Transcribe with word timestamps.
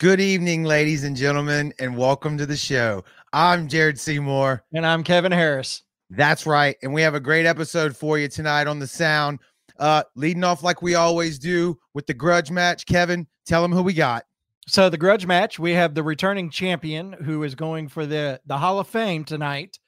Good 0.00 0.20
evening, 0.20 0.64
ladies 0.64 1.04
and 1.04 1.14
gentlemen, 1.14 1.72
and 1.78 1.96
welcome 1.96 2.36
to 2.38 2.46
the 2.46 2.56
show. 2.56 3.04
I'm 3.32 3.68
Jared 3.68 3.98
Seymour. 3.98 4.64
And 4.72 4.84
I'm 4.84 5.04
Kevin 5.04 5.30
Harris. 5.30 5.84
That's 6.10 6.46
right. 6.46 6.76
And 6.82 6.92
we 6.92 7.00
have 7.02 7.14
a 7.14 7.20
great 7.20 7.46
episode 7.46 7.96
for 7.96 8.18
you 8.18 8.26
tonight 8.26 8.66
on 8.66 8.80
the 8.80 8.88
sound. 8.88 9.38
Uh, 9.78 10.02
leading 10.16 10.42
off 10.42 10.64
like 10.64 10.82
we 10.82 10.96
always 10.96 11.38
do 11.38 11.78
with 11.94 12.08
the 12.08 12.12
grudge 12.12 12.50
match. 12.50 12.86
Kevin, 12.86 13.24
tell 13.46 13.62
them 13.62 13.70
who 13.70 13.84
we 13.84 13.94
got. 13.94 14.24
So 14.66 14.90
the 14.90 14.98
grudge 14.98 15.26
match, 15.26 15.60
we 15.60 15.70
have 15.74 15.94
the 15.94 16.02
returning 16.02 16.50
champion 16.50 17.12
who 17.12 17.44
is 17.44 17.54
going 17.54 17.86
for 17.86 18.04
the 18.04 18.40
the 18.46 18.58
Hall 18.58 18.80
of 18.80 18.88
Fame 18.88 19.24
tonight. 19.24 19.78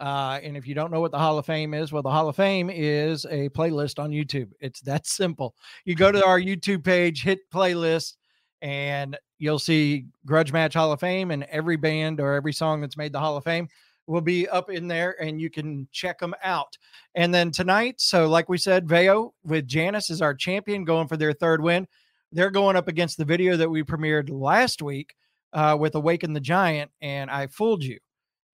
Uh, 0.00 0.40
and 0.42 0.56
if 0.56 0.66
you 0.66 0.74
don't 0.74 0.90
know 0.90 1.00
what 1.00 1.12
the 1.12 1.18
Hall 1.18 1.38
of 1.38 1.46
Fame 1.46 1.72
is, 1.72 1.92
well, 1.92 2.02
the 2.02 2.10
Hall 2.10 2.28
of 2.28 2.34
Fame 2.34 2.68
is 2.68 3.26
a 3.26 3.48
playlist 3.50 4.02
on 4.02 4.10
YouTube. 4.10 4.50
It's 4.60 4.80
that 4.80 5.06
simple. 5.06 5.54
You 5.84 5.94
go 5.94 6.10
to 6.10 6.26
our 6.26 6.40
YouTube 6.40 6.82
page, 6.82 7.22
hit 7.22 7.48
playlist, 7.54 8.14
and 8.62 9.18
you'll 9.38 9.58
see 9.58 10.06
Grudge 10.24 10.52
Match 10.52 10.74
Hall 10.74 10.92
of 10.92 11.00
Fame, 11.00 11.32
and 11.32 11.42
every 11.44 11.76
band 11.76 12.20
or 12.20 12.32
every 12.34 12.52
song 12.52 12.80
that's 12.80 12.96
made 12.96 13.12
the 13.12 13.20
Hall 13.20 13.36
of 13.36 13.44
Fame 13.44 13.68
will 14.06 14.20
be 14.20 14.48
up 14.48 14.70
in 14.70 14.88
there, 14.88 15.20
and 15.20 15.40
you 15.40 15.50
can 15.50 15.86
check 15.92 16.18
them 16.18 16.34
out. 16.42 16.78
And 17.14 17.34
then 17.34 17.50
tonight, 17.50 17.96
so 17.98 18.28
like 18.28 18.48
we 18.48 18.58
said, 18.58 18.88
Veo 18.88 19.34
with 19.44 19.66
Janice 19.66 20.10
is 20.10 20.22
our 20.22 20.34
champion, 20.34 20.84
going 20.84 21.08
for 21.08 21.16
their 21.16 21.32
third 21.32 21.60
win. 21.60 21.86
They're 22.30 22.50
going 22.50 22.76
up 22.76 22.88
against 22.88 23.18
the 23.18 23.24
video 23.24 23.56
that 23.56 23.68
we 23.68 23.82
premiered 23.82 24.30
last 24.30 24.80
week 24.80 25.14
uh, 25.52 25.76
with 25.78 25.94
Awaken 25.96 26.32
the 26.32 26.40
Giant, 26.40 26.90
and 27.00 27.30
I 27.30 27.48
fooled 27.48 27.84
you. 27.84 27.98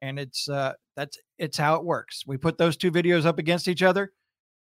And 0.01 0.19
it's 0.19 0.49
uh, 0.49 0.73
that's 0.97 1.19
it's 1.39 1.59
how 1.59 1.75
it 1.77 1.85
works. 1.85 2.25
We 2.27 2.37
put 2.37 2.57
those 2.57 2.77
two 2.77 2.91
videos 2.91 3.27
up 3.27 3.39
against 3.39 3.69
each 3.69 3.83
other. 3.83 4.13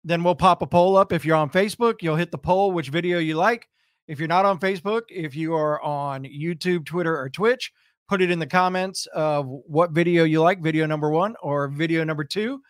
Then 0.04 0.24
we'll 0.24 0.36
pop 0.36 0.62
a 0.62 0.68
poll 0.68 0.96
up. 0.96 1.12
If 1.12 1.26
you're 1.26 1.36
on 1.36 1.50
Facebook, 1.50 1.96
you'll 2.02 2.16
hit 2.16 2.32
the 2.32 2.38
poll 2.38 2.72
which 2.72 2.90
video 2.90 3.20
you 3.20 3.36
like. 3.36 3.68
If 4.08 4.20
you're 4.20 4.28
not 4.28 4.46
on 4.46 4.60
Facebook, 4.60 5.04
if 5.10 5.36
you 5.36 5.54
are 5.56 5.82
on 5.82 6.24
YouTube, 6.24 6.86
Twitter, 6.86 7.18
or 7.18 7.30
Twitch, 7.30 7.72
put 8.10 8.22
it 8.22 8.32
in 8.32 8.40
the 8.40 8.48
comments 8.48 9.06
of 9.14 9.48
what 9.48 9.92
video 9.92 10.24
you 10.24 10.42
like, 10.42 10.62
video 10.62 10.86
number 10.86 11.10
one 11.10 11.36
or 11.42 11.68
video 11.70 12.04
number 12.04 12.24
two, 12.24 12.62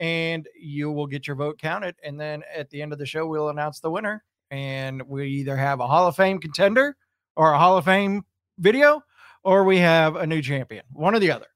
and 0.00 0.46
you 0.54 0.90
will 0.90 1.06
get 1.06 1.26
your 1.26 1.36
vote 1.36 1.58
counted. 1.58 1.96
And 2.04 2.20
then 2.20 2.42
at 2.54 2.68
the 2.70 2.82
end 2.82 2.92
of 2.92 2.98
the 2.98 3.06
show, 3.06 3.26
we'll 3.26 3.48
announce 3.48 3.80
the 3.80 3.90
winner. 3.90 4.22
And 4.50 5.02
we 5.08 5.28
either 5.28 5.56
have 5.56 5.80
a 5.80 5.86
Hall 5.86 6.06
of 6.06 6.16
Fame 6.16 6.38
contender 6.38 6.96
or 7.36 7.52
a 7.52 7.58
Hall 7.58 7.78
of 7.78 7.86
Fame 7.86 8.24
video, 8.58 9.02
or 9.44 9.64
we 9.64 9.78
have 9.78 10.16
a 10.16 10.26
new 10.26 10.42
champion, 10.42 10.84
one 10.92 11.14
or 11.14 11.18
the 11.18 11.30
other 11.30 11.46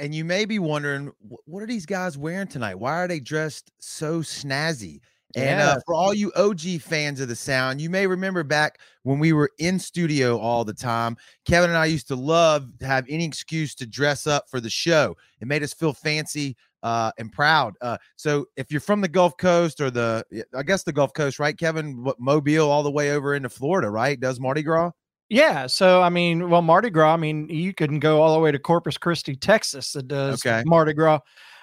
and 0.00 0.14
you 0.14 0.24
may 0.24 0.46
be 0.46 0.58
wondering 0.58 1.12
what 1.44 1.62
are 1.62 1.66
these 1.66 1.84
guys 1.84 2.16
wearing 2.16 2.48
tonight? 2.48 2.76
Why 2.76 2.92
are 2.92 3.06
they 3.08 3.20
dressed 3.20 3.70
so 3.80 4.20
snazzy? 4.20 5.00
And 5.36 5.60
uh, 5.60 5.78
for 5.86 5.94
all 5.94 6.12
you 6.12 6.32
OG 6.34 6.80
fans 6.80 7.20
of 7.20 7.28
the 7.28 7.36
sound, 7.36 7.80
you 7.80 7.88
may 7.88 8.06
remember 8.06 8.42
back 8.42 8.80
when 9.04 9.18
we 9.18 9.32
were 9.32 9.50
in 9.58 9.78
studio 9.78 10.38
all 10.38 10.64
the 10.64 10.74
time. 10.74 11.16
Kevin 11.44 11.70
and 11.70 11.78
I 11.78 11.86
used 11.86 12.08
to 12.08 12.16
love 12.16 12.76
to 12.78 12.86
have 12.86 13.06
any 13.08 13.24
excuse 13.24 13.74
to 13.76 13.86
dress 13.86 14.26
up 14.26 14.50
for 14.50 14.60
the 14.60 14.70
show. 14.70 15.16
It 15.40 15.46
made 15.46 15.62
us 15.62 15.72
feel 15.72 15.92
fancy 15.92 16.56
uh, 16.82 17.12
and 17.18 17.30
proud. 17.32 17.74
Uh, 17.80 17.98
so 18.16 18.46
if 18.56 18.70
you're 18.70 18.80
from 18.80 19.00
the 19.00 19.08
Gulf 19.08 19.36
Coast 19.36 19.80
or 19.80 19.90
the, 19.90 20.24
I 20.54 20.62
guess 20.62 20.82
the 20.82 20.92
Gulf 20.92 21.12
Coast, 21.12 21.38
right, 21.38 21.56
Kevin? 21.56 22.02
What, 22.02 22.18
Mobile 22.18 22.68
all 22.68 22.82
the 22.82 22.90
way 22.90 23.12
over 23.12 23.34
into 23.34 23.48
Florida, 23.48 23.88
right? 23.88 24.18
Does 24.18 24.40
Mardi 24.40 24.62
Gras? 24.62 24.90
Yeah. 25.28 25.68
So, 25.68 26.02
I 26.02 26.08
mean, 26.08 26.50
well, 26.50 26.62
Mardi 26.62 26.90
Gras, 26.90 27.14
I 27.14 27.16
mean, 27.16 27.48
you 27.48 27.72
can 27.72 28.00
go 28.00 28.20
all 28.20 28.34
the 28.34 28.40
way 28.40 28.50
to 28.50 28.58
Corpus 28.58 28.98
Christi, 28.98 29.36
Texas, 29.36 29.92
that 29.92 30.08
does 30.08 30.44
okay. 30.44 30.64
Mardi 30.66 30.92
Gras, 30.92 31.20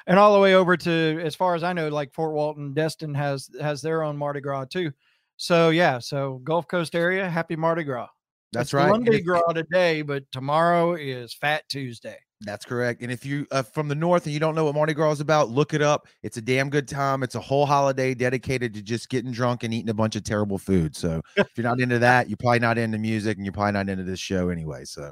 and 0.08 0.18
all 0.18 0.34
the 0.34 0.40
way 0.40 0.56
over 0.56 0.76
to, 0.78 1.22
as 1.24 1.36
far 1.36 1.54
as 1.54 1.64
I 1.64 1.74
know, 1.74 1.90
like 1.90 2.14
Fort 2.14 2.34
Walton, 2.34 2.74
Destin 2.74 3.14
has 3.14 3.50
has 3.62 3.82
their 3.82 4.04
own 4.04 4.18
Mardi 4.18 4.42
Gras 4.42 4.66
too. 4.66 4.92
So, 5.36 5.70
yeah. 5.70 6.00
So, 6.00 6.42
Gulf 6.44 6.68
Coast 6.68 6.96
area, 6.96 7.30
happy 7.30 7.56
Mardi 7.56 7.84
Gras. 7.84 8.08
That's 8.54 8.68
it's 8.68 8.74
right. 8.74 8.90
Monday 8.90 9.22
Gras 9.22 9.52
today, 9.54 10.02
but 10.02 10.24
tomorrow 10.32 10.96
is 10.96 11.34
Fat 11.34 11.68
Tuesday. 11.70 12.18
That's 12.42 12.66
correct. 12.66 13.02
And 13.02 13.12
if 13.12 13.26
you 13.26 13.48
uh, 13.52 13.64
from 13.64 13.88
the 13.88 13.96
north 13.96 14.26
and 14.26 14.34
you 14.34 14.40
don't 14.40 14.56
know 14.56 14.66
what 14.66 14.76
Mardi 14.76 14.94
Gras 14.94 15.14
is 15.14 15.20
about, 15.22 15.50
look 15.50 15.74
it 15.74 15.82
up. 15.82 16.08
It's 16.24 16.38
a 16.38 16.42
damn 16.42 16.70
good 16.70 16.88
time. 16.88 17.24
It's 17.24 17.36
a 17.36 17.40
whole 17.40 17.66
holiday 17.66 18.14
dedicated 18.14 18.74
to 18.76 18.82
just 18.82 19.10
getting 19.10 19.32
drunk 19.32 19.64
and 19.64 19.74
eating 19.74 19.90
a 19.90 19.94
bunch 19.94 20.16
of 20.16 20.24
terrible 20.24 20.58
food. 20.58 20.96
So 20.96 21.22
if 21.36 21.48
you're 21.58 21.64
not 21.64 21.80
into 21.80 22.00
that, 22.00 22.30
you're 22.30 22.38
probably 22.38 22.60
not 22.60 22.78
into 22.78 23.00
music 23.00 23.38
and 23.38 23.46
you're 23.46 23.54
probably 23.54 23.74
not 23.74 23.90
into 23.90 24.04
this 24.04 24.20
show 24.20 24.50
anyway. 24.50 24.86
So 24.86 25.12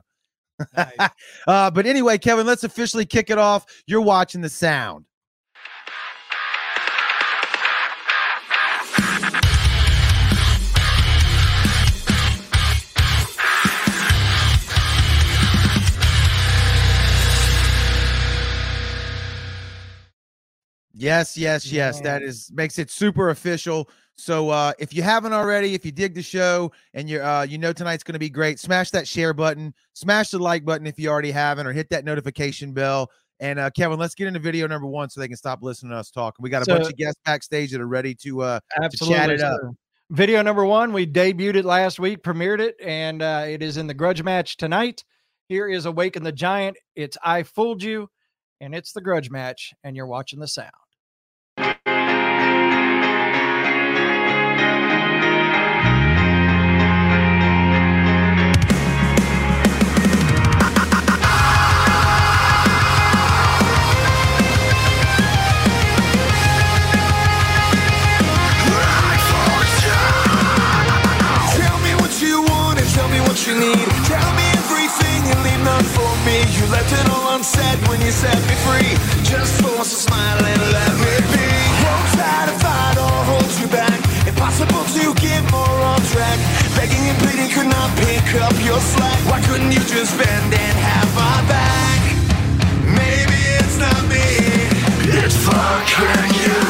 nice. 0.75 1.09
uh, 1.47 1.71
but 1.71 1.85
anyway, 1.85 2.17
Kevin, 2.17 2.45
let's 2.45 2.63
officially 2.63 3.05
kick 3.05 3.29
it 3.29 3.37
off. 3.37 3.65
You're 3.87 4.01
watching 4.01 4.41
the 4.41 4.49
sound. 4.49 5.05
Yes, 20.97 21.37
yes, 21.37 21.71
yes. 21.71 21.99
That 22.01 22.23
is 22.23 22.49
makes 22.53 22.79
it 22.79 22.89
super 22.89 23.29
official. 23.29 23.89
So 24.17 24.49
uh 24.49 24.73
if 24.79 24.93
you 24.93 25.03
haven't 25.03 25.33
already, 25.33 25.73
if 25.73 25.85
you 25.85 25.91
dig 25.91 26.13
the 26.13 26.23
show 26.23 26.71
and 26.93 27.09
you're 27.09 27.23
uh 27.23 27.43
you 27.43 27.57
know 27.57 27.73
tonight's 27.73 28.03
gonna 28.03 28.19
be 28.19 28.29
great, 28.29 28.59
smash 28.59 28.91
that 28.91 29.07
share 29.07 29.33
button, 29.33 29.73
smash 29.93 30.29
the 30.29 30.39
like 30.39 30.63
button 30.63 30.87
if 30.87 30.97
you 30.97 31.09
already 31.09 31.31
haven't, 31.31 31.67
or 31.67 31.73
hit 31.73 31.89
that 31.89 32.05
notification 32.05 32.71
bell. 32.71 33.11
And 33.39 33.59
uh 33.59 33.69
Kevin, 33.71 33.99
let's 33.99 34.15
get 34.15 34.27
into 34.27 34.39
video 34.39 34.67
number 34.67 34.87
one 34.87 35.09
so 35.09 35.19
they 35.19 35.27
can 35.27 35.37
stop 35.37 35.61
listening 35.61 35.91
to 35.91 35.97
us 35.97 36.11
talk. 36.11 36.35
We 36.39 36.49
got 36.49 36.61
a 36.61 36.65
so, 36.65 36.77
bunch 36.77 36.89
of 36.89 36.97
guests 36.97 37.19
backstage 37.25 37.71
that 37.71 37.81
are 37.81 37.87
ready 37.87 38.15
to 38.15 38.41
uh 38.41 38.59
absolutely 38.81 39.15
to 39.15 39.21
chat 39.21 39.29
it 39.29 39.41
up. 39.41 39.59
Video 40.11 40.41
number 40.41 40.63
one, 40.65 40.93
we 40.93 41.05
debuted 41.05 41.55
it 41.55 41.65
last 41.65 41.99
week, 41.99 42.23
premiered 42.23 42.59
it, 42.61 42.75
and 42.81 43.21
uh 43.21 43.43
it 43.47 43.61
is 43.61 43.75
in 43.75 43.87
the 43.87 43.93
grudge 43.93 44.23
match 44.23 44.55
tonight. 44.55 45.03
Here 45.49 45.67
is 45.67 45.85
Awaken 45.85 46.23
the 46.23 46.31
Giant. 46.31 46.77
It's 46.95 47.17
I 47.21 47.43
Fooled 47.43 47.83
You, 47.83 48.09
and 48.61 48.73
it's 48.73 48.93
the 48.93 49.01
grudge 49.01 49.29
match, 49.29 49.73
and 49.83 49.95
you're 49.95 50.07
watching 50.07 50.39
the 50.39 50.47
sound. 50.47 50.71
You 73.47 73.53
need. 73.53 73.85
Tell 74.09 74.31
me 74.33 74.45
everything 74.57 75.21
and 75.29 75.39
leave 75.45 75.61
none 75.61 75.85
for 75.93 76.11
me. 76.25 76.41
You 76.57 76.65
left 76.73 76.89
it 76.89 77.05
all 77.13 77.35
unsaid 77.35 77.77
when 77.87 78.01
you 78.01 78.09
set 78.09 78.37
me 78.49 78.55
free. 78.65 78.91
Just 79.21 79.61
force 79.61 79.93
a 79.93 79.99
smile 80.07 80.39
and 80.41 80.61
let 80.73 80.93
me 80.97 81.13
be. 81.29 81.47
Won't 81.85 82.09
try 82.17 82.41
to 82.49 82.55
fight 82.57 82.97
or 82.97 83.17
hold 83.29 83.51
you 83.61 83.67
back. 83.67 83.99
Impossible 84.25 84.83
to 84.97 85.13
get 85.21 85.41
more 85.51 85.77
on 85.93 86.01
track. 86.09 86.39
Begging 86.73 87.05
and 87.05 87.17
pleading 87.21 87.49
could 87.53 87.69
not 87.69 87.89
pick 88.01 88.25
up 88.41 88.55
your 88.65 88.79
slack. 88.79 89.19
Why 89.29 89.39
couldn't 89.45 89.71
you 89.71 89.83
just 89.85 90.17
bend 90.17 90.53
and 90.53 90.77
have 90.89 91.09
my 91.13 91.37
back? 91.45 92.01
Maybe 92.97 93.39
it's 93.61 93.77
not 93.77 94.01
me. 94.09 94.25
It's 95.21 95.37
fucking 95.45 96.33
you. 96.41 96.64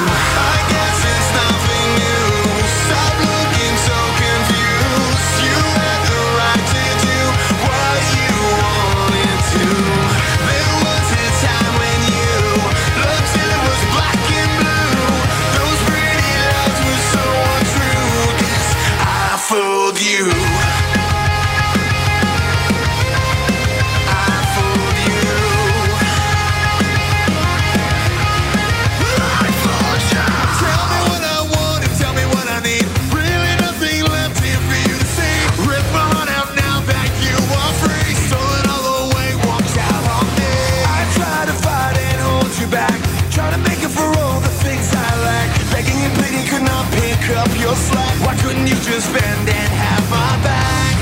up 47.34 47.50
your 47.60 47.76
slack? 47.76 48.16
Why 48.26 48.36
couldn't 48.38 48.68
you 48.68 48.76
just 48.76 49.12
bend 49.12 49.50
and 49.50 49.74
have 49.74 50.10
my 50.10 50.32
back? 50.44 50.98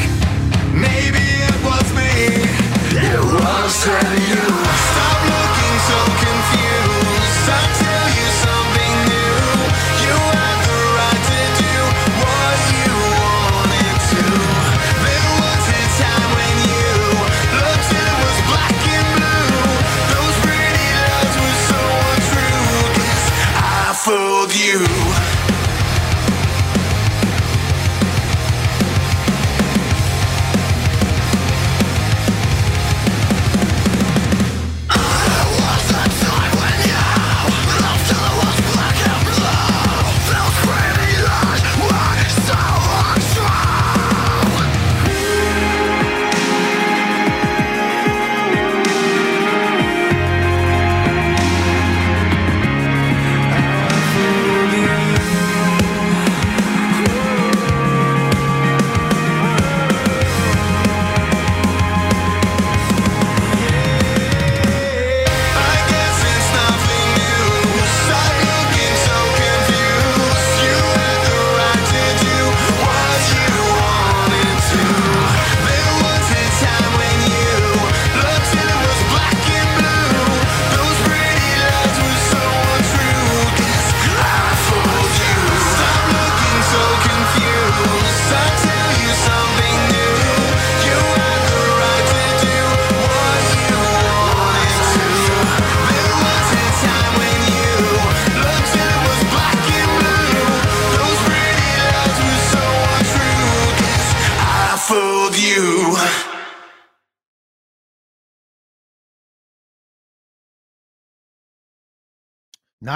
Maybe 0.73 1.25
it 1.49 1.57
was 1.63 1.87
me. 1.93 2.11
It 2.95 3.19
was 3.19 3.85
you. 4.29 4.92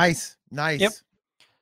Nice, 0.07 0.37
nice. 0.51 0.79
Yep. 0.81 0.91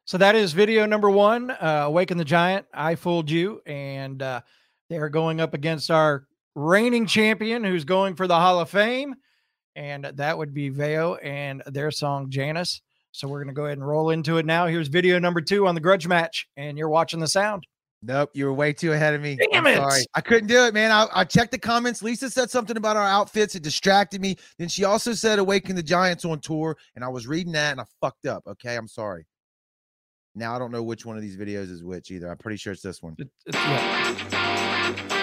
So 0.06 0.18
that 0.20 0.36
is 0.36 0.54
video 0.54 0.86
number 0.86 1.10
one, 1.10 1.50
uh, 1.50 1.84
Awaken 1.88 2.18
the 2.18 2.26
Giant. 2.26 2.68
I 2.74 2.96
fooled 2.96 3.30
you, 3.30 3.62
and 3.66 4.22
uh, 4.22 4.42
they're 4.90 5.10
going 5.10 5.42
up 5.42 5.54
against 5.56 5.90
our 5.90 6.28
reigning 6.54 7.08
champion, 7.08 7.64
who's 7.64 7.86
going 7.86 8.16
for 8.16 8.28
the 8.28 8.36
Hall 8.36 8.60
of 8.60 8.70
Fame, 8.70 9.16
and 9.76 10.06
that 10.06 10.38
would 10.38 10.54
be 10.54 10.70
Veo 10.70 11.16
and 11.16 11.64
their 11.66 11.90
song 11.90 12.30
Janus. 12.30 12.82
So 13.12 13.28
we're 13.28 13.40
going 13.40 13.48
to 13.48 13.54
go 13.54 13.66
ahead 13.66 13.78
and 13.78 13.88
roll 13.88 14.12
into 14.12 14.38
it 14.38 14.46
now. 14.46 14.68
Here's 14.68 14.90
video 14.90 15.18
number 15.18 15.42
two 15.42 15.68
on 15.68 15.74
the 15.74 15.82
grudge 15.82 16.08
match, 16.08 16.48
and 16.56 16.78
you're 16.78 16.90
watching 16.90 17.20
the 17.20 17.28
sound. 17.28 17.66
Nope, 18.02 18.30
you 18.34 18.46
were 18.46 18.54
way 18.54 18.72
too 18.72 18.94
ahead 18.94 19.14
of 19.16 19.22
me. 19.22 19.38
Damn 19.52 19.66
it. 19.66 19.78
Sorry. 19.78 20.04
I 20.14 20.22
couldn't 20.22 20.48
do 20.48 20.66
it, 20.66 20.74
man. 20.76 20.92
I, 20.92 21.08
I 21.14 21.24
checked 21.24 21.52
the 21.52 21.58
comments. 21.58 22.04
Lisa 22.04 22.30
said 22.30 22.52
something 22.52 22.78
about 22.78 22.98
our 22.98 23.08
outfits. 23.08 23.56
It 23.56 23.64
distracted 23.64 24.22
me. 24.22 24.36
Then 24.60 24.68
she 24.68 24.84
also 24.84 25.14
said 25.14 25.40
Awaken 25.40 25.76
the 25.76 25.82
Giants 25.84 26.24
on 26.24 26.40
tour, 26.40 26.78
and 26.96 27.04
I 27.04 27.08
was 27.08 27.26
reading 27.26 27.54
that 27.54 27.72
and 27.72 27.82
I 27.82 27.86
fucked 28.02 28.28
up. 28.28 28.44
Okay, 28.46 28.76
I'm 28.76 28.88
sorry. 28.88 29.26
Now 30.36 30.56
I 30.56 30.60
don't 30.60 30.72
know 30.72 30.84
which 30.84 31.06
one 31.06 31.16
of 31.16 31.24
these 31.24 31.38
videos 31.38 31.72
is 31.72 31.84
which 31.84 32.12
either. 32.12 32.30
I'm 32.30 32.38
pretty 32.38 32.58
sure 32.58 32.74
it's 32.74 32.82
this 32.84 33.02
one. 33.02 33.16
It- 33.18 33.30
it's- 33.48 33.64
yeah. 34.32 35.22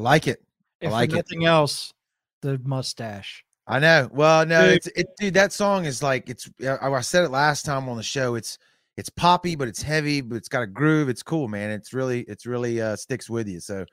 I 0.00 0.02
like 0.02 0.26
it. 0.26 0.42
I 0.82 0.86
If 0.86 0.92
like 0.92 1.10
for 1.10 1.16
it. 1.16 1.18
nothing 1.18 1.44
else, 1.44 1.92
the 2.40 2.58
mustache. 2.64 3.44
I 3.66 3.78
know. 3.78 4.08
Well, 4.12 4.46
no, 4.46 4.64
Dude. 4.66 4.76
it's 4.76 4.86
it, 4.88 5.06
dude. 5.18 5.34
That 5.34 5.52
song 5.52 5.84
is 5.84 6.02
like 6.02 6.28
it's. 6.30 6.50
I, 6.66 6.78
I 6.90 7.00
said 7.02 7.24
it 7.24 7.30
last 7.30 7.64
time 7.66 7.88
on 7.88 7.96
the 7.96 8.02
show. 8.02 8.34
It's 8.34 8.58
it's 8.96 9.10
poppy, 9.10 9.54
but 9.56 9.68
it's 9.68 9.82
heavy, 9.82 10.22
but 10.22 10.36
it's 10.36 10.48
got 10.48 10.62
a 10.62 10.66
groove. 10.66 11.08
It's 11.08 11.22
cool, 11.22 11.48
man. 11.48 11.70
It's 11.70 11.92
really 11.92 12.22
it's 12.22 12.46
really 12.46 12.80
uh 12.80 12.96
sticks 12.96 13.28
with 13.28 13.46
you. 13.46 13.60
So, 13.60 13.84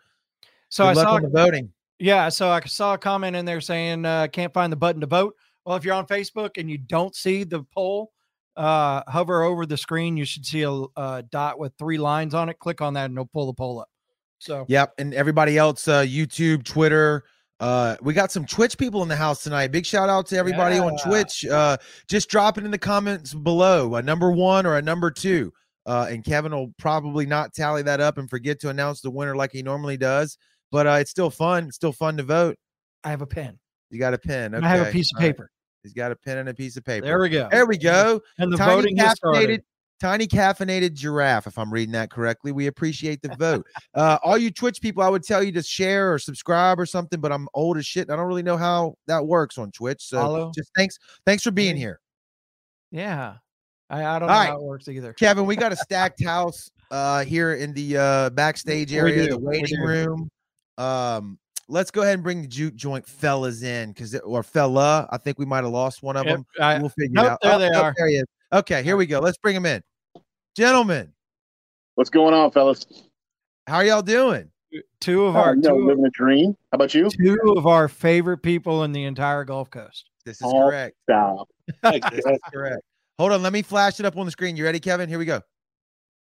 So 0.69 0.85
I 0.85 0.93
saw 0.93 1.19
the 1.19 1.29
voting. 1.29 1.71
Yeah, 1.99 2.29
so 2.29 2.49
I 2.49 2.61
saw 2.61 2.93
a 2.93 2.97
comment 2.97 3.35
in 3.35 3.43
there 3.45 3.59
saying 3.59 4.05
uh, 4.05 4.27
can't 4.31 4.53
find 4.53 4.71
the 4.71 4.77
button 4.77 5.01
to 5.01 5.07
vote. 5.07 5.35
Well, 5.65 5.75
if 5.75 5.83
you're 5.83 5.95
on 5.95 6.07
Facebook 6.07 6.51
and 6.57 6.69
you 6.71 6.77
don't 6.77 7.13
see 7.15 7.43
the 7.43 7.63
poll, 7.73 8.11
uh, 8.55 9.01
hover 9.07 9.43
over 9.43 9.65
the 9.65 9.77
screen. 9.77 10.15
You 10.15 10.23
should 10.25 10.45
see 10.45 10.61
a, 10.63 10.71
a 10.71 11.23
dot 11.29 11.59
with 11.59 11.73
three 11.77 11.97
lines 11.97 12.33
on 12.33 12.49
it. 12.49 12.59
Click 12.59 12.81
on 12.81 12.93
that, 12.93 13.05
and 13.05 13.15
it'll 13.15 13.25
pull 13.25 13.47
the 13.47 13.53
poll 13.53 13.79
up. 13.81 13.89
So, 14.39 14.65
yep. 14.67 14.93
And 14.97 15.13
everybody 15.13 15.57
else, 15.57 15.87
uh, 15.87 16.01
YouTube, 16.01 16.63
Twitter, 16.63 17.23
uh, 17.59 17.95
we 18.01 18.13
got 18.13 18.31
some 18.31 18.45
Twitch 18.45 18.77
people 18.77 19.01
in 19.01 19.09
the 19.09 19.15
house 19.15 19.43
tonight. 19.43 19.71
Big 19.71 19.85
shout 19.85 20.09
out 20.09 20.27
to 20.27 20.37
everybody 20.37 20.75
yeah. 20.75 20.83
on 20.83 20.97
Twitch. 20.97 21.45
Uh, 21.45 21.77
just 22.07 22.29
drop 22.29 22.57
it 22.57 22.65
in 22.65 22.71
the 22.71 22.77
comments 22.77 23.33
below 23.33 23.95
a 23.95 24.01
number 24.01 24.31
one 24.31 24.65
or 24.65 24.77
a 24.77 24.81
number 24.81 25.09
two. 25.09 25.51
Uh, 25.85 26.07
and 26.09 26.23
Kevin 26.23 26.51
will 26.51 26.73
probably 26.77 27.25
not 27.25 27.53
tally 27.53 27.81
that 27.81 28.01
up 28.01 28.17
and 28.17 28.29
forget 28.29 28.59
to 28.59 28.69
announce 28.69 29.01
the 29.01 29.09
winner 29.09 29.35
like 29.35 29.51
he 29.51 29.63
normally 29.63 29.97
does. 29.97 30.37
But 30.71 30.85
uh, 30.85 30.97
it's 30.99 31.09
still 31.09 31.29
fun. 31.29 31.67
It's 31.67 31.77
still 31.77 31.93
fun 31.93 32.17
to 32.17 32.23
vote. 32.23 32.57
I 33.03 33.09
have 33.09 33.21
a 33.21 33.27
pen. 33.27 33.57
You 33.89 33.99
got 33.99 34.13
a 34.13 34.17
pen. 34.17 34.53
Okay. 34.53 34.65
I 34.65 34.69
have 34.69 34.87
a 34.87 34.91
piece 34.91 35.11
of 35.13 35.19
paper. 35.19 35.43
Right. 35.43 35.49
He's 35.83 35.93
got 35.93 36.11
a 36.11 36.15
pen 36.15 36.39
and 36.39 36.49
a 36.49 36.53
piece 36.53 36.75
of 36.75 36.83
paper. 36.83 37.05
There 37.05 37.19
we 37.19 37.29
go. 37.29 37.47
There 37.49 37.65
we 37.65 37.77
go. 37.77 38.21
And 38.37 38.51
the 38.51 38.57
Tiny 38.57 38.73
voting 38.73 38.97
caffeinated, 38.97 39.61
Tiny 39.99 40.27
caffeinated 40.27 40.93
giraffe, 40.93 41.47
if 41.47 41.57
I'm 41.57 41.73
reading 41.73 41.93
that 41.93 42.11
correctly. 42.11 42.51
We 42.51 42.67
appreciate 42.67 43.21
the 43.21 43.35
vote. 43.35 43.65
uh, 43.95 44.19
all 44.23 44.37
you 44.37 44.51
Twitch 44.51 44.79
people, 44.79 45.01
I 45.01 45.09
would 45.09 45.23
tell 45.23 45.41
you 45.41 45.51
to 45.53 45.63
share 45.63 46.13
or 46.13 46.19
subscribe 46.19 46.79
or 46.79 46.85
something, 46.85 47.19
but 47.19 47.31
I'm 47.31 47.47
old 47.55 47.77
as 47.77 47.85
shit. 47.87 48.11
I 48.11 48.15
don't 48.15 48.27
really 48.27 48.43
know 48.43 48.57
how 48.57 48.95
that 49.07 49.25
works 49.25 49.57
on 49.57 49.71
Twitch. 49.71 50.03
So 50.03 50.51
just 50.55 50.69
thanks, 50.75 50.99
thanks 51.25 51.43
for 51.43 51.51
being 51.51 51.75
here. 51.75 51.99
Yeah. 52.91 53.37
I, 53.89 54.05
I 54.05 54.19
don't 54.19 54.29
all 54.29 54.35
know 54.35 54.41
right. 54.41 54.49
how 54.49 54.57
it 54.57 54.63
works 54.63 54.87
either. 54.87 55.13
Kevin, 55.13 55.45
we 55.45 55.55
got 55.55 55.71
a 55.71 55.77
stacked 55.77 56.23
house 56.23 56.69
uh 56.91 57.23
here 57.23 57.55
in 57.55 57.73
the 57.73 57.97
uh 57.97 58.29
backstage 58.29 58.93
area, 58.93 59.27
the 59.27 59.39
waiting 59.39 59.79
room. 59.79 60.29
Um, 60.77 61.39
let's 61.69 61.91
go 61.91 62.01
ahead 62.01 62.15
and 62.15 62.23
bring 62.23 62.41
the 62.41 62.47
juke 62.47 62.75
joint 62.75 63.05
fellas 63.05 63.63
in 63.63 63.91
because 63.91 64.15
or 64.19 64.43
fella. 64.43 65.07
I 65.09 65.17
think 65.17 65.39
we 65.39 65.45
might 65.45 65.63
have 65.63 65.73
lost 65.73 66.03
one 66.03 66.17
of 66.17 66.25
yep, 66.25 66.35
them. 66.35 66.45
I, 66.61 66.79
we'll 66.79 66.89
figure 66.89 67.13
nope, 67.13 67.25
it 67.25 67.31
out. 67.31 67.39
There 67.41 67.53
oh, 67.53 67.59
they 67.59 67.69
are. 67.69 67.93
There 67.97 68.07
he 68.07 68.15
is. 68.17 68.25
Okay, 68.53 68.81
here 68.83 68.95
we 68.95 69.05
go. 69.05 69.19
Let's 69.19 69.37
bring 69.37 69.55
them 69.55 69.65
in. 69.65 69.81
Gentlemen. 70.55 71.11
What's 71.95 72.09
going 72.09 72.33
on, 72.33 72.51
fellas? 72.51 72.85
How 73.67 73.77
are 73.77 73.85
y'all 73.85 74.01
doing? 74.01 74.49
Two 74.99 75.25
of 75.25 75.35
our 75.35 75.55
no, 75.55 75.75
living 75.75 76.05
a 76.05 76.09
dream. 76.09 76.55
How 76.71 76.75
about 76.75 76.93
you? 76.93 77.09
Two 77.09 77.53
of 77.57 77.67
our 77.67 77.87
favorite 77.87 78.39
people 78.39 78.83
in 78.83 78.91
the 78.91 79.03
entire 79.03 79.43
Gulf 79.43 79.69
Coast. 79.69 80.09
This 80.25 80.37
is 80.37 80.43
oh, 80.53 80.67
correct. 80.67 80.95
Stop. 81.03 81.47
this 81.83 82.25
is 82.25 82.39
correct. 82.53 82.81
Hold 83.17 83.31
on, 83.31 83.41
let 83.41 83.53
me 83.53 83.61
flash 83.61 83.99
it 83.99 84.05
up 84.05 84.17
on 84.17 84.25
the 84.25 84.31
screen. 84.31 84.55
You 84.55 84.63
ready, 84.63 84.79
Kevin? 84.79 85.09
Here 85.09 85.17
we 85.17 85.25
go. 85.25 85.41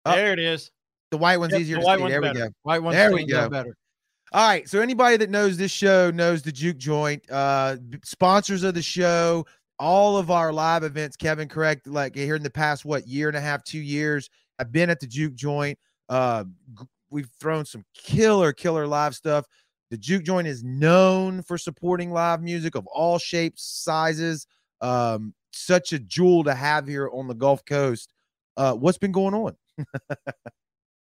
Oh, 0.05 0.15
there 0.15 0.33
it 0.33 0.39
is. 0.39 0.69
The 1.11 1.17
white 1.17 1.37
one's 1.37 1.53
yep, 1.53 1.61
easier 1.61 1.75
the 1.77 1.81
to 1.81 1.85
white 1.85 1.99
see. 1.99 2.07
There 2.07 2.21
better. 2.21 2.33
we 2.33 2.39
go. 2.47 2.49
White 2.63 2.83
one's 2.83 2.95
there 2.95 3.11
we 3.11 3.25
go. 3.25 3.49
better. 3.49 3.75
All 4.31 4.47
right. 4.47 4.67
So 4.67 4.81
anybody 4.81 5.17
that 5.17 5.29
knows 5.29 5.57
this 5.57 5.71
show 5.71 6.11
knows 6.11 6.41
the 6.41 6.51
Juke 6.51 6.77
Joint. 6.77 7.23
Uh, 7.29 7.77
sponsors 8.03 8.63
of 8.63 8.73
the 8.73 8.81
show, 8.81 9.45
all 9.79 10.17
of 10.17 10.31
our 10.31 10.53
live 10.53 10.83
events. 10.83 11.15
Kevin, 11.15 11.47
correct? 11.47 11.87
Like 11.87 12.15
here 12.15 12.35
in 12.35 12.43
the 12.43 12.49
past, 12.49 12.85
what 12.85 13.07
year 13.07 13.27
and 13.27 13.37
a 13.37 13.41
half, 13.41 13.63
two 13.63 13.79
years, 13.79 14.29
I've 14.59 14.71
been 14.71 14.89
at 14.89 14.99
the 14.99 15.07
Juke 15.07 15.35
Joint. 15.35 15.77
Uh, 16.09 16.45
we've 17.09 17.29
thrown 17.39 17.65
some 17.65 17.83
killer, 17.93 18.53
killer 18.53 18.87
live 18.87 19.15
stuff. 19.15 19.45
The 19.91 19.97
Juke 19.97 20.23
Joint 20.23 20.47
is 20.47 20.63
known 20.63 21.41
for 21.41 21.57
supporting 21.57 22.11
live 22.11 22.41
music 22.41 22.75
of 22.75 22.87
all 22.87 23.19
shapes, 23.19 23.63
sizes. 23.63 24.47
Um, 24.81 25.33
such 25.51 25.93
a 25.93 25.99
jewel 25.99 26.43
to 26.43 26.53
have 26.53 26.87
here 26.87 27.09
on 27.13 27.27
the 27.27 27.33
Gulf 27.33 27.63
Coast. 27.65 28.13
Uh, 28.57 28.73
what's 28.73 28.97
been 28.97 29.11
going 29.11 29.33
on? 29.33 29.55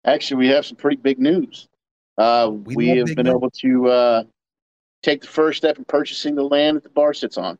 Actually, 0.05 0.38
we 0.38 0.49
have 0.49 0.64
some 0.64 0.76
pretty 0.76 0.97
big 0.97 1.19
news. 1.19 1.69
Uh, 2.17 2.50
we, 2.64 2.76
we 2.76 2.88
have 2.88 3.14
been 3.14 3.26
able 3.26 3.50
to 3.50 3.88
uh, 3.88 4.25
take 5.02 5.21
the 5.21 5.26
first 5.26 5.59
step 5.59 5.79
in 5.79 5.85
purchasing 5.85 6.35
the 6.35 6.43
land 6.43 6.76
that 6.76 6.83
the 6.83 6.90
bar 6.90 7.12
sits 7.12 7.38
on. 7.38 7.59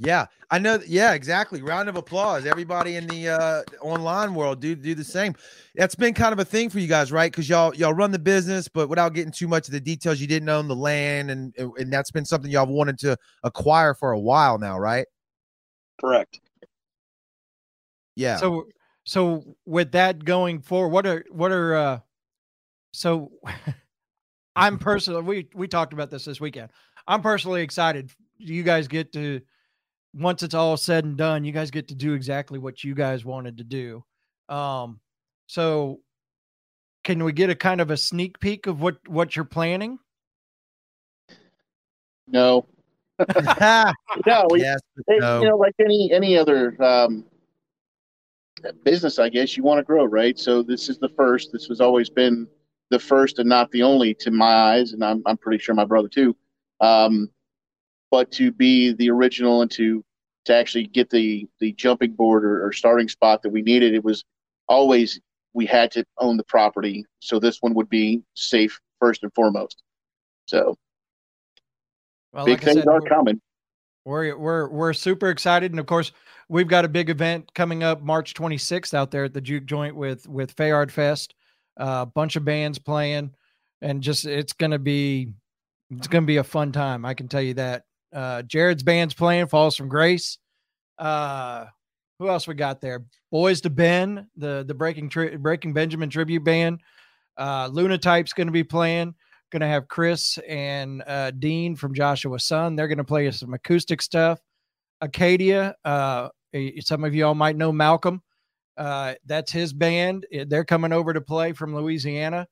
Yeah, 0.00 0.26
I 0.50 0.58
know. 0.58 0.80
Yeah, 0.86 1.12
exactly. 1.12 1.62
Round 1.62 1.88
of 1.88 1.96
applause. 1.96 2.46
Everybody 2.46 2.96
in 2.96 3.06
the 3.06 3.28
uh, 3.28 3.62
online 3.80 4.34
world 4.34 4.60
do 4.60 4.74
do 4.74 4.94
the 4.94 5.04
same. 5.04 5.34
That's 5.76 5.94
been 5.94 6.14
kind 6.14 6.32
of 6.32 6.40
a 6.40 6.44
thing 6.44 6.68
for 6.68 6.80
you 6.80 6.88
guys, 6.88 7.12
right? 7.12 7.30
Because 7.30 7.48
y'all 7.48 7.72
y'all 7.76 7.94
run 7.94 8.10
the 8.10 8.18
business, 8.18 8.66
but 8.66 8.88
without 8.88 9.14
getting 9.14 9.30
too 9.30 9.46
much 9.46 9.68
of 9.68 9.72
the 9.72 9.80
details, 9.80 10.20
you 10.20 10.26
didn't 10.26 10.48
own 10.48 10.66
the 10.66 10.74
land, 10.74 11.30
and 11.30 11.54
and 11.56 11.92
that's 11.92 12.10
been 12.10 12.24
something 12.24 12.50
y'all 12.50 12.66
wanted 12.66 12.98
to 13.00 13.16
acquire 13.44 13.94
for 13.94 14.10
a 14.10 14.18
while 14.18 14.58
now, 14.58 14.76
right? 14.76 15.06
Correct. 16.00 16.40
Yeah. 18.16 18.36
So 18.36 18.66
so 19.04 19.56
with 19.64 19.92
that 19.92 20.24
going 20.24 20.60
forward, 20.60 20.88
what 20.88 21.06
are 21.06 21.24
what 21.30 21.52
are 21.52 21.74
uh 21.74 22.00
so 22.92 23.30
I'm 24.56 24.78
personally 24.78 25.22
we 25.22 25.48
we 25.54 25.68
talked 25.68 25.92
about 25.92 26.10
this 26.10 26.24
this 26.24 26.40
weekend. 26.40 26.70
I'm 27.06 27.22
personally 27.22 27.62
excited. 27.62 28.10
You 28.38 28.64
guys 28.64 28.88
get 28.88 29.12
to 29.12 29.40
once 30.14 30.42
it's 30.42 30.54
all 30.54 30.76
said 30.76 31.04
and 31.04 31.16
done, 31.16 31.44
you 31.44 31.52
guys 31.52 31.70
get 31.70 31.88
to 31.88 31.94
do 31.94 32.14
exactly 32.14 32.58
what 32.58 32.84
you 32.84 32.94
guys 32.94 33.24
wanted 33.24 33.58
to 33.58 33.64
do. 33.64 34.04
Um 34.48 35.00
so 35.46 36.00
can 37.04 37.22
we 37.22 37.32
get 37.32 37.50
a 37.50 37.54
kind 37.54 37.80
of 37.80 37.90
a 37.90 37.96
sneak 37.96 38.40
peek 38.40 38.66
of 38.66 38.80
what 38.80 38.96
what 39.08 39.36
you're 39.36 39.44
planning? 39.44 39.98
No. 42.26 42.66
no, 44.26 44.46
we, 44.50 44.62
yes, 44.62 44.80
no. 45.08 45.40
you 45.40 45.48
know, 45.48 45.56
like 45.56 45.74
any 45.78 46.10
any 46.12 46.36
other 46.36 46.82
um, 46.82 47.24
business, 48.82 49.20
I 49.20 49.28
guess 49.28 49.56
you 49.56 49.62
want 49.62 49.78
to 49.78 49.84
grow, 49.84 50.04
right? 50.04 50.36
So 50.36 50.62
this 50.62 50.88
is 50.88 50.98
the 50.98 51.10
first. 51.10 51.52
This 51.52 51.66
has 51.66 51.80
always 51.80 52.10
been 52.10 52.48
the 52.90 52.98
first 52.98 53.38
and 53.38 53.48
not 53.48 53.70
the 53.70 53.82
only 53.82 54.14
to 54.14 54.32
my 54.32 54.52
eyes, 54.52 54.94
and 54.94 55.04
I'm 55.04 55.22
I'm 55.26 55.36
pretty 55.36 55.62
sure 55.62 55.76
my 55.76 55.84
brother 55.84 56.08
too. 56.08 56.34
Um, 56.80 57.30
but 58.14 58.30
to 58.30 58.52
be 58.52 58.92
the 58.92 59.10
original 59.10 59.60
and 59.60 59.70
to 59.72 60.04
to 60.44 60.54
actually 60.54 60.86
get 60.86 61.10
the 61.10 61.48
the 61.58 61.72
jumping 61.72 62.12
board 62.12 62.44
or, 62.44 62.64
or 62.64 62.72
starting 62.72 63.08
spot 63.08 63.42
that 63.42 63.50
we 63.50 63.60
needed, 63.60 63.92
it 63.92 64.04
was 64.04 64.22
always 64.68 65.18
we 65.52 65.66
had 65.66 65.90
to 65.90 66.04
own 66.18 66.36
the 66.36 66.44
property. 66.44 67.04
So 67.18 67.40
this 67.40 67.58
one 67.60 67.74
would 67.74 67.88
be 67.88 68.22
safe 68.34 68.78
first 69.00 69.24
and 69.24 69.34
foremost. 69.34 69.82
So 70.46 70.76
well, 72.32 72.44
big 72.44 72.58
like 72.58 72.62
things 72.62 72.76
said, 72.76 72.86
are 72.86 73.00
coming. 73.00 73.40
We're 74.04 74.38
we're 74.38 74.68
we're 74.68 74.92
super 74.92 75.30
excited, 75.30 75.72
and 75.72 75.80
of 75.80 75.86
course, 75.86 76.12
we've 76.48 76.68
got 76.68 76.84
a 76.84 76.88
big 76.88 77.10
event 77.10 77.52
coming 77.52 77.82
up 77.82 78.00
March 78.00 78.34
26th 78.34 78.94
out 78.94 79.10
there 79.10 79.24
at 79.24 79.34
the 79.34 79.40
Juke 79.40 79.66
Joint 79.66 79.96
with 79.96 80.28
with 80.28 80.54
Fayard 80.54 80.92
Fest. 80.92 81.34
A 81.78 81.82
uh, 81.82 82.04
bunch 82.04 82.36
of 82.36 82.44
bands 82.44 82.78
playing, 82.78 83.32
and 83.82 84.04
just 84.04 84.24
it's 84.24 84.52
gonna 84.52 84.78
be 84.78 85.32
it's 85.90 86.06
gonna 86.06 86.26
be 86.26 86.36
a 86.36 86.44
fun 86.44 86.70
time. 86.70 87.04
I 87.04 87.14
can 87.14 87.26
tell 87.26 87.42
you 87.42 87.54
that. 87.54 87.82
Uh, 88.14 88.42
Jared's 88.42 88.82
band's 88.82 89.14
playing 89.14 89.48
Falls 89.48 89.76
from 89.76 89.88
Grace. 89.88 90.38
Uh, 90.98 91.66
who 92.18 92.28
else 92.28 92.46
we 92.46 92.54
got 92.54 92.80
there? 92.80 93.04
Boys 93.32 93.60
to 93.62 93.70
Ben, 93.70 94.28
the 94.36 94.64
the 94.66 94.74
Breaking 94.74 95.08
tri- 95.08 95.36
Breaking 95.36 95.72
Benjamin 95.72 96.08
tribute 96.08 96.44
band. 96.44 96.80
Uh, 97.36 97.68
Lunatype's 97.68 98.32
going 98.32 98.46
to 98.46 98.52
be 98.52 98.62
playing 98.64 99.14
going 99.54 99.60
to 99.60 99.66
have 99.68 99.86
Chris 99.86 100.36
and 100.48 101.02
uh, 101.06 101.30
Dean 101.30 101.76
from 101.76 101.94
Joshua 101.94 102.40
Sun. 102.40 102.74
They're 102.74 102.88
going 102.88 102.98
to 102.98 103.04
play 103.04 103.30
some 103.30 103.54
acoustic 103.54 104.02
stuff. 104.02 104.40
Acadia, 105.00 105.76
uh, 105.84 106.28
some 106.80 107.04
of 107.04 107.14
you 107.14 107.24
all 107.24 107.36
might 107.36 107.56
know 107.56 107.70
Malcolm. 107.70 108.20
Uh, 108.76 109.14
that's 109.26 109.52
his 109.52 109.72
band. 109.72 110.26
They're 110.48 110.64
coming 110.64 110.92
over 110.92 111.12
to 111.12 111.20
play 111.20 111.52
from 111.52 111.74
Louisiana. 111.74 112.48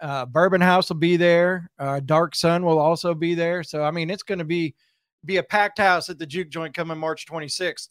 Uh, 0.00 0.26
Bourbon 0.26 0.60
House 0.60 0.90
will 0.90 0.96
be 0.96 1.16
there. 1.16 1.68
Uh, 1.76 1.98
Dark 1.98 2.36
Sun 2.36 2.64
will 2.64 2.78
also 2.78 3.14
be 3.14 3.34
there. 3.34 3.64
So 3.64 3.82
I 3.82 3.90
mean, 3.90 4.08
it's 4.08 4.22
going 4.22 4.38
to 4.38 4.44
be 4.44 4.76
be 5.24 5.36
a 5.38 5.42
packed 5.42 5.78
house 5.78 6.10
at 6.10 6.18
the 6.18 6.26
Juke 6.26 6.48
Joint 6.50 6.74
coming 6.74 6.98
March 6.98 7.26
26th. 7.26 7.88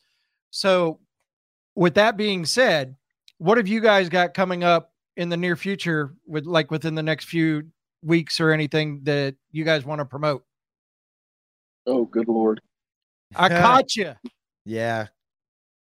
So, 0.52 1.00
with 1.76 1.96
that 1.96 2.18
being 2.18 2.46
said, 2.46 2.96
what 3.38 3.58
have 3.58 3.68
you 3.68 3.82
guys 3.82 4.10
got 4.10 4.34
coming 4.34 4.64
up 4.64 4.92
in 5.18 5.30
the 5.30 5.38
near 5.38 5.56
future 5.56 6.14
with 6.28 6.46
like 6.46 6.72
within 6.72 6.96
the 6.96 7.04
next 7.04 7.26
few 7.26 7.64
weeks 8.04 8.40
or 8.40 8.52
anything 8.52 9.02
that 9.04 9.36
you 9.52 9.64
guys 9.64 9.86
want 9.86 10.00
to 10.00 10.06
promote? 10.06 10.44
Oh, 11.86 12.06
good 12.06 12.28
lord! 12.28 12.62
I 13.36 13.50
caught 13.50 13.96
you. 13.96 14.14
Yeah, 14.66 15.08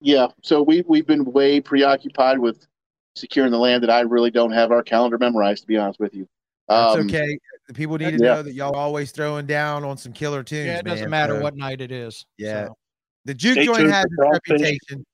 yeah. 0.01 0.29
So 0.43 0.63
we 0.63 0.83
we've 0.89 1.07
been 1.07 1.25
way 1.25 1.61
preoccupied 1.61 2.39
with 2.39 2.67
securing 3.15 3.53
the 3.53 3.59
land 3.59 3.83
that 3.83 3.91
I 3.91 4.01
really 4.01 4.31
don't 4.31 4.53
have 4.53 4.73
our 4.73 4.83
calendar 4.83 5.19
memorized. 5.19 5.63
To 5.63 5.67
be 5.67 5.77
honest 5.77 6.01
with 6.01 6.15
you, 6.15 6.27
that's 6.69 6.97
um, 6.97 7.07
okay. 7.07 7.39
The 7.69 7.75
people 7.75 7.99
need 7.99 8.19
to 8.19 8.25
yeah. 8.25 8.35
know 8.35 8.43
that 8.43 8.55
y'all 8.55 8.77
always 8.77 9.11
throwing 9.11 9.47
down 9.47 9.85
on 9.85 9.97
some 9.97 10.13
killer 10.13 10.43
tunes. 10.43 10.67
Yeah, 10.67 10.79
it 10.79 10.85
doesn't 10.85 11.11
man, 11.11 11.29
matter 11.29 11.37
so. 11.37 11.43
what 11.43 11.57
night 11.57 11.81
it 11.81 11.91
is. 11.91 12.25
Yeah, 12.39 12.67
so. 12.67 12.77
the 13.25 13.35
juke 13.35 13.59
joint 13.59 13.91
has 13.91 14.05
a 14.05 14.29
reputation. 14.31 15.05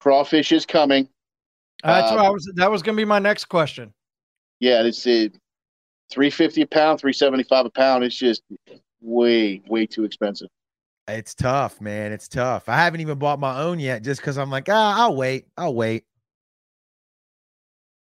Crawfish 0.00 0.52
is 0.52 0.64
coming. 0.64 1.08
Uh, 1.82 2.00
that's 2.00 2.12
uh, 2.12 2.16
what 2.16 2.24
I 2.24 2.30
was. 2.30 2.52
That 2.56 2.70
was 2.70 2.82
going 2.82 2.96
to 2.96 3.00
be 3.00 3.04
my 3.04 3.18
next 3.18 3.46
question. 3.46 3.92
Yeah, 4.60 4.82
it's 4.82 5.06
it. 5.06 5.36
350 6.10 6.62
a 6.62 6.66
pound, 6.66 7.00
375 7.00 7.66
a 7.66 7.70
pound. 7.70 8.04
It's 8.04 8.16
just 8.16 8.42
way, 9.00 9.62
way 9.68 9.86
too 9.86 10.04
expensive. 10.04 10.48
It's 11.08 11.34
tough, 11.34 11.80
man. 11.80 12.12
It's 12.12 12.28
tough. 12.28 12.68
I 12.68 12.76
haven't 12.76 13.00
even 13.00 13.18
bought 13.18 13.38
my 13.38 13.60
own 13.60 13.78
yet 13.78 14.02
just 14.02 14.20
because 14.20 14.38
I'm 14.38 14.50
like, 14.50 14.68
ah, 14.70 15.02
I'll 15.02 15.16
wait. 15.16 15.46
I'll 15.56 15.74
wait. 15.74 16.04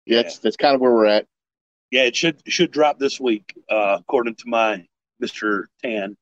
Yeah, 0.05 0.23
that's, 0.23 0.39
that's 0.39 0.55
kind 0.55 0.73
of 0.73 0.81
where 0.81 0.91
we're 0.91 1.05
at. 1.05 1.27
Yeah, 1.91 2.03
it 2.03 2.15
should 2.15 2.41
should 2.47 2.71
drop 2.71 2.99
this 2.99 3.19
week, 3.19 3.53
uh, 3.69 3.97
according 3.99 4.35
to 4.35 4.47
my 4.47 4.85
Mr. 5.23 5.65
Tan. 5.81 6.17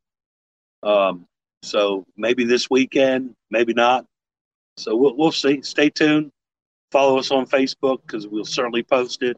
Um, 0.84 1.26
so 1.64 2.06
maybe 2.16 2.46
this 2.46 2.70
weekend, 2.70 3.34
maybe 3.50 3.74
not. 3.74 4.06
So 4.78 4.96
we'll 4.96 5.18
we'll 5.18 5.32
see. 5.32 5.62
Stay 5.62 5.90
tuned. 5.90 6.32
Follow 6.92 7.18
us 7.18 7.32
on 7.32 7.46
Facebook 7.48 8.02
because 8.06 8.28
we'll 8.28 8.46
certainly 8.46 8.84
post 8.84 9.24
it. 9.24 9.38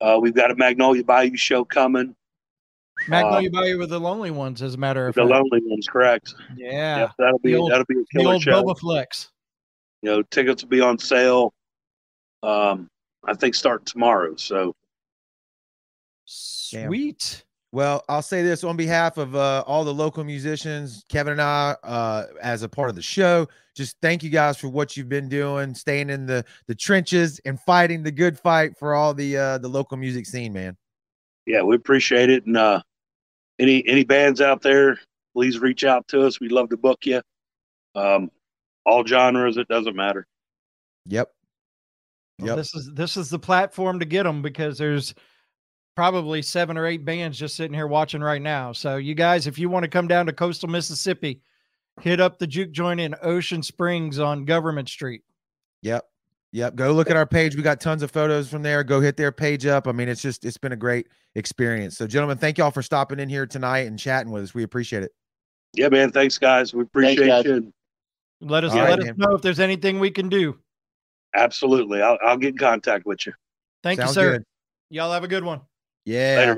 Uh, 0.00 0.18
we've 0.20 0.34
got 0.34 0.50
a 0.50 0.56
Magnolia 0.56 1.04
Bayou 1.04 1.36
show 1.36 1.64
coming. 1.64 2.14
Magnolia 3.06 3.50
uh, 3.50 3.60
Bayou 3.60 3.78
with 3.78 3.90
the 3.90 4.00
Lonely 4.00 4.30
Ones, 4.30 4.62
as 4.62 4.74
a 4.74 4.78
matter 4.78 5.06
of 5.06 5.14
the 5.14 5.20
fact. 5.20 5.30
Lonely 5.30 5.60
Ones, 5.64 5.86
correct? 5.86 6.34
Yeah, 6.56 6.98
yep, 6.98 7.10
that'll 7.18 7.38
be 7.40 7.54
old, 7.54 7.70
that'll 7.70 7.84
be 7.84 8.00
a 8.00 8.04
killer 8.12 8.24
the 8.24 8.32
old 8.32 8.42
show. 8.42 8.62
Bobaflex. 8.62 9.28
You 10.02 10.10
know, 10.10 10.22
tickets 10.22 10.62
will 10.62 10.70
be 10.70 10.80
on 10.80 10.98
sale. 10.98 11.52
Um, 12.42 12.88
I 13.26 13.34
think 13.34 13.54
start 13.54 13.84
tomorrow. 13.84 14.36
So 14.36 14.74
sweet. 16.28 17.44
Well, 17.70 18.02
I'll 18.08 18.22
say 18.22 18.42
this 18.42 18.64
on 18.64 18.76
behalf 18.76 19.18
of 19.18 19.36
uh, 19.36 19.62
all 19.66 19.84
the 19.84 19.92
local 19.92 20.24
musicians, 20.24 21.04
Kevin 21.10 21.32
and 21.32 21.42
I, 21.42 21.76
uh, 21.82 22.24
as 22.40 22.62
a 22.62 22.68
part 22.68 22.88
of 22.88 22.96
the 22.96 23.02
show. 23.02 23.46
Just 23.76 23.96
thank 24.00 24.22
you 24.22 24.30
guys 24.30 24.56
for 24.56 24.68
what 24.68 24.96
you've 24.96 25.08
been 25.08 25.28
doing, 25.28 25.74
staying 25.74 26.08
in 26.08 26.24
the 26.26 26.44
the 26.66 26.74
trenches 26.74 27.40
and 27.44 27.60
fighting 27.60 28.02
the 28.02 28.10
good 28.10 28.38
fight 28.38 28.78
for 28.78 28.94
all 28.94 29.12
the 29.12 29.36
uh, 29.36 29.58
the 29.58 29.68
local 29.68 29.96
music 29.98 30.24
scene, 30.24 30.52
man. 30.52 30.76
Yeah, 31.46 31.62
we 31.62 31.76
appreciate 31.76 32.30
it. 32.30 32.46
And 32.46 32.56
uh, 32.56 32.80
any 33.58 33.86
any 33.86 34.04
bands 34.04 34.40
out 34.40 34.62
there, 34.62 34.98
please 35.34 35.58
reach 35.58 35.84
out 35.84 36.08
to 36.08 36.26
us. 36.26 36.40
We'd 36.40 36.52
love 36.52 36.70
to 36.70 36.76
book 36.76 37.04
you. 37.04 37.20
Um, 37.94 38.30
all 38.86 39.04
genres, 39.04 39.58
it 39.58 39.68
doesn't 39.68 39.94
matter. 39.94 40.26
Yep. 41.06 41.30
Yep. 42.38 42.46
Well, 42.46 42.56
this 42.56 42.74
is 42.74 42.90
this 42.94 43.16
is 43.18 43.28
the 43.28 43.38
platform 43.38 43.98
to 43.98 44.06
get 44.06 44.22
them 44.22 44.40
because 44.40 44.78
there's 44.78 45.14
probably 45.98 46.40
seven 46.40 46.78
or 46.78 46.86
eight 46.86 47.04
bands 47.04 47.36
just 47.36 47.56
sitting 47.56 47.74
here 47.74 47.88
watching 47.88 48.20
right 48.20 48.40
now. 48.40 48.70
So 48.70 48.98
you 48.98 49.16
guys, 49.16 49.48
if 49.48 49.58
you 49.58 49.68
want 49.68 49.82
to 49.82 49.88
come 49.88 50.06
down 50.06 50.26
to 50.26 50.32
coastal 50.32 50.68
Mississippi, 50.68 51.42
hit 52.00 52.20
up 52.20 52.38
the 52.38 52.46
juke 52.46 52.70
joint 52.70 53.00
in 53.00 53.16
Ocean 53.20 53.64
Springs 53.64 54.20
on 54.20 54.44
Government 54.44 54.88
Street. 54.88 55.22
Yep. 55.82 56.04
Yep. 56.52 56.76
Go 56.76 56.92
look 56.92 57.10
at 57.10 57.16
our 57.16 57.26
page. 57.26 57.56
We 57.56 57.62
got 57.62 57.80
tons 57.80 58.04
of 58.04 58.12
photos 58.12 58.48
from 58.48 58.62
there. 58.62 58.84
Go 58.84 59.00
hit 59.00 59.16
their 59.16 59.32
page 59.32 59.66
up. 59.66 59.88
I 59.88 59.92
mean, 59.92 60.08
it's 60.08 60.22
just 60.22 60.44
it's 60.44 60.56
been 60.56 60.70
a 60.70 60.76
great 60.76 61.08
experience. 61.34 61.96
So, 61.96 62.06
gentlemen, 62.06 62.38
thank 62.38 62.58
y'all 62.58 62.70
for 62.70 62.80
stopping 62.80 63.18
in 63.18 63.28
here 63.28 63.44
tonight 63.44 63.88
and 63.88 63.98
chatting 63.98 64.30
with 64.30 64.44
us. 64.44 64.54
We 64.54 64.62
appreciate 64.62 65.02
it. 65.02 65.10
Yeah, 65.74 65.88
man. 65.88 66.12
Thanks, 66.12 66.38
guys. 66.38 66.72
We 66.72 66.84
appreciate 66.84 67.28
Thanks, 67.28 67.48
guys. 67.48 67.60
you. 67.60 67.72
Let 68.40 68.62
us 68.62 68.72
let 68.72 69.00
us 69.00 69.16
know 69.16 69.34
if 69.34 69.42
there's 69.42 69.58
anything 69.58 69.98
we 69.98 70.12
can 70.12 70.28
do. 70.28 70.60
Absolutely. 71.34 72.02
I'll 72.02 72.18
I'll 72.24 72.36
get 72.36 72.50
in 72.50 72.58
contact 72.58 73.04
with 73.04 73.26
you. 73.26 73.32
Thank 73.82 73.98
Sounds 73.98 74.10
you, 74.10 74.22
sir. 74.22 74.32
Good. 74.34 74.44
Y'all 74.90 75.10
have 75.10 75.24
a 75.24 75.28
good 75.28 75.42
one. 75.42 75.60
Yeah. 76.08 76.36
Later. 76.38 76.56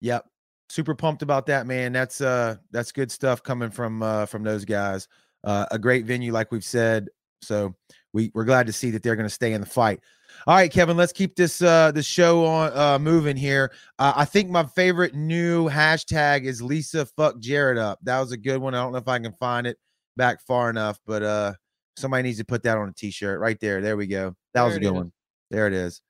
Yep. 0.00 0.26
Super 0.68 0.94
pumped 0.94 1.22
about 1.22 1.46
that, 1.46 1.66
man. 1.66 1.92
That's 1.92 2.20
uh 2.20 2.56
that's 2.70 2.92
good 2.92 3.10
stuff 3.10 3.42
coming 3.42 3.70
from 3.70 4.02
uh 4.02 4.26
from 4.26 4.44
those 4.44 4.64
guys. 4.64 5.08
Uh 5.42 5.66
a 5.72 5.78
great 5.78 6.06
venue, 6.06 6.32
like 6.32 6.52
we've 6.52 6.64
said. 6.64 7.08
So 7.42 7.74
we, 8.12 8.30
we're 8.34 8.44
glad 8.44 8.66
to 8.68 8.72
see 8.72 8.92
that 8.92 9.02
they're 9.02 9.16
gonna 9.16 9.28
stay 9.28 9.54
in 9.54 9.60
the 9.60 9.66
fight. 9.66 10.00
All 10.46 10.54
right, 10.54 10.70
Kevin, 10.70 10.96
let's 10.96 11.12
keep 11.12 11.34
this 11.34 11.60
uh 11.62 11.90
this 11.90 12.06
show 12.06 12.46
on 12.46 12.70
uh 12.76 12.98
moving 13.00 13.36
here. 13.36 13.72
Uh, 13.98 14.12
I 14.14 14.24
think 14.24 14.50
my 14.50 14.64
favorite 14.64 15.14
new 15.14 15.68
hashtag 15.68 16.44
is 16.44 16.62
Lisa 16.62 17.04
fuck 17.04 17.40
Jared 17.40 17.76
up. 17.76 17.98
That 18.04 18.20
was 18.20 18.30
a 18.30 18.36
good 18.36 18.60
one. 18.60 18.74
I 18.74 18.82
don't 18.82 18.92
know 18.92 18.98
if 18.98 19.08
I 19.08 19.18
can 19.18 19.32
find 19.40 19.66
it 19.66 19.78
back 20.16 20.40
far 20.42 20.70
enough, 20.70 21.00
but 21.06 21.24
uh 21.24 21.54
somebody 21.96 22.22
needs 22.22 22.38
to 22.38 22.44
put 22.44 22.62
that 22.62 22.78
on 22.78 22.88
a 22.88 22.92
t-shirt 22.92 23.40
right 23.40 23.58
there. 23.60 23.80
There 23.80 23.96
we 23.96 24.06
go. 24.06 24.28
That 24.54 24.60
there 24.60 24.64
was 24.64 24.76
a 24.76 24.80
good 24.80 24.86
is. 24.86 24.92
one. 24.92 25.12
There 25.50 25.66
it 25.66 25.72
is. 25.72 26.00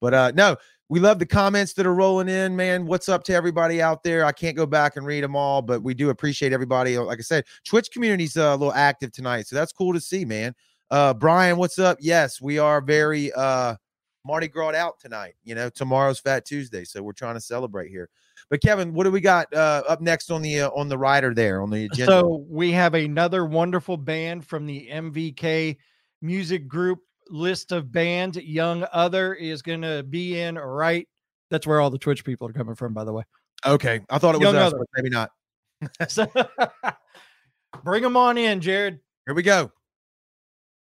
But 0.00 0.14
uh 0.14 0.32
no, 0.36 0.56
we 0.88 1.00
love 1.00 1.18
the 1.18 1.26
comments 1.26 1.74
that 1.74 1.86
are 1.86 1.94
rolling 1.94 2.28
in, 2.28 2.56
man. 2.56 2.86
What's 2.86 3.08
up 3.08 3.22
to 3.24 3.34
everybody 3.34 3.82
out 3.82 4.02
there? 4.02 4.24
I 4.24 4.32
can't 4.32 4.56
go 4.56 4.66
back 4.66 4.96
and 4.96 5.04
read 5.04 5.22
them 5.22 5.36
all, 5.36 5.60
but 5.60 5.82
we 5.82 5.92
do 5.92 6.10
appreciate 6.10 6.52
everybody. 6.52 6.96
Like 6.98 7.18
I 7.18 7.22
said, 7.22 7.44
Twitch 7.64 7.90
community's 7.90 8.36
uh, 8.36 8.54
a 8.54 8.56
little 8.56 8.72
active 8.72 9.12
tonight, 9.12 9.46
so 9.46 9.56
that's 9.56 9.72
cool 9.72 9.92
to 9.92 10.00
see, 10.00 10.24
man. 10.24 10.54
Uh, 10.90 11.12
Brian, 11.12 11.58
what's 11.58 11.78
up? 11.78 11.98
Yes, 12.00 12.40
we 12.40 12.58
are 12.58 12.80
very 12.80 13.30
uh, 13.32 13.76
Mardi 14.24 14.48
Gras 14.48 14.74
out 14.74 14.98
tonight. 14.98 15.34
You 15.44 15.54
know, 15.54 15.68
tomorrow's 15.68 16.20
Fat 16.20 16.46
Tuesday, 16.46 16.84
so 16.84 17.02
we're 17.02 17.12
trying 17.12 17.34
to 17.34 17.40
celebrate 17.40 17.90
here. 17.90 18.08
But 18.48 18.62
Kevin, 18.62 18.94
what 18.94 19.04
do 19.04 19.10
we 19.10 19.20
got 19.20 19.52
uh, 19.52 19.82
up 19.86 20.00
next 20.00 20.30
on 20.30 20.40
the 20.40 20.62
uh, 20.62 20.70
on 20.70 20.88
the 20.88 20.96
rider 20.96 21.34
there 21.34 21.60
on 21.60 21.68
the 21.68 21.84
agenda? 21.84 22.12
So 22.12 22.46
we 22.48 22.72
have 22.72 22.94
another 22.94 23.44
wonderful 23.44 23.98
band 23.98 24.46
from 24.46 24.64
the 24.64 24.88
MVK 24.90 25.76
music 26.22 26.66
group 26.66 27.00
list 27.30 27.72
of 27.72 27.92
bands 27.92 28.36
Young 28.38 28.86
Other 28.92 29.34
is 29.34 29.62
going 29.62 29.82
to 29.82 30.02
be 30.02 30.40
in 30.40 30.56
right. 30.56 31.08
That's 31.50 31.66
where 31.66 31.80
all 31.80 31.90
the 31.90 31.98
Twitch 31.98 32.24
people 32.24 32.48
are 32.48 32.52
coming 32.52 32.74
from, 32.74 32.92
by 32.94 33.04
the 33.04 33.12
way. 33.12 33.24
Okay. 33.66 34.00
I 34.10 34.18
thought 34.18 34.34
it 34.34 34.38
was 34.38 34.54
us, 34.54 34.72
Other. 34.72 34.84
maybe 34.94 35.10
not. 35.10 35.30
so, 36.08 36.26
bring 37.84 38.02
them 38.02 38.16
on 38.16 38.38
in, 38.38 38.60
Jared. 38.60 39.00
Here 39.26 39.34
we 39.34 39.42
go. 39.42 39.70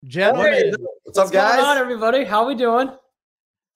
Gentlemen. 0.04 0.52
Hey, 0.52 0.72
what's, 1.04 1.18
up, 1.18 1.30
guys? 1.30 1.56
Going 1.56 1.66
on, 1.66 1.78
everybody? 1.78 2.24
How 2.24 2.46
we 2.46 2.54
doing? 2.54 2.90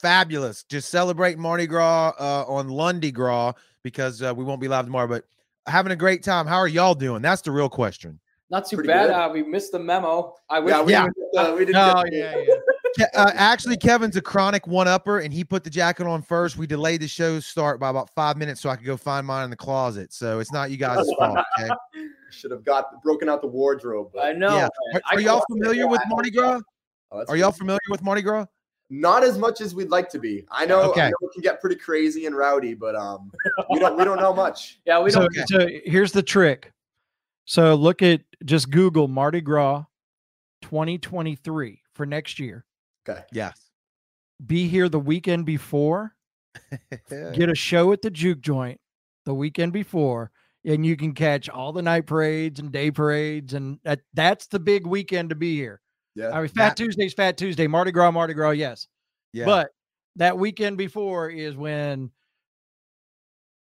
Fabulous. 0.00 0.64
Just 0.64 0.90
celebrate 0.90 1.38
Mardi 1.38 1.66
Gras 1.66 2.14
uh, 2.18 2.44
on 2.46 2.68
Lundi 2.68 3.11
Gras 3.11 3.53
because 3.83 4.22
uh, 4.22 4.35
we 4.35 4.44
won't 4.44 4.61
be 4.61 4.68
live 4.68 4.87
tomorrow, 4.87 5.07
but 5.07 5.24
having 5.66 5.92
a 5.92 5.96
great 5.96 6.22
time. 6.22 6.46
How 6.46 6.57
are 6.57 6.68
y'all 6.68 6.94
doing? 6.94 7.22
That's 7.22 7.42
the 7.42 7.50
real 7.50 7.68
question. 7.68 8.20
Not 8.50 8.68
too 8.68 8.76
Pretty 8.76 8.88
bad. 8.88 9.11
Uh, 9.11 9.30
we 9.33 9.42
missed 9.42 9.72
the 9.72 9.78
memo. 9.78 10.35
I 10.50 10.61
wish. 10.61 10.70
Yeah, 10.72 10.83
we, 10.83 10.92
yeah. 10.92 11.07
Didn't, 11.35 11.54
we 11.54 11.64
didn't. 11.64 11.72
No, 11.74 12.04
yeah, 12.11 12.37
yeah. 12.37 12.54
Uh, 13.12 13.33
actually, 13.35 13.76
Kevin's 13.76 14.14
a 14.14 14.22
chronic 14.22 14.68
one 14.68 14.87
upper, 14.87 15.18
and 15.18 15.35
he 15.35 15.42
put 15.42 15.64
the 15.64 15.70
jacket 15.70 16.07
on 16.07 16.22
first. 16.22 16.57
We 16.57 16.68
delayed 16.68 17.00
the 17.00 17.09
show's 17.09 17.44
start 17.44 17.80
by 17.80 17.88
about 17.88 18.09
five 18.14 18.37
minutes 18.37 18.61
so 18.61 18.70
I 18.70 18.76
could 18.76 18.87
go 18.87 18.96
find 18.96 19.26
mine 19.26 19.42
in 19.42 19.50
the 19.50 19.57
closet. 19.57 20.12
So 20.12 20.38
it's 20.38 20.52
not 20.52 20.70
you 20.70 20.76
guys' 20.76 21.11
fault. 21.18 21.37
Okay? 21.59 21.70
Should 22.30 22.52
have 22.52 22.64
got 22.64 23.02
broken 23.02 23.28
out 23.28 23.40
the 23.40 23.48
wardrobe. 23.48 24.11
But. 24.14 24.26
I 24.26 24.33
know. 24.33 24.57
Yeah. 24.57 24.68
Are, 24.94 25.00
are 25.14 25.20
y'all 25.20 25.42
familiar 25.50 25.88
with 25.88 26.02
Mardi 26.07 26.30
Gras? 26.30 26.61
Oh, 27.11 27.24
are 27.26 27.37
y'all 27.37 27.50
familiar 27.50 27.80
with 27.90 28.00
Mardi 28.00 28.22
Gras? 28.22 28.46
Not 28.90 29.24
as 29.24 29.38
much 29.38 29.61
as 29.61 29.74
we'd 29.74 29.90
like 29.90 30.09
to 30.11 30.20
be. 30.20 30.46
I 30.50 30.66
know, 30.66 30.83
okay. 30.90 31.02
I 31.02 31.09
know 31.09 31.16
it 31.22 31.33
can 31.33 31.42
get 31.42 31.61
pretty 31.61 31.76
crazy 31.76 32.26
and 32.26 32.37
rowdy, 32.37 32.74
but 32.74 32.94
um, 32.94 33.33
we 33.70 33.80
don't 33.80 33.96
we 33.96 34.04
don't 34.04 34.20
know 34.20 34.33
much. 34.33 34.78
Yeah, 34.87 35.02
we 35.02 35.11
don't. 35.11 35.35
So, 35.35 35.59
so 35.59 35.68
here's 35.85 36.12
the 36.12 36.22
trick. 36.22 36.70
So 37.44 37.74
look 37.74 38.02
at 38.02 38.22
just 38.44 38.70
Google 38.70 39.09
Mardi 39.09 39.40
Gras 39.40 39.85
2023 40.62 41.80
for 41.94 42.07
next 42.07 42.38
year. 42.38 42.64
Okay. 43.09 43.22
Yes. 43.33 43.70
Be 44.44 44.68
here 44.68 44.88
the 44.88 44.98
weekend 44.98 45.46
before. 45.46 46.14
get 47.11 47.48
a 47.48 47.54
show 47.54 47.92
at 47.92 48.02
the 48.02 48.11
juke 48.11 48.40
joint 48.40 48.80
the 49.24 49.35
weekend 49.35 49.72
before, 49.72 50.30
and 50.64 50.87
you 50.87 50.96
can 50.96 51.12
catch 51.12 51.48
all 51.48 51.72
the 51.72 51.83
night 51.83 52.07
parades 52.07 52.61
and 52.61 52.70
day 52.70 52.90
parades, 52.90 53.54
and 53.54 53.78
that 53.85 54.00
that's 54.14 54.46
the 54.46 54.61
big 54.61 54.87
weekend 54.87 55.30
to 55.30 55.35
be 55.35 55.57
here. 55.57 55.80
Yeah. 56.14 56.30
I 56.30 56.38
mean, 56.38 56.48
Fat 56.48 56.70
that, 56.70 56.76
Tuesday's 56.76 57.14
Fat 57.14 57.37
Tuesday, 57.37 57.66
Mardi 57.66 57.90
Gras, 57.90 58.11
Mardi 58.12 58.35
Gras, 58.35 58.50
yes. 58.50 58.87
Yeah. 59.33 59.46
But 59.46 59.70
that 60.16 60.38
weekend 60.38 60.78
before 60.78 61.28
is 61.28 61.57
when 61.57 62.11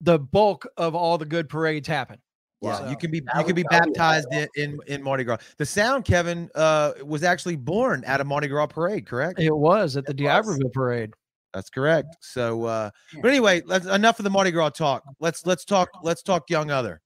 the 0.02 0.18
bulk 0.18 0.66
of 0.78 0.96
all 0.96 1.18
the 1.18 1.26
good 1.26 1.50
parades 1.50 1.88
happen. 1.88 2.20
Yeah, 2.62 2.80
so, 2.80 2.90
you 2.90 2.98
can 2.98 3.10
be 3.10 3.22
you 3.38 3.44
can 3.46 3.56
be 3.56 3.64
baptized 3.64 4.28
in, 4.34 4.48
in, 4.56 4.80
in 4.88 5.02
Mardi 5.02 5.24
Gras. 5.24 5.38
The 5.58 5.66
sound, 5.66 6.04
Kevin, 6.04 6.50
uh, 6.56 6.92
was 7.06 7.24
actually 7.24 7.56
born 7.56 8.04
at 8.04 8.20
a 8.20 8.26
Mardi 8.26 8.50
Gras 8.50 8.68
parade, 8.68 9.06
correct? 9.06 9.40
It 9.40 9.56
was 9.56 9.96
at 9.96 10.06
the 10.06 10.14
D'Iberville 10.14 10.70
parade. 10.74 11.14
That's 11.54 11.70
correct. 11.70 12.18
So, 12.20 12.66
uh, 12.66 12.90
but 13.22 13.30
anyway, 13.30 13.62
let's 13.66 13.86
enough 13.86 14.20
of 14.20 14.24
the 14.24 14.30
Mardi 14.30 14.52
Gras 14.52 14.72
talk. 14.72 15.04
Let's 15.20 15.46
let's 15.46 15.64
talk 15.64 15.90
let's 16.04 16.22
talk 16.22 16.50
young 16.50 16.70
other. 16.70 17.02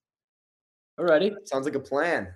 Alrighty, 0.99 1.35
sounds 1.45 1.65
like 1.65 1.75
a 1.75 1.79
plan. 1.79 2.33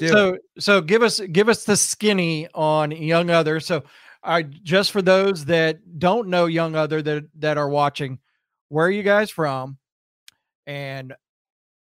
so 0.00 0.36
so 0.58 0.80
give 0.80 1.02
us 1.02 1.20
give 1.20 1.48
us 1.48 1.64
the 1.64 1.76
skinny 1.76 2.48
on 2.52 2.90
young 2.90 3.30
other. 3.30 3.60
So, 3.60 3.84
I 4.24 4.42
just 4.42 4.90
for 4.90 5.02
those 5.02 5.44
that 5.44 5.98
don't 5.98 6.28
know 6.28 6.46
young 6.46 6.74
other 6.74 7.00
that 7.00 7.26
that 7.38 7.58
are 7.58 7.68
watching, 7.68 8.18
where 8.70 8.86
are 8.86 8.90
you 8.90 9.04
guys 9.04 9.30
from? 9.30 9.78
And 10.66 11.14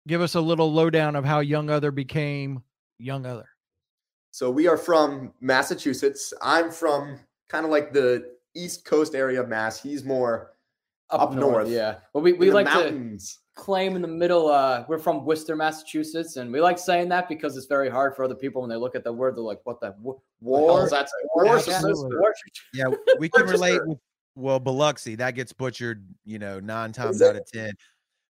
give 0.07 0.21
us 0.21 0.35
a 0.35 0.41
little 0.41 0.71
lowdown 0.71 1.15
of 1.15 1.25
how 1.25 1.39
Young 1.39 1.69
Other 1.69 1.91
became 1.91 2.63
Young 2.99 3.25
Other. 3.25 3.49
So 4.31 4.51
we 4.51 4.67
are 4.67 4.77
from 4.77 5.33
Massachusetts. 5.39 6.33
I'm 6.41 6.71
from 6.71 7.19
kind 7.49 7.65
of 7.65 7.71
like 7.71 7.93
the 7.93 8.33
East 8.55 8.85
Coast 8.85 9.15
area 9.15 9.41
of 9.41 9.47
Mass. 9.47 9.81
He's 9.81 10.03
more 10.03 10.51
up, 11.09 11.21
up 11.21 11.33
north, 11.33 11.53
north, 11.53 11.69
Yeah. 11.69 11.95
Well, 12.13 12.23
we, 12.23 12.33
we 12.33 12.51
like 12.51 12.65
mountains. 12.65 13.39
to 13.55 13.61
claim 13.61 13.95
in 13.95 14.01
the 14.01 14.07
middle. 14.07 14.49
Uh, 14.49 14.83
we're 14.87 14.97
from 14.99 15.23
Worcester, 15.25 15.55
Massachusetts, 15.55 16.37
and 16.37 16.51
we 16.51 16.59
like 16.59 16.77
saying 16.77 17.09
that 17.09 17.29
because 17.29 17.55
it's 17.55 17.67
very 17.67 17.89
hard 17.89 18.15
for 18.15 18.25
other 18.25 18.35
people 18.35 18.61
when 18.61 18.69
they 18.69 18.75
look 18.75 18.95
at 18.95 19.03
the 19.03 19.13
word. 19.13 19.35
They're 19.37 19.43
like, 19.43 19.61
"What 19.63 19.79
the 19.79 19.93
war?" 20.41 20.89
That's 20.89 21.11
war. 21.33 21.45
war. 21.45 22.33
Yeah, 22.73 22.85
we 23.19 23.29
can 23.29 23.45
relate 23.45 23.79
with 23.85 23.99
well, 24.35 24.59
Biloxi 24.59 25.15
that 25.15 25.31
gets 25.31 25.53
butchered, 25.53 26.05
you 26.25 26.39
know, 26.39 26.59
nine 26.59 26.91
times 26.91 27.21
out 27.21 27.35
of 27.35 27.45
ten. 27.51 27.71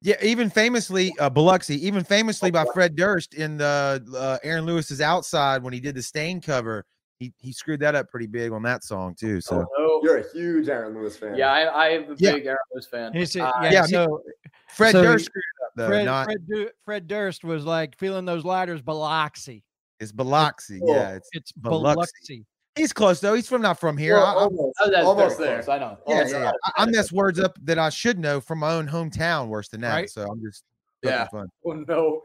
Yeah, 0.00 0.14
even 0.22 0.48
famously, 0.48 1.12
uh, 1.18 1.28
Biloxi, 1.28 1.84
even 1.84 2.04
famously 2.04 2.52
by 2.52 2.64
Fred 2.72 2.94
Durst 2.94 3.34
in 3.34 3.56
the 3.56 4.04
uh, 4.16 4.38
Aaron 4.44 4.64
Lewis's 4.64 5.00
Outside 5.00 5.62
when 5.62 5.72
he 5.72 5.80
did 5.80 5.96
the 5.96 6.02
Staind 6.02 6.42
cover. 6.42 6.84
He, 7.18 7.32
he 7.38 7.52
screwed 7.52 7.80
that 7.80 7.96
up 7.96 8.08
pretty 8.08 8.28
big 8.28 8.52
on 8.52 8.62
that 8.62 8.84
song 8.84 9.16
too. 9.18 9.40
So 9.40 9.66
oh, 9.76 10.00
you're 10.04 10.18
a 10.18 10.32
huge 10.32 10.68
Aaron 10.68 10.94
Lewis 10.94 11.16
fan. 11.16 11.34
Yeah, 11.34 11.50
I, 11.50 11.62
I 11.62 11.88
am 11.88 12.12
a 12.12 12.14
yeah. 12.16 12.34
big 12.34 12.46
Aaron 12.46 12.58
Lewis 12.72 12.86
fan. 12.86 13.08
Uh, 13.08 13.50
yeah, 13.64 13.70
yeah, 13.72 13.82
so 13.86 14.22
Fred 14.68 14.92
so 14.92 15.02
Durst 15.02 15.24
screwed 15.24 15.42
up 15.66 15.72
though. 15.74 15.88
Fred, 15.88 16.04
not... 16.04 16.26
Fred, 16.26 16.68
Fred, 16.84 17.08
Durst 17.08 17.42
was 17.42 17.64
like 17.64 17.98
feeling 17.98 18.24
those 18.24 18.44
lighters, 18.44 18.82
Biloxi. 18.82 19.64
It's 19.98 20.12
Biloxi. 20.12 20.80
Oh, 20.80 20.94
yeah, 20.94 21.14
it's 21.14 21.28
it's 21.32 21.50
Biloxi. 21.50 21.82
Biloxi. 21.82 22.46
He's 22.78 22.92
close 22.92 23.20
though. 23.20 23.34
He's 23.34 23.48
from 23.48 23.62
not 23.62 23.80
from 23.80 23.96
here. 23.96 24.14
Well, 24.14 24.26
I, 24.26 24.42
almost, 24.42 24.78
oh, 24.80 25.06
almost 25.06 25.38
there. 25.38 25.62
Close. 25.62 25.68
I 25.68 25.78
know. 25.78 25.98
Yeah, 26.06 26.28
yeah, 26.28 26.38
yeah. 26.38 26.52
I, 26.64 26.82
I 26.82 26.86
mess 26.86 27.12
words 27.12 27.40
up 27.40 27.58
that 27.64 27.78
I 27.78 27.90
should 27.90 28.18
know 28.18 28.40
from 28.40 28.60
my 28.60 28.72
own 28.72 28.88
hometown 28.88 29.48
worse 29.48 29.68
than 29.68 29.80
that. 29.82 29.94
Right? 29.94 30.10
So 30.10 30.26
I'm 30.26 30.40
just 30.40 30.64
yeah. 31.02 31.26
Fun. 31.28 31.48
Oh 31.66 31.72
no. 31.72 32.22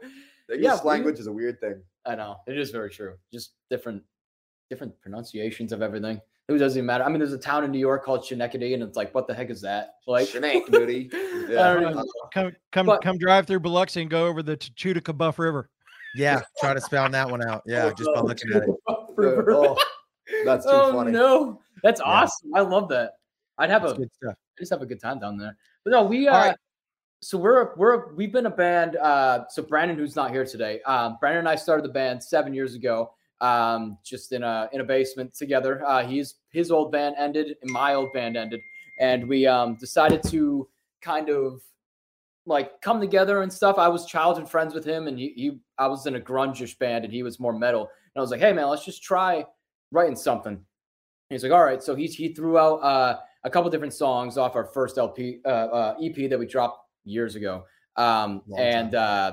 The 0.48 0.58
yeah, 0.58 0.74
language 0.84 1.16
we, 1.16 1.20
is 1.20 1.26
a 1.26 1.32
weird 1.32 1.60
thing. 1.60 1.82
I 2.06 2.14
know. 2.14 2.36
It 2.46 2.58
is 2.58 2.70
very 2.70 2.90
true. 2.90 3.14
Just 3.32 3.52
different 3.70 4.02
different 4.70 4.98
pronunciations 5.00 5.72
of 5.72 5.82
everything. 5.82 6.20
It 6.48 6.58
doesn't 6.58 6.76
even 6.76 6.86
matter. 6.86 7.04
I 7.04 7.08
mean, 7.08 7.20
there's 7.20 7.32
a 7.32 7.38
town 7.38 7.64
in 7.64 7.70
New 7.70 7.78
York 7.78 8.04
called 8.04 8.24
Schenectady, 8.24 8.74
and 8.74 8.82
it's 8.82 8.98
like, 8.98 9.14
what 9.14 9.26
the 9.26 9.32
heck 9.32 9.48
is 9.48 9.62
that? 9.62 9.94
Like 10.06 10.28
Schenectady. 10.28 11.08
yeah. 11.48 12.02
Come 12.34 12.52
come 12.70 12.86
but, 12.86 13.02
come 13.02 13.16
drive 13.16 13.46
through 13.46 13.60
Biloxi 13.60 14.02
and 14.02 14.10
go 14.10 14.26
over 14.26 14.42
the 14.42 14.56
Tchoutacabouffa 14.56 15.38
River. 15.38 15.70
Yeah, 16.14 16.42
try 16.60 16.74
to 16.74 16.80
spell 16.80 17.08
that 17.08 17.30
one 17.30 17.44
out. 17.48 17.62
Yeah, 17.66 17.90
just 17.96 18.10
by 18.14 18.20
looking 18.20 18.52
at 18.52 18.62
it. 18.62 18.70
Oh. 19.16 19.76
That's 20.44 20.64
too 20.64 20.70
oh, 20.72 20.92
funny. 20.92 21.12
no, 21.12 21.60
that's 21.82 22.00
yeah. 22.00 22.12
awesome. 22.12 22.54
I 22.54 22.60
love 22.60 22.88
that. 22.88 23.12
I'd 23.58 23.70
have 23.70 23.82
that's 23.82 23.94
a 23.94 23.96
good 23.96 24.10
stuff. 24.14 24.34
I 24.34 24.60
just 24.60 24.72
have 24.72 24.82
a 24.82 24.86
good 24.86 25.00
time 25.00 25.18
down 25.20 25.36
there. 25.36 25.56
But 25.84 25.90
no, 25.90 26.02
we 26.02 26.28
uh, 26.28 26.32
right. 26.32 26.56
so 27.20 27.38
we're 27.38 27.74
we're 27.76 28.12
we've 28.14 28.32
been 28.32 28.46
a 28.46 28.50
band. 28.50 28.96
Uh, 28.96 29.44
so 29.48 29.62
Brandon, 29.62 29.96
who's 29.96 30.16
not 30.16 30.30
here 30.30 30.44
today, 30.44 30.80
um, 30.82 31.16
Brandon 31.20 31.40
and 31.40 31.48
I 31.48 31.56
started 31.56 31.84
the 31.84 31.92
band 31.92 32.22
seven 32.22 32.54
years 32.54 32.74
ago. 32.74 33.12
Um, 33.40 33.98
just 34.04 34.32
in 34.32 34.42
a 34.42 34.68
in 34.72 34.80
a 34.80 34.84
basement 34.84 35.34
together. 35.34 35.84
Uh, 35.84 36.06
he's 36.06 36.36
his 36.52 36.70
old 36.70 36.92
band 36.92 37.16
ended, 37.18 37.56
and 37.62 37.70
my 37.70 37.94
old 37.94 38.12
band 38.12 38.36
ended, 38.36 38.60
and 39.00 39.28
we 39.28 39.46
um 39.46 39.76
decided 39.76 40.22
to 40.30 40.68
kind 41.02 41.28
of 41.28 41.60
like 42.46 42.80
come 42.80 43.00
together 43.00 43.42
and 43.42 43.52
stuff. 43.52 43.76
I 43.78 43.88
was 43.88 44.06
childhood 44.06 44.48
friends 44.48 44.74
with 44.74 44.84
him, 44.84 45.08
and 45.08 45.18
he, 45.18 45.32
he 45.36 45.58
I 45.78 45.88
was 45.88 46.06
in 46.06 46.14
a 46.14 46.20
grungish 46.20 46.78
band, 46.78 47.04
and 47.04 47.12
he 47.12 47.22
was 47.22 47.40
more 47.40 47.52
metal. 47.52 47.82
And 47.82 48.20
I 48.20 48.20
was 48.20 48.30
like, 48.30 48.40
hey 48.40 48.52
man, 48.52 48.68
let's 48.68 48.84
just 48.84 49.02
try 49.02 49.44
writing 49.90 50.16
something. 50.16 50.52
And 50.54 50.62
he's 51.28 51.42
like, 51.42 51.52
all 51.52 51.64
right. 51.64 51.82
So 51.82 51.94
he 51.94 52.06
he 52.06 52.34
threw 52.34 52.58
out 52.58 52.76
uh, 52.76 53.18
a 53.44 53.50
couple 53.50 53.70
different 53.70 53.94
songs 53.94 54.36
off 54.36 54.56
our 54.56 54.64
first 54.64 54.98
LP 54.98 55.40
uh, 55.44 55.48
uh, 55.48 55.94
EP 56.02 56.28
that 56.28 56.38
we 56.38 56.46
dropped 56.46 56.88
years 57.04 57.36
ago, 57.36 57.64
um, 57.96 58.42
and 58.58 58.94
uh, 58.94 59.32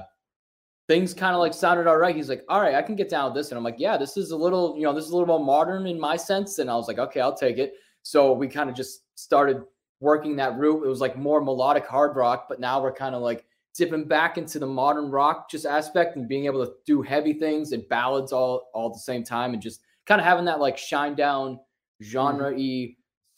things 0.88 1.14
kind 1.14 1.34
of 1.34 1.40
like 1.40 1.54
sounded 1.54 1.88
all 1.88 1.98
right. 1.98 2.16
He's 2.16 2.30
like, 2.30 2.44
all 2.48 2.62
right, 2.62 2.76
I 2.76 2.82
can 2.82 2.96
get 2.96 3.10
down 3.10 3.26
with 3.26 3.36
this, 3.36 3.52
and 3.52 3.58
I'm 3.58 3.64
like, 3.64 3.76
yeah, 3.78 3.98
this 3.98 4.18
is 4.18 4.32
a 4.32 4.38
little 4.38 4.76
you 4.78 4.84
know 4.84 4.94
this 4.94 5.06
is 5.06 5.12
a 5.12 5.18
little 5.18 5.28
more 5.28 5.46
modern 5.46 5.88
in 5.88 6.00
my 6.00 6.16
sense, 6.16 6.60
and 6.60 6.70
I 6.70 6.76
was 6.76 6.88
like, 6.88 7.00
okay, 7.00 7.20
I'll 7.20 7.36
take 7.36 7.58
it. 7.58 7.74
So 8.04 8.34
we 8.34 8.48
kind 8.48 8.70
of 8.70 8.76
just 8.76 9.02
started 9.16 9.62
working 10.00 10.36
that 10.36 10.58
route. 10.58 10.84
It 10.84 10.90
was 10.90 11.00
like 11.00 11.18
more 11.18 11.42
melodic 11.42 11.86
hard 11.86 12.16
rock, 12.16 12.48
but 12.50 12.60
now 12.60 12.82
we're 12.82 12.94
kind 12.94 13.16
of 13.16 13.22
like 13.22 13.46
dipping 13.76 14.06
back 14.06 14.38
into 14.38 14.60
the 14.60 14.68
modern 14.68 15.10
rock 15.10 15.50
just 15.50 15.66
aspect 15.66 16.18
and 16.18 16.28
being 16.28 16.46
able 16.46 16.66
to 16.66 16.74
do 16.86 17.02
heavy 17.02 17.34
things 17.34 17.72
and 17.72 17.88
ballads 17.88 18.34
all 18.34 18.70
all 18.74 18.88
at 18.88 18.94
the 18.94 19.00
same 19.00 19.24
time 19.24 19.54
and 19.54 19.62
just 19.62 19.82
kind 20.12 20.19
of 20.19 20.28
having 20.28 20.43
that 20.43 20.60
like 20.60 20.76
Shinedown 20.76 21.60
genre 22.04 22.54
e 22.54 22.97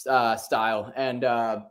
uh, 0.10 0.36
style. 0.36 0.92
And 0.96 1.24
uh, 1.24 1.62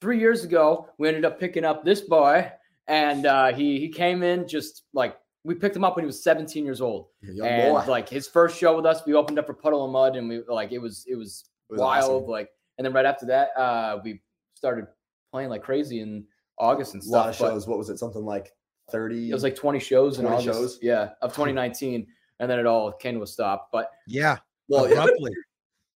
three 0.00 0.18
years 0.18 0.42
ago, 0.42 0.88
we 0.98 1.06
ended 1.06 1.24
up 1.24 1.38
picking 1.38 1.64
up 1.64 1.84
this 1.84 2.00
boy, 2.00 2.50
and 2.88 3.24
uh, 3.24 3.52
he 3.52 3.78
he 3.78 3.88
came 3.88 4.24
in 4.24 4.48
just 4.48 4.82
like 4.92 5.16
we 5.44 5.54
picked 5.54 5.76
him 5.76 5.84
up 5.84 5.94
when 5.94 6.04
he 6.04 6.06
was 6.06 6.24
17 6.24 6.64
years 6.64 6.80
old. 6.80 7.06
Young 7.20 7.46
and 7.46 7.72
boy. 7.72 7.84
like 7.88 8.08
his 8.08 8.26
first 8.26 8.58
show 8.58 8.74
with 8.74 8.84
us, 8.84 9.02
we 9.06 9.14
opened 9.14 9.38
up 9.38 9.46
for 9.46 9.54
Puddle 9.54 9.84
of 9.84 9.92
Mudd, 9.92 10.16
and 10.16 10.28
we 10.28 10.42
like 10.48 10.72
it 10.72 10.78
was 10.78 11.04
it 11.06 11.14
was, 11.14 11.44
it 11.70 11.74
was 11.74 11.80
wild. 11.80 12.22
Awesome. 12.22 12.30
Like 12.30 12.50
and 12.78 12.84
then 12.84 12.92
right 12.92 13.06
after 13.06 13.26
that, 13.26 13.56
uh, 13.56 14.00
we 14.02 14.22
started 14.54 14.86
playing 15.30 15.50
like 15.50 15.62
crazy 15.62 16.00
in 16.00 16.24
August 16.58 16.94
and 16.94 17.02
stuff. 17.02 17.14
A 17.14 17.16
lot 17.16 17.28
of 17.28 17.36
shows. 17.36 17.68
What 17.68 17.78
was 17.78 17.90
it? 17.90 17.98
Something 17.98 18.24
like 18.24 18.50
30? 18.90 19.30
It 19.30 19.34
was 19.34 19.44
like 19.44 19.54
20 19.54 19.78
shows 19.78 20.16
20 20.16 20.26
in 20.26 20.34
August. 20.34 20.58
Shows? 20.58 20.78
Yeah, 20.82 21.10
of 21.22 21.30
2019. 21.34 22.08
And 22.42 22.50
then 22.50 22.58
it 22.58 22.66
all 22.66 22.90
came 22.90 23.14
to 23.14 23.22
a 23.22 23.26
stop. 23.26 23.68
But 23.72 23.92
yeah, 24.06 24.38
well, 24.68 24.84
abruptly. 24.84 25.32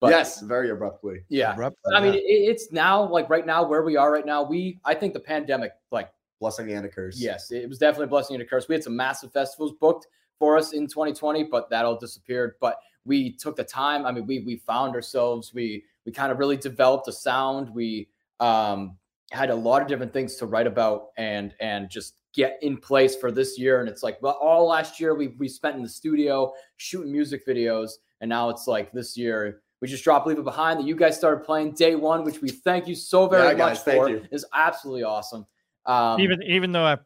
But, 0.00 0.10
yes, 0.10 0.42
very 0.42 0.68
abruptly. 0.68 1.20
Yeah. 1.30 1.54
Abruptly, 1.54 1.94
I 1.94 2.00
mean, 2.02 2.12
it, 2.12 2.18
it's 2.18 2.70
now 2.70 3.08
like 3.08 3.30
right 3.30 3.46
now 3.46 3.66
where 3.66 3.82
we 3.82 3.96
are 3.96 4.12
right 4.12 4.26
now. 4.26 4.42
We, 4.42 4.78
I 4.84 4.92
think 4.92 5.14
the 5.14 5.20
pandemic, 5.20 5.72
like 5.90 6.10
blessing 6.40 6.70
and 6.72 6.84
a 6.84 6.90
curse. 6.90 7.18
Yes, 7.18 7.50
it 7.50 7.66
was 7.66 7.78
definitely 7.78 8.06
a 8.06 8.08
blessing 8.08 8.34
and 8.34 8.42
a 8.42 8.46
curse. 8.46 8.68
We 8.68 8.74
had 8.74 8.84
some 8.84 8.94
massive 8.94 9.32
festivals 9.32 9.72
booked 9.80 10.06
for 10.38 10.58
us 10.58 10.74
in 10.74 10.88
2020, 10.88 11.44
but 11.44 11.70
that 11.70 11.86
all 11.86 11.96
disappeared. 11.96 12.56
But 12.60 12.76
we 13.06 13.32
took 13.32 13.56
the 13.56 13.64
time. 13.64 14.04
I 14.04 14.12
mean, 14.12 14.26
we 14.26 14.40
we 14.40 14.56
found 14.56 14.94
ourselves. 14.94 15.54
We 15.54 15.84
we 16.04 16.12
kind 16.12 16.30
of 16.30 16.38
really 16.38 16.58
developed 16.58 17.08
a 17.08 17.12
sound. 17.12 17.70
We 17.70 18.10
um, 18.40 18.98
had 19.30 19.48
a 19.48 19.54
lot 19.54 19.80
of 19.80 19.88
different 19.88 20.12
things 20.12 20.36
to 20.36 20.46
write 20.46 20.66
about 20.66 21.12
and 21.16 21.54
and 21.60 21.88
just 21.88 22.20
get 22.34 22.58
in 22.62 22.76
place 22.76 23.16
for 23.16 23.30
this 23.30 23.58
year. 23.58 23.80
And 23.80 23.88
it's 23.88 24.02
like, 24.02 24.18
well, 24.20 24.38
all 24.40 24.66
last 24.66 25.00
year 25.00 25.14
we 25.14 25.28
we 25.38 25.48
spent 25.48 25.76
in 25.76 25.82
the 25.82 25.88
studio 25.88 26.52
shooting 26.76 27.12
music 27.12 27.46
videos, 27.46 27.92
and 28.20 28.28
now 28.28 28.50
it's 28.50 28.66
like 28.66 28.92
this 28.92 29.16
year 29.16 29.62
we 29.80 29.88
just 29.88 30.04
dropped 30.04 30.26
Leave 30.26 30.38
It 30.38 30.44
Behind 30.44 30.80
that 30.80 30.86
you 30.86 30.96
guys 30.96 31.16
started 31.16 31.44
playing 31.44 31.72
day 31.72 31.94
one, 31.94 32.24
which 32.24 32.40
we 32.40 32.48
thank 32.48 32.86
you 32.86 32.94
so 32.94 33.26
very 33.26 33.56
yeah, 33.56 33.66
much 33.66 33.84
guys, 33.84 33.96
for. 33.96 34.08
Is 34.32 34.46
absolutely 34.52 35.04
awesome. 35.04 35.46
Um, 35.86 36.20
even 36.20 36.42
even 36.42 36.72
though 36.72 36.84
I 36.84 36.98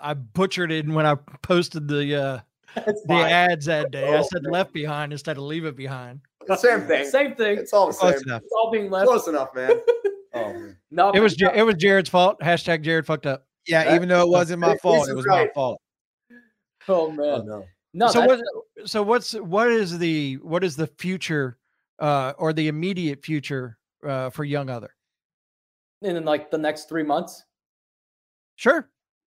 I 0.00 0.14
butchered 0.14 0.72
it 0.72 0.88
when 0.88 1.06
I 1.06 1.16
posted 1.42 1.88
the 1.88 2.14
uh 2.16 2.40
the 3.06 3.14
ads 3.14 3.66
that 3.66 3.90
day. 3.90 4.16
I 4.16 4.22
said 4.22 4.44
left 4.44 4.72
behind 4.72 5.12
instead 5.12 5.36
of 5.36 5.44
leave 5.44 5.64
it 5.64 5.76
behind. 5.76 6.20
Same 6.56 6.82
thing. 6.82 7.06
Same 7.06 7.34
thing. 7.34 7.58
It's 7.58 7.72
all 7.72 7.88
the 7.88 7.92
same. 7.92 8.14
Enough. 8.26 8.42
It's 8.42 8.52
all 8.52 8.70
being 8.70 8.90
left. 8.90 9.06
Close 9.06 9.28
enough, 9.28 9.54
man. 9.54 9.72
oh 10.34 10.52
man. 10.52 10.76
No, 10.90 11.10
it 11.10 11.20
was 11.20 11.36
it 11.40 11.62
was 11.62 11.74
Jared's 11.76 12.08
fault. 12.08 12.40
Hashtag 12.40 12.82
Jared 12.82 13.06
fucked 13.06 13.26
up. 13.26 13.46
Yeah, 13.68 13.84
that, 13.84 13.94
even 13.94 14.08
though 14.08 14.22
it 14.22 14.28
wasn't 14.28 14.60
my 14.60 14.76
fault, 14.78 15.08
it 15.08 15.14
was 15.14 15.26
right. 15.26 15.48
my 15.48 15.52
fault. 15.52 15.80
Oh 16.88 17.10
man. 17.10 17.26
Oh, 17.26 17.42
no. 17.42 17.64
No. 17.94 18.08
So 18.08 18.24
what? 18.24 18.40
So 18.86 19.02
what's 19.02 19.34
what 19.34 19.68
is 19.68 19.98
the 19.98 20.34
what 20.36 20.64
is 20.64 20.74
the 20.74 20.86
future, 20.86 21.58
uh, 21.98 22.32
or 22.38 22.52
the 22.52 22.68
immediate 22.68 23.24
future, 23.24 23.78
uh, 24.06 24.30
for 24.30 24.44
Young 24.44 24.70
Other? 24.70 24.94
In 26.02 26.24
like 26.24 26.50
the 26.50 26.58
next 26.58 26.88
three 26.88 27.02
months. 27.02 27.44
Sure. 28.56 28.88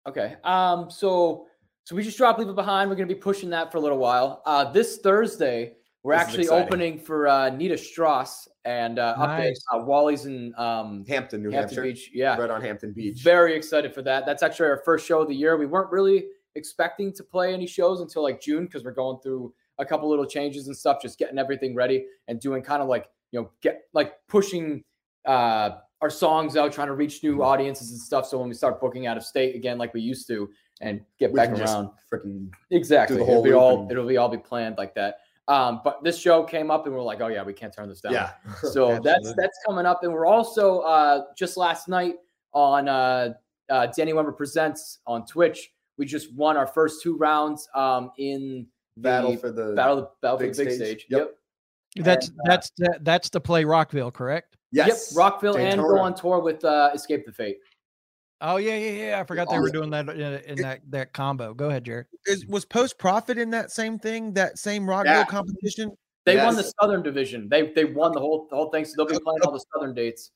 Okay. 0.07 0.37
Um. 0.45 0.91
So 0.91 1.47
so 1.85 1.95
we 1.95 2.03
just 2.03 2.17
dropped 2.17 2.39
Leave 2.39 2.49
It 2.49 2.55
Behind. 2.55 2.89
We're 2.89 2.97
going 2.97 3.09
to 3.09 3.15
be 3.15 3.21
pushing 3.21 3.51
that 3.51 3.71
for 3.71 3.79
a 3.79 3.81
little 3.81 3.99
while. 3.99 4.43
Uh, 4.47 4.73
this 4.73 4.99
Thursday, 4.99 5.75
we're 6.05 6.13
this 6.13 6.23
actually 6.23 6.49
opening 6.49 6.99
for 6.99 7.27
uh, 7.27 7.49
Nita 7.49 7.79
Strauss 7.79 8.47
and 8.67 8.99
uh, 8.99 9.17
nice. 9.17 9.65
up 9.73 9.79
at 9.79 9.81
uh, 9.81 9.85
Wally's 9.85 10.27
in 10.27 10.55
um, 10.59 11.03
Hampton, 11.09 11.43
New 11.43 11.51
Hampton 11.51 11.77
Hampshire. 11.77 11.83
Beach. 11.83 12.11
Yeah, 12.13 12.37
right 12.37 12.51
on 12.51 12.61
Hampton 12.61 12.93
Beach. 12.93 13.23
Very 13.23 13.57
excited 13.57 13.95
for 13.95 14.03
that. 14.03 14.27
That's 14.27 14.43
actually 14.43 14.69
our 14.69 14.83
first 14.85 15.07
show 15.07 15.23
of 15.23 15.29
the 15.29 15.35
year. 15.35 15.57
We 15.57 15.65
weren't 15.65 15.91
really 15.91 16.27
expecting 16.57 17.11
to 17.15 17.25
play 17.25 17.55
any 17.55 17.67
shows 17.67 18.03
until 18.03 18.23
like 18.23 18.41
June 18.41 18.67
because 18.67 18.85
we're 18.85 18.93
going 18.93 19.19
through 19.23 19.55
a 19.79 19.85
couple 19.85 20.11
little 20.11 20.27
changes 20.27 20.67
and 20.67 20.77
stuff, 20.77 21.01
just 21.01 21.19
getting 21.19 21.39
everything 21.39 21.75
ready 21.75 22.05
and 22.29 22.39
doing 22.39 22.63
kind 22.63 22.83
of 22.83 22.89
like 22.89 23.09
you 23.33 23.41
know 23.41 23.51
get 23.63 23.85
like 23.95 24.13
pushing 24.29 24.85
uh, 25.25 25.71
our 26.03 26.11
songs 26.11 26.55
out, 26.59 26.71
trying 26.71 26.89
to 26.89 26.95
reach 26.95 27.23
new 27.23 27.33
mm-hmm. 27.33 27.43
audiences 27.43 27.93
and 27.93 28.01
stuff. 28.01 28.27
So 28.27 28.39
when 28.39 28.49
we 28.49 28.55
start 28.55 28.79
booking 28.79 29.07
out 29.07 29.17
of 29.17 29.25
state 29.25 29.57
again, 29.57 29.79
like 29.79 29.95
we 29.95 30.03
used 30.03 30.27
to, 30.29 30.51
and 30.83 31.01
get 31.19 31.33
we 31.33 31.37
back 31.37 31.51
around. 31.51 31.89
Freaking 32.13 32.53
exactly. 32.71 33.23
it'll 33.23 33.43
be 33.43 33.55
all 33.55 33.89
it'll 33.91 34.07
be 34.07 34.19
all 34.19 34.29
be 34.29 34.37
planned 34.37 34.77
like 34.77 34.95
that. 34.97 35.17
Um, 35.47 35.81
but 35.85 36.03
this 36.03 36.19
show 36.19 36.43
came 36.43 36.71
up 36.71 36.87
and 36.87 36.95
we're 36.95 37.03
like, 37.03 37.21
oh 37.21 37.29
yeah, 37.29 37.43
we 37.43 37.53
can't 37.53 37.73
turn 37.73 37.89
this 37.89 38.01
down. 38.01 38.13
Yeah. 38.13 38.33
so 38.73 38.99
that's 39.03 39.35
that's 39.37 39.59
coming 39.67 39.87
up, 39.87 40.03
and 40.03 40.13
we're 40.13 40.27
also 40.27 40.81
uh, 40.81 41.25
just 41.37 41.57
last 41.57 41.89
night 41.89 42.15
on 42.53 42.89
uh, 42.89 43.35
uh, 43.69 43.87
Danny 43.97 44.13
Wimmer 44.13 44.37
presents 44.37 45.01
on 45.07 45.27
Twitch. 45.27 45.71
We 45.99 46.07
just 46.07 46.33
won 46.35 46.57
our 46.57 46.67
first 46.67 47.03
two 47.03 47.17
rounds 47.17 47.69
um, 47.75 48.11
in 48.19 48.67
battle 48.97 49.37
for 49.37 49.51
the 49.51 49.75
battle, 49.75 50.13
battle 50.23 50.39
big 50.39 50.53
for 50.53 50.57
the 50.57 50.65
big 50.65 50.75
stage. 50.75 50.89
stage. 50.89 51.07
Yep. 51.11 51.31
yep. 51.95 52.05
That's 52.05 52.29
and, 52.29 52.39
uh, 52.39 52.43
that's 52.47 52.71
the, 52.77 52.99
that's 53.03 53.29
the 53.31 53.41
play 53.41 53.65
Rockville, 53.65 54.11
correct? 54.11 54.57
Yes. 54.73 55.13
Yep. 55.13 55.19
Rockville 55.19 55.53
Daytona. 55.55 55.71
and 55.73 55.83
go 55.83 55.99
on 56.01 56.15
tour 56.15 56.41
with 56.41 56.65
uh, 56.65 56.91
Escape 56.95 57.27
the 57.27 57.33
Fate. 57.33 57.59
Oh 58.41 58.57
yeah, 58.57 58.77
yeah, 58.77 59.07
yeah. 59.07 59.21
I 59.21 59.25
forgot 59.25 59.49
they 59.49 59.59
were 59.59 59.71
doing 59.71 59.91
that 59.91 60.09
in, 60.09 60.21
in 60.21 60.57
that 60.63 60.81
that 60.91 61.13
combo. 61.13 61.55
Go 61.55 61.69
ahead, 61.69 61.85
Jared. 61.85 62.07
Is 62.27 62.47
was 62.47 62.65
Post 62.65 62.99
Profit 62.99 63.39
in 63.39 63.51
that 63.51 63.71
same 63.71 63.99
thing, 63.99 64.33
that 64.35 64.59
same 64.59 64.89
Rockville 64.89 65.15
yeah. 65.15 65.25
competition? 65.25 65.97
They 66.27 66.35
yes. 66.35 66.45
won 66.45 66.57
the 66.57 66.73
Southern 66.81 67.03
Division. 67.03 67.49
They 67.49 67.73
they 67.73 67.85
won 67.85 68.13
the 68.13 68.21
whole 68.21 68.47
the 68.51 68.57
whole 68.57 68.71
thing. 68.71 68.85
So 68.85 68.93
they'll 68.97 69.07
be 69.07 69.17
oh, 69.17 69.21
playing 69.21 69.39
oh. 69.43 69.49
all 69.49 69.53
the 69.53 69.65
Southern 69.75 69.95
dates. 69.95 70.31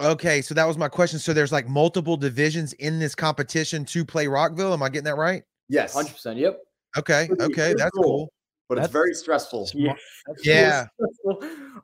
Okay, 0.00 0.42
so 0.42 0.54
that 0.54 0.64
was 0.64 0.78
my 0.78 0.88
question. 0.88 1.18
So 1.18 1.32
there's 1.32 1.52
like 1.52 1.68
multiple 1.68 2.16
divisions 2.16 2.72
in 2.74 2.98
this 2.98 3.14
competition 3.14 3.84
to 3.86 4.04
play 4.04 4.26
Rockville. 4.26 4.72
Am 4.72 4.82
I 4.82 4.88
getting 4.88 5.04
that 5.04 5.16
right? 5.16 5.42
Yes, 5.68 5.94
hundred 5.94 6.12
percent. 6.12 6.38
Yep. 6.38 6.58
Okay. 6.98 7.28
Okay, 7.40 7.74
that's 7.76 7.90
cool 7.90 8.30
but 8.72 8.76
That's, 8.76 8.86
it's 8.86 8.92
very 8.94 9.12
stressful. 9.12 9.68
Yeah. 9.74 9.92
yeah. 10.44 10.86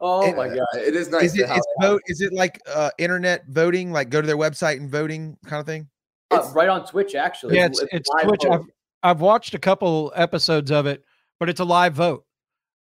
oh 0.01 0.27
it, 0.27 0.35
my 0.35 0.48
god, 0.48 0.64
it 0.74 0.96
is 0.96 1.11
nice. 1.11 1.35
Is 1.35 1.38
it, 1.38 1.51
vote, 1.83 2.01
is 2.07 2.22
it 2.22 2.33
like 2.33 2.59
uh, 2.66 2.88
internet 2.96 3.44
voting? 3.48 3.92
Like 3.92 4.09
go 4.09 4.22
to 4.22 4.27
their 4.27 4.38
website 4.38 4.79
and 4.79 4.90
voting 4.90 5.37
kind 5.44 5.61
of 5.61 5.66
thing? 5.66 5.87
Uh, 6.31 6.51
right 6.55 6.70
on 6.70 6.87
Twitch, 6.87 7.14
actually. 7.14 7.57
Yeah, 7.57 7.66
it's, 7.66 7.83
it's, 7.83 7.92
it's 7.92 8.11
Twitch. 8.22 8.46
I've, 8.51 8.64
I've 9.03 9.20
watched 9.20 9.53
a 9.53 9.59
couple 9.59 10.14
episodes 10.16 10.70
of 10.70 10.87
it, 10.87 11.05
but 11.38 11.51
it's 11.51 11.61
a 11.61 11.64
live 11.64 11.92
vote. 11.92 12.24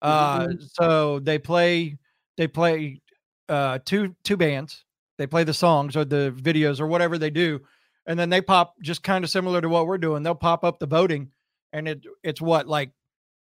Uh, 0.00 0.46
mm-hmm. 0.46 0.64
so 0.72 1.18
they 1.18 1.38
play 1.38 1.98
they 2.38 2.46
play 2.46 3.02
uh 3.50 3.78
two 3.84 4.16
two 4.24 4.38
bands. 4.38 4.86
They 5.18 5.26
play 5.26 5.44
the 5.44 5.52
songs 5.52 5.96
or 5.98 6.06
the 6.06 6.34
videos 6.34 6.80
or 6.80 6.86
whatever 6.86 7.18
they 7.18 7.28
do, 7.28 7.60
and 8.06 8.18
then 8.18 8.30
they 8.30 8.40
pop 8.40 8.72
just 8.82 9.02
kind 9.02 9.22
of 9.22 9.28
similar 9.28 9.60
to 9.60 9.68
what 9.68 9.86
we're 9.86 9.98
doing. 9.98 10.22
They'll 10.22 10.34
pop 10.34 10.64
up 10.64 10.78
the 10.78 10.86
voting, 10.86 11.30
and 11.74 11.86
it 11.86 12.06
it's 12.22 12.40
what 12.40 12.66
like 12.66 12.92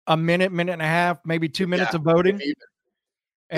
a 0.08 0.18
minute, 0.18 0.52
minute 0.52 0.74
and 0.74 0.82
a 0.82 0.86
half, 0.86 1.20
maybe 1.26 1.50
two 1.50 1.68
minutes 1.68 1.92
yeah, 1.94 1.98
of 1.98 2.04
voting. 2.04 2.40
Yeah, 2.40 2.54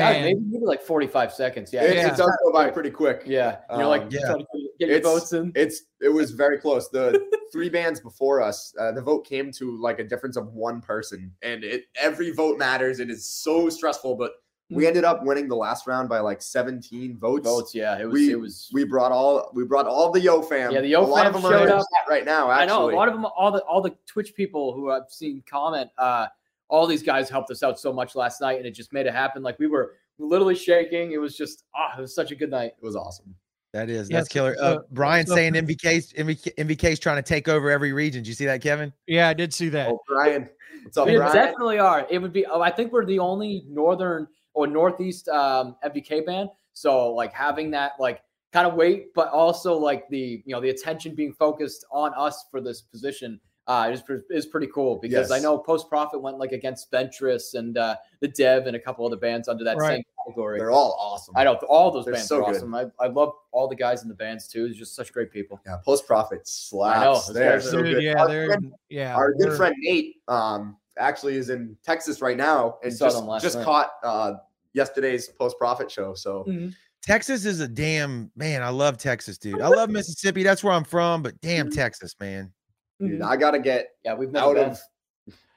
and 0.10 0.24
maybe, 0.24 0.40
maybe 0.46 0.66
like 0.66 0.82
45 0.82 1.34
seconds. 1.34 1.74
Yeah. 1.74 1.84
It, 1.84 1.96
yeah. 1.96 2.14
it 2.14 2.18
does 2.18 2.32
go 2.44 2.52
by 2.54 2.70
pretty 2.70 2.92
quick. 2.92 3.24
Yeah. 3.26 3.60
You're 3.72 3.84
um, 3.84 3.90
like, 3.90 4.04
yeah. 4.10 4.36
get 4.80 4.90
your 4.90 5.02
votes 5.02 5.34
in. 5.34 5.52
It's, 5.56 5.84
it 6.00 6.10
was 6.10 6.32
very 6.32 6.60
close. 6.60 6.90
The 6.90 7.28
three 7.52 7.70
bands 7.70 8.00
before 8.00 8.42
us, 8.42 8.74
uh, 8.80 8.92
the 8.92 9.02
vote 9.02 9.26
came 9.26 9.52
to 9.54 9.78
like 9.78 10.00
a 10.00 10.04
difference 10.04 10.38
of 10.38 10.54
one 10.54 10.82
person 10.82 11.34
and 11.42 11.64
it, 11.64 11.86
every 11.96 12.32
vote 12.32 12.60
matters. 12.60 13.00
It 13.00 13.10
is 13.10 13.26
so 13.26 13.70
stressful, 13.70 14.16
but 14.16 14.34
we 14.72 14.86
ended 14.86 15.04
up 15.04 15.24
winning 15.24 15.48
the 15.48 15.56
last 15.56 15.88
round 15.88 16.10
by 16.10 16.20
like 16.20 16.42
17 16.42 17.18
votes. 17.18 17.44
Votes, 17.44 17.74
yeah. 17.74 17.98
It 18.00 18.06
was. 18.06 18.14
We, 18.14 18.32
it 18.32 18.40
was. 18.40 18.70
We 18.72 18.84
brought 18.84 19.12
all. 19.12 19.50
We 19.54 19.66
brought 19.66 19.88
all 19.88 20.12
the 20.12 20.22
Yo 20.22 20.44
fam. 20.44 20.72
Yeah, 20.72 20.82
the 20.82 20.90
Yo 20.90 21.12
a 21.12 21.16
fam 21.16 21.34
of 21.34 21.42
them 21.42 21.52
showed 21.52 21.70
up 21.70 21.86
right 22.08 22.24
now. 22.24 22.52
Actually. 22.52 22.64
I 22.64 22.66
know 22.68 22.90
a 22.92 22.96
lot 22.96 23.08
of 23.08 23.16
them. 23.16 23.26
All 23.26 23.52
the 23.52 23.64
all 23.64 23.82
the 23.82 23.96
Twitch 24.06 24.36
people 24.36 24.74
who 24.74 24.92
I've 24.92 25.10
seen 25.10 25.44
comment. 25.50 25.90
Uh, 25.98 26.28
all 26.70 26.88
these 26.88 27.04
guys 27.04 27.30
helped 27.30 27.52
us 27.52 27.64
out 27.64 27.80
so 27.80 27.92
much 27.92 28.16
last 28.16 28.42
night, 28.42 28.58
and 28.58 28.66
it 28.66 28.72
just 28.72 28.94
made 28.94 29.06
it 29.06 29.14
happen. 29.14 29.44
Like 29.44 29.60
we 29.60 29.68
were 29.68 29.96
literally 30.18 30.56
shaking. 30.56 31.12
It 31.12 31.18
was 31.18 31.36
just 31.36 31.64
ah, 31.76 31.98
it 31.98 32.02
was 32.02 32.16
such 32.16 32.32
a 32.32 32.36
good 32.36 32.52
night. 32.52 32.74
It 32.78 32.84
was 32.84 32.96
awesome. 32.96 33.36
That 33.74 33.90
is 33.90 34.10
that's 34.10 34.28
killer. 34.28 34.56
Uh, 34.60 34.80
Brian 34.92 35.28
so, 35.28 35.36
saying 35.36 35.54
MVK's 35.54 36.14
MVK, 36.14 36.56
MVK's 36.56 37.00
trying 37.00 37.18
to 37.18 37.22
take 37.22 37.48
over 37.48 37.70
every 37.70 37.94
region. 37.94 38.24
Did 38.24 38.28
you 38.28 38.34
see 38.34 38.46
that, 38.46 38.62
Kevin? 38.62 38.94
Yeah, 39.06 39.28
I 39.30 39.34
did 39.34 39.54
see 39.54 39.70
that. 39.70 39.90
Oh, 39.90 40.00
Brian. 40.08 40.50
What's 40.84 40.98
up, 40.98 41.08
we 41.08 41.18
Brian? 41.18 41.36
definitely 41.36 41.78
are. 41.78 42.08
It 42.10 42.20
would 42.20 42.34
be. 42.34 42.46
Oh, 42.46 42.62
I 42.62 42.72
think 42.72 42.92
we're 42.92 43.06
the 43.06 43.20
only 43.20 43.66
northern 43.68 44.28
or 44.54 44.66
Northeast 44.66 45.28
um, 45.30 45.76
MVK 45.86 46.26
band. 46.26 46.50
So 46.74 47.14
like 47.14 47.34
having 47.34 47.72
that 47.72 47.94
like 48.00 48.22
kind 48.54 48.68
of 48.68 48.74
weight, 48.74 49.14
but 49.14 49.30
also 49.30 49.78
like 49.78 50.08
the 50.10 50.42
you 50.46 50.56
know 50.56 50.62
the 50.62 50.70
attention 50.70 51.14
being 51.14 51.34
focused 51.34 51.86
on 51.92 52.12
us 52.16 52.46
for 52.50 52.62
this 52.62 52.82
position 52.82 53.40
uh, 53.70 53.88
is, 53.94 54.04
is 54.32 54.48
pretty 54.48 54.68
cool 54.74 54.98
because 54.98 55.30
yes. 55.30 55.32
I 55.32 55.40
know 55.40 55.56
Post 55.56 55.90
Profit 55.90 56.20
went 56.20 56.40
like 56.40 56.54
against 56.54 56.92
Ventress 56.92 57.54
and 57.54 57.78
uh, 57.78 57.98
the 58.20 58.28
Dev 58.28 58.66
and 58.66 58.76
a 58.76 58.80
couple 58.80 59.06
other 59.06 59.16
bands 59.16 59.48
under 59.48 59.64
that 59.64 59.78
right. 59.78 59.98
same 59.98 60.04
category. 60.26 60.58
They're 60.58 60.72
all 60.72 60.98
awesome. 61.00 61.36
I 61.38 61.44
know 61.44 61.54
all 61.70 61.92
those 61.92 62.06
They're 62.06 62.16
bands 62.16 62.28
so 62.28 62.44
are 62.44 62.50
awesome. 62.50 62.74
I, 62.74 62.88
I 63.00 63.06
love 63.06 63.34
all 63.52 63.68
the 63.68 63.76
guys 63.76 64.02
in 64.02 64.10
the 64.10 64.16
bands 64.16 64.48
too. 64.48 64.66
It's 64.66 64.76
just 64.76 64.96
such 64.96 65.14
great 65.14 65.32
people. 65.32 65.62
Yeah, 65.68 65.78
Post 65.86 66.08
Profit 66.08 66.48
slaps. 66.48 67.28
They're 67.28 67.62
so 67.62 67.84
good. 67.84 68.02
Yeah, 68.02 68.20
our 68.20 68.28
they're 68.28 68.48
friend, 68.48 68.74
yeah. 68.90 69.16
Our 69.16 69.34
good 69.36 69.56
friend 69.56 69.76
Nate 69.78 70.16
um 70.28 70.76
actually 70.98 71.36
is 71.36 71.52
in 71.52 71.78
Texas 71.84 72.24
right 72.24 72.38
now 72.38 72.80
and 72.84 72.92
just, 72.92 73.24
just 73.42 73.56
night. 73.56 73.66
caught 73.66 73.92
uh 74.04 74.34
yesterday's 74.74 75.30
post 75.30 75.60
profit 75.60 75.92
show. 75.92 76.16
So 76.16 76.44
mm-hmm. 76.48 76.70
Texas 77.04 77.46
is 77.46 77.60
a 77.60 77.68
damn 77.68 78.32
man. 78.36 78.64
I 78.64 78.70
love 78.70 78.98
Texas, 78.98 79.38
dude. 79.38 79.62
I 79.62 79.68
love 79.68 79.92
Mississippi. 79.92 80.42
That's 80.42 80.64
where 80.64 80.74
I'm 80.74 80.84
from, 80.84 81.22
but 81.22 81.40
damn 81.42 81.68
mm-hmm. 81.68 81.76
Texas, 81.76 82.16
man. 82.20 82.52
Dude, 83.00 83.20
mm-hmm. 83.20 83.24
I 83.24 83.38
gotta 83.38 83.60
get 83.60 83.90
yeah, 84.04 84.14
we've 84.14 84.36
out 84.36 84.56
been. 84.56 84.72
of 84.72 84.80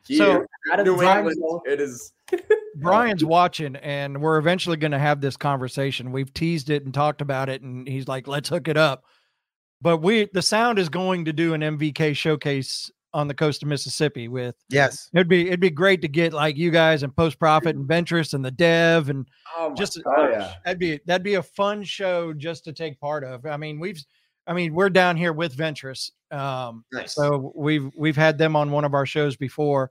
here. 0.07 0.19
So 0.19 0.47
out 0.73 0.81
of 0.81 0.87
New 0.87 1.03
England, 1.03 1.63
it 1.67 1.81
is 1.81 2.13
Brian's 2.77 3.25
watching, 3.25 3.77
and 3.77 4.21
we're 4.21 4.39
eventually 4.39 4.77
going 4.77 4.93
to 4.93 4.99
have 4.99 5.21
this 5.21 5.37
conversation. 5.37 6.13
We've 6.13 6.33
teased 6.33 6.71
it 6.71 6.85
and 6.85 6.95
talked 6.95 7.21
about 7.21 7.49
it, 7.49 7.63
and 7.63 7.87
he's 7.87 8.09
like, 8.09 8.27
"Let's 8.27 8.49
hook 8.49 8.69
it 8.69 8.77
up." 8.77 9.05
But 9.81 9.99
we, 9.99 10.29
the 10.33 10.43
sound 10.43 10.79
is 10.79 10.89
going 10.89 11.25
to 11.25 11.33
do 11.33 11.55
an 11.55 11.61
MVK 11.61 12.17
showcase 12.17 12.91
on 13.15 13.29
the 13.29 13.35
coast 13.35 13.63
of 13.63 13.69
Mississippi 13.69 14.27
with 14.29 14.57
yes 14.71 15.11
it'd 15.13 15.29
be 15.29 15.47
it'd 15.47 15.61
be 15.61 15.69
great 15.69 16.01
to 16.01 16.09
get 16.09 16.33
like 16.33 16.57
you 16.57 16.71
guys 16.71 17.03
and 17.03 17.15
post 17.15 17.39
profit 17.39 17.77
and 17.77 17.87
Ventress 17.87 18.33
and 18.33 18.43
the 18.43 18.51
dev 18.51 19.11
and 19.11 19.29
oh 19.59 19.75
just 19.75 20.01
oh, 20.07 20.29
yeah. 20.31 20.55
that'd 20.65 20.79
be 20.79 20.99
that'd 21.05 21.23
be 21.23 21.35
a 21.35 21.43
fun 21.43 21.85
show 21.85 22.33
just 22.33 22.65
to 22.65 22.73
take 22.73 22.99
part 22.99 23.23
of 23.23 23.45
I 23.45 23.59
mean 23.59 23.79
we've 23.79 24.03
I 24.47 24.53
mean 24.55 24.75
we're 24.75 24.91
down 24.91 25.17
here 25.17 25.33
with 25.33 25.57
Ventress 25.57 26.11
um 26.31 26.85
nice. 26.93 27.15
so 27.15 27.53
we've 27.55 27.91
we've 27.97 28.17
had 28.17 28.39
them 28.39 28.57
on 28.57 28.71
one 28.71 28.85
of 28.85 28.95
our 28.95 29.07
shows 29.07 29.37
before 29.37 29.91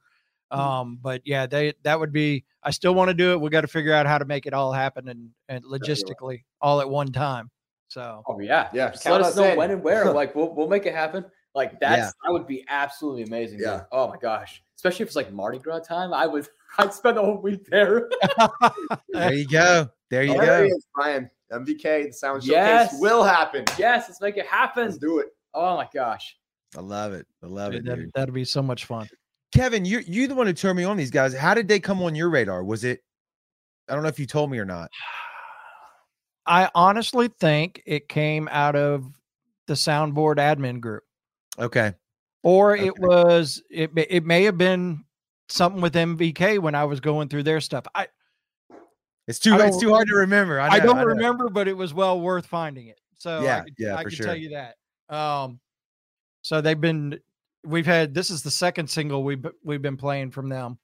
mm-hmm. 0.52 0.62
um 0.62 1.00
but 1.02 1.22
yeah 1.26 1.46
they 1.46 1.74
that 1.84 2.00
would 2.00 2.12
be 2.12 2.46
I 2.64 2.72
still 2.72 2.94
want 2.94 3.10
to 3.10 3.14
do 3.14 3.32
it 3.32 3.42
we 3.42 3.50
got 3.50 3.62
to 3.62 3.68
figure 3.68 3.94
out 3.94 4.06
how 4.06 4.18
to 4.18 4.26
make 4.26 4.46
it 4.46 4.54
all 4.54 4.72
happen 4.72 5.08
and 5.08 5.30
and 5.50 5.64
logistically 5.64 6.44
all 6.62 6.82
at 6.82 6.90
one 6.90 7.12
time 7.12 7.50
so 7.88 8.24
oh 8.28 8.40
yeah 8.40 8.70
yeah 8.74 8.92
just 8.92 9.06
let 9.06 9.22
us 9.22 9.36
know 9.36 9.44
in. 9.44 9.58
when 9.58 9.72
and 9.72 9.84
where 9.84 10.12
like 10.14 10.36
we'll 10.36 10.54
we'll 10.54 10.70
make 10.70 10.86
it 10.86 10.94
happen 10.94 11.26
like 11.54 11.80
that's 11.80 11.98
yeah. 11.98 12.12
that 12.24 12.32
would 12.32 12.48
be 12.48 12.64
absolutely 12.70 13.24
amazing. 13.24 13.60
Yeah. 13.60 13.78
Dude. 13.78 13.86
Oh 13.92 14.08
my 14.08 14.18
gosh. 14.18 14.64
Especially 14.76 15.04
if 15.04 15.10
it's 15.10 15.16
like 15.16 15.32
Mardi 15.32 15.60
Gras 15.60 15.80
time. 15.80 16.14
I 16.14 16.26
would 16.28 16.48
I'd 16.78 16.94
spend 16.94 17.18
the 17.18 17.22
whole 17.22 17.42
week 17.42 17.66
there. 17.70 18.10
there 19.10 19.34
you 19.34 19.48
go. 19.48 19.90
There 20.10 20.24
you 20.24 20.36
go. 20.36 20.70
Brian. 20.96 21.30
MVK, 21.52 22.08
the 22.08 22.14
sound 22.14 22.44
yes. 22.44 22.92
showcase 22.92 23.02
will 23.02 23.24
happen. 23.24 23.66
Yes, 23.78 24.06
let's 24.08 24.22
make 24.22 24.38
it 24.38 24.46
happen. 24.46 24.86
Let's 24.86 24.98
do 24.98 25.20
it. 25.20 25.28
Oh 25.54 25.76
my 25.76 25.88
gosh. 25.94 26.38
I 26.78 26.82
love 26.82 27.14
it. 27.14 27.28
I 27.44 27.48
love 27.48 27.74
dude, 27.74 27.88
it. 27.88 27.90
That, 27.90 28.14
that'd 28.16 28.34
be 28.34 28.46
so 28.46 28.62
much 28.62 28.86
fun. 28.86 29.08
Kevin, 29.54 29.84
you 29.84 30.00
you 30.00 30.28
the 30.28 30.36
one 30.36 30.48
who 30.48 30.54
turned 30.54 30.78
me 30.78 30.86
on 30.86 30.96
these 30.96 31.12
guys. 31.12 31.36
How 31.36 31.54
did 31.54 31.68
they 31.68 31.80
come 31.80 32.02
on 32.02 32.16
your 32.16 32.30
radar? 32.30 32.64
Was 32.64 32.84
it 32.84 33.02
I 33.90 33.94
don't 33.94 34.04
know 34.04 34.10
if 34.10 34.20
you 34.20 34.26
told 34.26 34.50
me 34.50 34.58
or 34.58 34.66
not. 34.66 34.90
I 36.46 36.70
honestly 36.74 37.28
think 37.28 37.84
it 37.86 38.08
came 38.08 38.48
out 38.50 38.76
of 38.76 39.06
the 39.68 39.74
soundboard 39.74 40.38
admin 40.38 40.80
group. 40.80 41.04
Okay. 41.60 41.94
Or 42.44 42.74
okay. 42.74 42.88
it 42.88 43.00
was 43.00 43.62
it 43.70 43.92
it 43.96 44.26
may 44.26 44.44
have 44.44 44.58
been 44.58 45.04
something 45.50 45.82
with 45.82 45.94
MVK 45.94 46.60
when 46.60 46.74
I 46.74 46.86
was 46.86 47.02
going 47.02 47.28
through 47.28 47.44
their 47.44 47.60
stuff. 47.60 47.86
I 47.94 48.08
it's 49.32 49.40
too 49.40 49.56
it's 49.60 49.78
too 49.78 49.94
hard 49.94 50.08
to 50.08 50.16
remember. 50.16 50.60
I, 50.60 50.70
know, 50.70 50.76
I 50.76 50.80
don't 50.80 50.98
I 50.98 51.04
remember, 51.04 51.50
but 51.50 51.68
it 51.68 51.76
was 51.76 51.94
well 51.94 52.20
worth 52.20 52.46
finding 52.46 52.88
it. 52.88 53.00
So 53.18 53.42
yeah, 53.42 53.58
I 53.58 53.62
could, 53.62 53.74
yeah, 53.78 53.96
I 53.96 54.04
for 54.04 54.10
can 54.10 54.16
sure. 54.18 54.26
tell 54.28 54.36
you 54.36 54.50
that. 54.50 55.16
Um, 55.16 55.60
so 56.42 56.62
they've 56.62 56.80
been 56.80 57.20
we've 57.64 57.86
had 57.86 58.14
this 58.14 58.30
is 58.30 58.44
the 58.44 58.52
second 58.52 58.90
single 58.90 59.24
we've 59.24 59.46
we've 59.64 59.82
been 59.82 59.98
playing 59.98 60.32
from 60.32 60.50
them. 60.50 60.78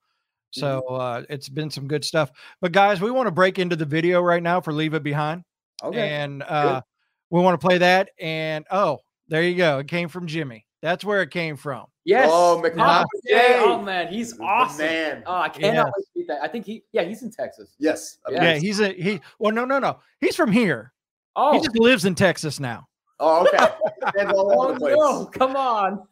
So 0.52 0.84
mm-hmm. 0.90 1.02
uh, 1.02 1.22
it's 1.30 1.50
been 1.50 1.70
some 1.70 1.88
good 1.88 2.06
stuff. 2.06 2.32
But 2.62 2.72
guys, 2.72 3.02
we 3.02 3.12
want 3.12 3.28
to 3.28 3.32
break 3.32 3.60
into 3.60 3.76
the 3.76 3.86
video 3.86 4.22
right 4.22 4.42
now 4.42 4.62
for 4.62 4.72
Leave 4.72 4.94
It 4.94 5.04
Behind. 5.04 5.44
Okay. 5.84 6.10
And 6.10 6.42
uh, 6.44 6.82
we 7.30 7.42
want 7.42 7.60
to 7.60 7.68
play 7.68 7.78
that. 7.80 8.10
And 8.20 8.66
oh, 8.72 9.00
there 9.28 9.44
you 9.44 9.56
go. 9.56 9.80
It 9.80 9.88
came 9.88 10.08
from 10.08 10.26
Jimmy. 10.26 10.66
That's 10.82 11.04
where 11.04 11.22
it 11.22 11.32
came 11.32 11.58
from. 11.58 11.88
Yes. 12.06 12.30
Oh, 12.32 12.62
McNaught. 12.64 13.06
Oh, 13.32 13.82
man, 13.82 14.08
he's 14.08 14.40
awesome. 14.40 14.86
Man. 14.86 15.24
Oh, 15.26 15.36
I 15.36 15.50
cannot 15.50 15.88
yes. 15.88 15.94
wait 15.98 16.06
that. 16.28 16.42
I 16.42 16.48
think 16.48 16.66
he, 16.66 16.84
yeah, 16.92 17.04
he's 17.04 17.24
in 17.24 17.32
Texas. 17.32 17.76
Yes. 17.80 18.18
Yeah, 18.30 18.44
yeah 18.44 18.58
he's 18.58 18.80
a 18.80 18.90
he. 18.90 19.22
Well, 19.40 19.54
no, 19.54 19.66
no, 19.66 19.80
no. 19.80 20.00
He's 20.20 20.36
from 20.36 20.52
here. 20.52 20.94
Oh, 21.36 21.54
he 21.54 21.60
just 21.60 21.78
lives 21.78 22.06
in 22.06 22.16
Texas 22.16 22.60
now. 22.60 22.88
Oh, 23.20 23.46
okay. 23.46 23.58
oh 24.34 24.78
no, 24.80 25.26
come 25.26 25.56
on. 25.56 26.04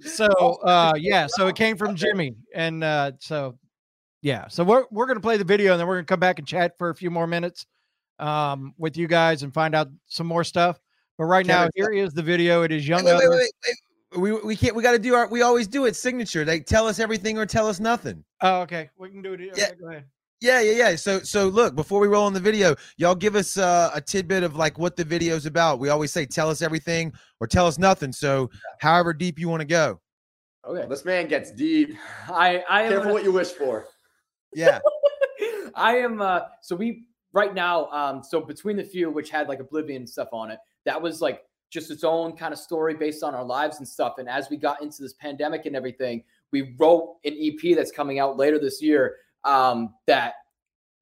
so, 0.00 0.26
uh, 0.64 0.92
yeah. 0.96 1.26
So 1.28 1.46
it 1.46 1.56
came 1.56 1.76
from 1.76 1.94
Jimmy, 1.96 2.34
and 2.54 2.82
uh, 2.82 3.12
so 3.18 3.58
yeah. 4.22 4.48
So 4.48 4.64
we're 4.64 4.84
we're 4.90 5.06
gonna 5.06 5.20
play 5.20 5.36
the 5.36 5.44
video, 5.44 5.72
and 5.72 5.80
then 5.80 5.86
we're 5.86 5.96
gonna 5.96 6.06
come 6.06 6.20
back 6.20 6.38
and 6.38 6.46
chat 6.46 6.76
for 6.78 6.90
a 6.90 6.94
few 6.94 7.10
more 7.10 7.26
minutes 7.26 7.66
um, 8.18 8.74
with 8.78 8.96
you 8.96 9.06
guys 9.06 9.42
and 9.42 9.52
find 9.52 9.74
out 9.74 9.88
some 10.06 10.26
more 10.26 10.44
stuff. 10.44 10.80
But 11.16 11.24
right 11.24 11.46
Kevin, 11.46 11.64
now, 11.64 11.70
here 11.74 11.90
is 11.90 12.12
the 12.12 12.22
video. 12.22 12.62
It 12.62 12.72
is 12.72 12.86
young. 12.86 13.04
Wait, 13.04 13.14
wait, 13.14 13.28
wait, 13.28 13.52
wait, 13.66 13.76
we 14.16 14.32
we 14.32 14.56
can't. 14.56 14.74
We 14.74 14.82
got 14.82 14.92
to 14.92 14.98
do 14.98 15.14
our. 15.14 15.28
We 15.28 15.42
always 15.42 15.66
do 15.66 15.84
it 15.86 15.96
signature. 15.96 16.44
They 16.44 16.60
tell 16.60 16.86
us 16.86 16.98
everything 16.98 17.38
or 17.38 17.46
tell 17.46 17.66
us 17.66 17.80
nothing. 17.80 18.24
Oh, 18.40 18.60
okay. 18.60 18.90
We 18.98 19.10
can 19.10 19.22
do 19.22 19.34
it. 19.34 19.40
Yeah. 19.56 19.74
go 19.80 19.88
ahead. 19.90 20.04
Yeah, 20.40 20.60
yeah, 20.60 20.72
yeah. 20.90 20.96
So, 20.96 21.18
so 21.18 21.48
look, 21.48 21.74
before 21.74 21.98
we 21.98 22.06
roll 22.06 22.24
on 22.24 22.32
the 22.32 22.40
video, 22.40 22.76
y'all 22.96 23.16
give 23.16 23.34
us 23.34 23.56
uh, 23.56 23.90
a 23.92 24.00
tidbit 24.00 24.44
of 24.44 24.54
like 24.54 24.78
what 24.78 24.94
the 24.94 25.02
video's 25.02 25.46
about. 25.46 25.80
We 25.80 25.88
always 25.88 26.12
say, 26.12 26.26
tell 26.26 26.48
us 26.48 26.62
everything 26.62 27.12
or 27.40 27.48
tell 27.48 27.66
us 27.66 27.76
nothing. 27.76 28.12
So, 28.12 28.48
however 28.78 29.12
deep 29.12 29.38
you 29.38 29.48
want 29.48 29.62
to 29.62 29.66
go. 29.66 30.00
Okay, 30.64 30.86
this 30.88 31.04
man 31.04 31.26
gets 31.26 31.50
deep. 31.50 31.96
I, 32.28 32.62
I 32.68 32.88
careful 32.88 33.08
am, 33.08 33.14
what 33.14 33.24
you 33.24 33.32
wish 33.32 33.48
for. 33.48 33.86
Yeah, 34.54 34.78
I 35.74 35.96
am. 35.96 36.20
Uh, 36.20 36.42
so 36.62 36.76
we 36.76 37.04
right 37.32 37.52
now, 37.52 37.86
um, 37.86 38.22
so 38.22 38.40
between 38.40 38.76
the 38.76 38.84
few, 38.84 39.10
which 39.10 39.30
had 39.30 39.48
like 39.48 39.58
Oblivion 39.58 40.06
stuff 40.06 40.28
on 40.32 40.52
it, 40.52 40.58
that 40.84 41.00
was 41.00 41.20
like 41.20 41.42
just 41.70 41.90
its 41.90 42.04
own 42.04 42.36
kind 42.36 42.52
of 42.52 42.58
story 42.58 42.94
based 42.94 43.22
on 43.22 43.34
our 43.34 43.44
lives 43.44 43.78
and 43.78 43.86
stuff. 43.86 44.14
And 44.18 44.28
as 44.28 44.48
we 44.50 44.56
got 44.56 44.82
into 44.82 45.02
this 45.02 45.12
pandemic 45.14 45.66
and 45.66 45.76
everything, 45.76 46.24
we 46.50 46.74
wrote 46.78 47.16
an 47.24 47.36
EP 47.40 47.76
that's 47.76 47.92
coming 47.92 48.18
out 48.18 48.36
later 48.36 48.58
this 48.58 48.80
year 48.80 49.16
um, 49.44 49.94
that 50.06 50.34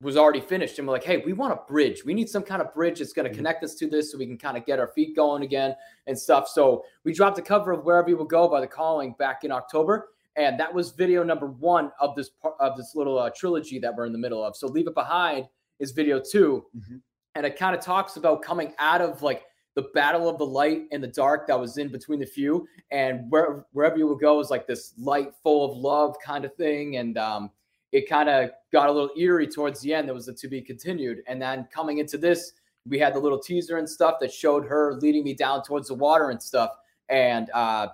was 0.03 0.17
already 0.17 0.41
finished. 0.41 0.79
And 0.79 0.87
we're 0.87 0.95
like, 0.95 1.05
hey, 1.05 1.19
we 1.19 1.33
want 1.33 1.53
a 1.53 1.61
bridge. 1.71 2.05
We 2.05 2.15
need 2.15 2.29
some 2.29 2.43
kind 2.43 2.61
of 2.61 2.75
bridge 2.75 2.99
that's 2.99 3.13
going 3.13 3.25
to 3.25 3.31
mm-hmm. 3.31 3.39
connect 3.39 3.65
us 3.65 3.75
to 3.77 3.89
this 3.89 4.13
so 4.13 4.19
we 4.19 4.27
can 4.27 4.37
kind 4.37 4.57
of 4.57 4.67
get 4.67 4.79
our 4.79 4.89
feet 4.89 5.17
going 5.17 5.43
again 5.43 5.75
and 6.07 6.19
stuff. 6.19 6.49
So 6.49 6.85
we 7.05 7.13
dropped 7.13 7.39
a 7.39 7.43
cover 7.43 7.73
of 7.73 7.85
Wherever 7.85 8.09
You 8.09 8.17
Will 8.17 8.25
Go 8.25 8.49
by 8.49 8.61
The 8.61 8.67
Calling 8.67 9.15
back 9.19 9.45
in 9.45 9.53
October. 9.53 10.09
And 10.37 10.61
that 10.61 10.73
was 10.73 10.91
video 10.91 11.23
number 11.23 11.47
one 11.47 11.91
of 11.99 12.15
this 12.15 12.31
of 12.61 12.77
this 12.77 12.95
little 12.95 13.19
uh, 13.19 13.31
trilogy 13.35 13.79
that 13.79 13.95
we're 13.95 14.05
in 14.05 14.13
the 14.13 14.19
middle 14.19 14.45
of. 14.45 14.55
So 14.55 14.67
Leave 14.67 14.87
It 14.87 14.95
Behind 14.95 15.47
is 15.79 15.93
video 15.93 16.21
2 16.21 16.65
mm-hmm. 16.77 16.97
And 17.35 17.45
it 17.45 17.59
kind 17.59 17.77
of 17.77 17.83
talks 17.83 18.17
about 18.17 18.43
coming 18.43 18.73
out 18.79 19.03
of 19.03 19.23
like 19.23 19.45
the 19.77 19.83
battle 19.95 20.27
of 20.27 20.39
the 20.39 20.47
light 20.47 20.85
and 20.91 21.03
the 21.03 21.09
dark 21.09 21.47
that 21.47 21.61
was 21.61 21.77
in 21.77 21.89
between 21.89 22.19
the 22.19 22.27
few, 22.27 22.67
and 22.91 23.31
where, 23.31 23.67
wherever 23.73 23.99
you 23.99 24.09
would 24.09 24.19
go 24.19 24.41
is 24.41 24.51
like 24.51 24.67
this 24.67 24.95
light 24.99 25.33
full 25.43 25.71
of 25.71 25.77
love 25.77 26.17
kind 26.25 26.47
of 26.47 26.55
thing, 26.57 26.97
and 26.97 27.19
um, 27.19 27.51
it 27.93 28.09
kind 28.09 28.31
of 28.31 28.51
got 28.73 28.89
a 28.89 28.93
little 28.93 29.11
eerie 29.19 29.47
towards 29.47 29.81
the 29.83 29.93
end. 29.93 30.09
There 30.09 30.15
was 30.15 30.29
a 30.29 30.33
to 30.33 30.49
be 30.49 30.63
continued, 30.63 31.23
and 31.29 31.41
then 31.41 31.69
coming 31.71 31.99
into 31.99 32.17
this, 32.17 32.53
we 32.89 32.99
had 32.99 33.15
the 33.15 33.19
little 33.19 33.39
teaser 33.39 33.77
and 33.77 33.89
stuff 33.89 34.15
that 34.21 34.33
showed 34.33 34.65
her 34.65 34.95
leading 34.95 35.23
me 35.23 35.35
down 35.35 35.63
towards 35.63 35.89
the 35.89 35.95
water 35.95 36.31
and 36.31 36.43
stuff, 36.43 36.71
and 37.11 37.51
uh, 37.51 37.89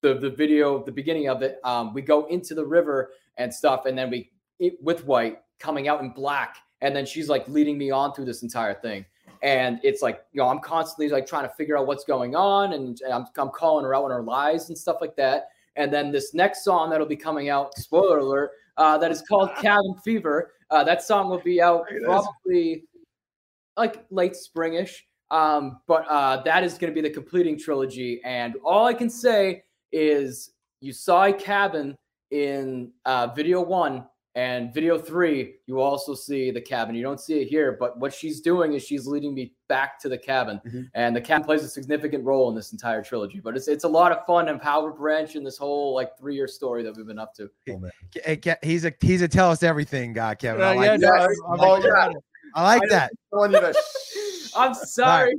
the 0.00 0.14
the 0.14 0.30
video, 0.30 0.82
the 0.82 0.92
beginning 0.92 1.28
of 1.28 1.42
it, 1.42 1.60
um, 1.64 1.92
we 1.92 2.00
go 2.00 2.24
into 2.26 2.54
the 2.54 2.64
river 2.64 3.10
and 3.36 3.52
stuff, 3.52 3.84
and 3.84 3.96
then 3.96 4.10
we 4.10 4.30
it, 4.58 4.82
with 4.82 5.04
white 5.04 5.40
coming 5.58 5.86
out 5.86 6.00
in 6.00 6.08
black, 6.10 6.56
and 6.80 6.96
then 6.96 7.04
she's 7.04 7.28
like 7.28 7.46
leading 7.46 7.76
me 7.76 7.90
on 7.90 8.14
through 8.14 8.24
this 8.24 8.42
entire 8.42 8.72
thing. 8.72 9.04
And 9.42 9.80
it's 9.82 10.02
like, 10.02 10.24
you 10.32 10.40
know, 10.40 10.48
I'm 10.48 10.60
constantly 10.60 11.08
like 11.08 11.26
trying 11.26 11.48
to 11.48 11.54
figure 11.54 11.78
out 11.78 11.86
what's 11.86 12.04
going 12.04 12.34
on, 12.34 12.74
and 12.74 13.00
I'm, 13.10 13.26
I'm 13.36 13.50
calling 13.50 13.84
her 13.84 13.94
out 13.94 14.04
on 14.04 14.10
her 14.10 14.22
lies 14.22 14.68
and 14.68 14.76
stuff 14.76 14.98
like 15.00 15.16
that. 15.16 15.48
And 15.76 15.92
then 15.92 16.12
this 16.12 16.34
next 16.34 16.64
song 16.64 16.90
that'll 16.90 17.06
be 17.06 17.16
coming 17.16 17.48
out, 17.48 17.74
spoiler 17.78 18.18
alert, 18.18 18.50
uh, 18.76 18.98
that 18.98 19.10
is 19.10 19.22
called 19.22 19.54
Cabin 19.60 19.94
Fever. 20.04 20.52
Uh, 20.70 20.84
that 20.84 21.02
song 21.02 21.28
will 21.28 21.40
be 21.40 21.60
out 21.60 21.86
probably 22.04 22.84
like 23.76 24.04
late 24.10 24.34
springish. 24.34 24.94
Um, 25.30 25.80
but 25.86 26.06
uh, 26.08 26.42
that 26.42 26.64
is 26.64 26.76
going 26.76 26.92
to 26.92 26.94
be 26.94 27.06
the 27.06 27.12
completing 27.12 27.58
trilogy. 27.58 28.20
And 28.24 28.56
all 28.64 28.86
I 28.86 28.94
can 28.94 29.08
say 29.08 29.62
is 29.92 30.50
you 30.80 30.92
saw 30.92 31.24
a 31.24 31.32
cabin 31.32 31.96
in 32.30 32.90
uh, 33.04 33.28
video 33.28 33.60
one 33.60 34.04
and 34.34 34.72
video 34.72 34.98
three. 34.98 35.56
You 35.66 35.80
also 35.80 36.14
see 36.14 36.50
the 36.50 36.60
cabin. 36.60 36.94
You 36.94 37.02
don't 37.02 37.20
see 37.20 37.40
it 37.40 37.48
here, 37.48 37.76
but 37.78 37.98
what 37.98 38.14
she's 38.14 38.40
doing 38.40 38.74
is 38.74 38.84
she's 38.84 39.06
leading 39.06 39.34
me 39.34 39.54
back 39.68 39.98
to 40.00 40.08
the 40.08 40.18
cabin, 40.18 40.60
mm-hmm. 40.66 40.82
and 40.94 41.14
the 41.14 41.20
cabin 41.20 41.44
plays 41.44 41.64
a 41.64 41.68
significant 41.68 42.24
role 42.24 42.48
in 42.48 42.54
this 42.54 42.72
entire 42.72 43.02
trilogy. 43.02 43.40
But 43.40 43.56
it's 43.56 43.68
it's 43.68 43.84
a 43.84 43.88
lot 43.88 44.12
of 44.12 44.24
fun 44.26 44.48
and 44.48 44.60
power 44.60 44.92
branch 44.92 45.36
in 45.36 45.42
this 45.42 45.58
whole 45.58 45.94
like 45.94 46.16
three 46.18 46.34
year 46.34 46.48
story 46.48 46.82
that 46.82 46.96
we've 46.96 47.06
been 47.06 47.18
up 47.18 47.34
to. 47.34 47.50
Oh, 47.70 47.90
he's 48.62 48.84
a 48.84 48.92
he's 49.00 49.22
a 49.22 49.28
tell 49.28 49.50
us 49.50 49.62
everything 49.62 50.12
guy, 50.12 50.34
Kevin. 50.34 50.62
I 50.62 50.74
like 50.74 50.84
yeah, 50.84 50.96
that. 50.96 51.36
No, 51.58 51.64
I, 51.64 51.78
like 51.78 52.16
I 52.54 52.62
like 52.62 52.88
that. 52.90 53.12
I'm 54.56 54.74
sorry. 54.74 55.34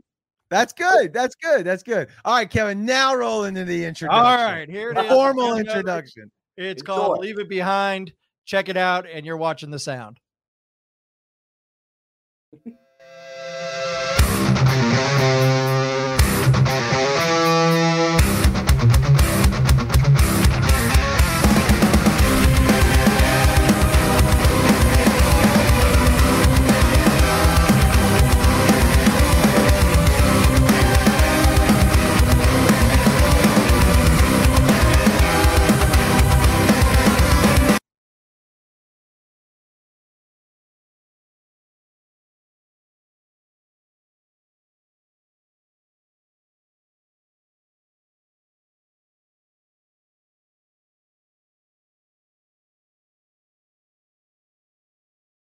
That's 0.50 0.74
good. 0.74 1.14
That's 1.14 1.36
good. 1.36 1.66
That's 1.66 1.82
good. 1.82 2.10
All 2.26 2.36
right, 2.36 2.50
Kevin. 2.50 2.86
Now 2.86 3.16
roll 3.16 3.46
into 3.46 3.64
the 3.64 3.86
introduction. 3.86 4.26
All 4.26 4.36
right, 4.36 4.70
here 4.70 4.92
it 4.92 4.98
is. 4.98 5.08
Formal 5.08 5.58
introduction. 5.58 6.30
It's 6.58 6.82
Enjoy. 6.82 6.94
called 6.94 7.20
"Leave 7.20 7.40
It 7.40 7.48
Behind." 7.48 8.12
Check 8.46 8.70
it 8.70 8.78
out, 8.78 9.06
and 9.12 9.26
you're 9.26 9.38
watching 9.38 9.72
the 9.72 9.80
sound. 9.80 10.20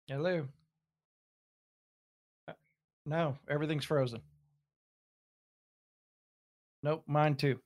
Hello. 0.09 0.47
Uh, 2.47 2.53
no, 3.05 3.37
everything's 3.47 3.85
frozen. 3.85 4.21
Nope, 6.81 7.03
mine 7.05 7.35
too. 7.35 7.59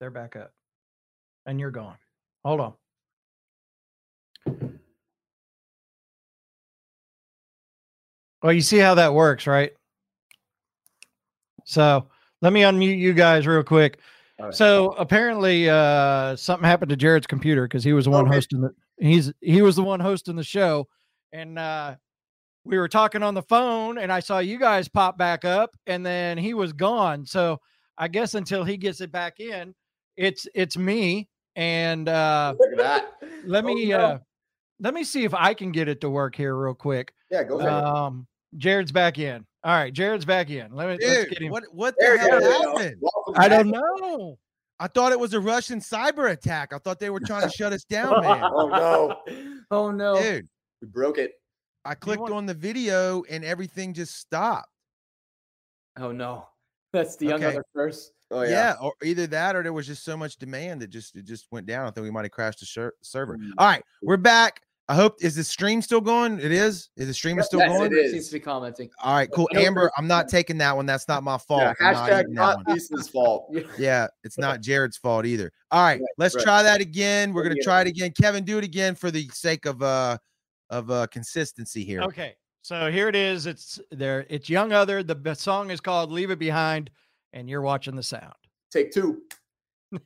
They're 0.00 0.10
back 0.10 0.34
up. 0.34 0.50
And 1.46 1.60
you're 1.60 1.70
gone. 1.70 1.98
Hold 2.44 2.60
on. 2.60 2.72
Well, 8.42 8.52
you 8.52 8.60
see 8.60 8.78
how 8.78 8.96
that 8.96 9.14
works, 9.14 9.46
right? 9.46 9.70
So 11.64 12.08
let 12.40 12.52
me 12.52 12.62
unmute 12.62 12.98
you 12.98 13.12
guys 13.12 13.46
real 13.46 13.62
quick. 13.62 14.00
Right. 14.42 14.54
So 14.54 14.92
apparently, 14.92 15.68
uh, 15.68 16.36
something 16.36 16.66
happened 16.66 16.90
to 16.90 16.96
Jared's 16.96 17.26
computer 17.26 17.66
because 17.66 17.84
he 17.84 17.92
was 17.92 18.06
the 18.06 18.10
one 18.10 18.26
okay. 18.26 18.34
hosting 18.34 18.60
the. 18.60 18.74
He's 18.98 19.32
he 19.40 19.62
was 19.62 19.76
the 19.76 19.82
one 19.82 20.00
hosting 20.00 20.36
the 20.36 20.44
show, 20.44 20.88
and 21.32 21.58
uh, 21.58 21.96
we 22.64 22.78
were 22.78 22.88
talking 22.88 23.22
on 23.22 23.34
the 23.34 23.42
phone, 23.42 23.98
and 23.98 24.12
I 24.12 24.20
saw 24.20 24.38
you 24.38 24.58
guys 24.58 24.88
pop 24.88 25.18
back 25.18 25.44
up, 25.44 25.76
and 25.86 26.04
then 26.04 26.38
he 26.38 26.54
was 26.54 26.72
gone. 26.72 27.26
So 27.26 27.58
I 27.98 28.08
guess 28.08 28.34
until 28.34 28.64
he 28.64 28.76
gets 28.76 29.00
it 29.00 29.12
back 29.12 29.40
in, 29.40 29.74
it's 30.16 30.46
it's 30.54 30.76
me, 30.76 31.28
and 31.56 32.08
uh, 32.08 32.54
look 32.60 32.72
at 32.72 32.78
that. 32.78 33.12
Let 33.44 33.64
me 33.64 33.92
oh, 33.94 33.98
no. 33.98 34.04
uh, 34.04 34.18
let 34.80 34.94
me 34.94 35.04
see 35.04 35.24
if 35.24 35.34
I 35.34 35.54
can 35.54 35.72
get 35.72 35.88
it 35.88 36.00
to 36.02 36.10
work 36.10 36.34
here 36.34 36.56
real 36.56 36.74
quick. 36.74 37.12
Yeah, 37.30 37.44
go 37.44 37.58
ahead. 37.58 37.72
Um, 37.72 38.26
Jared's 38.56 38.92
back 38.92 39.18
in. 39.18 39.46
All 39.64 39.72
right, 39.72 39.92
Jared's 39.92 40.24
back 40.24 40.50
in. 40.50 40.74
Let 40.74 40.88
me 40.88 40.96
Dude, 40.96 41.08
let's 41.08 41.30
get 41.30 41.42
him. 41.42 41.50
What 41.50 41.64
what 41.72 41.94
the 41.98 42.18
hell 42.18 42.74
happened? 42.76 43.02
I 43.36 43.48
don't 43.48 43.68
know. 43.68 44.38
I 44.80 44.88
thought 44.88 45.12
it 45.12 45.20
was 45.20 45.34
a 45.34 45.40
Russian 45.40 45.78
cyber 45.78 46.32
attack. 46.32 46.72
I 46.72 46.78
thought 46.78 46.98
they 46.98 47.10
were 47.10 47.20
trying 47.20 47.42
to 47.42 47.50
shut 47.50 47.72
us 47.72 47.84
down, 47.88 48.20
man. 48.22 48.42
oh 48.42 48.68
no. 48.68 49.62
Oh 49.70 49.90
no. 49.92 50.20
Dude. 50.20 50.48
We 50.80 50.88
broke 50.88 51.18
it. 51.18 51.34
I 51.84 51.94
clicked 51.94 52.22
want- 52.22 52.34
on 52.34 52.46
the 52.46 52.54
video 52.54 53.22
and 53.30 53.44
everything 53.44 53.94
just 53.94 54.16
stopped. 54.16 54.68
Oh 55.98 56.10
no. 56.10 56.48
That's 56.92 57.16
the 57.16 57.26
young 57.26 57.44
okay. 57.44 57.56
other 57.56 57.64
first. 57.72 58.12
Oh 58.32 58.42
yeah. 58.42 58.50
yeah. 58.50 58.74
or 58.80 58.94
either 59.04 59.26
that 59.28 59.54
or 59.54 59.62
there 59.62 59.72
was 59.72 59.86
just 59.86 60.04
so 60.04 60.16
much 60.16 60.36
demand 60.36 60.82
that 60.82 60.90
just 60.90 61.14
it 61.14 61.24
just 61.24 61.46
went 61.52 61.66
down. 61.66 61.86
I 61.86 61.90
think 61.92 62.02
we 62.04 62.10
might 62.10 62.24
have 62.24 62.32
crashed 62.32 62.60
the 62.60 62.66
shir- 62.66 62.94
server. 63.02 63.38
Mm. 63.38 63.50
All 63.58 63.66
right, 63.68 63.82
we're 64.02 64.16
back. 64.16 64.60
I 64.92 64.94
hope 64.94 65.16
is 65.22 65.34
the 65.34 65.42
stream 65.42 65.80
still 65.80 66.02
going? 66.02 66.38
It 66.38 66.52
is. 66.52 66.90
Is 66.98 67.06
the 67.06 67.14
stream 67.14 67.42
still 67.42 67.60
yes, 67.60 67.70
going? 67.70 67.92
It 67.92 67.96
is. 67.96 68.12
Seems 68.12 68.26
to 68.26 68.32
be 68.34 68.40
commenting. 68.40 68.90
All 69.02 69.14
right, 69.14 69.30
cool. 69.32 69.48
Amber, 69.54 69.90
I'm 69.96 70.06
not 70.06 70.28
taking 70.28 70.58
that 70.58 70.76
one. 70.76 70.84
That's 70.84 71.08
not 71.08 71.22
my 71.22 71.38
fault. 71.38 71.62
Yeah, 71.62 71.94
hashtag 71.94 72.28
not, 72.28 72.58
not 72.68 72.78
fault. 73.10 73.56
yeah, 73.78 74.08
it's 74.22 74.36
not 74.36 74.60
Jared's 74.60 74.98
fault 74.98 75.24
either. 75.24 75.50
All 75.70 75.82
right, 75.82 75.98
right 75.98 76.02
let's 76.18 76.34
right. 76.34 76.44
try 76.44 76.62
that 76.62 76.82
again. 76.82 77.32
We're 77.32 77.42
gonna 77.42 77.54
yeah. 77.56 77.64
try 77.64 77.80
it 77.80 77.86
again. 77.86 78.12
Kevin, 78.20 78.44
do 78.44 78.58
it 78.58 78.64
again 78.64 78.94
for 78.94 79.10
the 79.10 79.26
sake 79.32 79.64
of 79.64 79.82
uh 79.82 80.18
of 80.68 80.90
uh 80.90 81.06
consistency 81.06 81.84
here. 81.84 82.02
Okay. 82.02 82.36
So 82.60 82.90
here 82.90 83.08
it 83.08 83.16
is. 83.16 83.46
It's 83.46 83.80
there. 83.92 84.26
It's 84.28 84.50
young 84.50 84.74
other. 84.74 85.02
The 85.02 85.32
song 85.32 85.70
is 85.70 85.80
called 85.80 86.12
"Leave 86.12 86.30
It 86.30 86.38
Behind," 86.38 86.90
and 87.32 87.48
you're 87.48 87.62
watching 87.62 87.96
the 87.96 88.02
sound. 88.02 88.34
Take 88.70 88.92
two. 88.92 89.22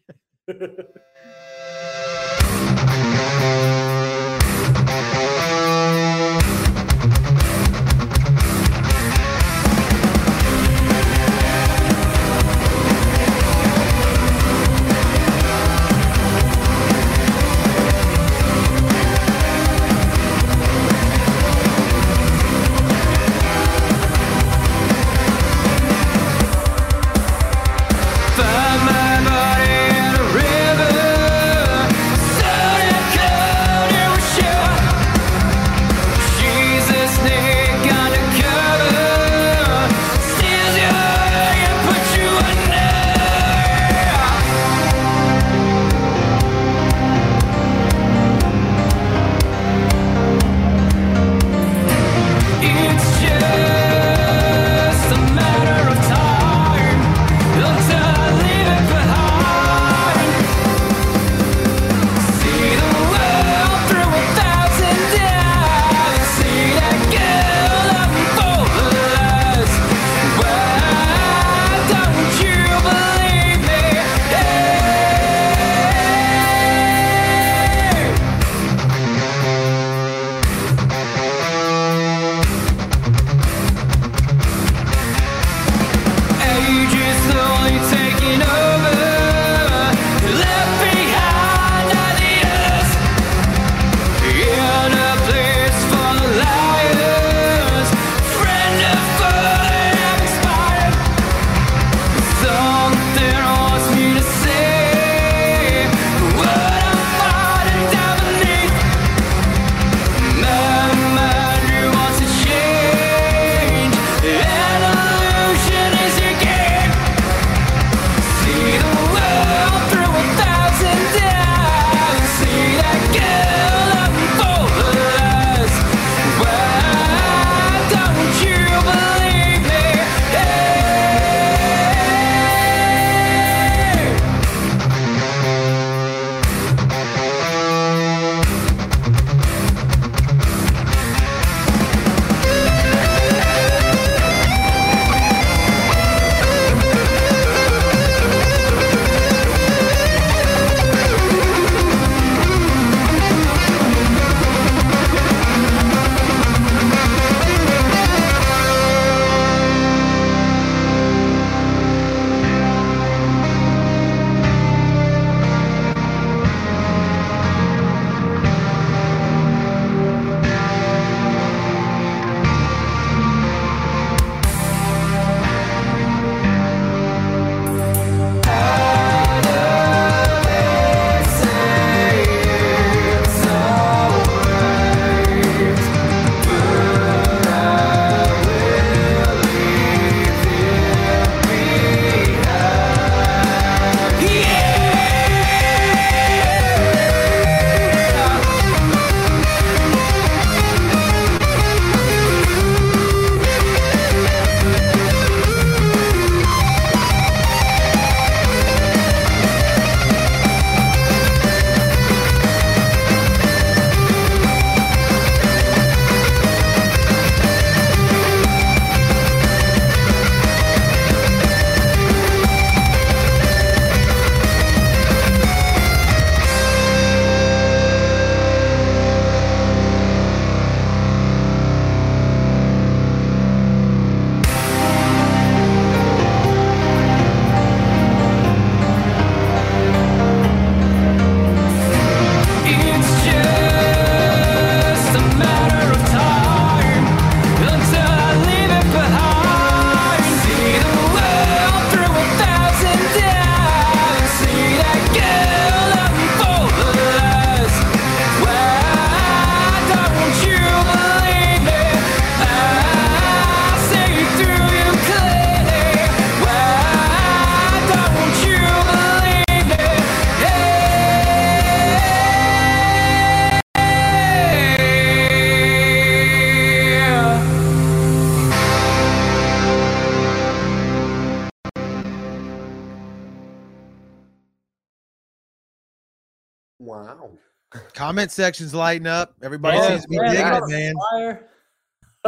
Comment 288.27 288.33
sections 288.33 288.74
lighting 288.74 289.07
up. 289.07 289.37
Everybody 289.41 289.81
seems 289.83 290.03
to 290.03 290.09
be 290.09 290.18
digging 290.18 290.47
it, 290.47 290.68
man. 290.68 291.39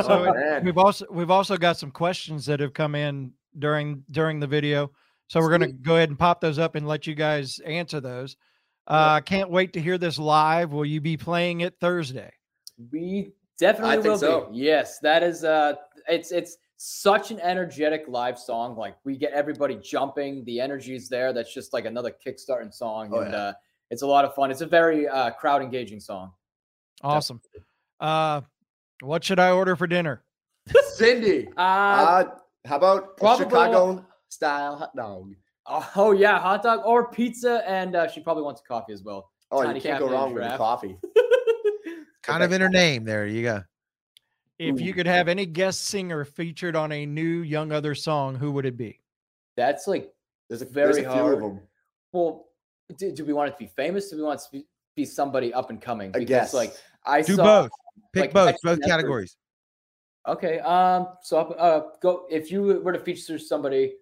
So 0.01 0.33
oh, 0.33 0.61
we've 0.63 0.79
also 0.79 1.07
we've 1.11 1.31
also 1.33 1.57
got 1.57 1.77
some 1.77 1.91
questions 1.91 2.47
that 2.47 2.61
have 2.61 2.73
come 2.73 2.95
in 2.95 3.33
during 3.59 4.05
during 4.13 4.39
the 4.39 4.47
video. 4.47 4.93
So 5.27 5.41
we're 5.41 5.51
gonna 5.51 5.73
go 5.73 5.97
ahead 5.97 6.09
and 6.09 6.17
pop 6.17 6.41
those 6.41 6.57
up 6.57 6.77
and 6.77 6.87
let 6.87 7.09
you 7.09 7.17
guys 7.17 7.59
answer 7.67 8.01
those. 8.01 8.37
Uh 8.87 9.21
can't 9.21 9.51
wait 9.51 9.73
to 9.73 9.81
hear 9.81 9.99
this 9.99 10.17
live. 10.17 10.71
Will 10.71 10.85
you 10.85 11.01
be 11.01 11.17
playing 11.17 11.63
it 11.63 11.75
Thursday? 11.81 12.33
We 12.93 13.33
definitely 13.59 14.09
will 14.09 14.19
so. 14.19 14.51
be. 14.53 14.59
Yes, 14.59 15.01
that 15.01 15.25
is 15.25 15.43
uh 15.43 15.75
it's 16.07 16.31
it's 16.31 16.59
such 16.77 17.33
an 17.33 17.41
energetic 17.41 18.05
live 18.07 18.39
song. 18.39 18.77
Like 18.77 18.95
we 19.03 19.17
get 19.17 19.33
everybody 19.33 19.75
jumping, 19.83 20.45
the 20.45 20.61
energy's 20.61 21.09
there. 21.09 21.33
That's 21.33 21.53
just 21.53 21.73
like 21.73 21.87
another 21.87 22.15
kickstarting 22.25 22.73
song. 22.73 23.11
Oh, 23.13 23.19
and 23.19 23.33
yeah. 23.33 23.39
uh 23.39 23.53
it's 23.91 24.03
a 24.03 24.07
lot 24.07 24.25
of 24.25 24.35
fun. 24.35 24.51
It's 24.51 24.61
a 24.61 24.67
very 24.67 25.09
uh 25.09 25.31
crowd 25.31 25.63
engaging 25.63 26.01
song. 26.01 26.33
Awesome. 27.03 27.41
Uh 28.01 28.43
what 29.01 29.25
should 29.25 29.39
I 29.39 29.51
order 29.51 29.77
for 29.77 29.87
dinner? 29.87 30.23
Cindy. 30.95 31.49
Uh, 31.57 31.61
uh 31.61 32.25
how 32.67 32.77
about 32.77 33.19
Chicago 33.39 34.05
style 34.29 34.77
hot 34.77 34.95
dog? 34.97 35.35
Oh 35.97 36.13
yeah, 36.13 36.39
hot 36.39 36.63
dog 36.63 36.81
or 36.85 37.11
pizza, 37.11 37.63
and 37.67 37.95
uh, 37.95 38.09
she 38.09 38.21
probably 38.21 38.43
wants 38.43 38.61
a 38.63 38.65
coffee 38.65 38.93
as 38.93 39.03
well. 39.03 39.31
Oh, 39.51 39.63
Tiny 39.63 39.79
you 39.79 39.83
can't 39.83 39.99
go 39.99 40.11
wrong 40.11 40.35
with 40.35 40.57
coffee. 40.57 40.99
kind 42.23 42.43
of 42.43 42.53
in 42.53 42.61
her 42.61 42.69
name. 42.69 43.05
There 43.05 43.27
you 43.27 43.43
go. 43.43 43.63
If 44.59 44.77
Ooh. 44.77 44.85
you 44.85 44.93
could 44.93 45.07
have 45.07 45.29
any 45.29 45.47
guest 45.47 45.87
singer 45.87 46.25
featured 46.25 46.75
on 46.75 46.91
a 46.93 47.07
new 47.07 47.43
Young 47.43 47.71
Other 47.71 47.95
song, 47.95 48.35
who 48.35 48.51
would 48.53 48.67
it 48.67 48.77
be? 48.77 49.01
That's 49.57 49.87
like 49.87 50.13
there's 50.49 50.63
a 50.63 50.67
very 50.67 50.95
there's 50.95 51.07
a 51.07 51.11
hard. 51.11 51.35
of 51.35 51.41
them. 51.41 51.61
Well, 52.13 52.48
do, 52.97 53.13
do, 53.13 53.25
we 53.25 53.33
want 53.33 53.49
it 53.49 53.53
to 53.53 53.59
be 53.59 53.67
famous? 53.67 54.11
Do 54.11 54.17
we 54.17 54.23
want 54.23 54.41
it 54.41 54.57
to 54.59 54.65
be 54.97 55.05
somebody 55.05 55.53
up 55.53 55.71
and 55.71 55.81
coming? 55.81 56.13
Because 56.13 56.29
guess. 56.29 56.55
like 56.55 56.75
I 57.05 57.23
do 57.23 57.37
saw, 57.37 57.63
both. 57.63 57.71
Pick 58.13 58.23
like, 58.23 58.33
both, 58.33 58.57
both 58.63 58.81
categories. 58.83 59.37
Okay. 60.27 60.61
Um. 60.61 61.09
So, 61.23 61.39
uh, 61.39 61.91
go 62.01 62.27
if 62.31 62.51
you 62.51 62.81
were 62.83 62.93
to 62.93 62.99
feature 62.99 63.39
somebody 63.39 63.95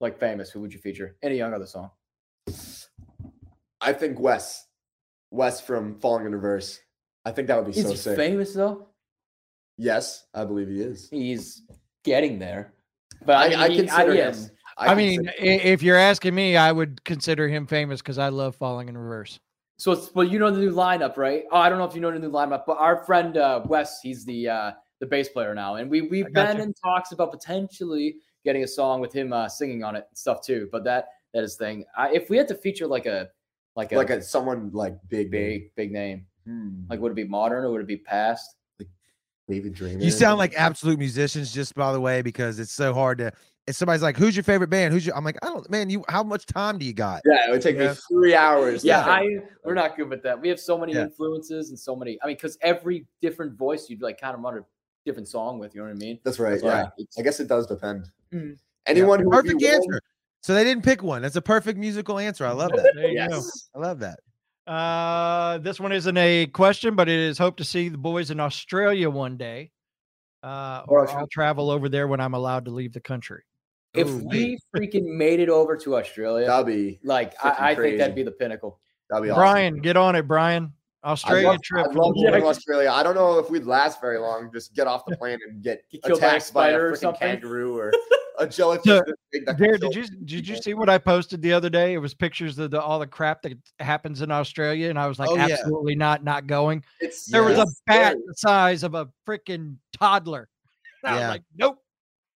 like 0.00 0.18
famous, 0.18 0.50
who 0.50 0.60
would 0.60 0.72
you 0.72 0.78
feature? 0.78 1.16
Any 1.22 1.36
young 1.36 1.52
other 1.52 1.66
song? 1.66 1.90
I 3.80 3.92
think 3.92 4.18
Wes, 4.18 4.66
Wes 5.30 5.60
from 5.60 5.98
Falling 6.00 6.26
in 6.26 6.32
Reverse. 6.32 6.80
I 7.24 7.32
think 7.32 7.48
that 7.48 7.56
would 7.56 7.72
be 7.72 7.78
is 7.78 7.86
so 7.86 7.94
sick. 7.94 8.16
Famous 8.16 8.54
though. 8.54 8.88
Yes, 9.76 10.26
I 10.34 10.44
believe 10.44 10.68
he 10.68 10.80
is. 10.80 11.08
He's 11.10 11.62
getting 12.04 12.38
there. 12.38 12.74
But 13.24 13.36
I, 13.36 13.44
I, 13.44 13.48
mean, 13.48 13.58
I 13.58 13.68
consider 13.76 14.12
I, 14.12 14.14
yes. 14.14 14.50
I, 14.80 14.92
I 14.92 14.94
mean, 14.94 15.30
if 15.38 15.82
you're 15.82 15.98
asking 15.98 16.34
me, 16.34 16.56
I 16.56 16.72
would 16.72 17.04
consider 17.04 17.46
him 17.48 17.66
famous 17.66 18.00
because 18.00 18.16
I 18.16 18.30
love 18.30 18.56
Falling 18.56 18.88
in 18.88 18.96
Reverse. 18.96 19.38
So 19.76 19.92
it's 19.92 20.14
well, 20.14 20.26
you 20.26 20.38
know 20.38 20.50
the 20.50 20.60
new 20.60 20.72
lineup, 20.72 21.18
right? 21.18 21.44
Oh, 21.52 21.58
I 21.58 21.68
don't 21.68 21.78
know 21.78 21.84
if 21.84 21.94
you 21.94 22.00
know 22.00 22.10
the 22.10 22.18
new 22.18 22.30
lineup, 22.30 22.64
but 22.66 22.78
our 22.78 23.04
friend 23.04 23.36
uh, 23.36 23.60
Wes, 23.66 24.00
he's 24.02 24.24
the 24.24 24.48
uh, 24.48 24.72
the 25.00 25.06
bass 25.06 25.28
player 25.28 25.54
now, 25.54 25.76
and 25.76 25.90
we 25.90 26.02
we've 26.02 26.32
been 26.32 26.56
you. 26.56 26.62
in 26.62 26.74
talks 26.74 27.12
about 27.12 27.30
potentially 27.30 28.16
getting 28.44 28.62
a 28.62 28.68
song 28.68 29.00
with 29.00 29.12
him 29.12 29.32
uh, 29.32 29.48
singing 29.48 29.84
on 29.84 29.96
it 29.96 30.06
and 30.08 30.16
stuff 30.16 30.42
too. 30.42 30.68
But 30.72 30.84
that 30.84 31.08
that 31.34 31.44
is 31.44 31.56
thing. 31.56 31.84
I, 31.96 32.10
if 32.12 32.30
we 32.30 32.38
had 32.38 32.48
to 32.48 32.54
feature 32.54 32.86
like 32.86 33.06
a 33.06 33.28
like 33.76 33.92
a 33.92 33.96
like 33.96 34.10
a 34.10 34.22
someone 34.22 34.70
like 34.72 34.96
big 35.08 35.30
big 35.30 35.50
name. 35.50 35.70
big 35.76 35.92
name, 35.92 36.26
hmm. 36.46 36.82
like 36.88 37.00
would 37.00 37.12
it 37.12 37.16
be 37.16 37.24
modern 37.24 37.64
or 37.64 37.70
would 37.72 37.82
it 37.82 37.86
be 37.86 37.98
past? 37.98 38.54
Like 38.78 38.88
David 39.48 39.74
Draiman. 39.74 40.02
You 40.02 40.10
sound 40.10 40.38
like 40.38 40.54
absolute 40.54 40.98
musicians, 40.98 41.52
just 41.52 41.74
by 41.74 41.92
the 41.92 42.00
way, 42.00 42.22
because 42.22 42.58
it's 42.58 42.72
so 42.72 42.92
hard 42.92 43.18
to 43.18 43.32
if 43.70 43.76
somebody's 43.76 44.02
like, 44.02 44.16
"Who's 44.16 44.36
your 44.36 44.44
favorite 44.44 44.68
band?" 44.68 44.92
Who's 44.92 45.06
your? 45.06 45.16
I'm 45.16 45.24
like, 45.24 45.38
I 45.42 45.46
don't, 45.46 45.68
man. 45.70 45.88
You, 45.90 46.04
how 46.08 46.22
much 46.22 46.46
time 46.46 46.78
do 46.78 46.84
you 46.84 46.92
got? 46.92 47.22
Yeah, 47.24 47.48
it 47.48 47.50
would 47.50 47.62
take 47.62 47.76
yeah. 47.76 47.90
me 47.90 47.94
three 48.08 48.34
hours. 48.34 48.84
Yeah, 48.84 49.00
I, 49.00 49.38
we're 49.64 49.74
not 49.74 49.96
good 49.96 50.08
with 50.08 50.22
that. 50.24 50.40
We 50.40 50.48
have 50.48 50.60
so 50.60 50.76
many 50.76 50.92
yeah. 50.92 51.02
influences 51.02 51.70
and 51.70 51.78
so 51.78 51.96
many. 51.96 52.18
I 52.22 52.26
mean, 52.26 52.36
because 52.36 52.58
every 52.60 53.06
different 53.22 53.56
voice 53.56 53.88
you'd 53.88 54.02
like 54.02 54.20
kind 54.20 54.34
of 54.34 54.40
run 54.40 54.58
a 54.58 54.64
different 55.06 55.28
song 55.28 55.58
with. 55.58 55.74
You 55.74 55.80
know 55.80 55.88
what 55.88 55.96
I 55.96 55.98
mean? 55.98 56.18
That's 56.24 56.38
right. 56.38 56.60
That's 56.60 56.64
yeah, 56.64 56.88
I 57.18 57.22
guess 57.22 57.40
it 57.40 57.48
does 57.48 57.66
depend. 57.66 58.10
Mm-hmm. 58.32 58.52
Anyone 58.86 59.20
yeah. 59.20 59.26
perfect 59.30 59.62
answer. 59.62 60.00
So 60.42 60.54
they 60.54 60.64
didn't 60.64 60.84
pick 60.84 61.02
one. 61.02 61.22
That's 61.22 61.36
a 61.36 61.42
perfect 61.42 61.78
musical 61.78 62.18
answer. 62.18 62.46
I 62.46 62.52
love 62.52 62.70
that. 62.70 62.92
yes. 63.12 63.68
I 63.74 63.78
love 63.78 64.00
that. 64.00 64.18
Uh, 64.66 65.58
this 65.58 65.80
one 65.80 65.92
isn't 65.92 66.16
a 66.16 66.46
question, 66.46 66.94
but 66.94 67.08
it 67.08 67.18
is 67.18 67.38
hope 67.38 67.56
to 67.56 67.64
see 67.64 67.88
the 67.88 67.98
boys 67.98 68.30
in 68.30 68.40
Australia 68.40 69.10
one 69.10 69.36
day. 69.36 69.70
Uh, 70.42 70.82
or 70.88 71.10
I'll 71.10 71.26
travel 71.26 71.70
over 71.70 71.88
there 71.88 72.08
when 72.08 72.20
I'm 72.20 72.34
allowed 72.34 72.64
to 72.64 72.70
leave 72.70 72.92
the 72.92 73.00
country. 73.00 73.42
If 73.94 74.08
Ooh, 74.08 74.28
we 74.28 74.58
freaking 74.74 75.16
made 75.16 75.40
it 75.40 75.48
over 75.48 75.76
to 75.78 75.96
Australia, 75.96 76.46
that'd 76.46 76.66
be 76.66 77.00
like 77.02 77.34
I, 77.42 77.70
I 77.70 77.74
think 77.74 77.98
that'd 77.98 78.14
be 78.14 78.22
the 78.22 78.30
pinnacle. 78.30 78.78
That'd 79.08 79.24
be 79.24 79.30
awesome. 79.30 79.40
Brian. 79.40 79.76
Get 79.80 79.96
on 79.96 80.14
it, 80.14 80.28
Brian. 80.28 80.72
Australia 81.02 81.48
I 81.48 81.50
love, 81.52 81.62
trip. 81.62 81.86
I 81.86 81.92
love 81.92 82.14
going 82.14 82.32
to 82.32 82.46
Australia. 82.46 82.90
I 82.90 83.02
don't 83.02 83.14
know 83.14 83.38
if 83.38 83.48
we'd 83.50 83.64
last 83.64 84.00
very 84.00 84.18
long. 84.18 84.50
Just 84.52 84.74
get 84.74 84.86
off 84.86 85.04
the 85.06 85.16
plane 85.16 85.38
and 85.48 85.62
get, 85.62 85.82
get 85.90 86.04
attacked 86.04 86.52
by 86.52 86.70
a, 86.70 86.72
by 86.72 86.78
a 86.78 86.92
freaking 86.92 87.18
kangaroo 87.18 87.78
or 87.78 87.92
a 88.38 88.46
jellyfish. 88.46 88.84
So, 88.84 89.02
there, 89.56 89.78
did 89.78 89.94
you 89.94 90.04
did 90.24 90.46
you 90.46 90.56
see 90.56 90.74
what 90.74 90.90
I 90.90 90.98
posted 90.98 91.40
the 91.40 91.54
other 91.54 91.70
day? 91.70 91.94
It 91.94 91.98
was 91.98 92.12
pictures 92.12 92.58
of 92.58 92.70
the, 92.70 92.80
all 92.80 92.98
the 92.98 93.06
crap 93.06 93.40
that 93.42 93.54
happens 93.78 94.20
in 94.20 94.30
Australia, 94.30 94.90
and 94.90 94.98
I 94.98 95.06
was 95.06 95.18
like, 95.18 95.30
oh, 95.30 95.38
absolutely 95.38 95.92
yeah. 95.94 95.98
not, 95.98 96.24
not 96.24 96.46
going. 96.46 96.84
It's, 97.00 97.26
there 97.26 97.44
was 97.44 97.58
a 97.58 97.66
bat 97.86 98.16
the 98.26 98.34
size 98.34 98.82
of 98.82 98.94
a 98.94 99.08
freaking 99.26 99.76
toddler. 99.98 100.48
I 101.04 101.14
yeah. 101.14 101.20
was 101.20 101.28
like, 101.30 101.42
nope. 101.56 101.78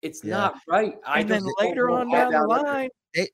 It's 0.01 0.23
yeah. 0.23 0.37
not 0.37 0.55
right. 0.67 0.95
I 1.05 1.21
and 1.21 1.29
then 1.29 1.45
later 1.59 1.89
on 1.89 2.11
down 2.11 2.31
the 2.31 2.43
line, 2.43 2.89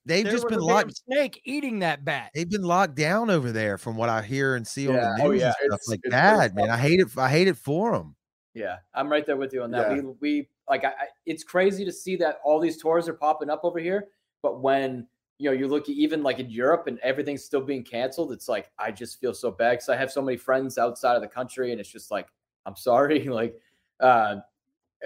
they, 0.06 0.22
have 0.22 0.32
just 0.32 0.48
been 0.48 0.60
locked. 0.60 0.96
Snake 1.06 1.42
eating 1.44 1.80
that 1.80 2.06
bat. 2.06 2.32
They've 2.34 2.50
been 2.50 2.64
locked 2.64 2.96
down 2.96 3.30
over 3.30 3.52
there, 3.52 3.78
from 3.78 3.98
what 3.98 4.10
I 4.10 4.22
hear 4.22 4.56
and 4.56 4.66
see 4.66 4.86
yeah. 4.86 4.90
on 4.90 4.96
the 4.96 5.24
oh, 5.24 5.32
news 5.32 5.42
oh, 5.42 5.46
yeah. 5.46 5.46
and 5.48 5.56
stuff. 5.56 5.80
It's, 5.80 5.90
like 5.90 6.00
it's 6.04 6.12
bad, 6.12 6.56
man. 6.56 6.70
I 6.70 6.78
hate 6.78 7.00
it. 7.00 7.08
I 7.18 7.30
hate 7.30 7.48
it 7.48 7.58
for 7.58 7.98
them. 7.98 8.16
Yeah, 8.54 8.78
I'm 8.94 9.10
right 9.10 9.26
there 9.26 9.38
with 9.38 9.54
you 9.54 9.64
on 9.64 9.72
that. 9.72 9.96
Yeah. 9.96 10.02
We 10.02 10.14
we 10.20 10.50
like 10.70 10.86
I, 10.86 10.94
it's 11.26 11.44
crazy 11.44 11.86
to 11.86 11.92
see 11.92 12.16
that 12.18 12.40
all 12.44 12.60
these 12.60 12.78
tours 12.82 13.08
are 13.08 13.14
popping 13.14 13.50
up 13.50 13.62
over 13.64 13.80
here, 13.80 14.08
but 14.42 14.62
when 14.62 15.08
you 15.38 15.50
know 15.50 15.56
you 15.56 15.68
look 15.68 15.84
at 15.84 15.96
even 15.96 16.22
like 16.22 16.40
in 16.40 16.50
Europe 16.50 16.88
and 16.88 17.00
everything's 17.00 17.44
still 17.44 17.62
being 17.62 17.84
canceled, 17.84 18.32
it's 18.32 18.48
like 18.48 18.72
I 18.78 18.92
just 18.92 19.20
feel 19.20 19.34
so 19.34 19.52
bad 19.52 19.72
because 19.72 19.90
I 19.90 19.98
have 19.98 20.12
so 20.12 20.22
many 20.22 20.38
friends 20.38 20.78
outside 20.78 21.16
of 21.16 21.22
the 21.22 21.28
country, 21.28 21.72
and 21.72 21.80
it's 21.80 21.92
just 21.92 22.12
like 22.12 22.28
I'm 22.66 22.76
sorry, 22.76 23.24
like 23.28 23.56
uh, 24.00 24.38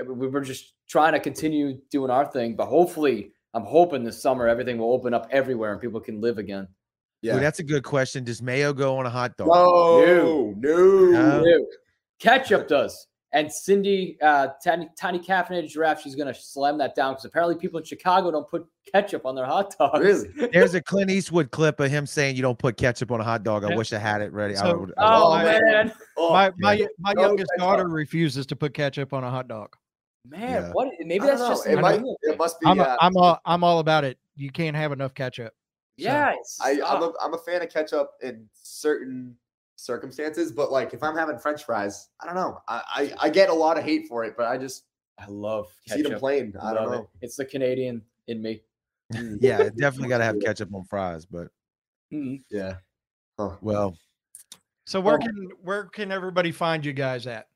we 0.06 0.28
were 0.28 0.42
just 0.42 0.75
trying 0.88 1.14
to 1.14 1.20
continue 1.20 1.80
doing 1.92 2.12
our 2.12 2.26
thing, 2.26 2.56
but 2.56 2.66
hopefully, 2.66 3.32
I'm 3.54 3.64
hoping 3.64 4.04
this 4.04 4.22
summer 4.22 4.48
everything 4.48 4.78
will 4.78 4.92
open 4.92 5.14
up 5.14 5.28
everywhere 5.32 5.72
and 5.72 5.82
people 5.82 6.00
can 6.00 6.20
live 6.22 6.38
again. 6.38 6.68
Yeah, 7.22 7.38
Ooh, 7.38 7.40
that's 7.40 7.60
a 7.60 7.64
good 7.64 7.84
question. 7.84 8.24
Does 8.24 8.42
mayo 8.42 8.74
go 8.74 8.98
on 8.98 9.06
a 9.06 9.10
hot 9.10 9.38
dog? 9.38 9.48
No, 9.48 10.54
no, 10.58 11.06
no. 11.12 11.42
no. 11.42 11.66
Ketchup 12.20 12.68
does. 12.68 13.08
And 13.32 13.52
Cindy, 13.52 14.18
uh, 14.22 14.50
tiny, 14.64 14.88
tiny 14.98 15.20
caffeinated 15.20 15.70
giraffe, 15.70 16.02
she's 16.02 16.16
going 16.16 16.34
to 16.34 16.40
slam 16.40 16.78
that 16.78 16.96
down 16.96 17.14
because 17.14 17.26
apparently 17.26 17.56
people 17.56 17.80
in 17.80 17.84
Chicago 17.84 18.32
don't 18.32 18.50
put 18.50 18.66
ketchup 18.94 19.26
on 19.26 19.36
their 19.36 19.46
hot 19.46 19.76
dogs. 19.78 20.00
Really? 20.00 20.50
There's 20.54 20.74
a 20.74 20.82
Clint 20.82 21.12
Eastwood 21.12 21.52
clip 21.52 21.82
of 21.82 21.92
him 21.92 22.06
saying 22.06 22.38
you 22.38 22.42
don't 22.42 22.58
put 22.58 22.78
ketchup 22.78 23.12
on 23.12 23.20
a 23.20 23.26
hot 23.26 23.44
dog. 23.44 23.66
I 23.66 23.76
wish 23.76 23.92
I 23.92 24.00
had 24.00 24.22
it 24.22 24.32
ready. 24.32 24.56
So, 24.56 24.78
would, 24.78 24.94
oh, 24.98 25.34
oh, 25.34 25.38
man. 25.38 25.92
my 26.18 26.52
my, 26.58 26.88
my 27.00 27.14
youngest 27.18 27.52
daughter 27.58 27.90
refuses 27.90 28.46
to 28.46 28.56
put 28.56 28.74
ketchup 28.74 29.12
on 29.12 29.26
a 29.26 29.30
hot 29.30 29.50
dog. 29.50 29.76
Man, 30.28 30.50
yeah. 30.50 30.72
what? 30.72 30.90
Maybe 31.00 31.26
that's 31.26 31.42
just 31.42 31.68
it, 31.68 31.80
might, 31.80 32.02
it 32.22 32.38
must 32.38 32.60
be. 32.60 32.68
I'm, 32.68 32.80
uh, 32.80 32.98
I'm 33.00 33.16
all 33.18 33.40
I'm 33.46 33.64
all 33.64 33.80
about 33.80 34.04
it. 34.04 34.18
You 34.36 34.52
can't 34.52 34.76
have 34.76 34.92
enough 34.92 35.14
ketchup. 35.14 35.54
Yes, 35.98 36.60
I, 36.62 36.82
I'm 36.86 37.04
a 37.04 37.14
I'm 37.22 37.34
a 37.34 37.38
fan 37.38 37.62
of 37.62 37.70
ketchup 37.70 38.12
in 38.22 38.48
certain 38.54 39.36
circumstances, 39.76 40.52
but 40.52 40.72
like 40.72 40.94
if 40.94 41.04
I'm 41.04 41.16
having 41.16 41.38
French 41.38 41.64
fries, 41.64 42.10
I 42.22 42.26
don't 42.26 42.36
know. 42.36 42.62
I 42.68 42.82
I, 43.20 43.28
I 43.28 43.30
get 43.30 43.50
a 43.50 43.54
lot 43.54 43.78
of 43.78 43.84
hate 43.84 44.08
for 44.08 44.24
it, 44.26 44.36
but 44.36 44.48
I 44.48 44.58
just 44.58 44.84
I 45.20 45.26
love 45.28 45.68
ketchup. 45.88 46.06
See 46.06 46.10
them 46.10 46.20
plain. 46.20 46.54
I, 46.62 46.74
don't 46.74 46.92
know. 46.92 47.00
It. 47.00 47.08
It's 47.22 47.36
the 47.36 47.46
Canadian 47.46 48.02
in 48.28 48.42
me. 48.42 48.62
Mm. 49.14 49.38
yeah, 49.40 49.70
definitely 49.78 50.10
got 50.10 50.18
to 50.18 50.26
have 50.26 50.40
ketchup 50.44 50.74
on 50.74 50.84
fries, 50.86 51.26
but 51.26 51.48
mm-hmm. 52.12 52.36
yeah. 52.50 52.76
Huh. 53.38 53.52
Well, 53.62 53.96
so 54.86 55.00
where 55.00 55.18
can 55.18 55.50
where 55.62 55.86
can 55.86 56.12
everybody 56.12 56.52
find 56.52 56.86
you 56.86 56.94
guys 56.94 57.28
at? 57.28 57.48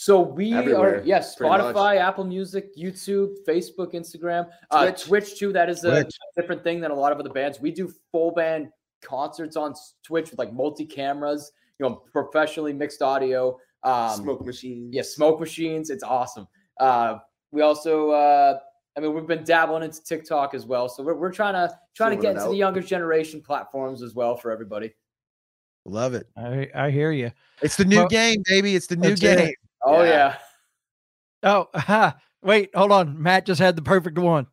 So 0.00 0.22
we 0.22 0.54
Everywhere, 0.54 1.00
are 1.00 1.02
yes, 1.04 1.36
Spotify, 1.36 1.98
Apple 1.98 2.24
Music, 2.24 2.74
YouTube, 2.74 3.34
Facebook, 3.46 3.92
Instagram, 3.92 4.48
uh, 4.70 4.86
Twitch, 4.86 5.02
uh, 5.02 5.06
Twitch 5.06 5.38
too. 5.38 5.52
That 5.52 5.68
is 5.68 5.84
a 5.84 5.90
Twitch. 5.90 6.14
different 6.38 6.64
thing 6.64 6.80
than 6.80 6.90
a 6.90 6.94
lot 6.94 7.12
of 7.12 7.18
other 7.18 7.28
bands. 7.28 7.60
We 7.60 7.70
do 7.70 7.92
full 8.10 8.30
band 8.30 8.70
concerts 9.02 9.58
on 9.58 9.74
Twitch 10.02 10.30
with 10.30 10.38
like 10.38 10.54
multi 10.54 10.86
cameras, 10.86 11.52
you 11.78 11.86
know, 11.86 11.96
professionally 12.14 12.72
mixed 12.72 13.02
audio. 13.02 13.58
Um, 13.82 14.16
smoke 14.16 14.46
machines. 14.46 14.94
Yeah, 14.94 15.02
smoke 15.02 15.38
machines. 15.38 15.90
It's 15.90 16.02
awesome. 16.02 16.48
Uh, 16.78 17.18
we 17.50 17.60
also, 17.60 18.08
uh, 18.08 18.58
I 18.96 19.00
mean, 19.00 19.12
we've 19.14 19.26
been 19.26 19.44
dabbling 19.44 19.82
into 19.82 20.02
TikTok 20.02 20.54
as 20.54 20.64
well. 20.64 20.88
So 20.88 21.02
we're, 21.02 21.14
we're 21.14 21.30
trying 21.30 21.52
to 21.52 21.78
trying 21.94 22.16
to 22.16 22.22
get 22.22 22.36
into 22.36 22.48
the 22.48 22.56
younger 22.56 22.80
generation 22.80 23.42
platforms 23.42 24.00
as 24.00 24.14
well 24.14 24.34
for 24.34 24.50
everybody. 24.50 24.94
Love 25.84 26.14
it. 26.14 26.26
I 26.38 26.70
I 26.74 26.90
hear 26.90 27.12
you. 27.12 27.32
It's 27.60 27.76
the 27.76 27.84
new 27.84 27.98
well, 27.98 28.08
game, 28.08 28.42
baby. 28.46 28.74
It's 28.76 28.86
the 28.86 28.96
new 28.96 29.14
game. 29.14 29.40
It. 29.40 29.56
Oh 29.84 30.02
yeah. 30.02 30.36
yeah. 31.42 31.64
Oh, 31.72 32.12
wait, 32.42 32.70
hold 32.74 32.92
on. 32.92 33.20
Matt 33.20 33.46
just 33.46 33.60
had 33.60 33.76
the 33.76 33.82
perfect 33.82 34.18
one. 34.18 34.46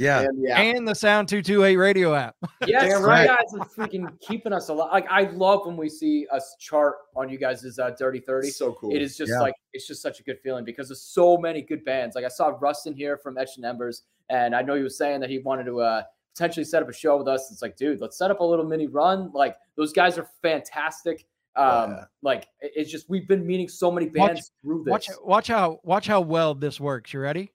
Yeah. 0.00 0.20
And, 0.20 0.42
yeah. 0.42 0.58
and 0.58 0.88
the 0.88 0.94
Sound 0.94 1.28
228 1.28 1.76
radio 1.76 2.14
app. 2.14 2.34
Yes, 2.66 3.00
right. 3.02 3.22
you 3.22 3.28
guys 3.28 3.54
are 3.54 3.86
freaking 3.86 4.20
keeping 4.20 4.52
us 4.52 4.68
alive. 4.68 4.90
Like, 4.92 5.06
I 5.10 5.22
love 5.30 5.66
when 5.66 5.76
we 5.76 5.88
see 5.88 6.26
us 6.30 6.56
chart 6.58 6.96
on 7.16 7.28
you 7.28 7.38
guys' 7.38 7.78
uh, 7.78 7.90
Dirty 7.98 8.20
30. 8.20 8.50
So 8.50 8.72
cool. 8.72 8.94
It 8.94 9.02
is 9.02 9.16
just 9.16 9.32
yeah. 9.32 9.40
like, 9.40 9.54
it's 9.72 9.86
just 9.86 10.02
such 10.02 10.20
a 10.20 10.22
good 10.22 10.38
feeling 10.42 10.64
because 10.64 10.88
there's 10.88 11.02
so 11.02 11.36
many 11.36 11.62
good 11.62 11.84
bands. 11.84 12.16
Like, 12.16 12.24
I 12.24 12.28
saw 12.28 12.56
Rustin 12.60 12.94
here 12.94 13.18
from 13.18 13.38
Etched 13.38 13.58
in 13.58 13.64
Embers, 13.64 14.02
and 14.28 14.54
I 14.54 14.62
know 14.62 14.74
he 14.74 14.82
was 14.82 14.96
saying 14.96 15.20
that 15.20 15.30
he 15.30 15.38
wanted 15.38 15.64
to 15.64 15.80
uh, 15.80 16.02
potentially 16.34 16.64
set 16.64 16.82
up 16.82 16.88
a 16.88 16.92
show 16.92 17.16
with 17.16 17.28
us. 17.28 17.50
It's 17.50 17.62
like, 17.62 17.76
dude, 17.76 18.00
let's 18.00 18.16
set 18.16 18.30
up 18.30 18.40
a 18.40 18.44
little 18.44 18.64
mini 18.64 18.86
run. 18.86 19.30
Like, 19.32 19.56
those 19.76 19.92
guys 19.92 20.18
are 20.18 20.28
fantastic. 20.42 21.26
Um, 21.56 21.90
yeah. 21.90 22.04
like 22.22 22.46
it's 22.60 22.90
just 22.90 23.10
we've 23.10 23.26
been 23.26 23.46
meeting 23.46 23.68
so 23.68 23.90
many 23.90 24.08
bands 24.08 24.40
watch, 24.40 24.44
through 24.62 24.84
this. 24.84 24.92
Watch, 24.92 25.08
watch 25.22 25.48
how 25.48 25.80
watch 25.82 26.06
how 26.06 26.20
well 26.20 26.54
this 26.54 26.80
works. 26.80 27.12
You 27.12 27.20
ready? 27.20 27.52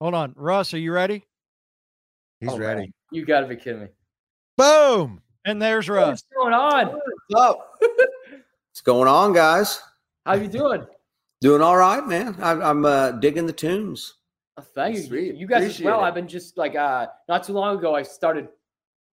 Hold 0.00 0.14
on, 0.14 0.32
Russ. 0.36 0.72
Are 0.74 0.78
you 0.78 0.92
ready? 0.92 1.24
He's 2.40 2.50
oh, 2.50 2.58
ready. 2.58 2.80
Man. 2.80 2.92
You 3.12 3.24
got 3.24 3.40
to 3.40 3.46
be 3.46 3.56
kidding 3.56 3.82
me. 3.82 3.88
Boom. 4.56 5.22
And 5.44 5.60
there's 5.60 5.88
Russ. 5.88 6.08
What's 6.08 6.26
going 6.34 6.54
on? 6.54 6.86
What's 7.28 7.42
up? 7.42 7.70
What's 7.80 8.80
going 8.82 9.08
on, 9.08 9.32
guys? 9.32 9.80
How 10.24 10.34
you 10.34 10.48
doing? 10.48 10.84
Doing 11.40 11.62
all 11.62 11.76
right, 11.76 12.06
man. 12.06 12.36
I, 12.40 12.70
am 12.70 12.84
uh, 12.84 13.12
digging 13.12 13.46
the 13.46 13.52
tunes. 13.52 14.14
Oh, 14.58 14.62
thank 14.62 14.96
you. 14.96 15.32
You 15.36 15.46
guys 15.46 15.62
Appreciate 15.62 15.86
as 15.86 15.92
well. 15.92 16.00
It. 16.00 16.08
I've 16.08 16.14
been 16.14 16.28
just 16.28 16.56
like 16.56 16.74
uh 16.74 17.06
not 17.28 17.44
too 17.44 17.52
long 17.52 17.76
ago 17.76 17.94
I 17.94 18.02
started 18.02 18.48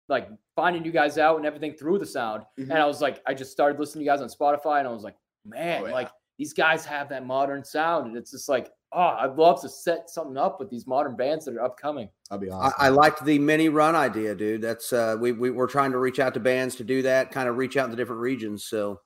like 0.10 0.30
finding 0.56 0.84
you 0.84 0.92
guys 0.92 1.18
out 1.18 1.38
and 1.38 1.46
everything 1.46 1.74
through 1.74 2.00
the 2.00 2.06
sound. 2.06 2.44
Mm-hmm. 2.60 2.72
And 2.72 2.80
I 2.80 2.86
was 2.86 3.02
like, 3.02 3.22
I 3.26 3.34
just 3.34 3.52
started 3.52 3.80
listening 3.80 4.02
to 4.02 4.06
you 4.06 4.12
guys 4.12 4.22
on 4.22 4.30
Spotify 4.30 4.80
and 4.80 4.88
I 4.88 4.92
was 4.92 5.04
like, 5.04 5.16
man, 5.46 5.84
oh, 5.84 5.88
yeah. 5.88 5.94
like 5.94 6.10
these 6.38 6.54
guys 6.54 6.86
have 6.86 7.10
that 7.10 7.26
modern 7.26 7.64
sound. 7.64 8.08
And 8.08 8.18
it's 8.18 8.32
just 8.32 8.50
like, 8.50 8.70
oh, 8.92 9.16
I'd 9.20 9.36
love 9.36 9.62
to 9.62 9.70
set 9.70 10.10
something 10.10 10.38
up 10.38 10.60
with 10.60 10.70
these 10.70 10.88
modern 10.88 11.16
bands 11.16 11.46
that 11.46 11.56
are 11.56 11.64
upcoming. 11.64 12.10
I'll 12.32 12.38
be 12.38 12.50
honest. 12.50 12.76
I, 12.80 12.88
I 12.88 12.90
liked 12.90 13.24
the 13.24 13.38
mini 13.40 13.70
run 13.70 13.96
idea, 13.96 14.36
dude. 14.36 14.62
That's 14.62 14.92
uh, 14.92 15.16
we, 15.20 15.32
we 15.32 15.52
we're 15.52 15.68
trying 15.68 15.92
to 15.92 16.00
reach 16.00 16.20
out 16.20 16.34
to 16.34 16.40
bands 16.40 16.76
to 16.76 16.84
do 16.84 17.02
that, 17.04 17.32
kind 17.32 17.48
of 17.48 17.58
reach 17.58 17.78
out 17.78 17.90
to 17.90 17.96
different 17.96 18.22
regions. 18.22 18.66
So 18.66 19.02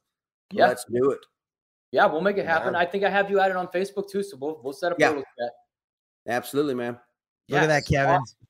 yeah. 0.51 0.67
let's 0.67 0.85
do 0.85 1.11
it. 1.11 1.19
Yeah, 1.91 2.05
we'll 2.07 2.21
make 2.21 2.37
it 2.37 2.45
happen. 2.45 2.73
Yeah. 2.73 2.79
I 2.79 2.85
think 2.85 3.03
I 3.03 3.09
have 3.09 3.29
you 3.29 3.39
added 3.39 3.55
on 3.55 3.67
Facebook 3.67 4.09
too, 4.09 4.23
so 4.23 4.35
we'll 4.37 4.59
we'll 4.63 4.73
set 4.73 4.91
up 4.91 4.99
yeah. 4.99 5.09
a 5.09 5.09
little 5.09 5.23
chat. 5.23 5.51
Absolutely, 6.27 6.73
man. 6.73 6.93
Look 6.93 7.61
yes. 7.61 7.63
at 7.63 7.67
that, 7.67 7.85
Kevin. 7.85 8.15
Awesome. 8.15 8.42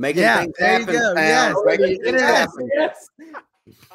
Making 0.00 0.22
yeah, 0.22 0.38
things 0.38 0.58
happen. 0.58 0.94
Yes. 0.94 1.56
Making 1.62 2.02
things 2.02 2.20
happen. 2.22 2.70
Yes. 2.74 3.08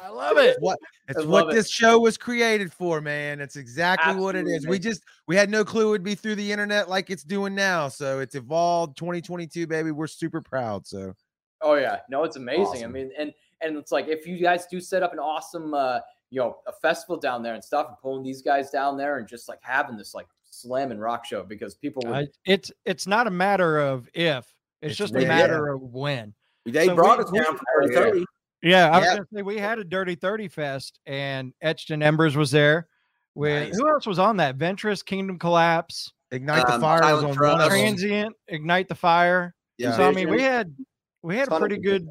I 0.00 0.08
love 0.08 0.38
it. 0.38 0.56
What 0.60 0.78
it's 1.08 1.24
what 1.24 1.50
it. 1.50 1.54
this 1.54 1.68
show 1.68 1.98
was 1.98 2.16
created 2.16 2.72
for, 2.72 3.00
man. 3.00 3.40
It's 3.40 3.56
exactly 3.56 4.10
Absolutely. 4.10 4.24
what 4.24 4.36
it 4.36 4.54
is. 4.54 4.66
We 4.68 4.78
just 4.78 5.02
we 5.26 5.34
had 5.34 5.50
no 5.50 5.64
clue 5.64 5.88
it 5.88 5.90
would 5.90 6.04
be 6.04 6.14
through 6.14 6.36
the 6.36 6.52
internet 6.52 6.88
like 6.88 7.10
it's 7.10 7.24
doing 7.24 7.56
now. 7.56 7.88
So 7.88 8.20
it's 8.20 8.36
evolved 8.36 8.96
2022, 8.96 9.66
baby. 9.66 9.90
We're 9.90 10.06
super 10.06 10.40
proud. 10.40 10.86
So 10.86 11.12
oh 11.60 11.74
yeah, 11.74 11.98
no, 12.08 12.22
it's 12.22 12.36
amazing. 12.36 12.66
Awesome. 12.66 12.84
I 12.84 12.92
mean, 12.92 13.10
and 13.18 13.34
and 13.60 13.76
it's 13.76 13.90
like 13.90 14.06
if 14.06 14.28
you 14.28 14.38
guys 14.38 14.66
do 14.66 14.80
set 14.80 15.02
up 15.02 15.12
an 15.12 15.18
awesome 15.18 15.74
uh 15.74 15.98
you 16.30 16.40
know 16.40 16.58
a 16.68 16.72
festival 16.72 17.16
down 17.16 17.42
there 17.42 17.54
and 17.54 17.64
stuff 17.64 17.88
and 17.88 17.96
pulling 17.98 18.22
these 18.22 18.42
guys 18.42 18.70
down 18.70 18.96
there 18.96 19.18
and 19.18 19.26
just 19.26 19.48
like 19.48 19.58
having 19.60 19.96
this 19.96 20.14
like 20.14 20.28
slam 20.48 20.92
and 20.92 21.00
rock 21.00 21.24
show 21.24 21.42
because 21.42 21.74
people 21.74 22.02
would, 22.06 22.14
uh, 22.14 22.26
it's 22.44 22.70
it's 22.84 23.08
not 23.08 23.26
a 23.26 23.30
matter 23.30 23.80
of 23.80 24.08
if 24.14 24.46
it's, 24.86 24.92
it's 24.92 24.98
just 24.98 25.14
a 25.14 25.26
matter 25.26 25.66
yeah. 25.66 25.74
of 25.74 25.82
when 25.82 26.34
they 26.64 26.86
so 26.86 26.94
brought 26.94 27.20
us 27.20 27.30
down 27.30 27.56
for 27.56 27.92
30 27.92 28.24
yeah, 28.62 28.90
I 28.90 28.98
was 28.98 29.08
gonna 29.08 29.26
say 29.32 29.42
we 29.42 29.58
had 29.58 29.78
a 29.78 29.84
Dirty 29.84 30.14
Thirty 30.14 30.48
Fest, 30.48 30.98
and 31.06 31.52
Etched 31.60 31.90
in 31.90 32.02
Embers 32.02 32.36
was 32.36 32.50
there. 32.50 32.88
With 33.34 33.68
nice. 33.68 33.76
who 33.76 33.88
else 33.88 34.06
was 34.06 34.18
on 34.18 34.38
that? 34.38 34.56
Ventress, 34.56 35.04
Kingdom 35.04 35.38
Collapse, 35.38 36.12
Ignite 36.32 36.64
um, 36.64 36.72
the 36.72 36.80
Fire 36.80 37.14
was 37.14 37.22
on 37.22 37.36
one 37.36 37.68
Transient, 37.68 38.34
Ignite 38.48 38.88
the 38.88 38.94
Fire. 38.94 39.54
Yeah. 39.78 39.94
So 39.94 40.08
I 40.08 40.12
mean, 40.12 40.30
we 40.30 40.42
had 40.42 40.74
we 41.22 41.36
had 41.36 41.52
a 41.52 41.58
pretty 41.58 41.78
good, 41.78 42.08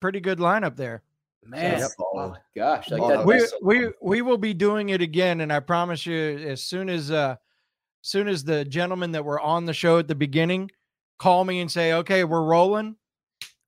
pretty 0.00 0.20
good 0.20 0.38
lineup 0.38 0.76
there. 0.76 1.02
Man, 1.44 1.80
yep. 1.80 1.90
oh 1.98 2.36
gosh, 2.54 2.90
like 2.90 3.24
we 3.24 3.44
we 3.62 3.88
we 4.00 4.22
will 4.22 4.38
be 4.38 4.54
doing 4.54 4.90
it 4.90 5.02
again, 5.02 5.40
and 5.40 5.52
I 5.52 5.58
promise 5.58 6.06
you, 6.06 6.14
as 6.16 6.62
soon 6.62 6.88
as 6.90 7.10
uh, 7.10 7.34
soon 8.02 8.28
as 8.28 8.44
the 8.44 8.64
gentlemen 8.64 9.10
that 9.12 9.24
were 9.24 9.40
on 9.40 9.64
the 9.64 9.74
show 9.74 9.98
at 9.98 10.06
the 10.06 10.14
beginning 10.14 10.70
call 11.22 11.44
me 11.44 11.60
and 11.60 11.70
say, 11.70 11.92
"Okay, 11.92 12.24
we're 12.24 12.42
rolling," 12.42 12.96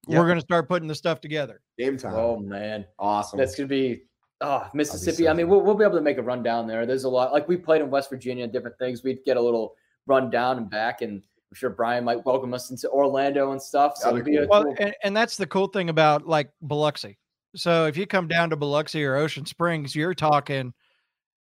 yep. 0.08 0.18
we're 0.18 0.26
going 0.26 0.38
to 0.38 0.44
start 0.44 0.68
putting 0.68 0.88
the 0.88 0.94
stuff 0.94 1.20
together. 1.20 1.60
Game 1.78 1.96
time. 1.96 2.14
Oh 2.14 2.36
man, 2.36 2.84
awesome. 2.98 3.38
That's 3.38 3.54
gonna 3.54 3.68
be 3.68 4.02
oh 4.40 4.66
Mississippi. 4.74 5.24
So 5.24 5.30
I 5.30 5.34
mean, 5.34 5.48
we'll, 5.48 5.60
we'll 5.60 5.76
be 5.76 5.84
able 5.84 5.96
to 5.96 6.02
make 6.02 6.18
a 6.18 6.22
run 6.22 6.42
down 6.42 6.66
there. 6.66 6.84
There's 6.84 7.04
a 7.04 7.08
lot. 7.08 7.32
Like 7.32 7.46
we 7.46 7.56
played 7.56 7.80
in 7.80 7.90
West 7.90 8.10
Virginia, 8.10 8.46
different 8.48 8.76
things. 8.78 9.04
We'd 9.04 9.24
get 9.24 9.36
a 9.36 9.40
little 9.40 9.76
run 10.06 10.30
down 10.30 10.58
and 10.58 10.68
back, 10.68 11.02
and 11.02 11.12
I'm 11.12 11.54
sure 11.54 11.70
Brian 11.70 12.04
might 12.04 12.24
welcome 12.26 12.52
us 12.54 12.70
into 12.70 12.90
Orlando 12.90 13.52
and 13.52 13.62
stuff. 13.62 13.96
So 13.96 14.20
be 14.20 14.36
cool. 14.36 14.46
well, 14.48 14.64
cool... 14.64 14.74
and, 14.80 14.94
and 15.04 15.16
that's 15.16 15.36
the 15.36 15.46
cool 15.46 15.68
thing 15.68 15.90
about 15.90 16.26
like 16.26 16.50
Biloxi. 16.60 17.18
So 17.54 17.86
if 17.86 17.96
you 17.96 18.04
come 18.04 18.26
down 18.26 18.50
to 18.50 18.56
Biloxi 18.56 19.04
or 19.04 19.14
Ocean 19.14 19.46
Springs, 19.46 19.94
you're 19.94 20.14
talking. 20.14 20.74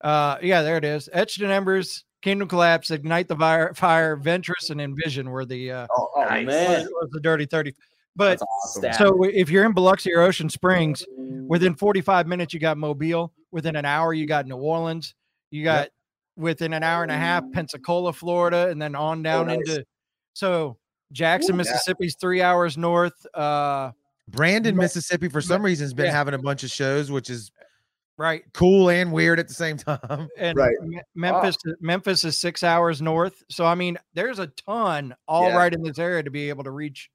Uh, 0.01 0.37
yeah, 0.41 0.61
there 0.61 0.75
it 0.75 0.83
is. 0.83 1.07
Etched 1.13 1.39
in 1.39 1.49
Embers, 1.49 2.03
Kingdom 2.23 2.47
Collapse, 2.47 2.89
Ignite 2.89 3.27
the 3.27 3.35
Fire, 3.35 3.73
Fire 3.73 4.15
Ventress, 4.15 4.69
and 4.69 4.79
Envision 4.79 5.29
were 5.29 5.43
the 5.43 5.71
uh, 5.71 5.87
oh, 5.95 6.09
oh 6.15 6.23
nice. 6.23 6.47
man, 6.47 6.87
was 6.93 7.09
the 7.11 7.19
Dirty 7.19 7.45
Thirty. 7.45 7.75
But 8.15 8.39
awesome. 8.41 8.93
so 8.93 9.23
if 9.23 9.49
you're 9.49 9.65
in 9.65 9.73
Biloxi 9.73 10.13
or 10.13 10.21
Ocean 10.21 10.49
Springs, 10.49 11.03
within 11.17 11.75
45 11.75 12.27
minutes 12.27 12.53
you 12.53 12.59
got 12.59 12.77
Mobile. 12.77 13.33
Within 13.51 13.75
an 13.75 13.85
hour 13.85 14.13
you 14.13 14.25
got 14.25 14.47
New 14.47 14.55
Orleans. 14.55 15.15
You 15.51 15.63
got 15.63 15.85
yep. 15.85 15.91
within 16.37 16.73
an 16.73 16.83
hour 16.83 17.03
and 17.03 17.11
a 17.11 17.17
half 17.17 17.43
Pensacola, 17.51 18.13
Florida, 18.13 18.69
and 18.69 18.81
then 18.81 18.95
on 18.95 19.19
oh, 19.19 19.23
down 19.23 19.49
oh, 19.49 19.55
nice. 19.55 19.67
into 19.67 19.85
so 20.33 20.77
Jackson, 21.11 21.55
Ooh, 21.55 21.57
Mississippi's 21.57 22.15
yeah. 22.15 22.21
three 22.21 22.41
hours 22.41 22.77
north. 22.77 23.25
Uh, 23.33 23.91
Brandon, 24.29 24.75
Mississippi, 24.77 25.27
for 25.27 25.41
some 25.41 25.63
reason, 25.63 25.83
has 25.83 25.93
been 25.93 26.05
yeah. 26.05 26.11
having 26.11 26.35
a 26.35 26.39
bunch 26.39 26.63
of 26.63 26.71
shows, 26.71 27.11
which 27.11 27.29
is 27.29 27.51
right 28.17 28.43
cool 28.53 28.89
and 28.89 29.11
weird 29.11 29.39
at 29.39 29.47
the 29.47 29.53
same 29.53 29.77
time. 29.77 30.27
And 30.37 30.57
right. 30.57 30.75
Memphis, 31.15 31.57
oh. 31.67 31.73
Memphis 31.79 32.23
is 32.23 32.37
six 32.37 32.63
hours 32.63 33.01
north. 33.01 33.43
So 33.49 33.65
I 33.65 33.75
mean, 33.75 33.97
there's 34.13 34.39
a 34.39 34.47
ton 34.47 35.15
all 35.27 35.49
yeah. 35.49 35.57
right 35.57 35.73
in 35.73 35.81
this 35.83 35.99
area 35.99 36.23
to 36.23 36.31
be 36.31 36.49
able 36.49 36.63
to 36.63 36.71
reach 36.71 37.09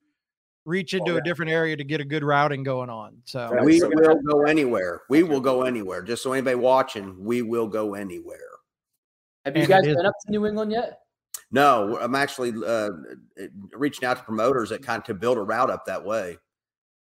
reach 0.65 0.93
into 0.93 1.13
oh, 1.13 1.15
yeah. 1.15 1.21
a 1.21 1.23
different 1.23 1.51
area 1.51 1.77
to 1.77 1.85
get 1.85 2.01
a 2.01 2.05
good 2.05 2.23
routing 2.23 2.63
going 2.63 2.91
on. 2.91 3.17
So 3.25 3.51
we 3.65 3.81
will 3.83 4.21
go 4.23 4.43
anywhere. 4.43 5.03
We 5.09 5.23
will 5.23 5.41
go 5.41 5.63
anywhere. 5.63 6.03
Just 6.03 6.23
so 6.23 6.33
anybody 6.33 6.57
watching, 6.57 7.25
we 7.25 7.43
will 7.43 7.67
go 7.67 7.95
anywhere. 7.95 8.39
Have 9.45 9.57
you 9.57 9.63
and 9.63 9.69
guys 9.69 9.85
been 9.85 10.05
up 10.05 10.15
to 10.27 10.31
New 10.31 10.47
England 10.47 10.73
yet? 10.73 11.01
No, 11.51 11.99
I'm 11.99 12.15
actually 12.15 12.53
uh, 12.67 12.91
reaching 13.73 14.07
out 14.07 14.19
to 14.19 14.23
promoters 14.23 14.69
that 14.69 14.83
kind 14.83 15.01
of 15.01 15.07
to 15.07 15.15
build 15.15 15.39
a 15.39 15.43
route 15.43 15.71
up 15.71 15.87
that 15.87 16.05
way. 16.05 16.37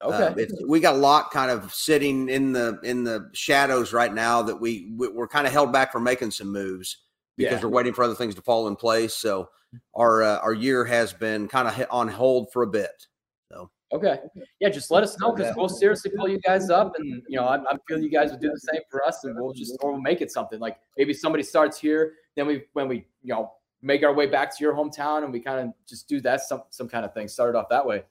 Okay, 0.02 0.44
uh, 0.44 0.66
we 0.68 0.80
got 0.80 0.94
a 0.94 0.98
lot 0.98 1.30
kind 1.30 1.50
of 1.50 1.72
sitting 1.72 2.28
in 2.28 2.52
the 2.52 2.78
in 2.82 3.04
the 3.04 3.30
shadows 3.32 3.92
right 3.92 4.12
now 4.12 4.42
that 4.42 4.56
we 4.56 4.92
we're 4.96 5.28
kind 5.28 5.46
of 5.46 5.52
held 5.52 5.72
back 5.72 5.92
from 5.92 6.02
making 6.02 6.30
some 6.30 6.52
moves 6.52 6.98
because 7.36 7.54
yeah. 7.54 7.62
we're 7.62 7.70
waiting 7.70 7.94
for 7.94 8.04
other 8.04 8.14
things 8.14 8.34
to 8.34 8.42
fall 8.42 8.68
in 8.68 8.76
place. 8.76 9.14
So 9.14 9.48
our 9.94 10.22
uh, 10.22 10.38
our 10.38 10.52
year 10.52 10.84
has 10.84 11.12
been 11.12 11.48
kind 11.48 11.68
of 11.68 11.86
on 11.90 12.08
hold 12.08 12.52
for 12.52 12.62
a 12.62 12.66
bit. 12.66 13.06
So 13.50 13.70
okay, 13.92 14.18
yeah, 14.60 14.68
just 14.68 14.90
let 14.90 15.02
us 15.02 15.18
know 15.20 15.32
because 15.32 15.54
we'll 15.56 15.68
seriously 15.68 16.10
pull 16.16 16.28
you 16.28 16.40
guys 16.40 16.70
up, 16.70 16.94
and 16.98 17.22
you 17.28 17.38
know, 17.38 17.46
I, 17.46 17.56
I 17.56 17.76
feel 17.88 17.98
you 17.98 18.10
guys 18.10 18.30
would 18.30 18.40
do 18.40 18.50
the 18.50 18.60
same 18.72 18.82
for 18.90 19.04
us, 19.04 19.24
and 19.24 19.36
we'll 19.38 19.52
just 19.52 19.76
or 19.80 19.92
we'll 19.92 20.00
make 20.00 20.20
it 20.20 20.30
something. 20.30 20.60
Like 20.60 20.78
maybe 20.98 21.14
somebody 21.14 21.42
starts 21.42 21.78
here, 21.78 22.14
then 22.36 22.46
we 22.46 22.64
when 22.72 22.88
we 22.88 23.06
you 23.22 23.34
know 23.34 23.52
make 23.82 24.02
our 24.02 24.14
way 24.14 24.26
back 24.26 24.56
to 24.56 24.64
your 24.64 24.74
hometown, 24.74 25.24
and 25.24 25.32
we 25.32 25.40
kind 25.40 25.68
of 25.68 25.74
just 25.88 26.08
do 26.08 26.20
that 26.22 26.42
some 26.42 26.62
some 26.70 26.88
kind 26.88 27.04
of 27.04 27.14
thing. 27.14 27.28
Start 27.28 27.54
it 27.54 27.58
off 27.58 27.68
that 27.70 27.86
way. 27.86 28.02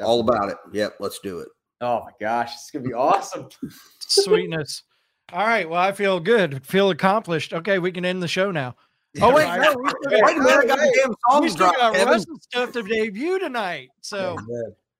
All 0.00 0.20
about 0.20 0.48
it. 0.48 0.56
Yep, 0.72 0.96
let's 1.00 1.18
do 1.20 1.40
it. 1.40 1.48
Oh 1.80 2.02
my 2.04 2.12
gosh, 2.20 2.54
it's 2.54 2.70
gonna 2.70 2.86
be 2.86 2.94
awesome. 2.94 3.48
Sweetness. 4.00 4.82
All 5.32 5.46
right. 5.46 5.68
Well, 5.68 5.80
I 5.80 5.92
feel 5.92 6.20
good. 6.20 6.64
Feel 6.66 6.90
accomplished. 6.90 7.52
Okay, 7.52 7.78
we 7.78 7.92
can 7.92 8.04
end 8.04 8.22
the 8.22 8.28
show 8.28 8.50
now. 8.50 8.74
Oh 9.20 9.34
wait, 9.34 9.46
no, 9.46 9.74
we 9.76 9.88
still 9.88 10.20
got, 10.20 10.36
wait 10.36 10.68
got 10.68 10.78
damn 10.78 11.14
song 11.28 11.42
we 11.42 11.48
still 11.48 11.72
got 11.72 11.96
Russ's 11.96 12.38
stuff 12.42 12.72
to 12.72 12.82
debut 12.82 13.40
tonight. 13.40 13.88
So, 14.02 14.36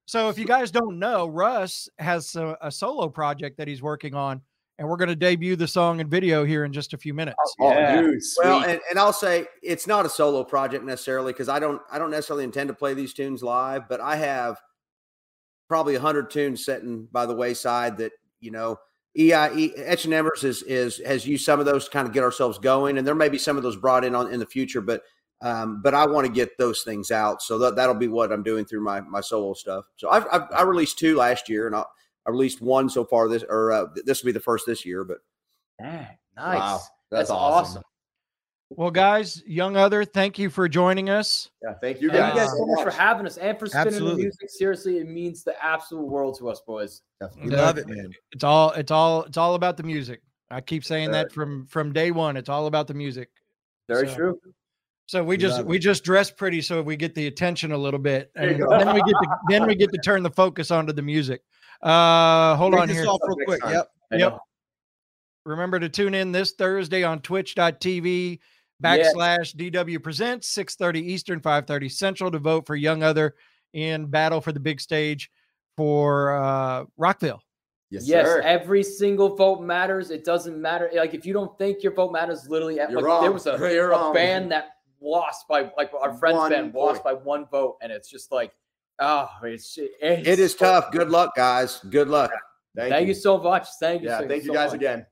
so 0.07 0.29
if 0.29 0.37
you 0.37 0.47
guys 0.47 0.73
don't 0.73 0.99
know, 0.99 1.29
Russ 1.29 1.89
has 2.01 2.35
a, 2.35 2.57
a, 2.61 2.73
solo 2.73 3.09
project 3.09 3.57
that 3.59 3.69
he's 3.69 3.83
working 3.83 4.15
on, 4.15 4.41
and 4.81 4.89
we're 4.89 4.97
going 4.97 5.11
to 5.11 5.15
debut 5.15 5.55
the 5.55 5.69
song 5.69 6.01
and 6.01 6.11
video 6.11 6.45
here 6.45 6.65
in 6.65 6.73
just 6.73 6.93
a 6.93 6.99
few 6.99 7.15
minutes. 7.15 7.37
Oh, 7.61 7.69
oh 7.69 7.71
yeah. 7.71 8.01
dude, 8.01 8.21
well, 8.43 8.65
and, 8.65 8.81
and 8.91 8.99
I'll 8.99 9.13
say 9.13 9.47
it's 9.63 9.87
not 9.87 10.05
a 10.05 10.09
solo 10.09 10.43
project 10.43 10.85
necessarily 10.85 11.33
because 11.33 11.49
I 11.49 11.61
don't 11.61 11.81
I 11.93 12.01
don't 12.01 12.11
necessarily 12.11 12.43
intend 12.43 12.67
to 12.67 12.75
play 12.75 12.95
these 12.95 13.15
tunes 13.15 13.45
live, 13.45 13.89
but 13.89 14.01
I 14.01 14.17
have 14.17 14.61
probably 15.71 15.95
a 15.95 16.01
hundred 16.01 16.29
tunes 16.31 16.65
sitting 16.65 17.07
by 17.13 17.25
the 17.25 17.35
wayside 17.35 17.97
that 17.97 18.11
you 18.41 18.51
know 18.51 18.77
EIE 19.17 19.73
Etched 19.77 20.07
in 20.07 20.13
Embers 20.13 20.43
is 20.43 20.63
is 20.65 21.01
has 21.07 21.25
used 21.25 21.45
some 21.45 21.61
of 21.61 21.67
those 21.67 21.85
to 21.85 21.91
kind 21.93 22.09
of 22.09 22.13
get 22.13 22.25
ourselves 22.25 22.59
going, 22.59 22.99
and 22.99 23.07
there 23.07 23.15
may 23.15 23.29
be 23.29 23.39
some 23.39 23.57
of 23.57 23.63
those 23.63 23.77
brought 23.77 24.05
in 24.05 24.17
on 24.17 24.33
in 24.33 24.41
the 24.41 24.47
future, 24.47 24.81
but 24.81 25.03
um, 25.43 25.81
but 25.81 25.95
I 25.95 26.07
want 26.07 26.27
to 26.27 26.33
get 26.33 26.59
those 26.59 26.83
things 26.83 27.13
out, 27.13 27.41
so 27.41 27.57
that 27.59 27.77
that'll 27.77 27.95
be 27.95 28.09
what 28.09 28.33
I'm 28.33 28.43
doing 28.43 28.65
through 28.65 28.83
my 28.83 29.01
my 29.01 29.21
solo 29.21 29.55
stuff. 29.55 29.85
So 29.97 30.11
I've, 30.11 30.27
I've 30.33 30.43
i 30.53 30.63
released 30.63 30.99
two 30.99 31.17
last 31.17 31.49
year, 31.49 31.69
and 31.69 31.77
I, 31.77 31.85
I 32.27 32.31
released 32.31 32.61
one 32.61 32.91
so 32.91 33.05
far 33.05 33.29
this 33.29 33.45
or 33.49 33.71
uh, 33.71 33.87
this 34.05 34.23
will 34.23 34.29
be 34.29 34.33
the 34.33 34.41
first 34.41 34.67
this 34.67 34.85
year. 34.85 35.05
But 35.05 35.19
Dang, 35.81 36.07
nice, 36.37 36.59
wow, 36.59 36.73
that's, 36.75 36.89
that's 37.11 37.31
awesome. 37.31 37.79
awesome. 37.79 37.83
Well, 38.71 38.91
guys, 38.93 39.43
young 39.47 39.77
other, 39.77 40.05
thank 40.05 40.39
you 40.39 40.49
for 40.49 40.69
joining 40.69 41.11
us. 41.11 41.51
Yeah, 41.63 41.75
thank 41.81 42.01
you 42.01 42.09
Thank 42.09 42.21
guys, 42.21 42.35
you 42.35 42.41
guys 42.41 42.51
so 42.53 42.67
much 42.67 42.85
for 42.85 42.91
having 42.91 43.27
us 43.27 43.37
and 43.37 43.59
for 43.59 43.67
spinning 43.67 43.89
Absolutely. 43.89 44.17
the 44.17 44.23
music. 44.23 44.49
Seriously, 44.51 44.99
it 44.99 45.09
means 45.09 45.43
the 45.43 45.55
absolute 45.65 46.07
world 46.07 46.39
to 46.39 46.49
us, 46.49 46.61
boys. 46.65 47.03
Definitely. 47.21 47.51
We 47.51 47.57
love 47.57 47.79
it, 47.79 47.89
man. 47.89 48.13
It's 48.31 48.45
all 48.45 48.71
it's 48.73 48.93
all 48.93 49.25
it's 49.25 49.37
all 49.37 49.55
about 49.57 49.77
the 49.77 49.83
music. 49.83 50.23
I 50.53 50.61
keep 50.61 50.85
saying 50.85 51.11
that 51.11 51.33
from 51.33 51.67
from 51.67 51.93
day 51.93 52.13
one. 52.13 52.37
It's 52.37 52.49
all 52.49 52.67
about 52.67 52.87
the 52.87 52.95
music. 52.95 53.31
Very 53.89 54.09
So- 54.09 54.15
true. 54.15 54.41
So 55.07 55.25
we 55.25 55.37
just 55.37 55.57
love 55.59 55.67
we 55.67 55.81
just 55.81 56.05
dress 56.05 56.31
pretty 56.31 56.63
so 56.63 56.81
we 56.81 56.95
get 56.95 57.17
the 57.17 57.27
attention 57.27 57.73
a 57.73 57.77
little 57.77 57.99
bit, 57.99 58.31
and 58.37 58.51
then 58.51 58.95
we 58.95 59.03
get 59.03 59.15
to, 59.21 59.29
then 59.49 59.67
we 59.67 59.75
get 59.75 59.91
to 59.93 59.99
turn 60.05 60.23
the 60.23 60.31
focus 60.31 60.71
onto 60.71 60.93
the 60.93 61.03
music. 61.03 61.43
Uh, 61.83 62.55
hold 62.55 62.75
Read 62.75 62.83
on 62.83 62.89
this 62.89 62.99
here. 62.99 63.07
off 63.09 63.19
real 63.27 63.37
quick. 63.45 63.61
time. 63.61 63.73
Yep. 63.73 63.91
Yep. 64.13 64.39
Remember 65.47 65.81
to 65.81 65.89
tune 65.89 66.15
in 66.15 66.31
this 66.31 66.53
Thursday 66.53 67.03
on 67.03 67.21
twitch.tv 67.23 68.39
Yes. 68.83 69.15
backslash 69.15 69.55
DW 69.57 70.03
presents 70.03 70.49
6:30 70.49 71.01
Eastern, 71.01 71.41
5:30 71.41 71.91
Central 71.91 72.31
to 72.31 72.39
vote 72.39 72.67
for 72.67 72.77
Young 72.77 73.03
Other 73.03 73.35
in 73.73 74.07
battle 74.07 74.41
for 74.41 74.53
the 74.53 74.61
big 74.61 74.81
stage 74.81 75.31
for 75.77 76.37
uh 76.37 76.85
Rockville. 76.97 77.43
Yes, 77.91 78.07
Yes, 78.07 78.27
sir. 78.27 78.41
every 78.43 78.83
single 78.83 79.35
vote 79.37 79.61
matters. 79.63 80.11
It 80.11 80.25
doesn't 80.25 80.61
matter. 80.61 80.91
Like 80.95 81.13
if 81.15 81.27
you 81.27 81.33
don't 81.33 81.57
think 81.59 81.83
your 81.83 81.93
vote 81.93 82.13
matters, 82.13 82.49
literally, 82.49 82.77
You're 82.77 82.91
like, 82.93 83.05
wrong. 83.05 83.23
there 83.23 83.33
was 83.33 83.47
a, 83.47 83.57
You're 83.73 83.87
a 83.89 83.91
wrong. 83.91 84.15
band 84.15 84.53
that 84.53 84.71
lost 85.01 85.49
by 85.49 85.71
like 85.77 85.91
our 86.01 86.15
friend's 86.15 86.39
One 86.39 86.51
band 86.53 86.75
lost 86.75 87.03
by 87.03 87.15
one 87.15 87.47
vote, 87.51 87.79
and 87.83 87.91
it's 87.91 88.09
just 88.09 88.31
like, 88.31 88.53
oh, 89.01 89.29
it's, 89.43 89.77
it's 89.79 90.29
It 90.29 90.39
is 90.39 90.53
so- 90.53 90.59
tough. 90.59 90.93
Good 90.93 91.11
luck, 91.11 91.35
guys. 91.35 91.81
Good 91.91 92.09
luck. 92.09 92.31
Thank, 92.77 93.09
you. 93.09 93.15
so 93.15 93.37
much. 93.39 93.67
Thank 93.81 94.03
you. 94.03 94.09
Yeah, 94.09 94.21
so, 94.21 94.29
thank 94.29 94.43
you 94.45 94.49
so 94.49 94.55
guys 94.55 94.69
much. 94.71 94.77
again. 94.77 95.07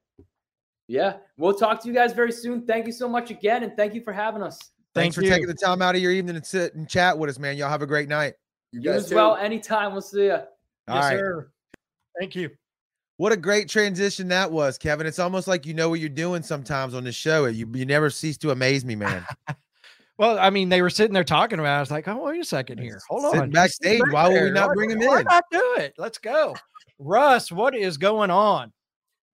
Yeah, 0.88 1.18
we'll 1.36 1.54
talk 1.54 1.80
to 1.82 1.88
you 1.88 1.94
guys 1.94 2.12
very 2.14 2.32
soon. 2.32 2.66
Thank 2.66 2.86
you 2.86 2.92
so 2.92 3.08
much 3.08 3.30
again, 3.30 3.62
and 3.62 3.76
thank 3.76 3.94
you 3.94 4.00
for 4.02 4.12
having 4.12 4.42
us. 4.42 4.58
Thanks 4.58 4.70
Thank 4.94 5.14
for 5.14 5.22
you. 5.22 5.30
taking 5.30 5.46
the 5.46 5.54
time 5.54 5.82
out 5.82 5.94
of 5.94 6.00
your 6.00 6.12
evening 6.12 6.34
and 6.36 6.44
sit 6.46 6.74
and 6.74 6.88
chat 6.88 7.16
with 7.16 7.28
us, 7.30 7.38
man. 7.38 7.56
Y'all 7.58 7.68
have 7.68 7.82
a 7.82 7.86
great 7.86 8.08
night. 8.08 8.34
You 8.72 8.80
You 8.80 8.90
guys 8.92 9.04
as 9.04 9.10
too. 9.10 9.16
well. 9.16 9.36
Anytime. 9.36 9.92
We'll 9.92 10.00
see 10.00 10.24
you. 10.24 10.32
All 10.32 10.40
yes, 10.88 11.04
right. 11.04 11.18
sir. 11.18 11.50
Thank 12.18 12.34
you. 12.34 12.50
What 13.18 13.32
a 13.32 13.36
great 13.36 13.68
transition 13.68 14.28
that 14.28 14.50
was, 14.50 14.78
Kevin. 14.78 15.06
It's 15.06 15.18
almost 15.18 15.46
like 15.46 15.66
you 15.66 15.74
know 15.74 15.90
what 15.90 16.00
you're 16.00 16.08
doing 16.08 16.42
sometimes 16.42 16.94
on 16.94 17.04
this 17.04 17.14
show. 17.14 17.44
You 17.46 17.68
you 17.74 17.84
never 17.84 18.08
cease 18.10 18.38
to 18.38 18.50
amaze 18.50 18.84
me, 18.84 18.96
man. 18.96 19.24
Well, 20.18 20.36
I 20.36 20.50
mean, 20.50 20.68
they 20.68 20.82
were 20.82 20.90
sitting 20.90 21.14
there 21.14 21.22
talking 21.22 21.60
about. 21.60 21.74
it. 21.74 21.76
I 21.76 21.80
was 21.80 21.90
like, 21.92 22.08
"Oh, 22.08 22.24
wait 22.24 22.40
a 22.40 22.44
second 22.44 22.78
here. 22.78 23.00
Hold 23.08 23.22
Sitting 23.22 23.40
on." 23.40 23.50
backstage, 23.50 24.00
He's 24.04 24.12
why 24.12 24.28
would 24.28 24.42
we 24.42 24.50
not 24.50 24.66
Why- 24.70 24.74
bring 24.74 24.90
him 24.90 24.98
why 24.98 25.04
in? 25.04 25.10
Why 25.10 25.22
not 25.22 25.44
do 25.52 25.74
it? 25.78 25.94
Let's 25.96 26.18
go, 26.18 26.56
Russ. 26.98 27.52
What 27.52 27.76
is 27.76 27.96
going 27.96 28.28
on? 28.28 28.72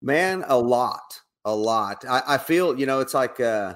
Man, 0.02 0.44
a 0.48 0.58
lot, 0.58 1.21
a 1.46 1.56
lot. 1.56 2.06
I, 2.08 2.22
I 2.28 2.38
feel, 2.38 2.78
you 2.80 2.86
know, 2.86 3.00
it's 3.00 3.14
like 3.14 3.40
uh 3.40 3.76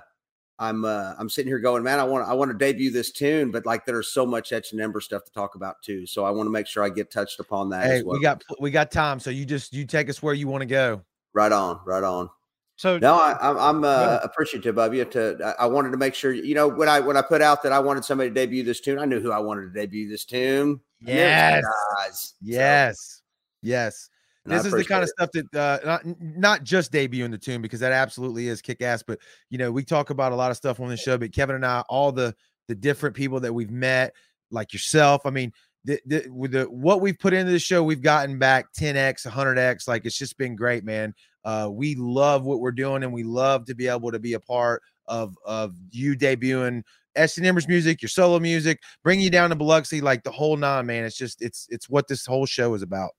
I'm 0.57 0.85
uh 0.85 1.13
I'm 1.17 1.29
sitting 1.29 1.49
here 1.49 1.59
going, 1.59 1.83
man, 1.83 1.99
I 1.99 2.03
want 2.03 2.27
I 2.27 2.33
want 2.33 2.51
to 2.51 2.57
debut 2.57 2.91
this 2.91 3.11
tune, 3.11 3.51
but 3.51 3.65
like 3.65 3.85
there's 3.85 4.07
so 4.09 4.25
much 4.25 4.53
etch 4.53 4.71
and 4.71 4.79
ember 4.81 5.01
stuff 5.01 5.25
to 5.25 5.31
talk 5.31 5.55
about 5.55 5.81
too. 5.81 6.05
So 6.05 6.25
I 6.25 6.31
want 6.31 6.47
to 6.47 6.51
make 6.51 6.67
sure 6.67 6.83
I 6.83 6.89
get 6.89 7.11
touched 7.11 7.39
upon 7.39 7.69
that 7.69 7.89
Hey, 7.89 7.97
as 7.99 8.03
well. 8.05 8.17
we 8.17 8.23
got 8.23 8.41
we 8.59 8.71
got 8.71 8.91
time, 8.91 9.19
so 9.19 9.29
you 9.29 9.45
just 9.45 9.73
you 9.73 9.85
take 9.85 10.09
us 10.09 10.21
where 10.23 10.33
you 10.33 10.47
want 10.47 10.61
to 10.61 10.67
go. 10.67 11.01
right 11.33 11.51
on, 11.51 11.79
right 11.85 12.03
on. 12.03 12.29
So 12.77 12.97
No, 12.99 13.15
I, 13.15 13.37
I'm 13.41 13.57
I'm 13.57 13.83
uh, 13.83 13.87
Yeah. 13.87 14.19
appreciative 14.23 14.77
of 14.77 14.93
you. 14.93 15.05
To 15.05 15.55
I 15.59 15.65
wanted 15.65 15.91
to 15.91 15.97
make 15.97 16.13
sure 16.15 16.33
you 16.33 16.55
know 16.55 16.67
when 16.67 16.87
I 16.89 16.99
when 17.01 17.17
I 17.17 17.21
put 17.21 17.41
out 17.41 17.61
that 17.63 17.71
I 17.71 17.79
wanted 17.79 18.05
somebody 18.05 18.29
to 18.29 18.33
debut 18.33 18.63
this 18.63 18.79
tune, 18.79 18.99
I 18.99 19.05
knew 19.05 19.19
who 19.19 19.31
I 19.31 19.39
wanted 19.39 19.73
to 19.73 19.79
debut 19.79 20.09
this 20.09 20.25
tune. 20.25 20.79
I 21.07 21.11
knew 21.11 21.21
it 21.21 21.35
was 21.35 22.35
you 22.41 22.53
Yes. 22.53 22.95
So, 22.97 23.21
Yes, 23.61 24.09
and 24.45 24.53
I 24.53 24.57
This 24.57 24.67
is 24.67 24.73
the 24.73 24.85
kind 24.85 25.03
of 25.03 25.09
stuff 25.09 25.31
that 25.33 25.55
uh, 25.55 25.79
not 25.83 26.01
not 26.19 26.63
just 26.63 26.91
debuting 26.91 27.31
the 27.31 27.37
tune 27.37 27.61
because 27.61 27.79
that 27.79 27.91
absolutely 27.91 28.47
is 28.47 28.61
kick 28.61 28.81
ass. 28.81 29.03
But 29.03 29.19
you 29.49 29.57
know, 29.57 29.71
we 29.71 29.83
talk 29.83 30.11
about 30.11 30.31
a 30.31 30.35
lot 30.35 30.51
of 30.51 30.57
stuff 30.57 30.79
on 30.79 30.87
the 30.87 30.97
show. 30.97 31.17
But 31.17 31.33
Kevin 31.33 31.55
and 31.55 31.65
I, 31.65 31.83
all 31.89 32.11
the 32.11 32.35
the 32.67 32.75
different 32.75 33.15
people 33.15 33.39
that 33.41 33.53
we've 33.53 33.71
met, 33.71 34.13
like 34.51 34.71
yourself. 34.71 35.25
I 35.25 35.31
mean, 35.31 35.51
the, 35.83 35.99
the, 36.05 36.27
with 36.29 36.51
the 36.51 36.63
what 36.65 37.01
we've 37.01 37.17
put 37.17 37.33
into 37.33 37.51
the 37.51 37.59
show, 37.59 37.83
we've 37.83 38.01
gotten 38.01 38.37
back 38.37 38.73
10x, 38.73 39.27
100x. 39.27 39.87
Like 39.87 40.05
it's 40.05 40.17
just 40.17 40.37
been 40.37 40.55
great, 40.55 40.83
man. 40.83 41.13
Uh, 41.43 41.69
we 41.71 41.95
love 41.95 42.43
what 42.43 42.59
we're 42.59 42.71
doing, 42.71 43.03
and 43.03 43.13
we 43.13 43.23
love 43.23 43.65
to 43.65 43.75
be 43.75 43.87
able 43.87 44.11
to 44.11 44.19
be 44.19 44.33
a 44.33 44.39
part 44.39 44.81
of 45.07 45.35
of 45.45 45.75
you 45.91 46.15
debuting 46.15 46.83
S 47.15 47.37
Embers 47.37 47.67
music, 47.67 48.01
your 48.01 48.09
solo 48.09 48.39
music, 48.39 48.81
bringing 49.03 49.23
you 49.23 49.29
down 49.31 49.49
to 49.49 49.55
Biloxi, 49.55 50.01
like 50.01 50.23
the 50.23 50.31
whole 50.31 50.57
nine, 50.57 50.85
man. 50.85 51.03
It's 51.03 51.17
just 51.17 51.41
it's 51.41 51.67
it's 51.69 51.89
what 51.89 52.07
this 52.07 52.25
whole 52.25 52.45
show 52.45 52.73
is 52.73 52.81
about. 52.81 53.11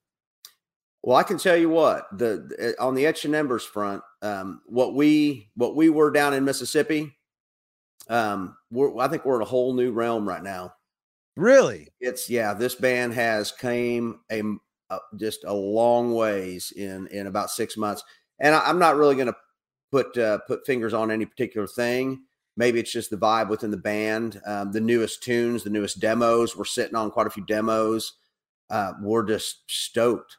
Well, 1.06 1.16
I 1.16 1.22
can 1.22 1.38
tell 1.38 1.56
you 1.56 1.68
what 1.68 2.08
the, 2.10 2.48
the 2.48 2.74
on 2.82 2.96
the 2.96 3.06
Etch 3.06 3.24
and 3.24 3.34
Embers 3.34 3.64
front, 3.64 4.02
um, 4.22 4.60
what 4.66 4.92
we 4.92 5.48
what 5.54 5.76
we 5.76 5.88
were 5.88 6.10
down 6.10 6.34
in 6.34 6.44
Mississippi, 6.44 7.16
um, 8.08 8.56
we're, 8.72 8.98
I 8.98 9.06
think 9.06 9.24
we're 9.24 9.36
in 9.36 9.42
a 9.42 9.44
whole 9.44 9.72
new 9.72 9.92
realm 9.92 10.28
right 10.28 10.42
now. 10.42 10.74
Really? 11.36 11.86
It's 12.00 12.28
yeah, 12.28 12.54
this 12.54 12.74
band 12.74 13.14
has 13.14 13.52
came 13.52 14.18
a, 14.32 14.42
a- 14.90 14.98
just 15.16 15.44
a 15.44 15.52
long 15.54 16.12
ways 16.12 16.72
in 16.76 17.06
in 17.12 17.28
about 17.28 17.50
six 17.50 17.76
months, 17.76 18.02
and 18.40 18.52
I, 18.52 18.68
I'm 18.68 18.80
not 18.80 18.96
really 18.96 19.14
going 19.14 19.28
to 19.28 19.36
put 19.92 20.18
uh, 20.18 20.38
put 20.48 20.66
fingers 20.66 20.92
on 20.92 21.12
any 21.12 21.24
particular 21.24 21.68
thing. 21.68 22.24
Maybe 22.56 22.80
it's 22.80 22.90
just 22.90 23.10
the 23.10 23.16
vibe 23.16 23.48
within 23.48 23.70
the 23.70 23.76
band, 23.76 24.40
um, 24.44 24.72
the 24.72 24.80
newest 24.80 25.22
tunes, 25.22 25.62
the 25.62 25.70
newest 25.70 26.00
demos. 26.00 26.56
We're 26.56 26.64
sitting 26.64 26.96
on 26.96 27.12
quite 27.12 27.28
a 27.28 27.30
few 27.30 27.46
demos. 27.46 28.14
Uh, 28.68 28.94
we're 29.00 29.22
just 29.22 29.62
stoked. 29.68 30.38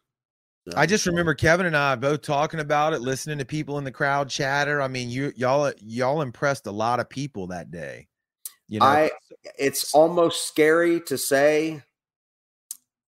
I 0.76 0.86
just 0.86 1.06
remember 1.06 1.34
Kevin 1.34 1.66
and 1.66 1.78
I 1.78 1.96
both 1.96 2.22
talking 2.22 2.60
about 2.60 2.94
it, 2.94 3.02
listening 3.02 3.38
to 3.38 3.46
people 3.46 3.78
in 3.78 3.84
the 3.84 3.92
crowd 3.92 4.30
chatter. 4.30 4.82
I 4.82 4.88
mean, 4.88 5.10
you 5.10 5.32
y'all 5.36 5.72
y'all 5.80 6.22
impressed 6.22 6.68
a 6.68 6.72
lot 6.72 7.00
of 7.00 7.10
people 7.10 7.48
that 7.48 7.72
day. 7.72 8.08
You 8.68 8.80
know, 8.80 8.86
I 8.86 9.12
it's 9.58 9.94
almost 9.94 10.48
scary 10.48 11.00
to 11.02 11.18
say 11.18 11.84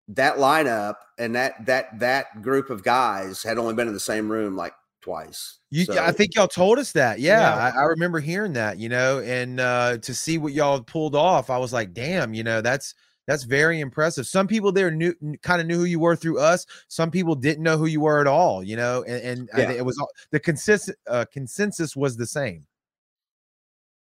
that 0.10 0.38
lineup 0.38 0.96
and 1.18 1.36
that 1.36 1.66
that 1.66 2.00
that 2.00 2.42
group 2.42 2.70
of 2.70 2.84
guys 2.84 3.42
had 3.42 3.58
only 3.58 3.74
been 3.74 3.88
in 3.88 3.94
the 3.94 4.00
same 4.00 4.30
room 4.30 4.56
like 4.56 4.74
twice. 5.02 5.60
you 5.70 5.86
So, 5.86 6.04
I 6.04 6.12
think 6.12 6.36
y'all 6.36 6.48
told 6.48 6.80
us 6.80 6.92
that. 6.94 7.20
Yeah, 7.20 7.40
Yeah. 7.40 7.72
I, 7.76 7.82
I 7.82 7.84
remember 7.86 8.20
hearing 8.20 8.54
that. 8.54 8.80
You 8.80 8.90
know, 8.90 9.20
and 9.20 9.60
uh, 9.60 9.98
to 10.00 10.14
see 10.14 10.38
what 10.38 10.54
y'all 10.54 10.82
pulled 10.82 11.16
off, 11.16 11.50
I 11.50 11.58
was 11.58 11.72
like, 11.72 11.94
damn. 11.94 12.34
You 12.34 12.44
know, 12.44 12.62
that's 12.62 12.96
that's 13.28 13.44
very 13.44 13.80
impressive. 13.80 14.28
Some 14.28 14.48
people 14.48 14.72
there 14.72 14.92
knew 14.92 15.14
kind 15.42 15.60
of 15.62 15.68
knew 15.68 15.78
who 15.78 15.86
you 15.86 16.00
were 16.00 16.16
through 16.16 16.40
us. 16.40 16.66
Some 16.88 17.10
people 17.12 17.36
didn't 17.36 17.64
know 17.64 17.78
who 17.78 17.86
you 17.88 18.02
were 18.02 18.22
at 18.22 18.28
all. 18.28 18.64
You 18.64 18.76
know, 18.78 19.04
and, 19.04 19.24
and 19.24 19.50
Yeah. 19.58 19.72
it 19.72 19.86
was 19.86 19.98
the 20.32 20.40
consistent 20.40 20.98
uh, 21.08 21.26
consensus 21.32 21.96
was 21.96 22.16
the 22.18 22.28
same. 22.28 22.66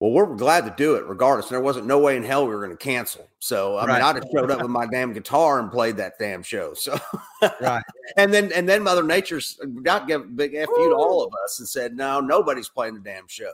well, 0.00 0.10
we're 0.10 0.34
glad 0.34 0.64
to 0.64 0.74
do 0.76 0.96
it 0.96 1.04
regardless. 1.06 1.48
There 1.48 1.60
wasn't 1.60 1.86
no 1.86 1.98
way 2.00 2.16
in 2.16 2.24
hell 2.24 2.44
we 2.46 2.52
were 2.54 2.64
going 2.66 2.76
to 2.76 2.84
cancel. 2.84 3.28
So 3.38 3.76
I 3.76 3.86
Right. 3.86 3.94
mean, 3.94 4.02
I 4.02 4.12
just 4.18 4.32
showed 4.34 4.50
up 4.50 4.60
with 4.60 4.70
my 4.70 4.84
damn 4.86 5.12
guitar 5.12 5.60
and 5.60 5.70
played 5.70 5.96
that 5.98 6.14
damn 6.18 6.42
show. 6.42 6.74
So 6.74 6.98
Right. 7.60 7.82
and 8.16 8.34
then 8.34 8.50
and 8.52 8.68
then 8.68 8.82
Mother 8.82 9.04
Nature's 9.04 9.60
got 9.82 10.08
give 10.08 10.22
a 10.22 10.24
big 10.24 10.54
f 10.54 10.68
you 10.76 10.88
to 10.90 10.96
all 10.96 11.22
of 11.24 11.32
us 11.44 11.60
and 11.60 11.68
said, 11.68 11.94
no, 11.96 12.18
nobody's 12.20 12.68
playing 12.68 12.94
the 12.94 13.00
damn 13.00 13.28
show. 13.28 13.52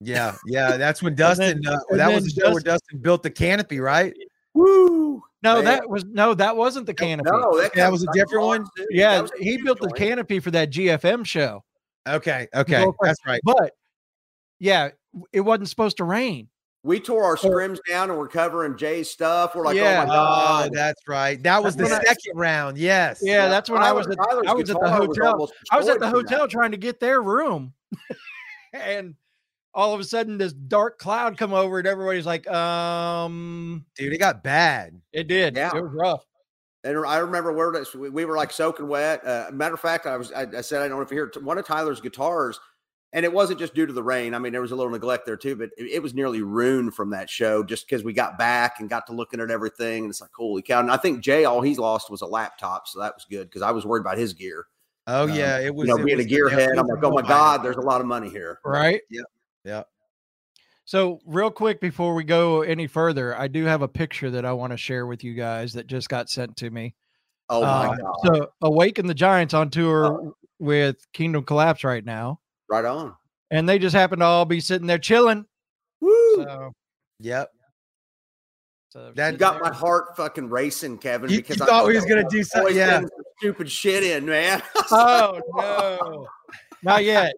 Yeah, 0.00 0.34
yeah. 0.46 0.76
That's 0.76 1.00
when 1.02 1.14
Dustin. 1.14 1.60
then- 1.62 1.72
uh, 1.74 1.96
that 1.96 2.12
was 2.12 2.24
the 2.24 2.40
show 2.40 2.50
where 2.52 2.60
Dustin 2.60 2.98
built 2.98 3.22
the 3.22 3.30
canopy, 3.30 3.78
right? 3.78 4.12
Woo! 4.54 5.22
no, 5.42 5.56
Man. 5.56 5.64
that 5.64 5.88
was 5.90 6.04
no, 6.04 6.32
that 6.34 6.56
wasn't 6.56 6.86
the 6.86 6.94
canopy. 6.94 7.28
No, 7.30 7.60
that, 7.60 7.74
That 7.74 7.90
was 7.92 8.02
a 8.04 8.06
different 8.12 8.44
one? 8.46 8.60
Mars, 8.62 8.70
dude. 8.76 8.86
yeah, 8.90 9.14
That 9.16 9.22
was 9.22 9.32
a 9.32 9.42
he 9.42 9.50
huge 9.50 9.64
built 9.64 9.80
the 9.80 9.90
canopy 9.90 10.40
for 10.40 10.50
that 10.52 10.70
GFM 10.70 11.26
show. 11.26 11.64
Okay, 12.08 12.48
okay, 12.54 12.86
that's 13.02 13.18
right. 13.26 13.40
But 13.44 13.72
yeah, 14.60 14.90
it 15.32 15.40
wasn't 15.40 15.68
supposed 15.68 15.96
to 15.98 16.04
rain. 16.04 16.48
We 16.84 17.00
tore 17.00 17.24
our 17.24 17.36
scrims 17.36 17.78
down 17.88 18.10
and 18.10 18.18
we're 18.18 18.28
covering 18.28 18.76
Jay's 18.76 19.08
stuff. 19.10 19.54
We're 19.54 19.64
like, 19.64 19.76
oh 19.78 19.80
Yeah. 19.82 20.02
oh 20.02 20.06
my 20.06 20.14
Oh, 20.14 20.16
god. 20.18 20.70
that's 20.74 21.00
right. 21.08 21.42
That 21.42 21.62
was 21.64 21.76
the 21.76 21.84
That's 21.84 21.92
when 21.94 22.00
I- 22.00 22.04
second 22.04 22.38
round. 22.38 22.76
Yes. 22.76 23.20
Yeah, 23.22 23.48
that's 23.48 23.70
when 23.70 23.82
I 23.82 23.90
was 23.92 24.06
at 24.06 24.16
Tyler's 24.18 24.46
I 24.46 24.52
was 24.52 24.68
at 24.68 24.74
the 24.74 24.80
guitar 24.80 25.00
was 25.00 25.16
hotel. 25.18 25.50
I 25.72 25.76
was 25.78 25.88
at 25.88 25.98
the 25.98 26.04
destroyed 26.06 26.28
from 26.28 26.30
hotel 26.36 26.48
trying 26.48 26.70
to 26.72 26.76
get 26.76 27.00
their 27.00 27.22
room. 27.22 27.72
and 28.74 29.14
all 29.74 29.92
of 29.92 30.00
a 30.00 30.04
sudden 30.04 30.38
this 30.38 30.52
dark 30.52 30.98
cloud 30.98 31.36
come 31.36 31.52
over 31.52 31.78
and 31.78 31.86
everybody's 31.88 32.26
like, 32.26 32.46
um 32.48 33.84
dude, 33.96 34.12
it 34.12 34.18
got 34.18 34.42
bad. 34.42 35.00
it 35.12 35.26
did. 35.26 35.56
Yeah. 35.56 35.76
It 35.76 35.82
was 35.82 35.92
rough. 35.92 36.24
And 36.84 36.98
I 37.06 37.16
remember 37.18 37.52
where 37.52 37.82
we, 37.94 38.10
we 38.10 38.24
were 38.26 38.36
like 38.36 38.52
soaking 38.52 38.88
wet. 38.88 39.26
Uh, 39.26 39.50
matter 39.52 39.74
of 39.74 39.80
fact, 39.80 40.06
I 40.06 40.16
was 40.16 40.32
I, 40.32 40.42
I 40.56 40.60
said 40.60 40.82
I 40.82 40.88
don't 40.88 40.98
know 40.98 41.02
if 41.02 41.10
you 41.10 41.16
hear 41.16 41.32
one 41.42 41.56
of 41.56 41.66
Tyler's 41.66 42.00
guitars, 42.00 42.60
and 43.14 43.24
it 43.24 43.32
wasn't 43.32 43.58
just 43.58 43.74
due 43.74 43.86
to 43.86 43.92
the 43.92 44.02
rain. 44.02 44.34
I 44.34 44.38
mean, 44.38 44.52
there 44.52 44.60
was 44.60 44.70
a 44.72 44.76
little 44.76 44.92
neglect 44.92 45.24
there 45.24 45.38
too, 45.38 45.56
but 45.56 45.70
it, 45.78 45.84
it 45.84 46.02
was 46.02 46.12
nearly 46.12 46.42
ruined 46.42 46.94
from 46.94 47.08
that 47.10 47.30
show 47.30 47.62
just 47.64 47.88
because 47.88 48.04
we 48.04 48.12
got 48.12 48.36
back 48.36 48.80
and 48.80 48.90
got 48.90 49.06
to 49.06 49.14
looking 49.14 49.40
at 49.40 49.50
everything, 49.50 50.04
and 50.04 50.10
it's 50.10 50.20
like 50.20 50.30
holy 50.36 50.60
cow! 50.60 50.80
And 50.80 50.90
I 50.90 50.98
think 50.98 51.20
Jay 51.20 51.46
all 51.46 51.62
he's 51.62 51.78
lost 51.78 52.10
was 52.10 52.20
a 52.20 52.26
laptop, 52.26 52.86
so 52.86 53.00
that 53.00 53.14
was 53.14 53.24
good 53.30 53.48
because 53.48 53.62
I 53.62 53.70
was 53.70 53.86
worried 53.86 54.02
about 54.02 54.18
his 54.18 54.34
gear. 54.34 54.66
Oh 55.06 55.24
Um, 55.24 55.30
yeah, 55.30 55.58
it 55.58 55.74
was. 55.74 55.88
you 55.88 55.96
know, 55.96 56.04
being 56.04 56.20
a 56.20 56.24
gearhead, 56.24 56.78
I'm 56.78 56.86
like, 56.86 57.02
oh 57.02 57.12
my 57.12 57.22
god, 57.22 57.62
there's 57.62 57.76
a 57.76 57.80
lot 57.80 58.02
of 58.02 58.06
money 58.06 58.28
here. 58.28 58.58
Right. 58.62 59.00
Yeah. 59.10 59.22
So, 60.86 61.18
real 61.24 61.50
quick 61.50 61.80
before 61.80 62.14
we 62.14 62.24
go 62.24 62.60
any 62.60 62.86
further, 62.86 63.38
I 63.38 63.48
do 63.48 63.64
have 63.64 63.80
a 63.80 63.88
picture 63.88 64.30
that 64.32 64.44
I 64.44 64.52
want 64.52 64.72
to 64.72 64.76
share 64.76 65.06
with 65.06 65.24
you 65.24 65.32
guys 65.32 65.72
that 65.72 65.86
just 65.86 66.10
got 66.10 66.28
sent 66.28 66.56
to 66.58 66.68
me. 66.68 66.94
Oh 67.48 67.62
my 67.62 67.86
Uh, 67.88 67.96
god, 67.96 68.12
So, 68.26 68.48
Awaken 68.62 69.06
the 69.06 69.14
Giants 69.14 69.54
on 69.54 69.70
tour 69.70 70.06
Oh. 70.06 70.36
with 70.58 70.96
Kingdom 71.14 71.42
Collapse 71.44 71.84
right 71.84 72.04
now. 72.04 72.40
right 72.70 72.84
on. 72.84 73.14
and 73.50 73.68
they 73.68 73.78
just 73.78 73.94
happen 73.94 74.18
to 74.18 74.24
all 74.24 74.44
be 74.44 74.58
sitting 74.60 74.86
there 74.86 74.98
chilling. 74.98 75.46
Woo! 76.00 76.34
So, 76.44 76.72
yep. 77.20 77.50
So 78.90 79.12
that 79.16 79.38
got 79.38 79.54
there. 79.54 79.70
my 79.70 79.72
heart 79.76 80.16
fucking 80.16 80.48
racing, 80.50 80.98
Kevin. 80.98 81.30
You, 81.30 81.38
because 81.38 81.58
you 81.58 81.64
I 81.64 81.66
thought 81.66 81.86
we 81.86 81.94
was 81.94 82.04
gonna 82.04 82.28
do 82.28 82.42
something. 82.44 82.76
Yeah, 82.76 83.02
stupid 83.38 83.70
shit 83.70 84.02
in, 84.04 84.26
man. 84.26 84.62
oh 84.90 85.40
no, 85.56 86.26
not 86.82 87.04
yet. 87.04 87.34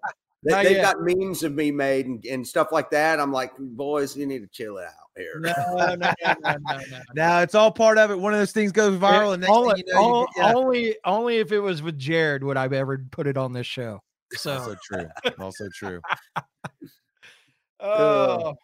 They, 0.47 0.75
have 0.75 0.83
got 0.83 0.97
memes 1.01 1.43
of 1.43 1.55
me 1.55 1.71
made 1.71 2.07
and, 2.07 2.25
and, 2.25 2.47
stuff 2.47 2.69
like 2.71 2.91
that. 2.91 3.19
I'm 3.19 3.33
like, 3.33 3.53
boys, 3.59 4.17
you 4.17 4.27
need 4.27 4.41
to 4.41 4.47
chill 4.47 4.79
out 4.79 4.93
here. 5.17 5.41
No, 5.41 5.53
no, 5.75 5.95
no, 5.95 6.13
no, 6.23 6.35
no, 6.41 6.57
no. 6.69 7.01
Now 7.15 7.41
it's 7.41 7.55
all 7.55 7.73
part 7.73 7.99
of 7.99 8.11
it. 8.11 8.19
One 8.19 8.33
of 8.33 8.39
those 8.39 8.53
things 8.53 8.73
goes 8.73 8.99
viral, 8.99 9.35
and 9.35 9.45
only, 9.47 9.83
you 9.87 9.95
know, 9.95 10.21
you, 10.21 10.27
yeah. 10.37 10.53
only, 10.55 10.97
only 11.05 11.39
if 11.39 11.53
it 11.53 11.61
was 11.61 11.83
with 11.83 11.99
Jared 11.99 12.45
would 12.45 12.57
I've 12.57 12.73
ever 12.73 13.05
put 13.11 13.27
it 13.27 13.37
on 13.37 13.53
this 13.53 13.67
show. 13.67 14.03
So 14.33 14.53
also 14.53 14.77
true. 14.83 15.09
Also 15.39 15.69
true. 15.75 16.01
oh. 17.81 18.55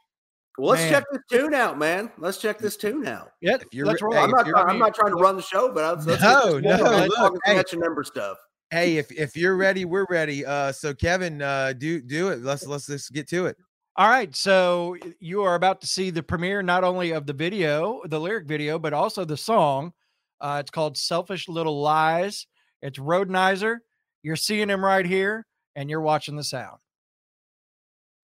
Well, 0.58 0.72
let's 0.72 0.82
man. 0.82 0.92
check 0.92 1.04
this 1.10 1.22
tune 1.30 1.54
out, 1.54 1.78
man. 1.78 2.12
Let's 2.18 2.36
check 2.36 2.58
this 2.58 2.76
tune 2.76 3.06
out. 3.06 3.32
Yeah, 3.40 3.54
if 3.54 3.72
you're, 3.72 3.86
let's 3.86 4.02
roll. 4.02 4.12
Hey, 4.12 4.18
I'm, 4.18 4.30
not, 4.30 4.46
I'm 4.54 4.78
not 4.78 4.94
trying 4.94 5.12
to 5.12 5.16
run 5.16 5.36
the 5.36 5.42
show, 5.42 5.72
but 5.72 6.04
let's, 6.04 6.06
let's 6.06 6.22
no, 6.22 6.58
no, 6.58 7.06
look, 7.06 7.38
hey. 7.44 7.62
number 7.74 8.04
stuff. 8.04 8.36
Hey, 8.72 8.96
if 8.96 9.12
if 9.12 9.36
you're 9.36 9.58
ready, 9.58 9.84
we're 9.84 10.06
ready. 10.08 10.46
Uh, 10.46 10.72
so 10.72 10.94
Kevin, 10.94 11.42
uh, 11.42 11.74
do 11.76 12.00
do 12.00 12.30
it. 12.30 12.40
Let's 12.40 12.66
let's 12.66 12.88
let's 12.88 13.10
get 13.10 13.28
to 13.28 13.44
it. 13.44 13.58
All 13.96 14.08
right, 14.08 14.34
so 14.34 14.96
you 15.20 15.42
are 15.42 15.56
about 15.56 15.82
to 15.82 15.86
see 15.86 16.08
the 16.08 16.22
premiere 16.22 16.62
not 16.62 16.82
only 16.82 17.10
of 17.10 17.26
the 17.26 17.34
video, 17.34 18.00
the 18.06 18.18
lyric 18.18 18.46
video, 18.46 18.78
but 18.78 18.94
also 18.94 19.26
the 19.26 19.36
song. 19.36 19.92
Uh, 20.40 20.56
it's 20.58 20.70
called 20.70 20.96
"Selfish 20.96 21.50
Little 21.50 21.82
Lies." 21.82 22.46
It's 22.80 22.98
Rhodenizer. 22.98 23.80
You're 24.22 24.36
seeing 24.36 24.70
him 24.70 24.82
right 24.82 25.04
here, 25.04 25.44
and 25.76 25.90
you're 25.90 26.00
watching 26.00 26.36
the 26.36 26.42
sound 26.42 26.78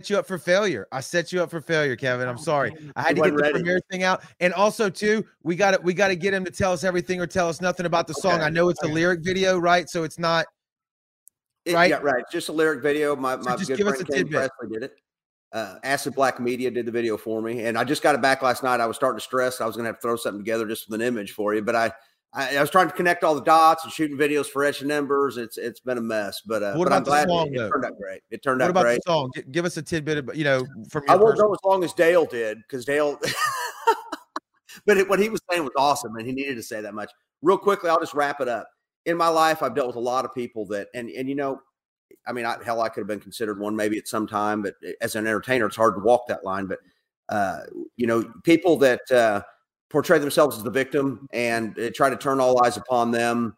you 0.06 0.16
up 0.16 0.26
for 0.26 0.38
failure. 0.38 0.86
I 0.92 1.00
set 1.00 1.32
you 1.32 1.42
up 1.42 1.50
for 1.50 1.60
failure, 1.60 1.96
Kevin. 1.96 2.28
I'm 2.28 2.38
oh, 2.38 2.40
sorry. 2.40 2.72
I 2.94 3.02
had 3.02 3.16
to 3.16 3.22
get 3.22 3.30
the 3.30 3.42
ready. 3.42 3.52
premiere 3.54 3.80
thing 3.90 4.04
out. 4.04 4.22
And 4.38 4.54
also, 4.54 4.88
too, 4.88 5.24
we 5.42 5.56
got 5.56 5.72
to 5.72 5.80
we 5.82 5.92
got 5.92 6.08
to 6.08 6.16
get 6.16 6.32
him 6.32 6.44
to 6.44 6.52
tell 6.52 6.72
us 6.72 6.84
everything 6.84 7.20
or 7.20 7.26
tell 7.26 7.48
us 7.48 7.60
nothing 7.60 7.84
about 7.84 8.06
the 8.06 8.14
song. 8.14 8.40
I 8.40 8.48
know 8.48 8.68
it's 8.68 8.82
a 8.84 8.86
lyric 8.86 9.20
video, 9.24 9.58
right? 9.58 9.90
So 9.90 10.04
it's 10.04 10.18
not 10.18 10.46
it, 11.64 11.74
right. 11.74 11.90
Yeah, 11.90 11.96
right. 11.96 12.22
Just 12.30 12.48
a 12.48 12.52
lyric 12.52 12.80
video. 12.80 13.16
My 13.16 13.34
my 13.36 13.56
so 13.56 13.74
good 13.74 13.88
friend 13.88 14.08
Ken 14.08 14.28
Presley 14.28 14.68
did 14.72 14.84
it. 14.84 14.92
Uh, 15.52 15.76
Acid 15.82 16.14
Black 16.14 16.38
Media 16.38 16.70
did 16.70 16.86
the 16.86 16.92
video 16.92 17.16
for 17.16 17.42
me, 17.42 17.64
and 17.64 17.76
I 17.76 17.82
just 17.82 18.02
got 18.02 18.14
it 18.14 18.22
back 18.22 18.42
last 18.42 18.62
night. 18.62 18.80
I 18.80 18.86
was 18.86 18.96
starting 18.96 19.18
to 19.18 19.24
stress. 19.24 19.60
I 19.60 19.66
was 19.66 19.74
going 19.74 19.84
to 19.84 19.88
have 19.88 19.96
to 19.96 20.02
throw 20.02 20.14
something 20.14 20.38
together 20.38 20.68
just 20.68 20.88
with 20.88 21.00
an 21.00 21.06
image 21.06 21.32
for 21.32 21.54
you, 21.54 21.62
but 21.62 21.74
I 21.74 21.90
I, 22.34 22.56
I, 22.56 22.60
was 22.60 22.70
trying 22.70 22.88
to 22.88 22.94
connect 22.94 23.24
all 23.24 23.34
the 23.34 23.42
dots 23.42 23.84
and 23.84 23.92
shooting 23.92 24.16
videos 24.16 24.46
for 24.46 24.64
Etch 24.64 24.82
and 24.82 24.92
Embers. 24.92 25.38
It's 25.38 25.56
it's 25.56 25.80
been 25.80 25.96
a 25.96 26.02
mess, 26.02 26.42
but 26.44 26.62
uh, 26.62 26.74
what 26.74 26.84
but 26.84 26.88
about 26.88 26.96
I'm 26.96 27.04
glad 27.04 27.28
the 27.28 27.32
song, 27.32 27.54
it, 27.54 27.60
it, 27.60 27.70
turned 27.70 27.84
out 27.84 27.98
great. 27.98 28.20
It 28.30 28.42
turned 28.42 28.60
what 28.60 28.64
out 28.66 28.70
about 28.70 28.82
great. 28.82 29.00
The 29.06 29.12
song? 29.12 29.32
Give 29.50 29.64
us 29.64 29.76
a 29.78 29.82
tidbit 29.82 30.18
of 30.18 30.36
you 30.36 30.44
know 30.44 30.66
from 30.90 31.04
your. 31.06 31.12
I 31.12 31.16
won't 31.16 31.38
go 31.38 31.52
as 31.52 31.58
long 31.64 31.84
as 31.84 31.94
Dale 31.94 32.26
did 32.26 32.58
because 32.58 32.84
Dale. 32.84 33.18
but 34.86 34.98
it, 34.98 35.08
what 35.08 35.18
he 35.18 35.30
was 35.30 35.40
saying 35.50 35.64
was 35.64 35.72
awesome, 35.78 36.16
and 36.16 36.26
he 36.26 36.32
needed 36.32 36.56
to 36.56 36.62
say 36.62 36.82
that 36.82 36.92
much. 36.92 37.10
Real 37.40 37.58
quickly, 37.58 37.88
I'll 37.88 38.00
just 38.00 38.14
wrap 38.14 38.40
it 38.40 38.48
up. 38.48 38.68
In 39.06 39.16
my 39.16 39.28
life, 39.28 39.62
I've 39.62 39.74
dealt 39.74 39.86
with 39.86 39.96
a 39.96 40.00
lot 40.00 40.26
of 40.26 40.34
people 40.34 40.66
that, 40.66 40.88
and 40.94 41.08
and 41.08 41.30
you 41.30 41.34
know, 41.34 41.62
I 42.26 42.32
mean, 42.32 42.44
I, 42.44 42.56
hell, 42.62 42.82
I 42.82 42.90
could 42.90 43.00
have 43.00 43.08
been 43.08 43.20
considered 43.20 43.58
one 43.58 43.74
maybe 43.74 43.96
at 43.96 44.06
some 44.06 44.26
time, 44.26 44.60
but 44.60 44.74
as 45.00 45.16
an 45.16 45.26
entertainer, 45.26 45.66
it's 45.66 45.76
hard 45.76 45.94
to 45.94 46.00
walk 46.00 46.26
that 46.28 46.44
line. 46.44 46.66
But 46.66 46.80
uh, 47.30 47.60
you 47.96 48.06
know, 48.06 48.30
people 48.44 48.76
that. 48.78 49.10
Uh, 49.10 49.42
portray 49.90 50.18
themselves 50.18 50.56
as 50.56 50.62
the 50.62 50.70
victim 50.70 51.28
and 51.32 51.76
try 51.94 52.10
to 52.10 52.16
turn 52.16 52.40
all 52.40 52.64
eyes 52.64 52.76
upon 52.76 53.10
them. 53.10 53.56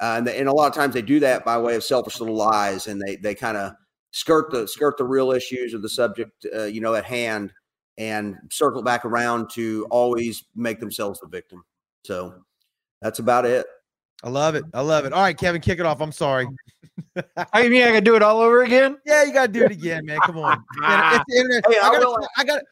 Uh, 0.00 0.14
and, 0.16 0.28
and, 0.28 0.48
a 0.48 0.52
lot 0.52 0.66
of 0.66 0.74
times 0.74 0.94
they 0.94 1.02
do 1.02 1.20
that 1.20 1.44
by 1.44 1.58
way 1.58 1.76
of 1.76 1.84
selfish 1.84 2.20
little 2.20 2.34
lies, 2.34 2.86
and 2.86 3.00
they 3.02 3.16
they 3.16 3.34
kind 3.34 3.58
of 3.58 3.74
skirt 4.12 4.50
the 4.50 4.66
skirt 4.66 4.96
the 4.96 5.04
real 5.04 5.30
issues 5.30 5.74
of 5.74 5.82
the 5.82 5.88
subject, 5.90 6.46
uh, 6.54 6.64
you 6.64 6.80
know, 6.80 6.94
at 6.94 7.04
hand, 7.04 7.52
and 7.98 8.36
circle 8.50 8.82
back 8.82 9.04
around 9.04 9.50
to 9.50 9.86
always 9.90 10.44
make 10.56 10.80
themselves 10.80 11.20
the 11.20 11.28
victim. 11.28 11.62
So 12.04 12.34
that's 13.02 13.18
about 13.18 13.44
it. 13.44 13.66
I 14.22 14.28
love 14.28 14.54
it. 14.54 14.64
I 14.74 14.80
love 14.80 15.04
it. 15.04 15.12
All 15.12 15.22
right, 15.22 15.36
Kevin, 15.36 15.60
kick 15.60 15.78
it 15.78 15.86
off. 15.86 16.00
I'm 16.00 16.12
sorry. 16.12 16.46
I 17.52 17.68
mean, 17.68 17.82
I 17.82 17.92
can 17.92 18.04
do 18.04 18.16
it 18.16 18.22
all 18.22 18.40
over 18.40 18.62
again. 18.62 18.98
Yeah, 19.06 19.24
you 19.24 19.32
got 19.32 19.46
to 19.46 19.52
do 19.52 19.64
it 19.64 19.72
again, 19.72 20.04
man. 20.04 20.18
Come 20.24 20.38
on. 20.38 20.62
It's 20.82 21.24
the 21.28 21.36
internet. 21.36 21.64
Hey, 21.68 21.78
I, 21.78 21.88
I 21.88 22.00
got. 22.00 22.28
I 22.38 22.44
got. 22.44 22.62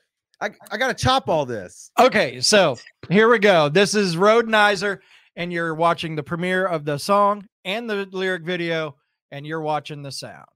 I, 0.40 0.50
I 0.70 0.76
got 0.76 0.88
to 0.88 0.94
chop 0.94 1.28
all 1.28 1.46
this. 1.46 1.90
Okay, 1.98 2.40
so 2.40 2.78
here 3.10 3.28
we 3.28 3.38
go. 3.40 3.68
This 3.68 3.94
is 3.94 4.14
Rhodenizer, 4.14 4.98
and 5.34 5.52
you're 5.52 5.74
watching 5.74 6.14
the 6.14 6.22
premiere 6.22 6.64
of 6.66 6.84
the 6.84 6.98
song 6.98 7.46
and 7.64 7.90
the 7.90 8.08
lyric 8.12 8.44
video, 8.44 8.96
and 9.32 9.46
you're 9.46 9.60
watching 9.60 10.02
the 10.02 10.12
sound. 10.12 10.46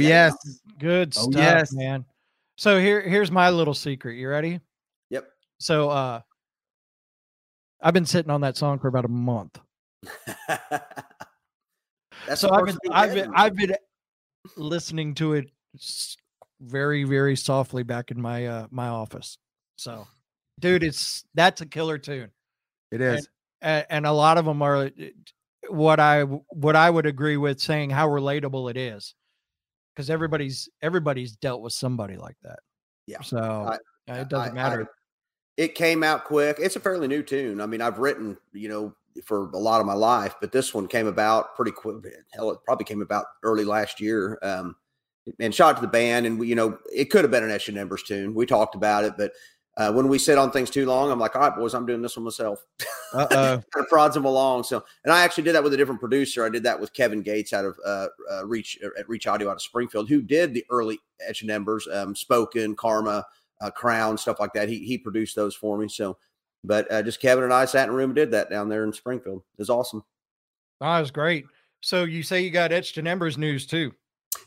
Yes, 0.00 0.34
good 0.78 1.14
oh, 1.16 1.30
stuff, 1.30 1.40
yes. 1.40 1.72
man. 1.72 2.04
So 2.56 2.78
here, 2.78 3.00
here's 3.00 3.30
my 3.30 3.50
little 3.50 3.74
secret. 3.74 4.16
You 4.16 4.28
ready? 4.28 4.60
Yep. 5.10 5.26
So, 5.58 5.90
uh, 5.90 6.20
I've 7.82 7.94
been 7.94 8.06
sitting 8.06 8.30
on 8.30 8.42
that 8.42 8.56
song 8.56 8.78
for 8.78 8.88
about 8.88 9.04
a 9.06 9.08
month. 9.08 9.58
so 12.34 12.50
I've 12.50 12.66
been, 12.66 12.76
I've 12.90 13.14
been, 13.14 13.32
I've 13.34 13.56
been 13.56 13.74
listening 14.56 15.14
to 15.14 15.34
it 15.34 15.50
very, 16.60 17.04
very 17.04 17.36
softly 17.36 17.82
back 17.82 18.10
in 18.10 18.20
my 18.20 18.46
uh 18.46 18.66
my 18.70 18.88
office. 18.88 19.38
So, 19.76 20.06
dude, 20.58 20.84
it's 20.84 21.24
that's 21.34 21.60
a 21.60 21.66
killer 21.66 21.98
tune. 21.98 22.30
It 22.90 23.00
is, 23.00 23.28
and, 23.62 23.86
and 23.88 24.06
a 24.06 24.12
lot 24.12 24.36
of 24.36 24.44
them 24.44 24.62
are 24.62 24.76
uh, 24.76 24.90
what 25.68 26.00
I 26.00 26.22
what 26.22 26.76
I 26.76 26.90
would 26.90 27.06
agree 27.06 27.36
with 27.36 27.60
saying 27.60 27.90
how 27.90 28.08
relatable 28.08 28.70
it 28.70 28.76
is, 28.76 29.14
because 29.94 30.10
everybody's 30.10 30.68
everybody's 30.82 31.36
dealt 31.36 31.62
with 31.62 31.72
somebody 31.72 32.16
like 32.16 32.36
that. 32.42 32.60
Yeah. 33.06 33.20
So 33.22 33.38
I, 34.08 34.18
it 34.18 34.28
doesn't 34.28 34.52
I, 34.52 34.54
matter. 34.54 34.82
I, 34.82 34.86
it 35.56 35.74
came 35.74 36.02
out 36.02 36.24
quick. 36.24 36.56
It's 36.58 36.76
a 36.76 36.80
fairly 36.80 37.08
new 37.08 37.22
tune. 37.22 37.60
I 37.60 37.66
mean, 37.66 37.80
I've 37.80 37.98
written, 37.98 38.36
you 38.52 38.68
know, 38.68 38.94
for 39.24 39.50
a 39.50 39.58
lot 39.58 39.80
of 39.80 39.86
my 39.86 39.94
life, 39.94 40.34
but 40.40 40.52
this 40.52 40.72
one 40.72 40.86
came 40.86 41.06
about 41.06 41.54
pretty 41.56 41.72
quick. 41.72 41.96
Hell, 42.32 42.50
it 42.50 42.60
probably 42.64 42.84
came 42.84 43.02
about 43.02 43.26
early 43.42 43.64
last 43.64 44.00
year. 44.00 44.38
Um, 44.42 44.76
and 45.38 45.54
shot 45.54 45.76
to 45.76 45.82
the 45.82 45.88
band, 45.88 46.26
and 46.26 46.38
we, 46.38 46.48
you 46.48 46.54
know, 46.54 46.78
it 46.92 47.10
could 47.10 47.22
have 47.22 47.30
been 47.30 47.44
an 47.44 47.50
Etch 47.50 47.68
Embers 47.68 48.02
tune. 48.02 48.34
We 48.34 48.46
talked 48.46 48.74
about 48.74 49.04
it, 49.04 49.14
but 49.18 49.32
uh, 49.76 49.92
when 49.92 50.08
we 50.08 50.18
sit 50.18 50.36
on 50.36 50.50
things 50.50 50.70
too 50.70 50.86
long, 50.86 51.10
I'm 51.10 51.18
like, 51.18 51.36
all 51.36 51.42
right, 51.42 51.56
boys, 51.56 51.74
I'm 51.74 51.86
doing 51.86 52.02
this 52.02 52.16
one 52.16 52.24
myself. 52.24 52.64
Uh 53.12 53.26
kind 53.26 53.84
of 53.84 53.88
prods 53.88 54.14
them 54.14 54.24
along. 54.24 54.62
So, 54.62 54.84
and 55.04 55.12
I 55.12 55.22
actually 55.22 55.42
did 55.44 55.54
that 55.54 55.64
with 55.64 55.74
a 55.74 55.76
different 55.76 56.00
producer. 56.00 56.44
I 56.44 56.48
did 56.48 56.62
that 56.62 56.78
with 56.78 56.92
Kevin 56.92 57.22
Gates 57.22 57.52
out 57.52 57.64
of 57.64 57.76
uh, 57.84 58.06
uh, 58.30 58.46
Reach 58.46 58.78
at 58.96 59.08
Reach 59.08 59.26
Audio 59.26 59.48
out 59.48 59.56
of 59.56 59.62
Springfield, 59.62 60.08
who 60.08 60.22
did 60.22 60.54
the 60.54 60.64
early 60.70 60.98
Etched 61.26 61.42
in 61.42 61.50
Embers, 61.50 61.88
um, 61.92 62.14
Spoken, 62.14 62.76
Karma, 62.76 63.26
uh, 63.60 63.70
Crown, 63.70 64.16
stuff 64.16 64.38
like 64.38 64.52
that. 64.52 64.68
He 64.68 64.78
he 64.84 64.96
produced 64.96 65.34
those 65.34 65.56
for 65.56 65.76
me. 65.76 65.88
So, 65.88 66.18
but 66.62 66.90
uh, 66.92 67.02
just 67.02 67.20
Kevin 67.20 67.44
and 67.44 67.52
I 67.52 67.64
sat 67.64 67.88
in 67.88 67.94
a 67.94 67.96
room 67.96 68.10
and 68.10 68.16
did 68.16 68.30
that 68.30 68.48
down 68.48 68.68
there 68.68 68.84
in 68.84 68.92
Springfield. 68.92 69.38
It 69.38 69.60
was 69.60 69.70
awesome. 69.70 70.04
Oh, 70.80 70.94
that 70.94 71.00
was 71.00 71.10
great. 71.10 71.46
So 71.80 72.04
you 72.04 72.22
say 72.22 72.42
you 72.42 72.50
got 72.50 72.72
Etched 72.72 72.98
in 72.98 73.06
Embers 73.06 73.36
news 73.38 73.66
too? 73.66 73.92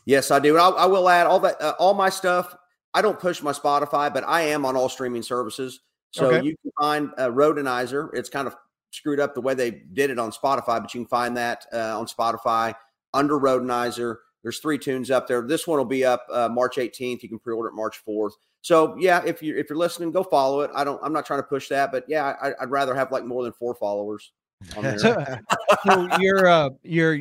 Yes, 0.06 0.30
I 0.30 0.38
do. 0.38 0.56
I, 0.56 0.68
I 0.68 0.86
will 0.86 1.08
add 1.08 1.26
all 1.26 1.40
that. 1.40 1.60
Uh, 1.60 1.74
all 1.78 1.92
my 1.92 2.08
stuff. 2.08 2.56
I 2.94 3.02
don't 3.02 3.18
push 3.18 3.42
my 3.42 3.52
Spotify, 3.52 4.12
but 4.12 4.24
I 4.26 4.42
am 4.42 4.64
on 4.64 4.76
all 4.76 4.88
streaming 4.88 5.22
services. 5.22 5.80
So 6.12 6.26
okay. 6.26 6.46
you 6.46 6.56
can 6.62 6.70
find 6.80 7.10
uh, 7.18 7.28
Rhodenizer. 7.28 8.10
It's 8.14 8.28
kind 8.28 8.46
of 8.46 8.54
screwed 8.92 9.18
up 9.18 9.34
the 9.34 9.40
way 9.40 9.54
they 9.54 9.70
did 9.70 10.10
it 10.10 10.18
on 10.18 10.30
Spotify, 10.30 10.80
but 10.80 10.94
you 10.94 11.00
can 11.00 11.08
find 11.08 11.36
that 11.36 11.66
uh, 11.72 11.98
on 11.98 12.06
Spotify 12.06 12.74
under 13.12 13.34
Rhodenizer. 13.34 14.18
There's 14.44 14.60
three 14.60 14.78
tunes 14.78 15.10
up 15.10 15.26
there. 15.26 15.42
This 15.42 15.66
one 15.66 15.78
will 15.78 15.84
be 15.84 16.04
up 16.04 16.24
uh, 16.30 16.48
March 16.48 16.76
18th. 16.76 17.22
You 17.22 17.28
can 17.28 17.38
pre-order 17.38 17.70
it 17.70 17.74
March 17.74 18.00
4th. 18.06 18.32
So 18.60 18.96
yeah, 18.98 19.22
if 19.26 19.42
you 19.42 19.56
if 19.58 19.68
you're 19.68 19.78
listening, 19.78 20.10
go 20.10 20.22
follow 20.22 20.62
it. 20.62 20.70
I 20.74 20.84
don't. 20.84 20.98
I'm 21.04 21.12
not 21.12 21.26
trying 21.26 21.40
to 21.40 21.44
push 21.46 21.68
that, 21.68 21.92
but 21.92 22.04
yeah, 22.08 22.34
I, 22.40 22.52
would 22.60 22.70
rather 22.70 22.94
have 22.94 23.12
like 23.12 23.24
more 23.24 23.42
than 23.42 23.52
four 23.52 23.74
followers. 23.74 24.32
so, 24.96 25.36
so 25.84 26.08
you're 26.18 26.46
uh 26.46 26.70
you're 26.82 27.18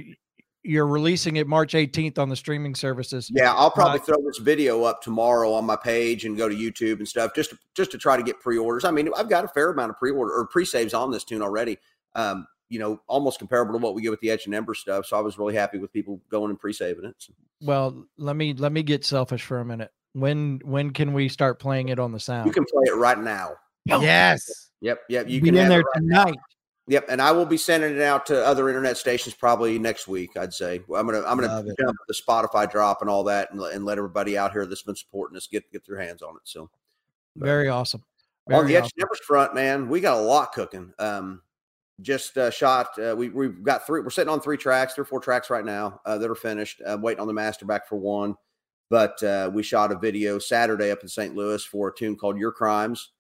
you're 0.63 0.87
releasing 0.87 1.35
it 1.35 1.47
March 1.47 1.73
18th 1.73 2.17
on 2.17 2.29
the 2.29 2.35
streaming 2.35 2.73
services. 2.73 3.29
Yeah, 3.33 3.53
I'll 3.53 3.71
probably 3.71 3.99
uh, 3.99 4.03
throw 4.03 4.17
this 4.23 4.37
video 4.37 4.83
up 4.83 5.01
tomorrow 5.01 5.51
on 5.53 5.65
my 5.65 5.75
page 5.75 6.25
and 6.25 6.37
go 6.37 6.47
to 6.47 6.55
YouTube 6.55 6.99
and 6.99 7.07
stuff 7.07 7.35
just 7.35 7.51
to, 7.51 7.59
just 7.75 7.91
to 7.91 7.97
try 7.97 8.15
to 8.15 8.23
get 8.23 8.39
pre-orders. 8.39 8.85
I 8.85 8.91
mean, 8.91 9.09
I've 9.15 9.29
got 9.29 9.43
a 9.43 9.49
fair 9.49 9.71
amount 9.71 9.91
of 9.91 9.97
pre-order 9.97 10.33
or 10.33 10.47
pre-saves 10.47 10.93
on 10.93 11.11
this 11.11 11.23
tune 11.23 11.41
already. 11.41 11.77
Um, 12.15 12.47
you 12.69 12.79
know, 12.79 12.99
almost 13.07 13.39
comparable 13.39 13.73
to 13.73 13.77
what 13.77 13.93
we 13.93 14.01
get 14.01 14.09
with 14.09 14.21
the 14.21 14.31
Edge 14.31 14.45
and 14.45 14.55
Ember 14.55 14.73
stuff. 14.73 15.05
So 15.05 15.17
I 15.17 15.21
was 15.21 15.37
really 15.37 15.53
happy 15.53 15.77
with 15.77 15.91
people 15.91 16.21
going 16.29 16.49
and 16.49 16.59
pre-saving 16.59 17.05
it. 17.05 17.15
So. 17.19 17.33
Well, 17.61 18.05
let 18.17 18.35
me 18.35 18.53
let 18.53 18.71
me 18.71 18.83
get 18.83 19.05
selfish 19.05 19.43
for 19.43 19.59
a 19.59 19.65
minute. 19.65 19.91
When 20.13 20.59
when 20.63 20.91
can 20.91 21.13
we 21.13 21.29
start 21.29 21.59
playing 21.59 21.89
it 21.89 21.99
on 21.99 22.11
the 22.11 22.19
sound? 22.19 22.47
You 22.47 22.53
can 22.53 22.65
play 22.65 22.83
it 22.85 22.95
right 22.95 23.19
now. 23.19 23.53
Yes. 23.85 24.71
Yep. 24.81 25.01
Yep. 25.09 25.29
You 25.29 25.41
be 25.41 25.49
can 25.49 25.57
in 25.57 25.69
there 25.69 25.79
right 25.79 25.85
tonight. 25.95 26.35
Now. 26.35 26.52
Yep, 26.87 27.05
and 27.07 27.21
I 27.21 27.31
will 27.31 27.45
be 27.45 27.55
sending 27.55 27.95
it 27.95 28.01
out 28.01 28.25
to 28.25 28.45
other 28.45 28.67
internet 28.67 28.97
stations 28.97 29.33
probably 29.33 29.79
next 29.79 30.05
week. 30.07 30.35
I'd 30.35 30.53
say 30.53 30.81
I'm 30.93 31.05
gonna 31.07 31.23
I'm 31.25 31.39
gonna 31.39 31.63
jump 31.79 31.97
the 32.07 32.13
Spotify 32.13 32.69
drop 32.69 32.99
and 32.99 33.09
all 33.09 33.23
that, 33.25 33.51
and, 33.51 33.61
and 33.61 33.85
let 33.85 33.97
everybody 33.97 34.37
out 34.37 34.51
here 34.51 34.65
that's 34.65 34.83
been 34.83 34.95
supporting 34.95 35.37
us 35.37 35.47
get 35.47 35.71
get 35.71 35.85
their 35.87 35.97
hands 35.97 36.21
on 36.21 36.35
it. 36.35 36.41
So, 36.43 36.69
very 37.37 37.69
awesome. 37.69 38.03
Very 38.49 38.59
on 38.59 38.67
the 38.67 38.77
awesome. 38.77 38.91
Etch 38.99 39.19
front, 39.25 39.55
man, 39.55 39.87
we 39.87 40.01
got 40.01 40.17
a 40.17 40.21
lot 40.21 40.51
cooking. 40.51 40.91
Um, 40.99 41.41
just 42.01 42.37
uh, 42.37 42.51
shot. 42.51 42.89
Uh, 42.99 43.15
we 43.17 43.29
we've 43.29 43.63
got 43.63 43.87
three. 43.87 44.01
We're 44.01 44.09
sitting 44.09 44.31
on 44.31 44.41
three 44.41 44.57
tracks, 44.57 44.95
three 44.95 45.03
or 45.03 45.05
four 45.05 45.21
tracks 45.21 45.49
right 45.49 45.63
now 45.63 46.01
uh, 46.05 46.17
that 46.17 46.29
are 46.29 46.35
finished. 46.35 46.81
Uh, 46.85 46.97
waiting 46.99 47.21
on 47.21 47.27
the 47.27 47.33
master 47.33 47.65
back 47.65 47.87
for 47.87 47.95
one, 47.95 48.35
but 48.89 49.23
uh, 49.23 49.49
we 49.53 49.63
shot 49.63 49.93
a 49.93 49.97
video 49.97 50.37
Saturday 50.37 50.91
up 50.91 51.01
in 51.01 51.07
St. 51.07 51.33
Louis 51.33 51.63
for 51.63 51.87
a 51.87 51.95
tune 51.95 52.17
called 52.17 52.37
"Your 52.37 52.51
Crimes." 52.51 53.11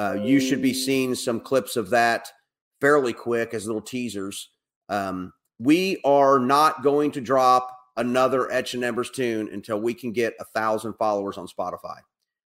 Uh, 0.00 0.16
you 0.20 0.40
should 0.40 0.62
be 0.62 0.74
seeing 0.74 1.14
some 1.14 1.40
clips 1.40 1.76
of 1.76 1.90
that 1.90 2.32
fairly 2.80 3.12
quick 3.12 3.54
as 3.54 3.66
little 3.66 3.82
teasers. 3.82 4.50
Um, 4.88 5.32
we 5.58 6.00
are 6.04 6.38
not 6.38 6.82
going 6.82 7.10
to 7.12 7.20
drop 7.20 7.76
another 7.96 8.50
Etched 8.50 8.74
in 8.74 8.84
Embers 8.84 9.10
tune 9.10 9.48
until 9.52 9.80
we 9.80 9.92
can 9.92 10.12
get 10.12 10.34
a 10.40 10.44
thousand 10.44 10.94
followers 10.94 11.36
on 11.36 11.46
Spotify. 11.48 11.98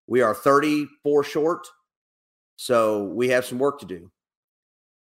We 0.06 0.22
are 0.22 0.34
34 0.34 1.24
short, 1.24 1.66
so 2.56 3.04
we 3.04 3.28
have 3.28 3.44
some 3.44 3.58
work 3.58 3.80
to 3.80 3.86
do. 3.86 4.10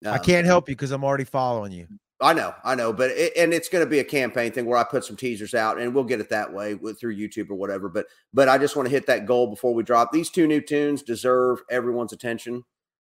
Um, 0.05 0.13
I 0.13 0.17
can't 0.17 0.45
help 0.45 0.70
you 0.70 0.76
because 0.76 0.91
I'm 0.91 1.03
already 1.03 1.26
following 1.26 1.72
you. 1.72 1.88
I 2.22 2.34
know, 2.34 2.53
I 2.65 2.76
know, 2.76 2.91
but 2.91 3.11
it, 3.11 3.32
and 3.38 3.53
it's 3.53 3.70
going 3.70 3.84
to 3.84 3.89
be 3.89 3.99
a 3.99 4.03
campaign 4.03 4.51
thing 4.51 4.65
where 4.65 4.78
I 4.78 4.84
put 4.84 5.05
some 5.05 5.15
teasers 5.15 5.53
out, 5.53 5.80
and 5.80 5.95
we'll 5.95 6.03
get 6.03 6.20
it 6.20 6.30
that 6.30 6.51
way 6.51 6.76
with, 6.76 6.99
through 6.99 7.15
YouTube 7.15 7.49
or 7.49 7.55
whatever. 7.55 7.88
But 7.88 8.07
but 8.34 8.49
I 8.49 8.57
just 8.57 8.76
want 8.76 8.88
to 8.88 8.91
hit 8.91 9.07
that 9.07 9.26
goal 9.26 9.47
before 9.47 9.74
we 9.74 9.84
drop 9.84 10.11
these 10.11 10.30
two 10.30 10.45
new 10.45 10.59
tunes. 10.59 11.01
Deserve 11.01 11.61
everyone's 11.70 12.11
attention. 12.11 12.65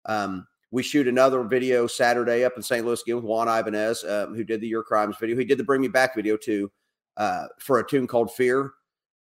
Um, 0.06 0.48
we 0.72 0.84
shoot 0.84 1.08
another 1.08 1.44
video 1.44 1.88
Saturday 1.88 2.44
up 2.44 2.54
in 2.56 2.62
St. 2.62 2.86
Louis 2.86 3.02
again 3.02 3.16
with 3.16 3.26
Juan 3.26 3.48
Ibanez, 3.48 4.04
uh, 4.04 4.28
who 4.28 4.44
did 4.44 4.62
the 4.62 4.68
Your 4.68 4.84
Crimes 4.84 5.16
video. 5.20 5.38
He 5.38 5.46
did 5.46 5.58
the 5.58 5.64
Bring 5.64 5.82
Me 5.82 5.88
Back 5.88 6.16
video 6.16 6.38
too 6.38 6.72
uh, 7.18 7.48
for 7.60 7.80
a 7.80 7.88
tune 7.88 8.08
called 8.08 8.32
Fear. 8.32 8.72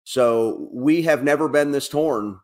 So 0.04 0.68
we 0.72 1.02
have 1.02 1.22
never 1.22 1.48
been 1.48 1.70
this 1.70 1.88
torn 1.88 2.40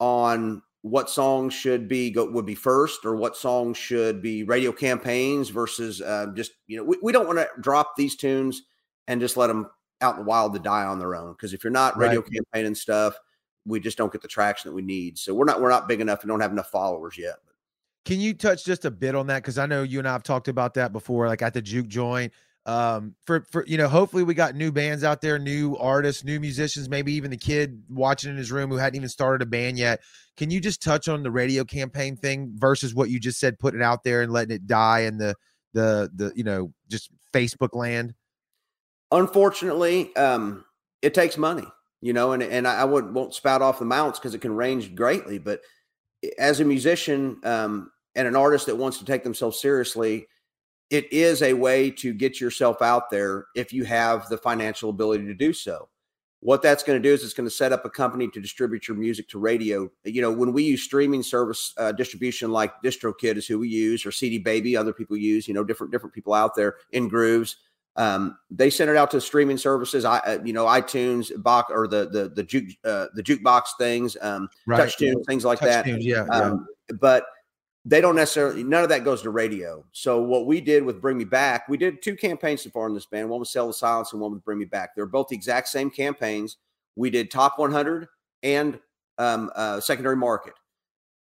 on 0.00 0.62
what 0.82 1.08
songs 1.08 1.54
should 1.54 1.88
be 1.88 2.10
go, 2.10 2.28
would 2.28 2.46
be 2.46 2.56
first 2.56 3.04
or 3.04 3.14
what 3.14 3.36
songs 3.36 3.78
should 3.78 4.20
be 4.20 4.42
radio 4.42 4.72
campaigns 4.72 5.48
versus 5.48 6.00
uh, 6.00 6.26
just 6.34 6.52
you 6.66 6.76
know 6.76 6.82
we, 6.82 6.96
we 7.02 7.12
don't 7.12 7.26
want 7.26 7.38
to 7.38 7.48
drop 7.60 7.94
these 7.96 8.16
tunes 8.16 8.62
and 9.06 9.20
just 9.20 9.36
let 9.36 9.46
them 9.46 9.68
out 10.00 10.14
in 10.14 10.20
the 10.20 10.26
wild 10.26 10.52
to 10.52 10.58
die 10.58 10.84
on 10.84 10.98
their 10.98 11.14
own 11.14 11.32
because 11.32 11.54
if 11.54 11.62
you're 11.62 11.70
not 11.70 11.96
radio 11.96 12.20
right. 12.20 12.30
campaigning 12.32 12.74
stuff 12.74 13.14
we 13.64 13.78
just 13.78 13.96
don't 13.96 14.10
get 14.10 14.22
the 14.22 14.26
traction 14.26 14.68
that 14.68 14.74
we 14.74 14.82
need 14.82 15.16
so 15.16 15.32
we're 15.32 15.44
not 15.44 15.60
we're 15.60 15.70
not 15.70 15.86
big 15.86 16.00
enough 16.00 16.22
and 16.22 16.28
don't 16.28 16.40
have 16.40 16.50
enough 16.50 16.70
followers 16.70 17.16
yet 17.16 17.36
can 18.04 18.20
you 18.20 18.34
touch 18.34 18.64
just 18.64 18.84
a 18.84 18.90
bit 18.90 19.14
on 19.14 19.28
that? 19.28 19.42
Because 19.42 19.58
I 19.58 19.66
know 19.66 19.82
you 19.82 19.98
and 19.98 20.08
I 20.08 20.12
have 20.12 20.22
talked 20.22 20.48
about 20.48 20.74
that 20.74 20.92
before, 20.92 21.28
like 21.28 21.42
at 21.42 21.54
the 21.54 21.62
juke 21.62 21.88
joint. 21.88 22.32
Um, 22.64 23.16
for 23.24 23.44
for 23.50 23.64
you 23.66 23.76
know, 23.76 23.88
hopefully 23.88 24.22
we 24.22 24.34
got 24.34 24.54
new 24.54 24.70
bands 24.70 25.02
out 25.02 25.20
there, 25.20 25.38
new 25.38 25.76
artists, 25.76 26.24
new 26.24 26.38
musicians, 26.38 26.88
maybe 26.88 27.12
even 27.14 27.30
the 27.30 27.36
kid 27.36 27.82
watching 27.88 28.30
in 28.30 28.36
his 28.36 28.52
room 28.52 28.70
who 28.70 28.76
hadn't 28.76 28.96
even 28.96 29.08
started 29.08 29.42
a 29.42 29.46
band 29.46 29.78
yet. 29.78 30.00
Can 30.36 30.50
you 30.50 30.60
just 30.60 30.80
touch 30.80 31.08
on 31.08 31.22
the 31.22 31.30
radio 31.30 31.64
campaign 31.64 32.16
thing 32.16 32.52
versus 32.54 32.94
what 32.94 33.10
you 33.10 33.18
just 33.18 33.40
said, 33.40 33.58
putting 33.58 33.80
it 33.80 33.84
out 33.84 34.04
there 34.04 34.22
and 34.22 34.32
letting 34.32 34.54
it 34.54 34.66
die 34.66 35.00
in 35.00 35.18
the 35.18 35.34
the 35.72 36.10
the 36.14 36.32
you 36.36 36.44
know 36.44 36.72
just 36.88 37.10
Facebook 37.32 37.74
land? 37.74 38.14
Unfortunately, 39.10 40.14
um, 40.16 40.64
it 41.02 41.14
takes 41.14 41.36
money, 41.36 41.66
you 42.00 42.12
know, 42.12 42.32
and 42.32 42.44
and 42.44 42.68
I 42.68 42.84
would 42.84 43.12
won't 43.12 43.34
spout 43.34 43.60
off 43.60 43.80
the 43.80 43.84
mounts 43.84 44.20
because 44.20 44.34
it 44.34 44.40
can 44.40 44.54
range 44.54 44.94
greatly, 44.94 45.38
but 45.38 45.60
as 46.38 46.60
a 46.60 46.64
musician 46.64 47.38
um, 47.44 47.90
and 48.14 48.28
an 48.28 48.36
artist 48.36 48.66
that 48.66 48.76
wants 48.76 48.98
to 48.98 49.04
take 49.04 49.24
themselves 49.24 49.60
seriously, 49.60 50.26
it 50.90 51.10
is 51.12 51.42
a 51.42 51.54
way 51.54 51.90
to 51.90 52.12
get 52.12 52.40
yourself 52.40 52.82
out 52.82 53.10
there 53.10 53.46
if 53.56 53.72
you 53.72 53.84
have 53.84 54.28
the 54.28 54.36
financial 54.36 54.90
ability 54.90 55.24
to 55.24 55.34
do 55.34 55.52
so. 55.52 55.88
What 56.40 56.60
that's 56.60 56.82
going 56.82 57.00
to 57.00 57.08
do 57.08 57.14
is 57.14 57.22
it's 57.22 57.34
going 57.34 57.48
to 57.48 57.54
set 57.54 57.72
up 57.72 57.84
a 57.84 57.90
company 57.90 58.28
to 58.28 58.40
distribute 58.40 58.88
your 58.88 58.96
music 58.96 59.28
to 59.28 59.38
radio. 59.38 59.88
You 60.04 60.20
know, 60.20 60.32
when 60.32 60.52
we 60.52 60.64
use 60.64 60.82
streaming 60.82 61.22
service 61.22 61.72
uh, 61.78 61.92
distribution 61.92 62.50
like 62.50 62.72
DistroKid 62.82 63.36
is 63.36 63.46
who 63.46 63.60
we 63.60 63.68
use, 63.68 64.04
or 64.04 64.10
CD 64.10 64.38
Baby, 64.38 64.76
other 64.76 64.92
people 64.92 65.16
use. 65.16 65.46
You 65.46 65.54
know, 65.54 65.62
different 65.62 65.92
different 65.92 66.14
people 66.14 66.34
out 66.34 66.56
there 66.56 66.76
Ingrooves. 66.92 67.54
Um, 67.96 68.38
they 68.50 68.70
send 68.70 68.90
it 68.90 68.96
out 68.96 69.10
to 69.10 69.20
streaming 69.20 69.58
services. 69.58 70.04
I, 70.04 70.18
uh, 70.18 70.38
you 70.44 70.52
know, 70.52 70.64
iTunes, 70.64 71.30
box 71.42 71.70
or 71.72 71.86
the 71.86 72.08
the 72.08 72.30
the 72.30 72.42
juke 72.42 72.70
uh, 72.84 73.06
the 73.14 73.22
jukebox 73.22 73.64
things, 73.78 74.16
um, 74.22 74.48
right. 74.66 74.80
TouchTunes, 74.80 75.26
things 75.26 75.44
like 75.44 75.58
touch 75.58 75.68
that. 75.68 75.84
Tunes, 75.84 76.04
yeah, 76.04 76.24
um, 76.30 76.66
yeah. 76.90 76.96
But 77.00 77.26
they 77.84 78.00
don't 78.00 78.16
necessarily. 78.16 78.64
None 78.64 78.82
of 78.82 78.88
that 78.90 79.04
goes 79.04 79.22
to 79.22 79.30
radio. 79.30 79.84
So 79.92 80.22
what 80.22 80.46
we 80.46 80.60
did 80.60 80.84
with 80.84 81.00
Bring 81.00 81.18
Me 81.18 81.24
Back, 81.24 81.68
we 81.68 81.76
did 81.76 82.00
two 82.00 82.16
campaigns 82.16 82.62
so 82.62 82.70
far 82.70 82.86
in 82.86 82.94
this 82.94 83.06
band. 83.06 83.28
One 83.28 83.40
was 83.40 83.50
Sell 83.50 83.66
the 83.66 83.74
Silence, 83.74 84.12
and 84.12 84.20
one 84.20 84.32
was 84.32 84.40
Bring 84.40 84.58
Me 84.58 84.64
Back. 84.64 84.94
They're 84.94 85.06
both 85.06 85.28
the 85.28 85.36
exact 85.36 85.68
same 85.68 85.90
campaigns. 85.90 86.58
We 86.96 87.10
did 87.10 87.30
Top 87.30 87.58
100 87.58 88.06
and 88.42 88.78
um, 89.18 89.50
uh, 89.54 89.80
Secondary 89.80 90.16
Market. 90.16 90.54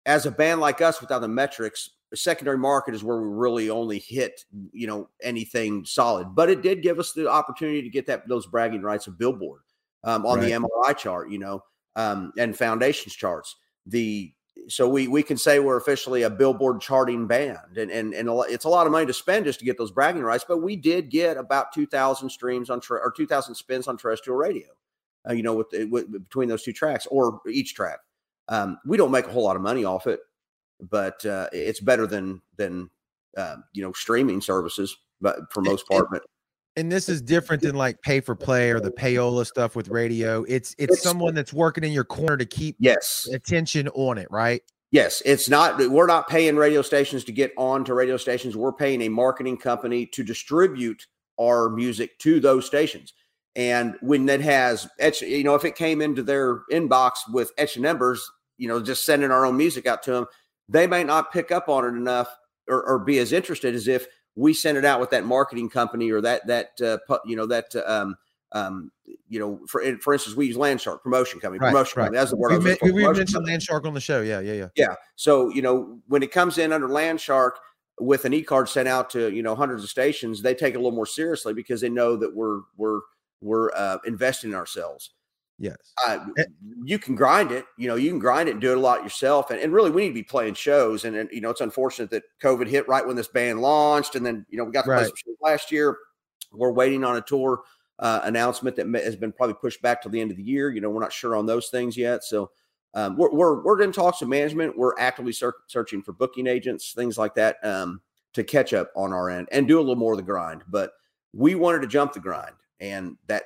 As 0.06 0.26
a 0.26 0.32
band 0.32 0.62
like 0.62 0.82
us, 0.82 1.02
without 1.02 1.20
the 1.20 1.28
metrics, 1.28 1.90
secondary 2.14 2.58
market 2.58 2.94
is 2.94 3.04
where 3.04 3.22
we 3.22 3.28
really 3.28 3.70
only 3.70 4.00
hit 4.00 4.46
you 4.74 4.86
know 4.86 5.08
anything 5.22 5.86
solid 5.86 6.36
but 6.36 6.50
it 6.50 6.62
did 6.62 6.82
give 6.82 7.00
us 7.00 7.14
the 7.14 7.30
opportunity 7.30 7.82
to 7.82 7.90
get 7.90 8.06
that 8.06 8.28
those 8.28 8.46
bragging 8.46 8.82
rights 8.82 9.08
of 9.08 9.18
billboard 9.18 9.62
um, 10.04 10.26
on 10.26 10.40
right. 10.40 10.46
the 10.46 10.52
MRI 10.52 10.98
chart, 10.98 11.30
you 11.30 11.40
know, 11.40 11.64
um, 11.96 12.34
and 12.38 12.58
foundations 12.58 13.14
charts. 13.14 13.56
The 13.86 14.34
so 14.68 14.88
we 14.88 15.08
we 15.08 15.24
can 15.24 15.38
say 15.38 15.60
we're 15.60 15.78
officially 15.78 16.24
a 16.24 16.30
Billboard 16.30 16.82
charting 16.82 17.28
band, 17.28 17.78
and 17.78 17.92
and 17.92 18.14
and 18.14 18.30
it's 18.50 18.66
a 18.66 18.70
lot 18.70 18.86
of 18.86 18.92
money 18.92 19.06
to 19.06 19.14
spend 19.14 19.46
just 19.46 19.60
to 19.60 19.66
get 19.66 19.78
those 19.78 19.92
bragging 19.92 20.24
rights. 20.24 20.46
But 20.48 20.60
we 20.60 20.76
did 20.76 21.10
get 21.10 21.38
about 21.38 21.74
two 21.74 21.86
thousand 21.86 22.30
streams 22.30 22.70
on 22.70 22.80
tra- 22.80 23.00
or 23.00 23.12
two 23.12 23.28
thousand 23.28 23.56
spins 23.56 23.88
on 23.88 23.98
terrestrial 23.98 24.38
radio, 24.38 24.68
uh, 25.28 25.34
you 25.34 25.44
know, 25.44 25.56
with, 25.56 25.68
with, 25.90 26.12
between 26.12 26.50
those 26.50 26.64
two 26.64 26.74
tracks 26.74 27.08
or 27.10 27.42
each 27.50 27.74
track. 27.74 28.00
Um, 28.50 28.78
we 28.86 28.98
don't 28.98 29.12
make 29.12 29.26
a 29.26 29.32
whole 29.32 29.44
lot 29.44 29.56
of 29.56 29.62
money 29.62 29.86
off 29.86 30.08
it, 30.08 30.20
but 30.90 31.26
uh, 31.26 31.48
it's 31.52 31.80
better 31.80 32.08
than 32.08 32.42
than 32.58 32.90
uh, 33.38 33.58
you 33.74 33.84
know 33.84 33.94
streaming 33.94 34.42
services, 34.42 34.96
but 35.20 35.52
for 35.52 35.62
most 35.62 35.88
part. 35.88 36.08
But 36.12 36.24
and 36.76 36.92
this 36.92 37.10
is 37.10 37.22
different 37.22 37.62
than 37.62 37.76
like 37.76 38.02
pay 38.02 38.22
for 38.22 38.36
play 38.36 38.72
or 38.72 38.80
the 38.80 38.92
payola 38.92 39.46
stuff 39.46 39.76
with 39.76 39.90
radio. 39.90 40.44
It's, 40.44 40.74
it's, 40.78 40.94
it's 40.94 41.04
someone 41.04 41.34
that's 41.34 41.52
working 41.52 41.84
in 41.84 41.92
your 41.92 42.06
corner 42.06 42.38
to 42.38 42.46
keep 42.46 42.78
yes 42.80 43.28
attention 43.34 43.88
on 43.90 44.18
it, 44.18 44.28
right? 44.32 44.62
Yes, 44.92 45.22
it's 45.26 45.50
not. 45.50 45.78
We're 45.90 46.08
not 46.08 46.28
paying 46.28 46.58
radio 46.58 46.82
stations 46.82 47.24
to 47.26 47.32
get 47.32 47.54
on 47.58 47.86
to 47.86 47.94
radio 47.94 48.18
stations. 48.18 48.58
We're 48.58 48.74
paying 48.74 49.02
a 49.02 49.10
marketing 49.10 49.58
company 49.58 50.06
to 50.08 50.24
distribute 50.24 51.08
our 51.40 51.70
music 51.70 52.18
to 52.20 52.40
those 52.40 52.66
stations. 52.66 53.14
And 53.56 53.96
when 54.02 54.26
that 54.28 54.42
has, 54.42 54.88
etch, 55.00 55.22
you 55.22 55.44
know, 55.44 55.56
if 55.56 55.66
it 55.66 55.76
came 55.76 56.02
into 56.02 56.24
their 56.24 56.62
inbox 56.72 57.14
with 57.32 57.52
Etched 57.58 57.78
in 57.78 57.86
Embers, 57.86 58.30
you 58.58 58.68
know, 58.68 58.82
just 58.82 59.06
sending 59.06 59.32
our 59.32 59.46
own 59.46 59.58
music 59.58 59.86
out 59.86 60.04
to 60.04 60.12
them, 60.12 60.26
they 60.70 60.88
may 60.88 61.04
not 61.04 61.32
pick 61.32 61.52
up 61.52 61.70
on 61.70 61.86
it 61.86 61.90
enough 61.90 62.30
or, 62.68 62.84
or 62.84 63.00
be 63.00 63.20
as 63.20 63.32
interested 63.32 63.76
as 63.76 63.88
if 63.88 64.08
we 64.36 64.54
send 64.54 64.78
it 64.78 64.86
out 64.86 65.00
with 65.00 65.10
that 65.10 65.26
marketing 65.26 65.70
company 65.70 66.12
or 66.12 66.22
that 66.22 66.46
that 66.48 66.82
uh, 66.82 67.18
you 67.26 67.36
know 67.36 67.46
that 67.46 67.76
uh, 67.76 67.84
um, 67.86 68.16
um, 68.54 68.92
you 69.30 69.40
know, 69.40 69.60
for 69.68 69.82
for 69.98 70.14
instance, 70.14 70.36
we 70.36 70.48
use 70.48 70.58
Landshark 70.58 71.02
promotion 71.02 71.40
company. 71.40 71.60
Right, 71.60 71.72
promotion 71.72 72.00
right. 72.00 72.06
company. 72.06 72.20
That's 72.20 72.32
the 72.32 72.38
word. 72.38 72.64
We, 72.64 72.78
we, 72.82 72.92
we 72.92 73.12
mentioned 73.12 73.46
Landshark 73.46 73.86
on 73.86 73.94
the 73.94 74.02
show. 74.02 74.22
Yeah, 74.22 74.40
yeah, 74.40 74.54
yeah. 74.54 74.68
Yeah. 74.76 74.96
So 75.16 75.50
you 75.50 75.62
know, 75.62 76.00
when 76.08 76.24
it 76.24 76.32
comes 76.32 76.58
in 76.58 76.74
under 76.74 76.88
Landshark 76.88 77.52
with 78.00 78.26
an 78.26 78.34
e-card 78.34 78.68
sent 78.68 78.88
out 78.88 79.10
to 79.12 79.32
you 79.32 79.44
know 79.44 79.56
hundreds 79.56 79.84
of 79.84 79.90
stations, 79.90 80.42
they 80.42 80.54
take 80.54 80.74
it 80.74 80.78
a 80.78 80.80
little 80.80 80.96
more 80.96 81.06
seriously 81.06 81.54
because 81.54 81.82
they 81.82 81.90
know 81.90 82.16
that 82.18 82.34
we're 82.34 82.62
we're 82.78 83.02
we're 83.42 83.72
uh, 83.74 83.98
investing 84.06 84.52
in 84.52 84.56
ourselves. 84.56 85.12
Yes. 85.62 85.78
Uh, 86.08 86.26
you 86.84 86.98
can 86.98 87.14
grind 87.14 87.52
it. 87.52 87.66
You 87.78 87.88
know, 87.88 87.96
you 87.96 88.10
can 88.10 88.18
grind 88.18 88.50
it 88.50 88.54
and 88.54 88.62
do 88.62 88.72
it 88.72 88.78
a 88.78 88.82
lot 88.82 89.04
yourself. 89.04 89.52
And, 89.52 89.60
and 89.60 89.72
really, 89.72 89.92
we 89.92 90.02
need 90.02 90.08
to 90.08 90.16
be 90.16 90.24
playing 90.24 90.56
shows. 90.56 91.06
And, 91.06 91.16
and, 91.16 91.30
you 91.32 91.40
know, 91.40 91.52
it's 91.52 91.62
unfortunate 91.62 92.10
that 92.10 92.24
COVID 92.42 92.68
hit 92.68 92.88
right 92.88 93.06
when 93.06 93.16
this 93.16 93.28
band 93.28 93.62
launched. 93.62 94.16
And 94.16 94.26
then, 94.26 94.44
you 94.50 94.58
know, 94.58 94.64
we 94.64 94.72
got 94.72 94.86
the 94.86 94.92
right. 94.92 95.12
last 95.40 95.72
year. 95.72 96.00
We're 96.52 96.72
waiting 96.72 97.04
on 97.04 97.18
a 97.18 97.22
tour 97.22 97.62
uh, 98.00 98.22
announcement 98.24 98.76
that 98.78 98.88
has 99.04 99.16
been 99.16 99.32
probably 99.32 99.54
pushed 99.54 99.84
back 99.84 100.02
to 100.02 100.10
the 100.10 100.20
end 100.20 100.32
of 100.32 100.38
the 100.38 100.44
year. 100.44 100.72
You 100.72 100.82
know, 100.82 100.90
we're 100.90 101.00
not 101.00 101.14
sure 101.14 101.36
on 101.36 101.46
those 101.46 101.70
things 101.70 101.96
yet. 101.96 102.24
So 102.24 102.50
um, 102.96 103.16
we're, 103.16 103.32
we're, 103.32 103.64
we're 103.64 103.82
in 103.84 103.92
talks 103.92 104.22
with 104.22 104.30
management. 104.30 104.76
We're 104.76 104.98
actively 104.98 105.32
ser- 105.32 105.54
searching 105.68 106.02
for 106.02 106.12
booking 106.12 106.48
agents, 106.48 106.94
things 106.94 107.20
like 107.20 107.36
that, 107.36 107.64
um, 107.64 108.02
to 108.34 108.44
catch 108.44 108.74
up 108.74 108.92
on 108.96 109.14
our 109.14 109.30
end 109.30 109.48
and 109.52 109.68
do 109.68 109.78
a 109.78 109.82
little 109.82 109.96
more 109.96 110.14
of 110.14 110.18
the 110.18 110.24
grind. 110.24 110.64
But 110.68 110.92
we 111.34 111.54
wanted 111.54 111.84
to 111.84 111.88
jump 111.88 112.14
the 112.14 112.20
grind. 112.20 112.56
And 112.80 113.16
that 113.28 113.44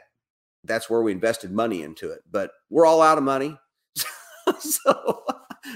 that's 0.67 0.89
where 0.89 1.01
we 1.01 1.11
invested 1.11 1.51
money 1.51 1.83
into 1.83 2.11
it. 2.11 2.21
But 2.29 2.51
we're 2.69 2.85
all 2.85 3.01
out 3.01 3.17
of 3.17 3.23
money. 3.23 3.57
so 4.59 5.23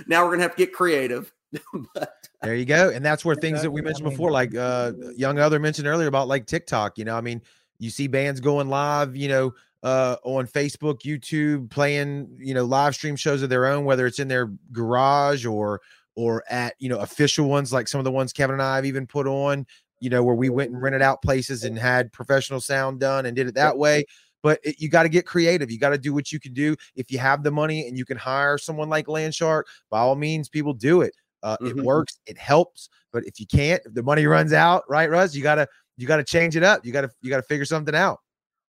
now 0.08 0.24
we're 0.24 0.30
going 0.30 0.40
to 0.40 0.44
have 0.44 0.56
to 0.56 0.66
get 0.66 0.74
creative. 0.74 1.34
but, 1.96 2.14
there 2.42 2.56
you 2.56 2.66
go. 2.66 2.90
And 2.90 3.04
that's 3.04 3.26
where 3.26 3.36
things 3.36 3.62
that 3.62 3.72
we 3.72 3.82
mentioned 3.82 4.10
before, 4.10 4.32
like 4.32 4.56
uh, 4.56 4.94
Young 5.16 5.40
Other 5.40 5.60
mentioned 5.60 5.88
earlier 5.88 6.08
about 6.08 6.28
like 6.28 6.46
TikTok, 6.46 6.98
you 6.98 7.06
know, 7.06 7.16
I 7.16 7.22
mean, 7.22 7.42
you 7.80 7.90
see 7.90 8.08
bands 8.08 8.40
going 8.40 8.70
live, 8.70 9.16
you 9.16 9.30
know, 9.30 9.54
uh, 9.82 10.18
on 10.24 10.46
Facebook, 10.46 11.02
YouTube, 11.02 11.70
playing, 11.70 12.30
you 12.40 12.54
know, 12.54 12.66
live 12.66 12.94
stream 12.96 13.16
shows 13.16 13.42
of 13.42 13.50
their 13.50 13.66
own, 13.66 13.86
whether 13.86 14.06
it's 14.06 14.20
in 14.20 14.28
their 14.28 14.52
garage 14.72 15.46
or, 15.46 15.82
or 16.16 16.44
at, 16.50 16.76
you 16.80 16.90
know, 16.90 17.00
official 17.00 17.48
ones, 17.48 17.72
like 17.72 17.88
some 17.88 18.00
of 18.00 18.06
the 18.06 18.12
ones 18.12 18.34
Kevin 18.34 18.56
and 18.56 18.62
I 18.62 18.76
have 18.76 18.86
even 18.86 19.08
put 19.08 19.26
on, 19.26 19.66
you 20.02 20.10
know, 20.10 20.24
where 20.24 20.36
we 20.36 20.50
went 20.50 20.72
and 20.72 20.82
rented 20.82 21.02
out 21.02 21.22
places 21.22 21.64
and 21.64 21.80
had 21.80 22.12
professional 22.12 22.60
sound 22.60 23.00
done 23.00 23.26
and 23.26 23.36
did 23.36 23.48
it 23.48 23.56
that 23.56 23.78
way 23.78 24.06
but 24.44 24.60
it, 24.64 24.80
you 24.80 24.90
got 24.90 25.04
to 25.04 25.10
get 25.10 25.26
creative. 25.26 25.72
You 25.72 25.80
got 25.80 25.90
to 25.90 25.98
do 25.98 26.14
what 26.14 26.32
you 26.32 26.40
can 26.40 26.54
do. 26.54 26.76
If 26.96 27.12
you 27.12 27.20
have 27.20 27.44
the 27.44 27.52
money 27.52 27.88
and 27.88 27.98
you 27.98 28.06
can 28.06 28.18
hire 28.18 28.58
someone 28.58 28.90
like 28.90 29.08
Landshark, 29.08 29.64
by 29.90 30.00
all 30.00 30.16
means, 30.16 30.50
people 30.50 30.74
do 30.74 31.02
it. 31.02 31.14
Uh, 31.44 31.58
mm-hmm. 31.58 31.80
It 31.80 31.86
works. 31.86 32.20
It 32.26 32.38
helps. 32.38 32.90
But 33.12 33.26
if 33.26 33.40
you 33.40 33.48
can't, 33.48 33.82
if 33.86 33.94
the 33.94 34.04
money 34.04 34.26
runs 34.26 34.54
out, 34.54 34.84
right, 34.90 35.10
Russ? 35.10 35.36
You 35.36 35.44
gotta 35.44 35.68
you 35.98 36.08
gotta 36.08 36.24
change 36.24 36.56
it 36.56 36.64
up. 36.64 36.86
You 36.86 36.92
gotta 36.92 37.10
you 37.22 37.30
gotta 37.30 37.44
figure 37.44 37.66
something 37.66 37.96
out. 37.96 38.20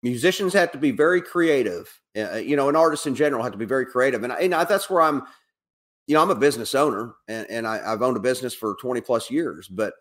Musicians 0.02 0.52
have 0.55 0.72
to 0.72 0.78
be 0.78 0.90
very 0.90 1.20
creative. 1.20 2.01
Uh, 2.16 2.36
you 2.36 2.56
know, 2.56 2.68
an 2.68 2.76
artist 2.76 3.06
in 3.06 3.14
general 3.14 3.42
have 3.42 3.52
to 3.52 3.59
be 3.59 3.66
very 3.66 3.86
creative, 3.86 4.24
and, 4.24 4.32
I, 4.32 4.36
and 4.40 4.55
I, 4.55 4.64
that's 4.64 4.88
where 4.88 5.02
I'm. 5.02 5.22
You 6.06 6.14
know, 6.14 6.22
I'm 6.22 6.30
a 6.30 6.34
business 6.34 6.74
owner, 6.74 7.14
and, 7.28 7.48
and 7.48 7.68
I, 7.68 7.88
have 7.88 8.02
owned 8.02 8.16
a 8.16 8.20
business 8.20 8.52
for 8.52 8.74
20 8.80 9.01
plus 9.01 9.30
years. 9.30 9.68
But 9.68 9.94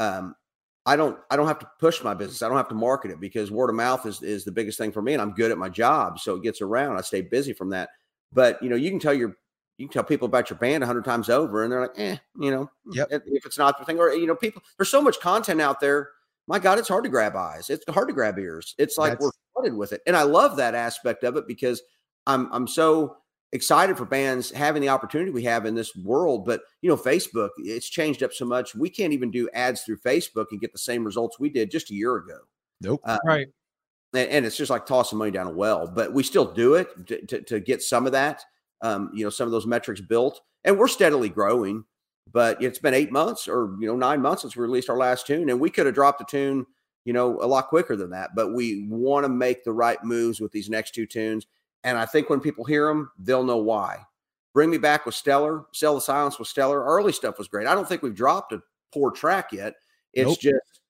um, 0.00 0.34
I 0.84 0.96
don't 0.96 1.18
I 1.30 1.36
don't 1.36 1.46
have 1.46 1.60
to 1.60 1.70
push 1.78 2.02
my 2.02 2.14
business. 2.14 2.42
I 2.42 2.48
don't 2.48 2.56
have 2.56 2.68
to 2.68 2.74
market 2.74 3.10
it 3.10 3.20
because 3.20 3.50
word 3.50 3.70
of 3.70 3.76
mouth 3.76 4.04
is 4.06 4.22
is 4.22 4.44
the 4.44 4.52
biggest 4.52 4.78
thing 4.78 4.92
for 4.92 5.02
me, 5.02 5.12
and 5.12 5.22
I'm 5.22 5.32
good 5.32 5.50
at 5.50 5.58
my 5.58 5.68
job, 5.68 6.18
so 6.18 6.34
it 6.34 6.42
gets 6.42 6.60
around. 6.60 6.96
I 6.96 7.02
stay 7.02 7.20
busy 7.20 7.52
from 7.52 7.70
that. 7.70 7.90
But 8.32 8.60
you 8.62 8.68
know, 8.68 8.76
you 8.76 8.90
can 8.90 8.98
tell 8.98 9.14
your 9.14 9.36
you 9.78 9.86
can 9.86 9.92
tell 9.92 10.04
people 10.04 10.26
about 10.26 10.50
your 10.50 10.58
band 10.58 10.82
a 10.82 10.86
hundred 10.86 11.04
times 11.04 11.28
over, 11.28 11.62
and 11.62 11.72
they're 11.72 11.82
like, 11.82 11.98
eh, 11.98 12.16
you 12.38 12.50
know, 12.50 12.70
yep. 12.92 13.08
if 13.10 13.46
it's 13.46 13.58
not 13.58 13.78
the 13.78 13.84
thing, 13.84 13.98
or 13.98 14.12
you 14.12 14.26
know, 14.26 14.34
people. 14.34 14.62
There's 14.76 14.90
so 14.90 15.02
much 15.02 15.20
content 15.20 15.60
out 15.60 15.80
there. 15.80 16.10
My 16.48 16.58
God, 16.58 16.78
it's 16.78 16.88
hard 16.88 17.04
to 17.04 17.10
grab 17.10 17.36
eyes. 17.36 17.70
It's 17.70 17.84
hard 17.88 18.08
to 18.08 18.14
grab 18.14 18.38
ears. 18.38 18.74
It's 18.76 18.98
like 18.98 19.12
That's... 19.12 19.24
we're 19.24 19.30
flooded 19.54 19.74
with 19.74 19.92
it, 19.92 20.02
and 20.06 20.16
I 20.16 20.22
love 20.22 20.56
that 20.56 20.74
aspect 20.74 21.22
of 21.22 21.36
it 21.36 21.46
because 21.46 21.80
I'm 22.26 22.48
I'm 22.52 22.66
so 22.66 23.18
excited 23.52 23.98
for 23.98 24.06
bands 24.06 24.50
having 24.50 24.80
the 24.80 24.88
opportunity 24.88 25.30
we 25.30 25.44
have 25.44 25.66
in 25.66 25.74
this 25.74 25.94
world. 25.94 26.44
But 26.44 26.62
you 26.80 26.88
know, 26.88 26.96
Facebook, 26.96 27.50
it's 27.58 27.88
changed 27.88 28.22
up 28.22 28.32
so 28.32 28.44
much. 28.44 28.74
We 28.74 28.90
can't 28.90 29.12
even 29.12 29.30
do 29.30 29.48
ads 29.54 29.82
through 29.82 29.98
Facebook 29.98 30.46
and 30.50 30.60
get 30.60 30.72
the 30.72 30.78
same 30.78 31.04
results 31.04 31.38
we 31.38 31.50
did 31.50 31.70
just 31.70 31.90
a 31.90 31.94
year 31.94 32.16
ago. 32.16 32.38
Nope. 32.80 33.00
Uh, 33.04 33.18
right. 33.24 33.46
And, 34.14 34.28
and, 34.28 34.46
it's 34.46 34.56
just 34.56 34.70
like 34.70 34.84
tossing 34.84 35.18
money 35.18 35.30
down 35.30 35.46
a 35.46 35.52
well. 35.52 35.86
But 35.86 36.12
we 36.12 36.22
still 36.22 36.52
do 36.52 36.74
it 36.74 36.88
to, 37.06 37.26
to, 37.26 37.40
to 37.42 37.60
get 37.60 37.82
some 37.82 38.06
of 38.06 38.12
that. 38.12 38.44
Um, 38.82 39.10
you 39.14 39.24
know, 39.24 39.30
some 39.30 39.46
of 39.46 39.52
those 39.52 39.66
metrics 39.66 40.00
built, 40.00 40.40
and 40.64 40.76
we're 40.76 40.88
steadily 40.88 41.28
growing. 41.28 41.84
But 42.32 42.62
it's 42.62 42.78
been 42.78 42.94
eight 42.94 43.12
months 43.12 43.46
or 43.46 43.76
you 43.78 43.86
know 43.86 43.96
nine 43.96 44.20
months 44.20 44.42
since 44.42 44.56
we 44.56 44.62
released 44.62 44.90
our 44.90 44.96
last 44.96 45.26
tune, 45.26 45.50
and 45.50 45.60
we 45.60 45.70
could 45.70 45.86
have 45.86 45.94
dropped 45.94 46.18
the 46.18 46.24
tune 46.24 46.66
you 47.04 47.12
know 47.12 47.40
a 47.42 47.46
lot 47.46 47.68
quicker 47.68 47.94
than 47.94 48.10
that. 48.10 48.30
But 48.34 48.54
we 48.54 48.86
want 48.88 49.24
to 49.24 49.28
make 49.28 49.62
the 49.62 49.72
right 49.72 50.02
moves 50.02 50.40
with 50.40 50.50
these 50.50 50.68
next 50.68 50.94
two 50.94 51.06
tunes 51.06 51.46
and 51.84 51.98
I 51.98 52.06
think 52.06 52.30
when 52.30 52.40
people 52.40 52.64
hear 52.64 52.86
them, 52.86 53.10
they'll 53.18 53.44
know 53.44 53.58
why. 53.58 53.98
Bring 54.54 54.70
Me 54.70 54.78
Back 54.78 55.06
was 55.06 55.16
stellar. 55.16 55.64
Sell 55.72 55.94
the 55.94 56.00
Silence 56.00 56.38
was 56.38 56.48
stellar. 56.48 56.84
Early 56.84 57.12
stuff 57.12 57.38
was 57.38 57.48
great. 57.48 57.66
I 57.66 57.74
don't 57.74 57.88
think 57.88 58.02
we've 58.02 58.14
dropped 58.14 58.52
a 58.52 58.62
poor 58.92 59.10
track 59.10 59.52
yet. 59.52 59.74
It's 60.12 60.28
nope. 60.28 60.40
just 60.40 60.80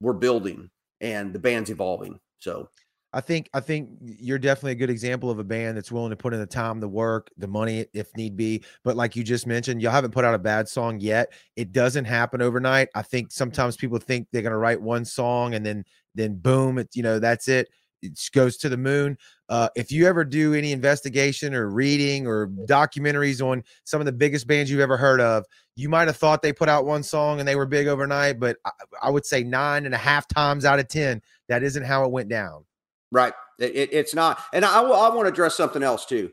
we're 0.00 0.14
building 0.14 0.70
and 1.00 1.32
the 1.32 1.38
band's 1.38 1.70
evolving. 1.70 2.18
So 2.38 2.68
I 3.12 3.20
think 3.20 3.50
I 3.52 3.60
think 3.60 3.90
you're 4.00 4.38
definitely 4.38 4.72
a 4.72 4.76
good 4.76 4.90
example 4.90 5.30
of 5.30 5.38
a 5.38 5.44
band 5.44 5.76
that's 5.76 5.92
willing 5.92 6.10
to 6.10 6.16
put 6.16 6.32
in 6.32 6.40
the 6.40 6.46
time, 6.46 6.80
the 6.80 6.88
work, 6.88 7.30
the 7.36 7.48
money 7.48 7.86
if 7.92 8.16
need 8.16 8.36
be. 8.36 8.64
But 8.84 8.96
like 8.96 9.16
you 9.16 9.24
just 9.24 9.46
mentioned, 9.46 9.82
y'all 9.82 9.92
haven't 9.92 10.12
put 10.12 10.24
out 10.24 10.34
a 10.34 10.38
bad 10.38 10.68
song 10.68 11.00
yet. 11.00 11.32
It 11.56 11.72
doesn't 11.72 12.04
happen 12.06 12.40
overnight. 12.40 12.88
I 12.94 13.02
think 13.02 13.32
sometimes 13.32 13.76
people 13.76 13.98
think 13.98 14.28
they're 14.30 14.42
going 14.42 14.52
to 14.52 14.58
write 14.58 14.80
one 14.80 15.04
song 15.04 15.54
and 15.54 15.66
then 15.66 15.84
then 16.14 16.36
boom, 16.36 16.78
it 16.78 16.88
you 16.94 17.02
know 17.02 17.18
that's 17.18 17.48
it 17.48 17.68
it 18.02 18.18
goes 18.32 18.56
to 18.58 18.68
the 18.68 18.76
moon. 18.76 19.16
Uh, 19.48 19.68
if 19.76 19.90
you 19.90 20.06
ever 20.06 20.24
do 20.24 20.54
any 20.54 20.72
investigation 20.72 21.54
or 21.54 21.70
reading 21.70 22.26
or 22.26 22.48
documentaries 22.66 23.44
on 23.44 23.62
some 23.84 24.00
of 24.00 24.06
the 24.06 24.12
biggest 24.12 24.46
bands 24.46 24.70
you've 24.70 24.80
ever 24.80 24.96
heard 24.96 25.20
of, 25.20 25.44
you 25.76 25.88
might 25.88 26.08
have 26.08 26.16
thought 26.16 26.42
they 26.42 26.52
put 26.52 26.68
out 26.68 26.84
one 26.84 27.02
song 27.02 27.38
and 27.38 27.48
they 27.48 27.56
were 27.56 27.66
big 27.66 27.86
overnight, 27.86 28.38
but 28.38 28.56
I, 28.64 28.70
I 29.02 29.10
would 29.10 29.24
say 29.24 29.42
nine 29.42 29.86
and 29.86 29.94
a 29.94 29.98
half 29.98 30.28
times 30.28 30.64
out 30.64 30.78
of 30.78 30.88
10, 30.88 31.22
that 31.48 31.62
isn't 31.62 31.84
how 31.84 32.04
it 32.04 32.10
went 32.10 32.28
down. 32.28 32.64
Right. 33.12 33.32
It, 33.58 33.92
it's 33.92 34.14
not. 34.14 34.40
And 34.52 34.64
I, 34.64 34.82
I 34.82 35.14
want 35.14 35.26
to 35.26 35.32
address 35.32 35.56
something 35.56 35.82
else 35.82 36.06
too. 36.06 36.30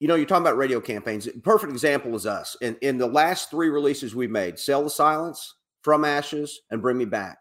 You 0.00 0.08
know, 0.08 0.14
you're 0.14 0.26
talking 0.26 0.46
about 0.46 0.56
radio 0.56 0.80
campaigns. 0.80 1.28
Perfect 1.42 1.72
example 1.72 2.14
is 2.14 2.24
us. 2.24 2.56
In, 2.62 2.76
in 2.80 2.96
the 2.96 3.06
last 3.06 3.50
three 3.50 3.68
releases 3.68 4.14
we 4.14 4.26
made, 4.26 4.58
Sell 4.58 4.82
the 4.82 4.90
Silence, 4.90 5.56
From 5.82 6.04
Ashes, 6.04 6.60
and 6.70 6.80
Bring 6.80 6.96
Me 6.96 7.04
Back 7.04 7.38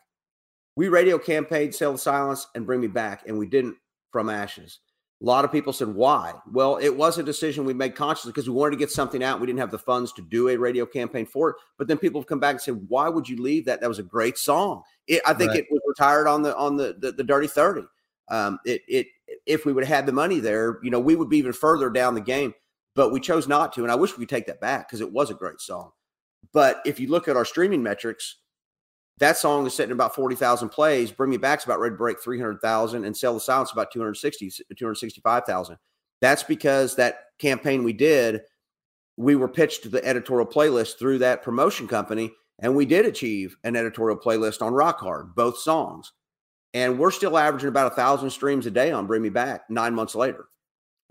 we 0.80 0.88
radio 0.88 1.18
campaigned 1.18 1.76
Sell 1.76 1.91
the 1.91 1.97
Silence 1.97 2.47
and 2.56 2.65
Bring 2.65 2.80
Me 2.80 2.88
Back, 2.88 3.23
and 3.27 3.38
we 3.38 3.47
didn't 3.47 3.76
from 4.14 4.30
Ashes. 4.30 4.80
A 5.22 5.26
lot 5.26 5.43
of 5.43 5.51
people 5.51 5.73
said, 5.73 5.89
why? 5.89 6.34
Well, 6.49 6.77
it 6.77 6.95
was 6.95 7.18
a 7.18 7.23
decision 7.23 7.65
we 7.65 7.73
made 7.73 7.95
consciously 7.95 8.31
because 8.31 8.47
we 8.47 8.56
wanted 8.56 8.72
to 8.72 8.77
get 8.77 8.89
something 8.89 9.22
out. 9.22 9.41
We 9.41 9.47
didn't 9.47 9.60
have 9.60 9.72
the 9.72 9.77
funds 9.77 10.14
to 10.14 10.22
do 10.22 10.47
a 10.47 10.56
radio 10.56 10.85
campaign 10.85 11.26
for 11.26 11.49
it. 11.49 11.57
But 11.77 11.89
then 11.89 11.97
people 11.97 12.22
have 12.22 12.27
come 12.27 12.39
back 12.39 12.53
and 12.53 12.61
said, 12.61 12.85
why 12.88 13.10
would 13.10 13.27
you 13.27 13.43
leave 13.43 13.65
that? 13.65 13.81
That 13.81 13.89
was 13.89 13.99
a 13.99 14.03
great 14.03 14.38
song. 14.38 14.84
It, 15.06 15.22
I 15.26 15.34
think 15.34 15.49
right. 15.49 15.60
it 15.60 15.68
was 15.69 15.81
retired 15.85 16.27
on 16.27 16.43
the 16.43 16.56
on 16.56 16.77
the 16.77 16.95
the, 16.97 17.11
the 17.11 17.26
Dirty 17.26 17.47
30. 17.47 17.81
Um, 18.30 18.57
it 18.65 18.81
it 18.88 19.07
if 19.45 19.65
we 19.65 19.73
would 19.73 19.84
have 19.84 19.93
had 19.93 20.06
the 20.06 20.14
money 20.14 20.39
there, 20.39 20.80
you 20.81 20.91
know, 20.91 20.99
we 21.01 21.18
would 21.18 21.27
be 21.27 21.39
even 21.39 21.51
further 21.51 21.89
down 21.89 22.14
the 22.14 22.22
game. 22.22 22.53
But 22.95 23.11
we 23.11 23.19
chose 23.19 23.49
not 23.49 23.73
to. 23.73 23.84
And 23.84 23.91
I 23.91 23.95
wish 23.95 24.14
we 24.14 24.26
could 24.26 24.34
take 24.34 24.47
that 24.47 24.61
back 24.61 24.88
because 24.88 25.01
it 25.01 25.11
was 25.11 25.30
a 25.30 25.34
great 25.34 25.60
song. 25.60 25.91
But 26.53 26.81
if 26.85 27.01
you 27.01 27.10
look 27.10 27.27
at 27.27 27.35
our 27.35 27.43
streaming 27.43 27.84
metrics, 27.84 28.38
that 29.20 29.38
song 29.38 29.66
is 29.68 29.74
sitting 29.74 29.91
about 29.91 30.16
40,000 30.16 30.70
plays. 30.70 31.12
Bring 31.12 31.30
Me 31.30 31.38
Back's 31.38 31.66
about 31.66 31.80
ready 31.80 31.94
to 31.94 31.98
break 31.98 32.22
300,000 32.22 33.06
and 33.06 33.16
Sell 33.16 33.34
the 33.34 33.40
Silence 33.40 33.72
about 33.72 33.91
260, 33.91 34.50
265,000. 34.76 35.78
That's 36.22 36.44
because 36.44 36.96
that 36.96 37.26
campaign 37.38 37.84
we 37.84 37.94
did, 37.94 38.41
we 39.18 39.36
were 39.36 39.48
pitched 39.48 39.84
to 39.84 39.90
the 39.90 40.04
editorial 40.06 40.48
playlist 40.48 40.98
through 40.98 41.20
that 41.20 41.44
promotion 41.44 41.88
company, 41.88 42.32
and 42.60 42.76
we 42.76 42.86
did 42.86 43.06
achieve 43.06 43.58
an 43.64 43.76
editorial 43.76 44.18
playlist 44.18 44.62
on 44.62 44.74
Rock 44.74 45.00
Hard, 45.00 45.36
both 45.36 45.58
songs. 45.58 46.14
And 46.74 47.00
we're 47.00 47.12
still 47.12 47.38
averaging 47.38 47.70
about 47.70 47.91
a 47.91 47.96
thousand 47.96 48.30
streams 48.30 48.66
a 48.66 48.72
day 48.72 48.91
on 48.91 49.08
Bring 49.08 49.22
Me 49.22 49.30
Back 49.30 49.70
nine 49.70 49.94
months 49.94 50.16
later. 50.16 50.46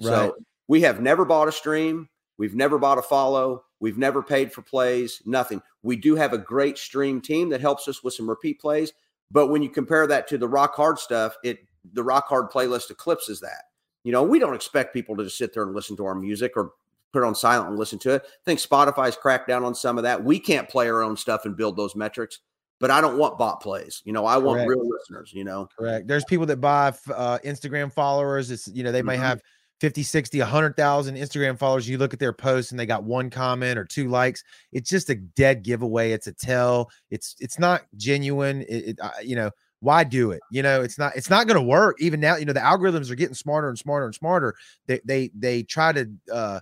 Right. 0.00 0.08
So 0.08 0.36
we 0.68 0.82
have 0.82 1.00
never 1.00 1.24
bought 1.24 1.48
a 1.48 1.52
stream. 1.52 2.08
We've 2.38 2.54
never 2.54 2.78
bought 2.78 2.98
a 2.98 3.02
follow. 3.02 3.64
We've 3.80 3.98
never 3.98 4.22
paid 4.22 4.52
for 4.52 4.62
plays, 4.62 5.20
nothing. 5.24 5.60
We 5.88 5.96
do 5.96 6.16
have 6.16 6.34
a 6.34 6.38
great 6.38 6.76
stream 6.76 7.18
team 7.22 7.48
that 7.48 7.62
helps 7.62 7.88
us 7.88 8.04
with 8.04 8.12
some 8.12 8.28
repeat 8.28 8.60
plays. 8.60 8.92
But 9.30 9.46
when 9.46 9.62
you 9.62 9.70
compare 9.70 10.06
that 10.06 10.28
to 10.28 10.36
the 10.36 10.46
rock 10.46 10.74
hard 10.74 10.98
stuff, 10.98 11.34
it 11.42 11.60
the 11.94 12.02
rock 12.02 12.28
hard 12.28 12.50
playlist 12.50 12.90
eclipses 12.90 13.40
that. 13.40 13.64
You 14.04 14.12
know, 14.12 14.22
we 14.22 14.38
don't 14.38 14.54
expect 14.54 14.92
people 14.92 15.16
to 15.16 15.24
just 15.24 15.38
sit 15.38 15.54
there 15.54 15.62
and 15.62 15.74
listen 15.74 15.96
to 15.96 16.04
our 16.04 16.14
music 16.14 16.52
or 16.56 16.72
put 17.14 17.22
it 17.22 17.26
on 17.26 17.34
silent 17.34 17.70
and 17.70 17.78
listen 17.78 17.98
to 18.00 18.16
it. 18.16 18.22
I 18.26 18.44
think 18.44 18.60
Spotify's 18.60 19.16
cracked 19.16 19.48
down 19.48 19.64
on 19.64 19.74
some 19.74 19.96
of 19.96 20.04
that. 20.04 20.22
We 20.22 20.38
can't 20.38 20.68
play 20.68 20.90
our 20.90 21.02
own 21.02 21.16
stuff 21.16 21.46
and 21.46 21.56
build 21.56 21.78
those 21.78 21.96
metrics, 21.96 22.40
but 22.80 22.90
I 22.90 23.00
don't 23.00 23.16
want 23.16 23.38
bot 23.38 23.62
plays. 23.62 24.02
You 24.04 24.12
know, 24.12 24.26
I 24.26 24.36
want 24.36 24.58
Correct. 24.58 24.68
real 24.68 24.86
listeners, 24.86 25.32
you 25.34 25.44
know. 25.44 25.70
Correct. 25.78 26.06
There's 26.06 26.24
people 26.26 26.44
that 26.46 26.60
buy 26.60 26.88
uh, 27.14 27.38
Instagram 27.46 27.90
followers. 27.90 28.50
It's, 28.50 28.68
you 28.68 28.82
know, 28.84 28.92
they 28.92 28.98
mm-hmm. 28.98 29.06
may 29.06 29.16
have 29.16 29.40
50, 29.80 30.02
60, 30.02 30.38
100,000 30.40 31.16
Instagram 31.16 31.58
followers. 31.58 31.88
You 31.88 31.98
look 31.98 32.12
at 32.12 32.18
their 32.18 32.32
posts 32.32 32.72
and 32.72 32.80
they 32.80 32.86
got 32.86 33.04
one 33.04 33.30
comment 33.30 33.78
or 33.78 33.84
two 33.84 34.08
likes. 34.08 34.42
It's 34.72 34.90
just 34.90 35.10
a 35.10 35.14
dead 35.14 35.62
giveaway. 35.62 36.12
It's 36.12 36.26
a 36.26 36.32
tell. 36.32 36.90
It's 37.10 37.36
it's 37.38 37.58
not 37.58 37.82
genuine. 37.96 38.62
It, 38.62 38.88
it 38.88 38.98
uh, 39.00 39.10
you 39.22 39.36
know, 39.36 39.50
why 39.80 40.04
do 40.04 40.32
it? 40.32 40.40
You 40.50 40.62
know, 40.62 40.82
it's 40.82 40.98
not 40.98 41.14
it's 41.16 41.30
not 41.30 41.46
going 41.46 41.60
to 41.60 41.66
work. 41.66 41.96
Even 42.00 42.18
now, 42.20 42.36
you 42.36 42.44
know, 42.44 42.52
the 42.52 42.60
algorithms 42.60 43.10
are 43.10 43.14
getting 43.14 43.34
smarter 43.34 43.68
and 43.68 43.78
smarter 43.78 44.06
and 44.06 44.14
smarter. 44.14 44.54
They 44.86 45.00
they 45.04 45.30
they 45.34 45.62
try 45.62 45.92
to 45.92 46.10
uh 46.32 46.60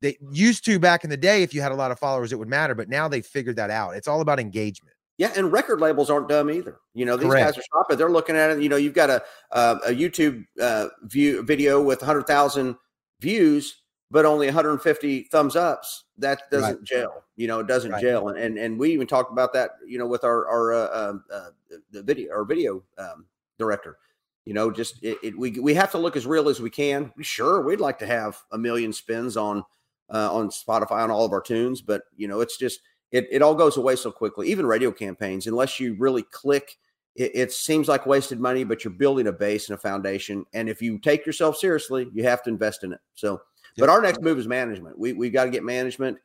they 0.00 0.16
used 0.30 0.64
to 0.66 0.78
back 0.78 1.02
in 1.02 1.10
the 1.10 1.16
day 1.16 1.42
if 1.42 1.54
you 1.54 1.62
had 1.62 1.72
a 1.72 1.76
lot 1.76 1.90
of 1.90 1.98
followers 1.98 2.32
it 2.32 2.38
would 2.38 2.48
matter, 2.48 2.74
but 2.74 2.88
now 2.88 3.08
they 3.08 3.22
figured 3.22 3.56
that 3.56 3.70
out. 3.70 3.96
It's 3.96 4.06
all 4.06 4.20
about 4.20 4.38
engagement. 4.38 4.93
Yeah, 5.16 5.32
and 5.36 5.52
record 5.52 5.80
labels 5.80 6.10
aren't 6.10 6.28
dumb 6.28 6.50
either. 6.50 6.78
You 6.92 7.04
know, 7.04 7.16
these 7.16 7.28
Correct. 7.28 7.54
guys 7.54 7.58
are 7.58 7.66
shopping. 7.72 7.98
They're 7.98 8.10
looking 8.10 8.36
at 8.36 8.50
it. 8.50 8.60
You 8.60 8.68
know, 8.68 8.76
you've 8.76 8.94
got 8.94 9.10
a 9.10 9.22
uh, 9.52 9.78
a 9.86 9.90
YouTube 9.90 10.44
uh, 10.60 10.88
view 11.02 11.42
video 11.42 11.80
with 11.80 12.00
100,000 12.00 12.76
views, 13.20 13.82
but 14.10 14.24
only 14.24 14.46
150 14.46 15.22
thumbs 15.24 15.54
ups. 15.54 16.04
That 16.18 16.42
doesn't 16.50 16.76
right. 16.76 16.84
gel. 16.84 17.24
You 17.36 17.46
know, 17.46 17.60
it 17.60 17.68
doesn't 17.68 17.92
right. 17.92 18.02
gel. 18.02 18.28
And, 18.28 18.38
and 18.38 18.58
and 18.58 18.78
we 18.78 18.92
even 18.92 19.06
talked 19.06 19.30
about 19.30 19.52
that. 19.52 19.72
You 19.86 19.98
know, 19.98 20.06
with 20.06 20.24
our 20.24 20.48
our 20.48 20.72
uh, 20.72 21.10
um, 21.10 21.24
uh, 21.32 21.48
the 21.92 22.02
video 22.02 22.34
our 22.34 22.44
video 22.44 22.82
um, 22.98 23.26
director. 23.58 23.98
You 24.44 24.52
know, 24.52 24.70
just 24.70 25.02
it, 25.02 25.16
it, 25.22 25.38
we 25.38 25.52
we 25.52 25.74
have 25.74 25.92
to 25.92 25.98
look 25.98 26.16
as 26.16 26.26
real 26.26 26.48
as 26.48 26.60
we 26.60 26.70
can. 26.70 27.12
Sure, 27.20 27.62
we'd 27.62 27.80
like 27.80 27.98
to 28.00 28.06
have 28.06 28.42
a 28.50 28.58
million 28.58 28.92
spins 28.92 29.36
on 29.36 29.64
uh, 30.12 30.32
on 30.34 30.50
Spotify 30.50 31.02
on 31.02 31.10
all 31.10 31.24
of 31.24 31.32
our 31.32 31.40
tunes, 31.40 31.80
but 31.80 32.02
you 32.16 32.28
know, 32.28 32.40
it's 32.40 32.58
just 32.58 32.80
it, 33.14 33.28
it 33.30 33.42
all 33.42 33.54
goes 33.54 33.76
away 33.76 33.94
so 33.94 34.10
quickly. 34.10 34.48
Even 34.50 34.66
radio 34.66 34.90
campaigns, 34.90 35.46
unless 35.46 35.78
you 35.78 35.94
really 35.94 36.24
click, 36.24 36.76
it, 37.14 37.30
it, 37.32 37.52
seems 37.52 37.86
like 37.86 38.06
wasted 38.06 38.40
money, 38.40 38.64
but 38.64 38.82
you're 38.82 38.92
building 38.92 39.28
a 39.28 39.32
base 39.32 39.68
and 39.68 39.78
a 39.78 39.80
foundation. 39.80 40.44
And 40.52 40.68
if 40.68 40.82
you 40.82 40.98
take 40.98 41.24
yourself 41.24 41.56
seriously, 41.56 42.08
you 42.12 42.24
have 42.24 42.42
to 42.42 42.50
invest 42.50 42.82
in 42.82 42.92
it. 42.92 42.98
So, 43.14 43.40
but 43.78 43.88
our 43.88 44.02
next 44.02 44.20
move 44.20 44.40
is 44.40 44.48
management. 44.48 44.98
We 44.98 45.12
we 45.12 45.30
got 45.30 45.44
to 45.44 45.50
get 45.50 45.62
management, 45.62 46.18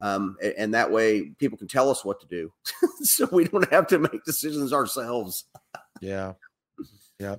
um, 0.00 0.36
and, 0.40 0.54
and, 0.56 0.74
that 0.74 0.90
way 0.90 1.30
people 1.38 1.58
can 1.58 1.66
tell 1.66 1.90
us 1.90 2.04
what 2.04 2.20
to 2.20 2.26
do, 2.28 2.52
so 3.02 3.28
we 3.32 3.44
don't 3.46 3.68
have 3.72 3.88
to 3.88 3.98
make 3.98 4.24
decisions 4.24 4.72
ourselves. 4.72 5.46
yeah, 6.00 6.34
yeah. 7.18 7.36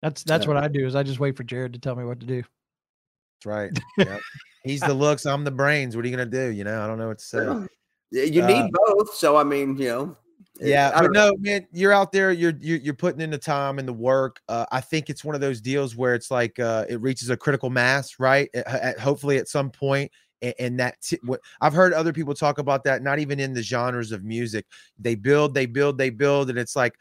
That's 0.00 0.22
that's 0.22 0.44
yeah. 0.44 0.54
what 0.54 0.62
I 0.62 0.68
do. 0.68 0.86
Is 0.86 0.94
I 0.94 1.02
just 1.02 1.18
wait 1.18 1.36
for 1.36 1.44
Jared 1.44 1.72
to 1.72 1.80
tell 1.80 1.96
me 1.96 2.04
what 2.04 2.20
to 2.20 2.26
do. 2.26 2.42
That's 2.42 3.46
right. 3.46 3.78
Yeah. 3.98 4.18
He's 4.64 4.80
the 4.80 4.94
looks. 4.94 5.24
I'm 5.24 5.44
the 5.44 5.50
brains. 5.50 5.96
What 5.96 6.04
are 6.04 6.08
you 6.08 6.16
gonna 6.16 6.30
do? 6.30 6.50
You 6.50 6.64
know, 6.64 6.82
I 6.82 6.86
don't 6.86 6.98
know 6.98 7.08
what 7.08 7.18
to 7.18 7.24
say. 7.24 7.66
You 8.10 8.42
need 8.42 8.64
uh, 8.64 8.68
both. 8.72 9.14
So 9.14 9.36
I 9.36 9.44
mean, 9.44 9.76
you 9.76 9.88
know. 9.88 10.16
Yeah, 10.60 10.90
but 11.00 11.12
no, 11.12 11.32
man, 11.38 11.66
you're 11.72 11.92
out 11.92 12.10
there. 12.10 12.32
You're 12.32 12.54
you're, 12.58 12.78
you're 12.78 12.94
putting 12.94 13.20
in 13.20 13.30
the 13.30 13.38
time 13.38 13.78
and 13.78 13.86
the 13.86 13.92
work. 13.92 14.40
Uh, 14.48 14.66
I 14.72 14.80
think 14.80 15.08
it's 15.08 15.24
one 15.24 15.34
of 15.34 15.40
those 15.40 15.60
deals 15.60 15.94
where 15.94 16.14
it's 16.14 16.30
like 16.30 16.58
uh, 16.58 16.84
it 16.88 17.00
reaches 17.00 17.30
a 17.30 17.36
critical 17.36 17.70
mass, 17.70 18.18
right? 18.18 18.48
At, 18.54 18.66
at, 18.66 18.98
hopefully, 18.98 19.36
at 19.38 19.46
some 19.46 19.70
point, 19.70 20.10
and, 20.42 20.54
and 20.58 20.80
that 20.80 21.00
t- 21.00 21.20
what, 21.22 21.40
I've 21.60 21.74
heard 21.74 21.92
other 21.92 22.12
people 22.12 22.34
talk 22.34 22.58
about 22.58 22.82
that. 22.84 23.02
Not 23.02 23.20
even 23.20 23.38
in 23.38 23.52
the 23.52 23.62
genres 23.62 24.10
of 24.10 24.24
music, 24.24 24.66
they 24.98 25.14
build, 25.14 25.54
they 25.54 25.66
build, 25.66 25.96
they 25.96 26.10
build, 26.10 26.50
and 26.50 26.58
it's 26.58 26.74
like 26.74 26.94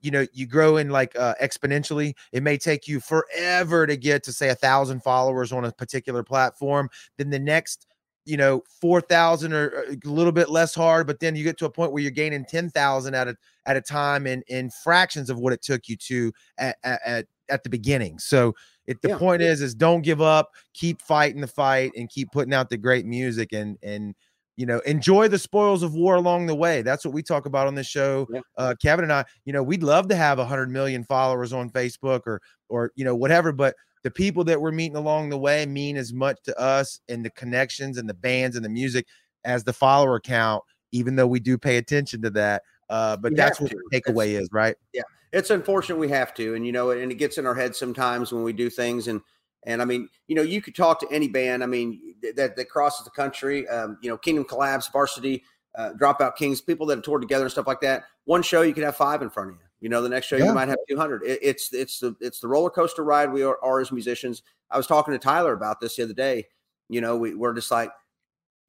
you 0.00 0.10
know 0.10 0.26
you 0.32 0.46
grow 0.46 0.76
in 0.76 0.88
like 0.88 1.14
uh, 1.18 1.34
exponentially 1.42 2.14
it 2.32 2.42
may 2.42 2.56
take 2.56 2.88
you 2.88 3.00
forever 3.00 3.86
to 3.86 3.96
get 3.96 4.22
to 4.22 4.32
say 4.32 4.48
a 4.48 4.54
thousand 4.54 5.02
followers 5.02 5.52
on 5.52 5.64
a 5.64 5.72
particular 5.72 6.22
platform 6.22 6.88
then 7.18 7.28
the 7.28 7.38
next 7.38 7.86
you 8.24 8.36
know, 8.36 8.62
4,000 8.80 9.52
or 9.52 9.84
a 9.90 10.08
little 10.08 10.32
bit 10.32 10.48
less 10.48 10.74
hard, 10.74 11.06
but 11.06 11.20
then 11.20 11.34
you 11.34 11.42
get 11.42 11.58
to 11.58 11.66
a 11.66 11.70
point 11.70 11.92
where 11.92 12.02
you're 12.02 12.10
gaining 12.10 12.44
10,000 12.44 13.14
at 13.14 13.28
a, 13.28 13.36
at 13.66 13.76
a 13.76 13.80
time 13.80 14.26
and 14.26 14.42
in 14.48 14.70
fractions 14.70 15.28
of 15.28 15.38
what 15.38 15.52
it 15.52 15.62
took 15.62 15.88
you 15.88 15.96
to 15.96 16.32
at, 16.58 16.76
at, 16.84 17.26
at 17.48 17.62
the 17.64 17.70
beginning. 17.70 18.18
So 18.18 18.54
it, 18.86 19.02
the 19.02 19.10
yeah. 19.10 19.18
point 19.18 19.42
is, 19.42 19.60
is 19.60 19.74
don't 19.74 20.02
give 20.02 20.20
up, 20.20 20.52
keep 20.74 21.00
fighting 21.02 21.40
the 21.40 21.46
fight 21.46 21.92
and 21.96 22.08
keep 22.08 22.30
putting 22.30 22.54
out 22.54 22.70
the 22.70 22.76
great 22.76 23.06
music 23.06 23.52
and, 23.52 23.76
and, 23.82 24.14
you 24.56 24.66
know, 24.66 24.80
enjoy 24.80 25.28
the 25.28 25.38
spoils 25.38 25.82
of 25.82 25.94
war 25.94 26.14
along 26.14 26.46
the 26.46 26.54
way. 26.54 26.82
That's 26.82 27.04
what 27.04 27.14
we 27.14 27.22
talk 27.22 27.46
about 27.46 27.66
on 27.66 27.74
this 27.74 27.86
show. 27.86 28.28
Yeah. 28.30 28.40
Uh, 28.56 28.74
Kevin 28.80 29.04
and 29.04 29.12
I, 29.12 29.24
you 29.44 29.52
know, 29.52 29.62
we'd 29.62 29.82
love 29.82 30.08
to 30.08 30.16
have 30.16 30.38
a 30.38 30.44
hundred 30.44 30.70
million 30.70 31.04
followers 31.04 31.52
on 31.52 31.70
Facebook 31.70 32.20
or, 32.26 32.40
or, 32.68 32.92
you 32.94 33.04
know, 33.04 33.16
whatever, 33.16 33.52
but 33.52 33.74
the 34.02 34.10
people 34.10 34.44
that 34.44 34.60
we're 34.60 34.72
meeting 34.72 34.96
along 34.96 35.30
the 35.30 35.38
way 35.38 35.64
mean 35.66 35.96
as 35.96 36.12
much 36.12 36.38
to 36.44 36.58
us 36.58 37.00
and 37.08 37.24
the 37.24 37.30
connections 37.30 37.98
and 37.98 38.08
the 38.08 38.14
bands 38.14 38.56
and 38.56 38.64
the 38.64 38.68
music 38.68 39.06
as 39.44 39.64
the 39.64 39.72
follower 39.72 40.20
count, 40.20 40.62
even 40.92 41.16
though 41.16 41.26
we 41.26 41.40
do 41.40 41.56
pay 41.56 41.76
attention 41.76 42.22
to 42.22 42.30
that. 42.30 42.62
Uh, 42.88 43.16
but 43.16 43.34
that's 43.36 43.60
what 43.60 43.70
to. 43.70 43.76
the 43.90 44.00
takeaway 44.00 44.38
is, 44.40 44.48
right? 44.52 44.76
Yeah. 44.92 45.02
It's 45.32 45.48
unfortunate 45.48 45.96
we 45.96 46.10
have 46.10 46.34
to, 46.34 46.54
and 46.54 46.66
you 46.66 46.72
know, 46.72 46.90
and 46.90 47.10
it 47.10 47.14
gets 47.14 47.38
in 47.38 47.46
our 47.46 47.54
heads 47.54 47.78
sometimes 47.78 48.32
when 48.32 48.42
we 48.42 48.52
do 48.52 48.68
things. 48.68 49.08
And 49.08 49.22
and 49.64 49.80
I 49.80 49.86
mean, 49.86 50.08
you 50.28 50.34
know, 50.34 50.42
you 50.42 50.60
could 50.60 50.74
talk 50.74 51.00
to 51.00 51.08
any 51.10 51.26
band. 51.26 51.62
I 51.62 51.66
mean, 51.66 52.16
that 52.36 52.54
that 52.54 52.68
crosses 52.68 53.04
the 53.04 53.10
country. 53.10 53.66
Um, 53.68 53.96
you 54.02 54.10
know, 54.10 54.18
Kingdom 54.18 54.44
Collapse, 54.44 54.88
Varsity, 54.92 55.42
uh, 55.74 55.92
Dropout 55.98 56.36
Kings, 56.36 56.60
people 56.60 56.84
that 56.86 56.96
have 56.96 57.04
toured 57.04 57.22
together 57.22 57.44
and 57.44 57.52
stuff 57.52 57.66
like 57.66 57.80
that. 57.80 58.04
One 58.26 58.42
show 58.42 58.60
you 58.60 58.74
could 58.74 58.84
have 58.84 58.96
five 58.96 59.22
in 59.22 59.30
front 59.30 59.50
of 59.50 59.56
you. 59.56 59.62
You 59.82 59.88
know, 59.88 60.00
the 60.00 60.08
next 60.08 60.28
show 60.28 60.36
yeah. 60.36 60.46
you 60.46 60.54
might 60.54 60.68
have 60.68 60.78
200. 60.88 61.24
It, 61.24 61.40
it's 61.42 61.74
it's 61.74 61.98
the 61.98 62.14
it's 62.20 62.38
the 62.38 62.46
roller 62.46 62.70
coaster 62.70 63.02
ride 63.02 63.32
we 63.32 63.42
are, 63.42 63.58
are, 63.64 63.80
as 63.80 63.90
musicians. 63.90 64.44
I 64.70 64.76
was 64.76 64.86
talking 64.86 65.12
to 65.12 65.18
Tyler 65.18 65.52
about 65.52 65.80
this 65.80 65.96
the 65.96 66.04
other 66.04 66.14
day. 66.14 66.46
You 66.88 67.00
know, 67.00 67.16
we, 67.16 67.34
we're 67.34 67.52
just 67.52 67.70
like, 67.70 67.90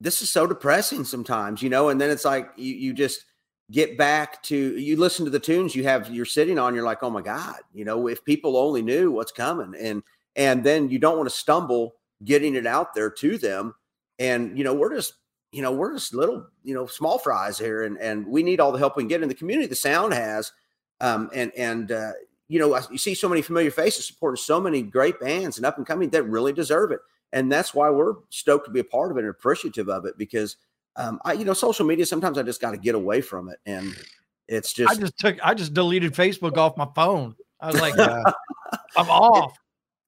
this 0.00 0.22
is 0.22 0.30
so 0.30 0.44
depressing 0.44 1.04
sometimes. 1.04 1.62
You 1.62 1.70
know, 1.70 1.88
and 1.88 2.00
then 2.00 2.10
it's 2.10 2.24
like 2.24 2.50
you 2.56 2.74
you 2.74 2.92
just 2.92 3.26
get 3.70 3.96
back 3.96 4.42
to 4.42 4.76
you 4.76 4.96
listen 4.96 5.24
to 5.24 5.30
the 5.30 5.38
tunes 5.38 5.76
you 5.76 5.84
have 5.84 6.10
you're 6.10 6.24
sitting 6.24 6.58
on. 6.58 6.74
You're 6.74 6.84
like, 6.84 7.04
oh 7.04 7.10
my 7.10 7.22
god, 7.22 7.60
you 7.72 7.84
know, 7.84 8.08
if 8.08 8.24
people 8.24 8.56
only 8.56 8.82
knew 8.82 9.12
what's 9.12 9.30
coming, 9.30 9.72
and 9.80 10.02
and 10.34 10.64
then 10.64 10.90
you 10.90 10.98
don't 10.98 11.16
want 11.16 11.28
to 11.28 11.36
stumble 11.36 11.94
getting 12.24 12.56
it 12.56 12.66
out 12.66 12.92
there 12.92 13.10
to 13.10 13.38
them. 13.38 13.76
And 14.18 14.58
you 14.58 14.64
know, 14.64 14.74
we're 14.74 14.96
just 14.96 15.14
you 15.52 15.62
know 15.62 15.70
we're 15.70 15.94
just 15.94 16.12
little 16.12 16.48
you 16.64 16.74
know 16.74 16.86
small 16.86 17.18
fries 17.18 17.56
here, 17.56 17.84
and 17.84 17.98
and 17.98 18.26
we 18.26 18.42
need 18.42 18.58
all 18.58 18.72
the 18.72 18.80
help 18.80 18.96
we 18.96 19.04
can 19.04 19.08
get 19.08 19.22
in 19.22 19.28
the 19.28 19.34
community. 19.36 19.68
The 19.68 19.76
sound 19.76 20.12
has 20.12 20.50
um, 21.04 21.30
and 21.34 21.52
and 21.56 21.92
uh, 21.92 22.12
you 22.48 22.58
know 22.58 22.78
you 22.90 22.98
see 22.98 23.14
so 23.14 23.28
many 23.28 23.42
familiar 23.42 23.70
faces 23.70 24.06
supporting 24.06 24.36
so 24.36 24.58
many 24.58 24.82
great 24.82 25.20
bands 25.20 25.58
and 25.58 25.66
up 25.66 25.76
and 25.76 25.86
coming 25.86 26.08
that 26.10 26.22
really 26.22 26.52
deserve 26.52 26.92
it, 26.92 27.00
and 27.32 27.52
that's 27.52 27.74
why 27.74 27.90
we're 27.90 28.14
stoked 28.30 28.64
to 28.64 28.70
be 28.70 28.80
a 28.80 28.84
part 28.84 29.10
of 29.10 29.18
it 29.18 29.20
and 29.20 29.28
appreciative 29.28 29.88
of 29.90 30.06
it 30.06 30.16
because 30.16 30.56
um, 30.96 31.20
I 31.24 31.34
you 31.34 31.44
know 31.44 31.52
social 31.52 31.84
media 31.84 32.06
sometimes 32.06 32.38
I 32.38 32.42
just 32.42 32.60
got 32.60 32.70
to 32.70 32.78
get 32.78 32.94
away 32.94 33.20
from 33.20 33.50
it 33.50 33.58
and 33.66 33.94
it's 34.48 34.72
just 34.72 34.90
I 34.90 34.98
just 34.98 35.18
took 35.18 35.36
I 35.44 35.52
just 35.52 35.74
deleted 35.74 36.14
Facebook 36.14 36.56
off 36.56 36.76
my 36.76 36.88
phone. 36.94 37.34
I 37.60 37.66
was 37.68 37.80
like, 37.80 37.98
uh, 37.98 38.22
I'm 38.96 39.08
off. 39.08 39.56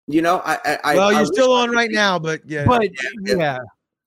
You 0.06 0.22
know, 0.22 0.40
I, 0.44 0.78
I 0.84 0.94
well, 0.94 1.12
you're 1.12 1.22
I 1.22 1.24
still 1.24 1.52
on 1.52 1.70
right 1.72 1.90
now, 1.90 2.18
but 2.18 2.40
yeah, 2.48 2.64
but 2.64 2.88
yeah, 3.22 3.58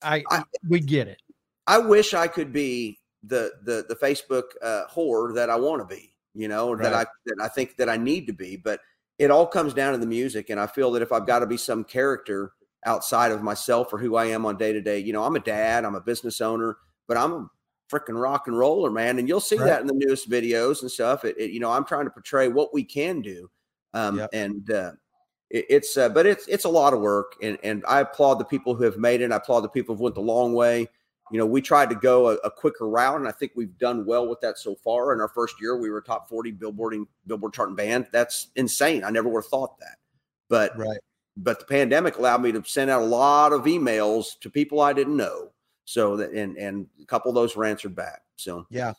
I, 0.02 0.24
I 0.32 0.44
we 0.68 0.80
get 0.80 1.08
it. 1.08 1.22
I 1.68 1.78
wish 1.78 2.14
I 2.14 2.28
could 2.28 2.54
be 2.54 3.00
the 3.24 3.52
the 3.64 3.86
the 3.88 3.96
Facebook 3.96 4.44
uh, 4.62 4.84
whore 4.92 5.36
that 5.36 5.50
I 5.50 5.56
want 5.56 5.82
to 5.82 5.96
be 5.96 6.14
you 6.40 6.48
know, 6.48 6.72
right. 6.72 6.84
that 6.84 6.94
I 6.94 7.06
that 7.26 7.38
I 7.42 7.48
think 7.50 7.76
that 7.78 7.90
I 7.90 7.98
need 7.98 8.28
to 8.28 8.34
be. 8.34 8.56
But 8.56 8.80
it 9.18 9.30
all 9.30 9.46
comes 9.46 9.74
down 9.74 9.92
to 9.92 10.00
the 10.00 10.08
music, 10.08 10.50
and 10.50 10.60
I 10.60 10.68
feel 10.68 10.92
that 10.92 11.02
if 11.02 11.12
I've 11.12 11.28
got 11.28 11.40
to 11.40 11.46
be 11.46 11.58
some 11.58 11.84
character 11.84 12.54
outside 12.86 13.34
of 13.34 13.44
myself 13.44 13.92
or 13.92 14.00
who 14.00 14.16
I 14.16 14.26
am 14.26 14.46
on 14.46 14.58
day 14.58 14.72
to 14.72 14.82
day, 14.82 15.00
you 15.00 15.12
know, 15.12 15.24
I'm 15.24 15.36
a 15.36 15.42
dad, 15.42 15.84
I'm 15.84 15.96
a 15.96 16.02
business 16.02 16.40
owner, 16.40 16.78
but 17.08 17.18
I'm 17.18 17.34
a 17.34 17.50
freaking 17.92 18.20
rock 18.20 18.48
and 18.48 18.58
roller, 18.58 18.90
man. 18.90 19.20
And 19.20 19.28
you'll 19.28 19.42
see 19.42 19.58
right. 19.58 19.66
that 19.66 19.82
in 19.82 19.88
the 19.88 19.94
newest 19.94 20.30
videos 20.30 20.82
and 20.82 20.90
stuff. 20.90 21.26
It, 21.26 21.38
it, 21.38 21.52
you 21.52 21.60
know, 21.60 21.72
I'm 21.72 21.84
trying 21.84 22.06
to 22.06 22.12
portray 22.12 22.48
what 22.48 22.74
we 22.74 22.86
can 22.86 23.22
do, 23.22 23.50
um, 23.94 24.20
yep. 24.20 24.30
and 24.32 24.72
uh, 24.72 24.92
it, 25.50 25.66
it's 25.70 25.98
uh, 25.98 26.08
but 26.08 26.26
it's 26.26 26.48
it's 26.48 26.66
a 26.66 26.70
lot 26.70 26.94
of 26.94 27.02
work, 27.02 27.34
and 27.42 27.58
and 27.64 27.84
I 27.88 28.00
applaud 28.00 28.36
the 28.36 28.46
people 28.46 28.76
who 28.76 28.86
have 28.86 28.98
made 28.98 29.20
it. 29.20 29.34
I 29.34 29.36
applaud 29.36 29.62
the 29.62 29.70
people 29.70 29.96
who 29.96 30.04
went 30.04 30.16
the 30.16 30.22
long 30.22 30.54
way. 30.54 30.88
You 31.32 31.38
know, 31.38 31.46
we 31.46 31.62
tried 31.62 31.90
to 31.90 31.96
go 31.96 32.30
a, 32.30 32.36
a, 32.38 32.52
quicker 32.52 32.88
route, 32.88 33.20
and 33.20 33.28
I 33.28 33.32
think 33.32 33.52
we've 33.56 33.78
done 33.78 34.06
well 34.06 34.28
with 34.28 34.42
that 34.42 34.58
so 34.58 34.76
far. 34.76 35.14
In 35.14 35.22
our 35.22 35.28
first 35.28 35.56
year, 35.62 35.78
we 35.78 35.90
were 35.90 36.02
top 36.02 36.28
40 36.28 36.54
billboarding, 36.54 37.06
billboard 37.28 37.54
charting 37.54 37.76
band. 37.76 38.08
That's 38.12 38.48
insane. 38.56 39.04
I 39.04 39.10
never 39.10 39.30
would 39.30 39.44
have 39.44 39.50
thought 39.50 39.80
that. 39.80 39.98
But 40.50 40.78
right. 40.78 41.00
But 41.42 41.60
the 41.60 41.66
pandemic 41.66 42.18
allowed 42.18 42.42
me 42.42 42.52
to 42.52 42.64
send 42.66 42.92
out 42.92 43.02
a 43.02 43.06
lot 43.06 43.54
of 43.54 43.64
emails 43.64 44.38
to 44.42 44.50
people 44.50 44.82
I 44.82 44.92
didn't 44.92 45.16
know. 45.16 45.52
So 45.86 46.18
that 46.18 46.32
and 46.32 46.58
and 46.58 46.86
a 47.02 47.06
couple 47.06 47.30
of 47.30 47.36
those 47.36 47.56
were 47.56 47.66
answered 47.66 47.96
back. 47.96 48.22
So 48.36 48.68
yeah, 48.70 48.94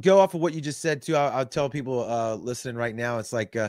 go 0.00 0.18
off 0.18 0.34
of 0.34 0.40
what 0.40 0.54
you 0.54 0.60
just 0.60 0.80
said 0.80 1.02
too. 1.02 1.16
I'll, 1.16 1.38
I'll 1.38 1.46
tell 1.46 1.68
people 1.68 2.08
uh, 2.10 2.34
listening 2.36 2.76
right 2.76 2.94
now. 2.94 3.18
It's 3.18 3.32
like 3.32 3.56
uh, 3.56 3.68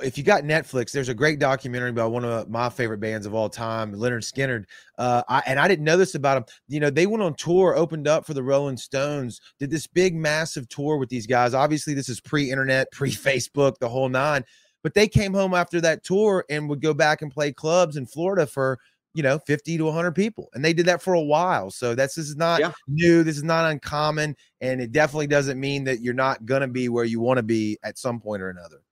if 0.00 0.18
you 0.18 0.24
got 0.24 0.44
Netflix, 0.44 0.92
there's 0.92 1.08
a 1.08 1.14
great 1.14 1.38
documentary 1.38 1.90
about 1.90 2.12
one 2.12 2.24
of 2.24 2.48
my 2.48 2.68
favorite 2.68 2.98
bands 2.98 3.26
of 3.26 3.34
all 3.34 3.48
time, 3.48 3.94
Lynyrd 3.94 4.22
Skynyrd. 4.22 4.64
Uh, 4.96 5.22
I, 5.28 5.42
and 5.46 5.58
I 5.58 5.68
didn't 5.68 5.84
know 5.84 5.96
this 5.96 6.14
about 6.14 6.34
them. 6.34 6.54
You 6.68 6.80
know, 6.80 6.90
they 6.90 7.06
went 7.06 7.22
on 7.22 7.34
tour, 7.34 7.76
opened 7.76 8.08
up 8.08 8.26
for 8.26 8.34
the 8.34 8.42
Rolling 8.42 8.76
Stones, 8.76 9.40
did 9.58 9.70
this 9.70 9.86
big, 9.86 10.14
massive 10.14 10.68
tour 10.68 10.96
with 10.96 11.08
these 11.08 11.26
guys. 11.26 11.54
Obviously, 11.54 11.94
this 11.94 12.08
is 12.08 12.20
pre-internet, 12.20 12.88
pre-Facebook, 12.92 13.78
the 13.78 13.88
whole 13.88 14.08
nine. 14.08 14.44
But 14.82 14.94
they 14.94 15.08
came 15.08 15.34
home 15.34 15.54
after 15.54 15.80
that 15.80 16.04
tour 16.04 16.44
and 16.48 16.68
would 16.68 16.80
go 16.80 16.94
back 16.94 17.22
and 17.22 17.30
play 17.30 17.52
clubs 17.52 17.96
in 17.96 18.06
Florida 18.06 18.46
for 18.46 18.78
you 19.14 19.22
know 19.22 19.38
50 19.38 19.78
to 19.78 19.84
100 19.86 20.12
people 20.12 20.48
and 20.52 20.64
they 20.64 20.74
did 20.74 20.86
that 20.86 21.02
for 21.02 21.14
a 21.14 21.20
while 21.20 21.70
so 21.70 21.94
that's 21.94 22.14
this 22.14 22.28
is 22.28 22.36
not 22.36 22.60
yeah. 22.60 22.72
new 22.86 23.24
this 23.24 23.38
is 23.38 23.42
not 23.42 23.68
uncommon 23.68 24.36
and 24.60 24.82
it 24.82 24.92
definitely 24.92 25.26
doesn't 25.26 25.58
mean 25.58 25.82
that 25.84 26.00
you're 26.00 26.12
not 26.12 26.44
going 26.44 26.60
to 26.60 26.68
be 26.68 26.90
where 26.90 27.06
you 27.06 27.18
want 27.18 27.38
to 27.38 27.42
be 27.42 27.78
at 27.82 27.96
some 27.98 28.20
point 28.20 28.42
or 28.42 28.50
another 28.50 28.82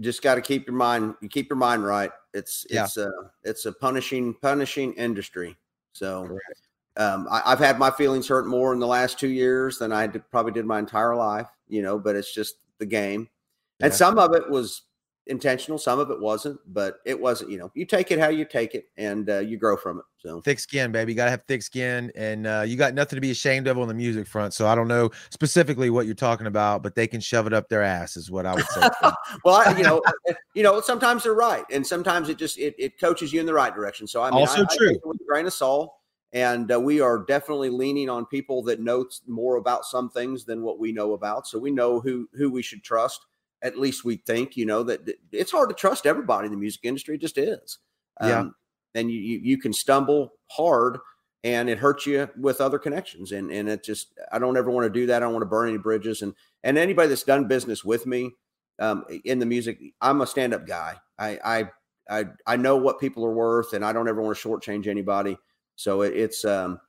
just 0.00 0.22
got 0.22 0.36
to 0.36 0.40
keep 0.40 0.66
your 0.66 0.76
mind 0.76 1.14
you 1.20 1.28
keep 1.28 1.48
your 1.48 1.56
mind 1.56 1.84
right 1.84 2.10
it's 2.34 2.66
yeah. 2.70 2.84
it's 2.84 2.96
a 2.96 3.10
it's 3.44 3.66
a 3.66 3.72
punishing 3.72 4.34
punishing 4.34 4.92
industry 4.94 5.56
so 5.92 6.38
um, 6.96 7.28
I, 7.30 7.50
have 7.50 7.58
had 7.58 7.78
my 7.78 7.90
feelings 7.90 8.28
hurt 8.28 8.46
more 8.46 8.72
in 8.72 8.80
the 8.80 8.86
last 8.86 9.18
two 9.18 9.28
years 9.28 9.78
than 9.78 9.92
i 9.92 10.06
did, 10.06 10.28
probably 10.30 10.52
did 10.52 10.66
my 10.66 10.78
entire 10.78 11.14
life 11.14 11.48
you 11.68 11.82
know 11.82 11.98
but 11.98 12.16
it's 12.16 12.32
just 12.32 12.56
the 12.78 12.86
game 12.86 13.28
yeah. 13.80 13.86
and 13.86 13.94
some 13.94 14.18
of 14.18 14.34
it 14.34 14.48
was 14.48 14.82
intentional. 15.28 15.78
Some 15.78 15.98
of 15.98 16.10
it 16.10 16.20
wasn't, 16.20 16.58
but 16.66 16.98
it 17.04 17.18
wasn't. 17.18 17.50
You 17.50 17.58
know, 17.58 17.70
you 17.74 17.84
take 17.84 18.10
it 18.10 18.18
how 18.18 18.28
you 18.28 18.44
take 18.44 18.74
it, 18.74 18.86
and 18.96 19.28
uh, 19.30 19.38
you 19.38 19.56
grow 19.56 19.76
from 19.76 19.98
it. 19.98 20.04
So 20.18 20.40
thick 20.40 20.58
skin, 20.58 20.90
baby. 20.90 21.12
You 21.12 21.16
gotta 21.16 21.30
have 21.30 21.44
thick 21.46 21.62
skin, 21.62 22.10
and 22.16 22.46
uh, 22.46 22.64
you 22.66 22.76
got 22.76 22.94
nothing 22.94 23.16
to 23.16 23.20
be 23.20 23.30
ashamed 23.30 23.68
of 23.68 23.78
on 23.78 23.88
the 23.88 23.94
music 23.94 24.26
front. 24.26 24.54
So 24.54 24.66
I 24.66 24.74
don't 24.74 24.88
know 24.88 25.10
specifically 25.30 25.90
what 25.90 26.06
you're 26.06 26.14
talking 26.14 26.46
about, 26.46 26.82
but 26.82 26.94
they 26.94 27.06
can 27.06 27.20
shove 27.20 27.46
it 27.46 27.52
up 27.52 27.68
their 27.68 27.82
ass, 27.82 28.16
is 28.16 28.30
what 28.30 28.46
I 28.46 28.54
would 28.54 28.66
say. 28.66 28.88
well, 29.44 29.56
I, 29.56 29.76
you 29.76 29.84
know, 29.84 30.02
you 30.54 30.62
know, 30.62 30.80
sometimes 30.80 31.22
they're 31.22 31.34
right, 31.34 31.64
and 31.70 31.86
sometimes 31.86 32.28
it 32.28 32.38
just 32.38 32.58
it, 32.58 32.74
it 32.78 32.98
coaches 32.98 33.32
you 33.32 33.40
in 33.40 33.46
the 33.46 33.54
right 33.54 33.74
direction. 33.74 34.06
So 34.06 34.22
I 34.22 34.30
mean, 34.30 34.40
also 34.40 34.62
I, 34.62 34.76
true. 34.76 34.90
I 34.90 34.98
with 35.04 35.20
a 35.20 35.24
grain 35.24 35.46
of 35.46 35.52
salt. 35.52 35.94
And 36.34 36.70
uh, 36.70 36.78
we 36.78 37.00
are 37.00 37.24
definitely 37.24 37.70
leaning 37.70 38.10
on 38.10 38.26
people 38.26 38.62
that 38.64 38.80
know 38.80 39.06
more 39.26 39.56
about 39.56 39.86
some 39.86 40.10
things 40.10 40.44
than 40.44 40.60
what 40.60 40.78
we 40.78 40.92
know 40.92 41.14
about. 41.14 41.46
So 41.46 41.58
we 41.58 41.70
know 41.70 42.00
who 42.00 42.28
who 42.34 42.50
we 42.50 42.60
should 42.60 42.84
trust 42.84 43.24
at 43.62 43.78
least 43.78 44.04
we 44.04 44.16
think, 44.16 44.56
you 44.56 44.66
know, 44.66 44.82
that 44.84 45.00
it's 45.32 45.52
hard 45.52 45.68
to 45.68 45.74
trust 45.74 46.06
everybody 46.06 46.46
in 46.46 46.52
the 46.52 46.58
music 46.58 46.80
industry. 46.84 47.16
It 47.16 47.20
just 47.20 47.38
is. 47.38 47.78
Yeah. 48.20 48.40
Um, 48.40 48.54
and 48.94 49.10
you, 49.10 49.20
you, 49.20 49.38
you 49.42 49.58
can 49.58 49.72
stumble 49.72 50.32
hard 50.50 50.98
and 51.44 51.68
it 51.68 51.78
hurts 51.78 52.06
you 52.06 52.28
with 52.36 52.60
other 52.60 52.78
connections. 52.78 53.32
And, 53.32 53.50
and 53.50 53.68
it 53.68 53.84
just, 53.84 54.12
I 54.32 54.38
don't 54.38 54.56
ever 54.56 54.70
want 54.70 54.84
to 54.84 55.00
do 55.00 55.06
that. 55.06 55.16
I 55.16 55.26
don't 55.26 55.32
want 55.32 55.42
to 55.42 55.48
burn 55.48 55.68
any 55.68 55.78
bridges. 55.78 56.22
And, 56.22 56.34
and 56.64 56.78
anybody 56.78 57.08
that's 57.08 57.22
done 57.22 57.46
business 57.46 57.84
with 57.84 58.06
me 58.06 58.32
um, 58.78 59.04
in 59.24 59.38
the 59.38 59.46
music, 59.46 59.78
I'm 60.00 60.20
a 60.20 60.26
stand 60.26 60.54
up 60.54 60.66
guy. 60.66 60.96
I, 61.18 61.38
I, 61.44 61.64
I, 62.10 62.24
I 62.46 62.56
know 62.56 62.76
what 62.76 63.00
people 63.00 63.24
are 63.24 63.34
worth 63.34 63.72
and 63.72 63.84
I 63.84 63.92
don't 63.92 64.08
ever 64.08 64.22
want 64.22 64.36
to 64.36 64.48
shortchange 64.48 64.86
anybody. 64.86 65.36
So 65.76 66.02
it, 66.02 66.16
it's, 66.16 66.44
um, 66.44 66.80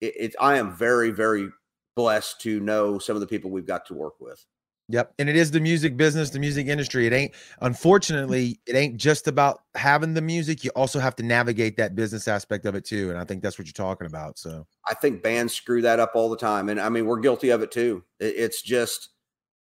it, 0.00 0.14
it, 0.18 0.34
I 0.40 0.58
am 0.58 0.74
very, 0.74 1.10
very 1.10 1.48
blessed 1.96 2.40
to 2.42 2.60
know 2.60 2.98
some 2.98 3.14
of 3.16 3.20
the 3.20 3.26
people 3.26 3.50
we've 3.50 3.66
got 3.66 3.86
to 3.86 3.94
work 3.94 4.14
with. 4.20 4.44
Yep. 4.88 5.14
And 5.18 5.30
it 5.30 5.36
is 5.36 5.50
the 5.50 5.60
music 5.60 5.96
business, 5.96 6.30
the 6.30 6.38
music 6.38 6.66
industry. 6.66 7.06
It 7.06 7.12
ain't, 7.14 7.32
unfortunately, 7.62 8.60
it 8.66 8.76
ain't 8.76 8.98
just 8.98 9.26
about 9.26 9.62
having 9.74 10.12
the 10.12 10.20
music. 10.20 10.62
You 10.62 10.70
also 10.76 11.00
have 11.00 11.16
to 11.16 11.22
navigate 11.22 11.78
that 11.78 11.94
business 11.94 12.28
aspect 12.28 12.66
of 12.66 12.74
it 12.74 12.84
too. 12.84 13.08
And 13.10 13.18
I 13.18 13.24
think 13.24 13.42
that's 13.42 13.58
what 13.58 13.66
you're 13.66 13.72
talking 13.72 14.06
about. 14.06 14.38
So 14.38 14.66
I 14.88 14.94
think 14.94 15.22
bands 15.22 15.54
screw 15.54 15.80
that 15.82 16.00
up 16.00 16.12
all 16.14 16.28
the 16.28 16.36
time. 16.36 16.68
And 16.68 16.78
I 16.78 16.90
mean, 16.90 17.06
we're 17.06 17.20
guilty 17.20 17.48
of 17.48 17.62
it 17.62 17.70
too. 17.70 18.04
It's 18.20 18.60
just, 18.60 19.08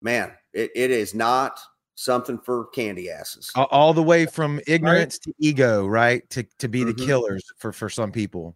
man, 0.01 0.31
it, 0.53 0.71
it 0.75 0.91
is 0.91 1.13
not 1.13 1.59
something 1.95 2.39
for 2.39 2.67
candy 2.67 3.11
asses. 3.11 3.51
All 3.55 3.93
the 3.93 4.03
way 4.03 4.25
from 4.25 4.61
ignorance 4.65 5.19
right. 5.27 5.35
to 5.35 5.45
ego, 5.45 5.87
right? 5.87 6.27
To, 6.29 6.43
to 6.59 6.69
be 6.69 6.81
mm-hmm. 6.81 6.97
the 6.97 7.05
killers 7.05 7.43
for, 7.57 7.73
for 7.73 7.89
some 7.89 8.13
people. 8.13 8.55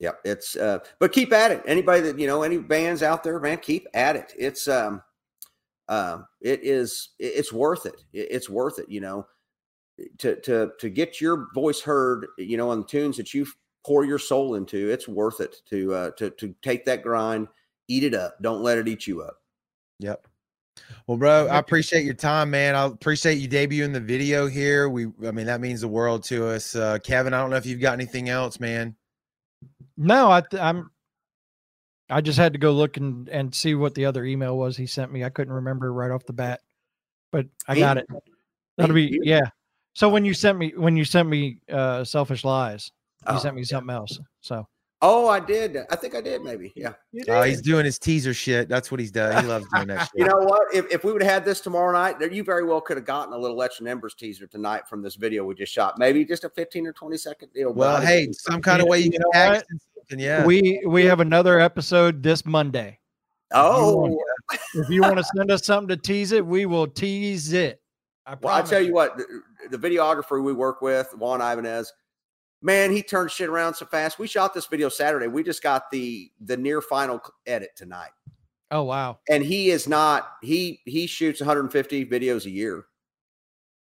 Yep. 0.00 0.20
it's 0.24 0.56
uh, 0.56 0.78
but 0.98 1.12
keep 1.12 1.32
at 1.32 1.52
it. 1.52 1.62
Anybody 1.66 2.00
that 2.00 2.18
you 2.18 2.26
know, 2.26 2.42
any 2.42 2.58
bands 2.58 3.02
out 3.02 3.22
there, 3.22 3.38
man, 3.38 3.58
keep 3.58 3.86
at 3.94 4.16
it. 4.16 4.32
It's 4.36 4.66
um, 4.66 5.02
um, 5.90 6.26
it 6.40 6.60
is 6.62 7.10
it's 7.18 7.52
worth 7.52 7.84
it. 7.84 8.02
It's 8.12 8.48
worth 8.48 8.78
it. 8.78 8.88
You 8.88 9.00
know, 9.00 9.26
to 10.18 10.40
to 10.40 10.70
to 10.78 10.88
get 10.88 11.20
your 11.20 11.48
voice 11.52 11.80
heard. 11.80 12.26
You 12.38 12.56
know, 12.56 12.70
on 12.70 12.80
the 12.80 12.86
tunes 12.86 13.16
that 13.18 13.34
you 13.34 13.46
pour 13.84 14.04
your 14.04 14.18
soul 14.18 14.54
into, 14.54 14.88
it's 14.88 15.08
worth 15.08 15.40
it 15.40 15.56
to 15.68 15.92
uh, 15.92 16.10
to 16.12 16.30
to 16.30 16.54
take 16.62 16.84
that 16.86 17.02
grind, 17.02 17.48
eat 17.88 18.04
it 18.04 18.14
up. 18.14 18.36
Don't 18.40 18.62
let 18.62 18.78
it 18.78 18.88
eat 18.88 19.06
you 19.06 19.20
up. 19.20 19.36
Yep. 19.98 20.26
Well, 21.06 21.18
bro, 21.18 21.48
I 21.48 21.58
appreciate 21.58 22.04
your 22.04 22.14
time, 22.14 22.50
man. 22.50 22.74
I 22.74 22.84
appreciate 22.86 23.34
you 23.34 23.48
debuting 23.48 23.92
the 23.92 24.00
video 24.00 24.46
here. 24.46 24.88
We, 24.88 25.06
I 25.26 25.30
mean, 25.32 25.46
that 25.46 25.60
means 25.60 25.80
the 25.82 25.88
world 25.88 26.22
to 26.24 26.46
us. 26.46 26.74
Uh, 26.74 26.98
Kevin, 27.02 27.34
I 27.34 27.40
don't 27.40 27.50
know 27.50 27.56
if 27.56 27.66
you've 27.66 27.80
got 27.80 27.94
anything 27.94 28.28
else, 28.28 28.60
man. 28.60 28.94
No, 29.98 30.30
I, 30.30 30.42
I'm 30.58 30.90
I 32.10 32.20
just 32.20 32.38
had 32.38 32.52
to 32.52 32.58
go 32.58 32.72
look 32.72 32.96
and, 32.96 33.28
and 33.28 33.54
see 33.54 33.74
what 33.74 33.94
the 33.94 34.04
other 34.04 34.24
email 34.24 34.56
was 34.56 34.76
he 34.76 34.86
sent 34.86 35.12
me. 35.12 35.24
I 35.24 35.30
couldn't 35.30 35.54
remember 35.54 35.92
right 35.92 36.10
off 36.10 36.24
the 36.26 36.32
bat, 36.32 36.60
but 37.30 37.46
I 37.68 37.78
got 37.78 37.98
it. 37.98 38.06
That'll 38.76 38.94
be 38.94 39.18
yeah. 39.22 39.48
So 39.94 40.08
when 40.08 40.24
you 40.24 40.34
sent 40.34 40.58
me 40.58 40.72
when 40.76 40.96
you 40.96 41.04
sent 41.04 41.28
me 41.28 41.58
uh 41.70 42.04
selfish 42.04 42.44
lies, 42.44 42.90
you 43.28 43.34
oh, 43.36 43.38
sent 43.38 43.56
me 43.56 43.64
something 43.64 43.94
else. 43.94 44.18
So 44.40 44.66
Oh, 45.02 45.28
I 45.28 45.40
did. 45.40 45.78
I 45.88 45.96
think 45.96 46.14
I 46.14 46.20
did. 46.20 46.42
Maybe. 46.42 46.72
Yeah. 46.76 46.92
Oh, 47.28 47.42
he's 47.42 47.62
doing 47.62 47.86
his 47.86 47.98
teaser 47.98 48.34
shit. 48.34 48.68
That's 48.68 48.90
what 48.90 49.00
he's 49.00 49.10
done. 49.10 49.42
He 49.42 49.48
loves 49.48 49.66
doing 49.74 49.88
that. 49.88 50.00
Shit. 50.10 50.10
you 50.14 50.26
know 50.26 50.36
what? 50.36 50.74
If, 50.74 50.92
if 50.92 51.04
we 51.04 51.12
would 51.12 51.22
have 51.22 51.32
had 51.32 51.44
this 51.44 51.62
tomorrow 51.62 51.92
night, 51.92 52.20
you 52.30 52.44
very 52.44 52.64
well 52.64 52.82
could 52.82 52.98
have 52.98 53.06
gotten 53.06 53.32
a 53.32 53.38
little 53.38 53.56
Legend 53.56 53.88
Embers 53.88 54.14
teaser 54.14 54.46
tonight 54.46 54.86
from 54.86 55.00
this 55.00 55.14
video 55.14 55.44
we 55.44 55.54
just 55.54 55.72
shot. 55.72 55.98
Maybe 55.98 56.22
just 56.24 56.44
a 56.44 56.50
fifteen 56.50 56.86
or 56.86 56.92
twenty 56.92 57.16
second 57.16 57.50
deal. 57.54 57.72
Well, 57.72 58.00
hey, 58.00 58.30
some 58.32 58.60
kind 58.60 58.82
of 58.82 58.88
way 58.88 58.98
you, 59.00 59.10
you 59.12 59.20
can 59.32 59.62
yeah. 60.18 60.44
We 60.44 60.82
we 60.86 61.04
have 61.04 61.20
another 61.20 61.60
episode 61.60 62.22
this 62.22 62.44
Monday. 62.44 62.98
Oh, 63.52 64.18
if 64.74 64.88
you 64.88 65.02
oh. 65.04 65.08
want 65.08 65.18
to 65.18 65.24
send 65.36 65.50
us 65.50 65.64
something 65.64 65.88
to 65.88 65.96
tease 65.96 66.32
it, 66.32 66.44
we 66.44 66.66
will 66.66 66.86
tease 66.86 67.52
it. 67.52 67.80
I 68.26 68.36
well, 68.40 68.54
I 68.54 68.62
tell 68.62 68.80
you 68.80 68.92
what, 68.92 69.16
the, 69.16 69.42
the, 69.70 69.78
videographer 69.78 70.42
we 70.42 70.52
work 70.52 70.82
with, 70.82 71.12
Juan 71.16 71.40
Ibanez, 71.40 71.92
man, 72.62 72.92
he 72.92 73.02
turns 73.02 73.32
shit 73.32 73.48
around 73.48 73.74
so 73.74 73.86
fast. 73.86 74.18
We 74.18 74.28
shot 74.28 74.54
this 74.54 74.66
video 74.66 74.88
Saturday. 74.88 75.26
We 75.26 75.42
just 75.42 75.62
got 75.62 75.90
the 75.90 76.30
the 76.40 76.56
near 76.56 76.80
final 76.80 77.20
edit 77.46 77.70
tonight. 77.76 78.10
Oh 78.70 78.84
wow! 78.84 79.18
And 79.28 79.42
he 79.42 79.70
is 79.70 79.88
not 79.88 80.32
he 80.42 80.80
he 80.84 81.06
shoots 81.06 81.40
150 81.40 82.06
videos 82.06 82.46
a 82.46 82.50
year. 82.50 82.86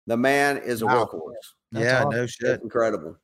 The 0.08 0.18
man 0.18 0.58
is 0.58 0.82
a 0.82 0.86
wow. 0.86 1.06
workhorse. 1.06 1.34
That's 1.72 1.86
yeah, 1.86 1.98
awesome. 2.00 2.12
no 2.12 2.26
shit. 2.26 2.62
incredible. 2.62 3.18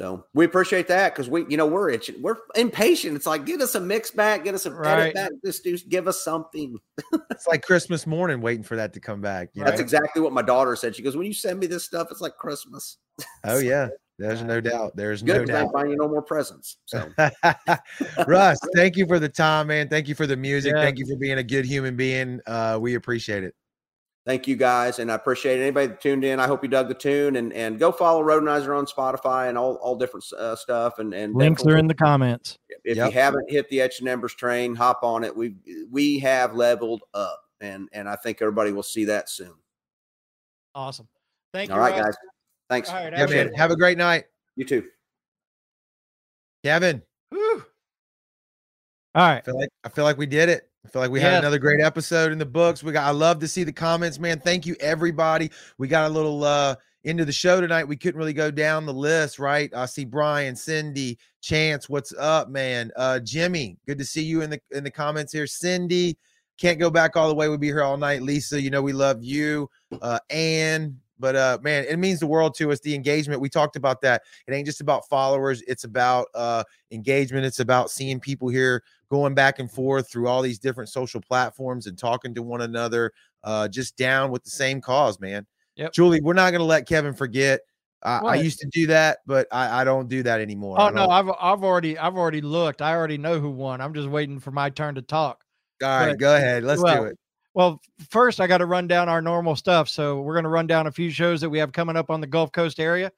So 0.00 0.24
we 0.32 0.46
appreciate 0.46 0.88
that 0.88 1.12
because 1.12 1.28
we, 1.28 1.44
you 1.50 1.58
know, 1.58 1.66
we're 1.66 1.90
itching, 1.90 2.22
we're 2.22 2.38
impatient. 2.54 3.16
It's 3.16 3.26
like 3.26 3.44
get 3.44 3.60
us 3.60 3.74
a 3.74 3.80
mix 3.80 4.10
back, 4.10 4.44
get 4.44 4.54
us 4.54 4.64
a 4.64 4.70
right. 4.70 4.98
edit 4.98 5.14
back. 5.14 5.30
Just 5.44 5.62
do, 5.62 5.76
give 5.76 6.08
us 6.08 6.24
something. 6.24 6.78
it's 7.30 7.46
like 7.46 7.60
Christmas 7.60 8.06
morning, 8.06 8.40
waiting 8.40 8.62
for 8.62 8.76
that 8.76 8.94
to 8.94 9.00
come 9.00 9.20
back. 9.20 9.50
That's 9.54 9.76
know? 9.76 9.82
exactly 9.82 10.22
what 10.22 10.32
my 10.32 10.40
daughter 10.40 10.74
said. 10.74 10.96
She 10.96 11.02
goes, 11.02 11.18
"When 11.18 11.26
you 11.26 11.34
send 11.34 11.60
me 11.60 11.66
this 11.66 11.84
stuff, 11.84 12.08
it's 12.10 12.22
like 12.22 12.38
Christmas." 12.38 12.96
Oh 13.44 13.58
yeah, 13.60 13.88
there's 14.18 14.42
no 14.42 14.58
doubt. 14.60 14.96
There's 14.96 15.22
Good, 15.22 15.36
no 15.36 15.44
doubt. 15.44 15.68
I 15.68 15.72
find 15.72 15.90
you 15.90 15.96
no 15.96 16.08
more 16.08 16.22
presents. 16.22 16.78
So, 16.86 17.10
Russ, 18.26 18.58
thank 18.74 18.96
you 18.96 19.06
for 19.06 19.18
the 19.18 19.28
time, 19.28 19.66
man. 19.66 19.90
Thank 19.90 20.08
you 20.08 20.14
for 20.14 20.26
the 20.26 20.36
music. 20.36 20.72
Yeah. 20.74 20.82
Thank 20.82 20.98
you 20.98 21.06
for 21.06 21.16
being 21.16 21.36
a 21.36 21.42
good 21.42 21.66
human 21.66 21.94
being. 21.94 22.40
Uh, 22.46 22.78
we 22.80 22.94
appreciate 22.94 23.44
it. 23.44 23.54
Thank 24.26 24.46
you 24.46 24.54
guys, 24.54 24.98
and 24.98 25.10
I 25.10 25.14
appreciate 25.14 25.60
anybody 25.60 25.86
that 25.86 26.00
tuned 26.00 26.24
in. 26.24 26.38
I 26.38 26.46
hope 26.46 26.62
you 26.62 26.68
dug 26.68 26.88
the 26.88 26.94
tune, 26.94 27.36
and 27.36 27.52
and 27.54 27.78
go 27.78 27.90
follow 27.90 28.22
Rhodenizer 28.22 28.76
on 28.76 28.84
Spotify 28.84 29.48
and 29.48 29.56
all 29.56 29.76
all 29.76 29.96
different 29.96 30.30
uh, 30.34 30.54
stuff. 30.56 30.98
And 30.98 31.14
and 31.14 31.34
links 31.34 31.64
are 31.64 31.78
in 31.78 31.86
the 31.86 31.94
comments. 31.94 32.58
If 32.84 32.98
yep. 32.98 33.12
you 33.12 33.18
haven't 33.18 33.50
hit 33.50 33.68
the 33.70 33.80
Etched 33.80 34.02
in 34.02 34.08
Embers 34.08 34.34
train, 34.34 34.74
hop 34.74 35.02
on 35.02 35.24
it. 35.24 35.34
We 35.34 35.54
we 35.90 36.18
have 36.18 36.54
leveled 36.54 37.02
up, 37.14 37.44
and 37.62 37.88
and 37.92 38.08
I 38.08 38.16
think 38.16 38.42
everybody 38.42 38.72
will 38.72 38.82
see 38.82 39.06
that 39.06 39.30
soon. 39.30 39.54
Awesome. 40.74 41.08
Thank 41.54 41.70
you. 41.70 41.74
All 41.74 41.80
right, 41.80 41.96
guys. 41.96 42.14
Thanks. 42.68 42.90
All 42.90 42.96
right, 42.96 43.12
yeah, 43.12 43.26
man. 43.26 43.54
Have 43.54 43.70
a 43.70 43.76
great 43.76 43.96
night. 43.96 44.24
You 44.54 44.66
too. 44.66 44.84
Kevin. 46.62 47.02
Whew. 47.30 47.64
All 49.14 49.26
right. 49.26 49.38
I 49.38 49.40
feel 49.40 49.58
like 49.58 49.70
I 49.84 49.88
feel 49.88 50.04
like 50.04 50.18
we 50.18 50.26
did 50.26 50.50
it. 50.50 50.69
I 50.84 50.88
feel 50.88 51.02
like 51.02 51.10
we 51.10 51.20
yeah. 51.20 51.30
had 51.30 51.38
another 51.40 51.58
great 51.58 51.80
episode 51.80 52.32
in 52.32 52.38
the 52.38 52.46
books. 52.46 52.82
We 52.82 52.92
got 52.92 53.06
I 53.06 53.10
love 53.10 53.38
to 53.40 53.48
see 53.48 53.64
the 53.64 53.72
comments, 53.72 54.18
man. 54.18 54.40
Thank 54.40 54.66
you 54.66 54.76
everybody. 54.80 55.50
We 55.78 55.88
got 55.88 56.10
a 56.10 56.12
little 56.12 56.44
uh 56.44 56.76
into 57.04 57.24
the 57.24 57.32
show 57.32 57.60
tonight. 57.60 57.84
We 57.84 57.96
couldn't 57.96 58.18
really 58.18 58.32
go 58.32 58.50
down 58.50 58.86
the 58.86 58.92
list, 58.92 59.38
right? 59.38 59.72
I 59.74 59.86
see 59.86 60.04
Brian, 60.04 60.54
Cindy, 60.54 61.18
Chance. 61.40 61.88
What's 61.88 62.12
up, 62.18 62.48
man? 62.50 62.90
Uh, 62.96 63.20
Jimmy, 63.20 63.78
good 63.86 63.98
to 63.98 64.04
see 64.04 64.22
you 64.22 64.42
in 64.42 64.50
the 64.50 64.60
in 64.70 64.84
the 64.84 64.90
comments 64.90 65.32
here. 65.32 65.46
Cindy, 65.46 66.16
can't 66.58 66.78
go 66.78 66.90
back 66.90 67.16
all 67.16 67.28
the 67.28 67.34
way. 67.34 67.48
We'll 67.48 67.58
be 67.58 67.68
here 67.68 67.82
all 67.82 67.96
night. 67.96 68.22
Lisa, 68.22 68.60
you 68.60 68.70
know 68.70 68.82
we 68.82 68.92
love 68.92 69.22
you. 69.22 69.68
Uh, 70.00 70.18
Ann, 70.28 70.98
but 71.20 71.36
uh, 71.36 71.58
man, 71.62 71.84
it 71.88 71.98
means 71.98 72.18
the 72.18 72.26
world 72.26 72.54
to 72.56 72.72
us. 72.72 72.80
The 72.80 72.94
engagement 72.94 73.40
we 73.40 73.48
talked 73.48 73.76
about 73.76 74.00
that. 74.00 74.22
It 74.46 74.54
ain't 74.54 74.66
just 74.66 74.80
about 74.80 75.08
followers. 75.08 75.62
It's 75.68 75.84
about 75.84 76.26
uh, 76.34 76.64
engagement. 76.90 77.44
It's 77.44 77.60
about 77.60 77.90
seeing 77.90 78.18
people 78.18 78.48
here 78.48 78.82
going 79.10 79.34
back 79.34 79.58
and 79.58 79.70
forth 79.70 80.10
through 80.10 80.28
all 80.28 80.42
these 80.42 80.58
different 80.58 80.88
social 80.88 81.20
platforms 81.20 81.86
and 81.86 81.98
talking 81.98 82.34
to 82.34 82.42
one 82.42 82.62
another. 82.62 83.12
Uh, 83.44 83.68
just 83.68 83.96
down 83.96 84.30
with 84.30 84.42
the 84.42 84.50
same 84.50 84.80
cause, 84.80 85.20
man. 85.20 85.46
Yep. 85.76 85.92
Julie, 85.92 86.20
we're 86.20 86.34
not 86.34 86.50
going 86.50 86.60
to 86.60 86.66
let 86.66 86.86
Kevin 86.86 87.14
forget. 87.14 87.60
I, 88.02 88.18
I, 88.18 88.34
used 88.36 88.58
to 88.60 88.68
do 88.72 88.86
that, 88.86 89.18
but 89.26 89.46
I, 89.52 89.82
I 89.82 89.84
don't 89.84 90.08
do 90.08 90.22
that 90.22 90.40
anymore. 90.40 90.80
Oh 90.80 90.88
no, 90.88 91.10
I've 91.10 91.28
I've 91.38 91.62
already 91.62 91.98
I've 91.98 92.16
already 92.16 92.40
looked. 92.40 92.80
I 92.80 92.94
already 92.94 93.18
know 93.18 93.38
who 93.38 93.50
won. 93.50 93.82
I'm 93.82 93.92
just 93.92 94.08
waiting 94.08 94.40
for 94.40 94.50
my 94.50 94.70
turn 94.70 94.94
to 94.94 95.02
talk. 95.02 95.44
All 95.82 95.88
right, 95.88 96.08
but, 96.10 96.18
go 96.18 96.34
ahead. 96.34 96.64
Let's 96.64 96.82
well, 96.82 97.02
do 97.02 97.08
it. 97.10 97.18
Well, 97.60 97.78
first 98.08 98.40
I 98.40 98.46
got 98.46 98.56
to 98.58 98.64
run 98.64 98.86
down 98.86 99.10
our 99.10 99.20
normal 99.20 99.54
stuff. 99.54 99.86
So 99.86 100.22
we're 100.22 100.32
going 100.32 100.44
to 100.44 100.48
run 100.48 100.66
down 100.66 100.86
a 100.86 100.90
few 100.90 101.10
shows 101.10 101.42
that 101.42 101.50
we 101.50 101.58
have 101.58 101.72
coming 101.72 101.94
up 101.94 102.10
on 102.10 102.22
the 102.22 102.26
Gulf 102.26 102.52
Coast 102.52 102.80
area, 102.80 103.12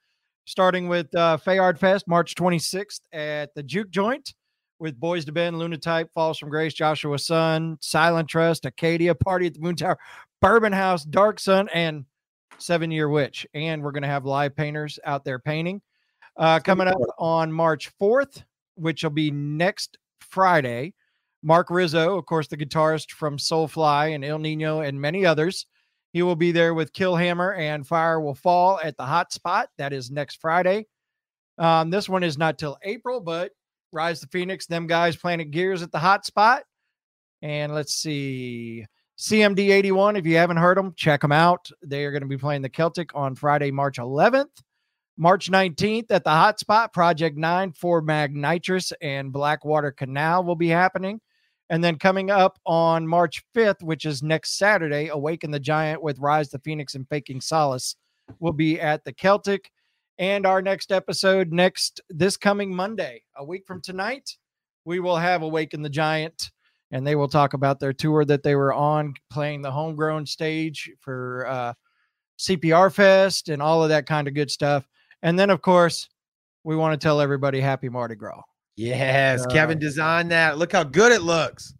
starting 0.46 0.88
with 0.88 1.14
uh, 1.14 1.38
Fayard 1.46 1.78
Fest, 1.78 2.08
March 2.08 2.34
26th 2.34 3.02
at 3.12 3.54
the 3.54 3.62
Juke 3.62 3.90
Joint 3.90 4.34
with 4.80 4.98
Boys 4.98 5.24
to 5.26 5.32
Ben, 5.32 5.54
Lunatype, 5.54 6.08
Falls 6.12 6.40
from 6.40 6.48
Grace, 6.48 6.74
Joshua 6.74 7.20
Sun, 7.20 7.78
Silent 7.80 8.28
Trust, 8.28 8.66
Acadia, 8.66 9.14
Party 9.14 9.46
at 9.46 9.54
the 9.54 9.60
Moon 9.60 9.76
Tower, 9.76 9.96
Bourbon 10.40 10.72
House, 10.72 11.04
Dark 11.04 11.38
Sun, 11.38 11.68
and 11.72 12.04
Seven 12.58 12.90
Year 12.90 13.08
Witch. 13.08 13.46
And 13.54 13.80
we're 13.80 13.92
going 13.92 14.02
to 14.02 14.08
have 14.08 14.24
live 14.24 14.56
painters 14.56 14.98
out 15.04 15.24
there 15.24 15.38
painting. 15.38 15.80
Uh, 16.36 16.58
coming 16.58 16.88
up 16.88 16.98
on 17.16 17.52
March 17.52 17.92
4th, 18.00 18.42
which 18.74 19.04
will 19.04 19.10
be 19.10 19.30
next 19.30 19.98
Friday. 20.18 20.94
Marc 21.42 21.70
Rizzo, 21.70 22.16
of 22.16 22.26
course, 22.26 22.46
the 22.48 22.56
guitarist 22.56 23.10
from 23.10 23.36
Soulfly 23.36 24.14
and 24.14 24.24
Ill 24.24 24.38
Niño 24.38 24.86
and 24.86 25.00
many 25.00 25.26
others. 25.26 25.66
He 26.12 26.22
will 26.22 26.36
be 26.36 26.52
there 26.52 26.74
with 26.74 26.92
Killhammer 26.92 27.58
and 27.58 27.86
Fire 27.86 28.20
Will 28.20 28.34
Fall 28.34 28.78
at 28.82 28.96
the 28.96 29.06
Hot 29.06 29.32
Spot. 29.32 29.68
That 29.78 29.92
is 29.92 30.10
next 30.10 30.40
Friday. 30.40 30.86
Um, 31.58 31.90
this 31.90 32.08
one 32.08 32.22
is 32.22 32.38
not 32.38 32.58
till 32.58 32.78
April, 32.82 33.20
but 33.20 33.52
Rise 33.92 34.20
the 34.20 34.26
Phoenix, 34.28 34.66
them 34.66 34.86
guys 34.86 35.16
Planet 35.16 35.50
Gears 35.50 35.82
at 35.82 35.90
the 35.90 35.98
Hot 35.98 36.24
Spot. 36.24 36.62
And 37.40 37.74
let's 37.74 37.94
see. 37.94 38.86
CMD 39.18 39.70
81, 39.70 40.16
if 40.16 40.26
you 40.26 40.36
haven't 40.36 40.56
heard 40.56 40.76
them, 40.76 40.94
check 40.96 41.20
them 41.20 41.32
out. 41.32 41.70
They 41.82 42.04
are 42.04 42.10
going 42.10 42.22
to 42.22 42.28
be 42.28 42.38
playing 42.38 42.62
the 42.62 42.68
Celtic 42.68 43.14
on 43.14 43.34
Friday, 43.34 43.70
March 43.70 43.98
11th. 43.98 44.50
March 45.18 45.50
19th 45.50 46.10
at 46.10 46.24
the 46.24 46.30
Hot 46.30 46.58
Spot, 46.58 46.92
Project 46.92 47.36
9 47.36 47.72
for 47.72 48.02
Magnitrous 48.02 48.92
and 49.02 49.32
Blackwater 49.32 49.92
Canal 49.92 50.42
will 50.44 50.56
be 50.56 50.68
happening. 50.68 51.20
And 51.72 51.82
then 51.82 51.96
coming 51.96 52.30
up 52.30 52.58
on 52.66 53.08
March 53.08 53.42
5th, 53.56 53.82
which 53.82 54.04
is 54.04 54.22
next 54.22 54.58
Saturday, 54.58 55.08
Awaken 55.08 55.50
the 55.50 55.58
Giant 55.58 56.02
with 56.02 56.18
Rise 56.18 56.50
the 56.50 56.58
Phoenix 56.58 56.94
and 56.94 57.08
Faking 57.08 57.40
Solace 57.40 57.96
will 58.40 58.52
be 58.52 58.78
at 58.78 59.06
the 59.06 59.12
Celtic. 59.14 59.70
And 60.18 60.44
our 60.44 60.60
next 60.60 60.92
episode, 60.92 61.50
next 61.50 62.02
this 62.10 62.36
coming 62.36 62.76
Monday, 62.76 63.22
a 63.36 63.42
week 63.42 63.64
from 63.66 63.80
tonight, 63.80 64.36
we 64.84 65.00
will 65.00 65.16
have 65.16 65.40
Awaken 65.40 65.80
the 65.80 65.88
Giant 65.88 66.50
and 66.90 67.06
they 67.06 67.16
will 67.16 67.26
talk 67.26 67.54
about 67.54 67.80
their 67.80 67.94
tour 67.94 68.26
that 68.26 68.42
they 68.42 68.54
were 68.54 68.74
on, 68.74 69.14
playing 69.30 69.62
the 69.62 69.70
homegrown 69.70 70.26
stage 70.26 70.90
for 71.00 71.46
uh, 71.48 71.72
CPR 72.38 72.92
Fest 72.92 73.48
and 73.48 73.62
all 73.62 73.82
of 73.82 73.88
that 73.88 74.04
kind 74.04 74.28
of 74.28 74.34
good 74.34 74.50
stuff. 74.50 74.86
And 75.22 75.38
then, 75.38 75.48
of 75.48 75.62
course, 75.62 76.10
we 76.64 76.76
want 76.76 77.00
to 77.00 77.02
tell 77.02 77.18
everybody 77.18 77.62
Happy 77.62 77.88
Mardi 77.88 78.14
Gras. 78.14 78.42
Yes, 78.76 79.44
uh, 79.44 79.50
Kevin 79.50 79.78
designed 79.78 80.30
that. 80.30 80.58
Look 80.58 80.72
how 80.72 80.82
good 80.82 81.12
it 81.12 81.22
looks. 81.22 81.74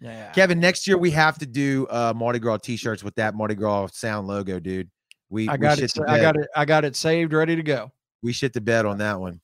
Yeah, 0.00 0.30
Kevin. 0.32 0.60
Next 0.60 0.86
year 0.86 0.96
we 0.96 1.10
have 1.10 1.38
to 1.38 1.46
do 1.46 1.86
uh, 1.90 2.12
Mardi 2.16 2.38
Gras 2.38 2.58
T-shirts 2.58 3.04
with 3.04 3.14
that 3.16 3.34
Mardi 3.34 3.54
Gras 3.54 3.88
sound 3.92 4.26
logo, 4.26 4.58
dude. 4.58 4.90
We 5.28 5.48
I 5.48 5.56
got 5.56 5.78
we 5.78 5.84
it. 5.84 5.92
I 6.08 6.20
got 6.20 6.36
it. 6.36 6.48
I 6.56 6.64
got 6.64 6.84
it 6.84 6.96
saved, 6.96 7.32
ready 7.32 7.56
to 7.56 7.62
go. 7.62 7.92
We 8.22 8.32
shit 8.32 8.52
the 8.52 8.60
bed 8.60 8.86
on 8.86 8.98
that 8.98 9.20
one. 9.20 9.40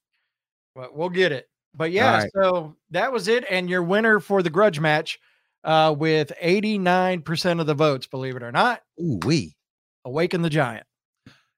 But 0.75 0.95
we'll 0.97 1.11
get 1.11 1.33
it. 1.33 1.49
But 1.75 1.93
yeah, 1.93 2.19
right. 2.19 2.31
so 2.35 2.75
that 2.91 3.13
was 3.13 3.29
it. 3.29 3.45
And 3.51 3.69
your 3.69 3.83
winner 3.83 4.19
for 4.19 4.43
the 4.43 4.51
grudge 4.51 4.81
match 4.81 5.19
uh, 5.65 5.95
with 5.97 6.33
89% 6.43 7.61
of 7.61 7.67
the 7.67 7.75
votes, 7.75 8.07
believe 8.07 8.37
it 8.37 8.43
or 8.43 8.53
not. 8.53 8.83
Ooh, 9.01 9.21
we 9.25 9.57
awaken 10.05 10.43
the 10.43 10.51
giant. 10.51 10.87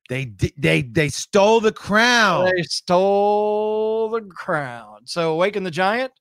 They 0.09 0.33
they 0.57 0.83
they 0.83 1.09
stole 1.11 1.61
the 1.61 1.73
crown. 1.73 2.47
They 2.57 2.63
stole 2.63 4.09
the 4.09 4.23
crown. 4.23 5.01
So 5.05 5.33
awaken 5.33 5.65
the 5.65 5.71
giant. 5.71 6.13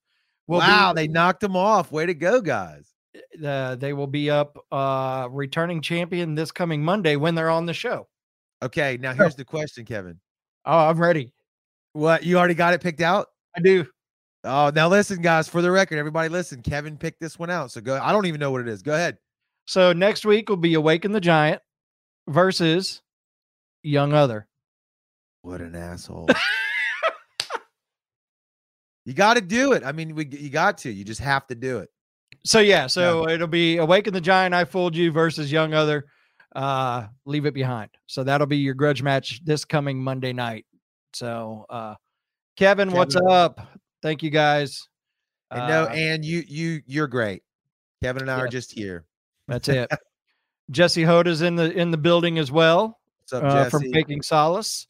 wow, 0.47 0.93
be, 0.93 1.01
they 1.01 1.07
knocked 1.07 1.39
them 1.39 1.55
off. 1.55 1.91
Way 1.91 2.05
to 2.05 2.13
go, 2.13 2.41
guys. 2.41 2.93
Uh, 3.43 3.75
they 3.75 3.93
will 3.93 4.07
be 4.07 4.29
up 4.29 4.57
uh 4.71 5.27
returning 5.31 5.81
champion 5.81 6.35
this 6.35 6.51
coming 6.51 6.83
Monday 6.83 7.15
when 7.15 7.33
they're 7.33 7.49
on 7.49 7.65
the 7.65 7.73
show. 7.73 8.07
Okay, 8.61 8.97
now 8.99 9.13
here's 9.13 9.35
the 9.35 9.45
question, 9.45 9.85
Kevin. 9.85 10.19
Oh, 10.65 10.89
I'm 10.89 10.99
ready. 10.99 11.33
What 11.93 12.23
you 12.23 12.37
already 12.37 12.55
got 12.55 12.73
it 12.73 12.81
picked 12.81 13.01
out? 13.01 13.27
I 13.55 13.61
do. 13.61 13.87
Oh, 14.43 14.71
now 14.75 14.89
listen, 14.89 15.21
guys, 15.21 15.47
for 15.47 15.61
the 15.61 15.71
record, 15.71 15.97
everybody 15.97 16.27
listen. 16.29 16.61
Kevin 16.61 16.97
picked 16.97 17.21
this 17.21 17.39
one 17.39 17.49
out. 17.49 17.71
So 17.71 17.79
go. 17.79 17.99
I 18.01 18.11
don't 18.11 18.25
even 18.25 18.39
know 18.39 18.51
what 18.51 18.61
it 18.61 18.67
is. 18.67 18.81
Go 18.81 18.93
ahead. 18.93 19.17
So 19.65 19.93
next 19.93 20.25
week 20.25 20.49
will 20.49 20.57
be 20.57 20.73
Awaken 20.73 21.13
the 21.13 21.21
Giant 21.21 21.61
versus 22.27 23.01
Young 23.87 24.13
Other. 24.13 24.47
What 25.41 25.61
an 25.61 25.75
asshole. 25.75 26.27
you 29.05 29.13
got 29.13 29.35
to 29.35 29.41
do 29.41 29.71
it. 29.71 29.83
I 29.83 29.91
mean, 29.91 30.15
we 30.15 30.27
you 30.27 30.49
got 30.49 30.77
to. 30.79 30.91
You 30.91 31.03
just 31.03 31.21
have 31.21 31.47
to 31.47 31.55
do 31.55 31.79
it. 31.79 31.89
So 32.43 32.59
yeah, 32.59 32.87
so 32.87 33.27
yeah. 33.27 33.35
it'll 33.35 33.47
be 33.47 33.77
Awaken 33.77 34.13
the 34.13 34.21
Giant, 34.21 34.53
I 34.53 34.65
Fooled 34.65 34.95
You 34.95 35.11
versus 35.11 35.51
Young 35.51 35.73
Other. 35.73 36.05
Uh, 36.55 37.07
leave 37.25 37.45
it 37.45 37.53
behind. 37.53 37.89
So 38.07 38.23
that'll 38.23 38.47
be 38.47 38.57
your 38.57 38.73
grudge 38.73 39.03
match 39.03 39.43
this 39.45 39.65
coming 39.65 40.03
Monday 40.03 40.33
night. 40.33 40.65
So 41.13 41.65
uh 41.69 41.95
Kevin, 42.57 42.89
Kevin, 42.89 42.97
what's 42.97 43.15
up? 43.15 43.59
Thank 44.01 44.23
you 44.23 44.29
guys. 44.29 44.87
And 45.51 45.67
no, 45.67 45.83
uh, 45.83 45.87
and 45.87 46.25
you 46.25 46.43
you 46.47 46.81
you're 46.85 47.07
great. 47.07 47.43
Kevin 48.03 48.23
and 48.23 48.31
I 48.31 48.37
yeah. 48.37 48.43
are 48.43 48.47
just 48.47 48.71
here. 48.71 49.05
That's 49.47 49.67
it. 49.69 49.89
Jesse 50.71 51.03
Hoda's 51.03 51.41
in 51.41 51.55
the 51.55 51.71
in 51.71 51.91
the 51.91 51.97
building 51.97 52.39
as 52.39 52.51
well. 52.51 52.96
Up, 53.33 53.43
uh, 53.43 53.69
from 53.69 53.91
Faking 53.91 54.21
Solace. 54.21 54.87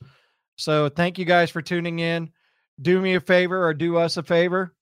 So 0.55 0.89
thank 0.89 1.17
you 1.17 1.25
guys 1.25 1.49
for 1.49 1.61
tuning 1.61 1.99
in. 1.99 2.31
Do 2.81 3.01
me 3.01 3.15
a 3.15 3.19
favor 3.19 3.65
or 3.65 3.73
do 3.73 3.97
us 3.97 4.17
a 4.17 4.23
favor. 4.23 4.73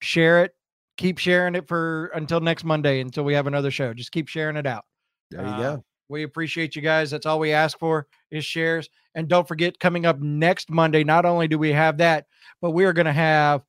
Share 0.00 0.44
it. 0.44 0.54
Keep 0.96 1.18
sharing 1.18 1.54
it 1.54 1.68
for 1.68 2.06
until 2.14 2.40
next 2.40 2.64
Monday 2.64 3.00
until 3.00 3.24
we 3.24 3.34
have 3.34 3.46
another 3.46 3.70
show. 3.70 3.94
Just 3.94 4.12
keep 4.12 4.28
sharing 4.28 4.56
it 4.56 4.66
out. 4.66 4.84
There 5.30 5.42
you 5.42 5.46
uh, 5.46 5.58
go. 5.58 5.84
We 6.08 6.22
appreciate 6.22 6.74
you 6.74 6.82
guys. 6.82 7.10
That's 7.10 7.26
all 7.26 7.38
we 7.38 7.52
ask 7.52 7.78
for 7.78 8.06
is 8.30 8.44
shares. 8.44 8.88
And 9.14 9.28
don't 9.28 9.46
forget, 9.46 9.78
coming 9.78 10.06
up 10.06 10.20
next 10.20 10.70
Monday, 10.70 11.04
not 11.04 11.24
only 11.24 11.48
do 11.48 11.58
we 11.58 11.72
have 11.72 11.98
that, 11.98 12.26
but 12.60 12.70
we 12.70 12.84
are 12.84 12.92
going 12.92 13.06
to 13.06 13.12
have 13.12 13.62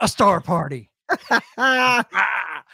a 0.00 0.08
star 0.08 0.40
party. 0.40 0.90
uh, 1.58 2.02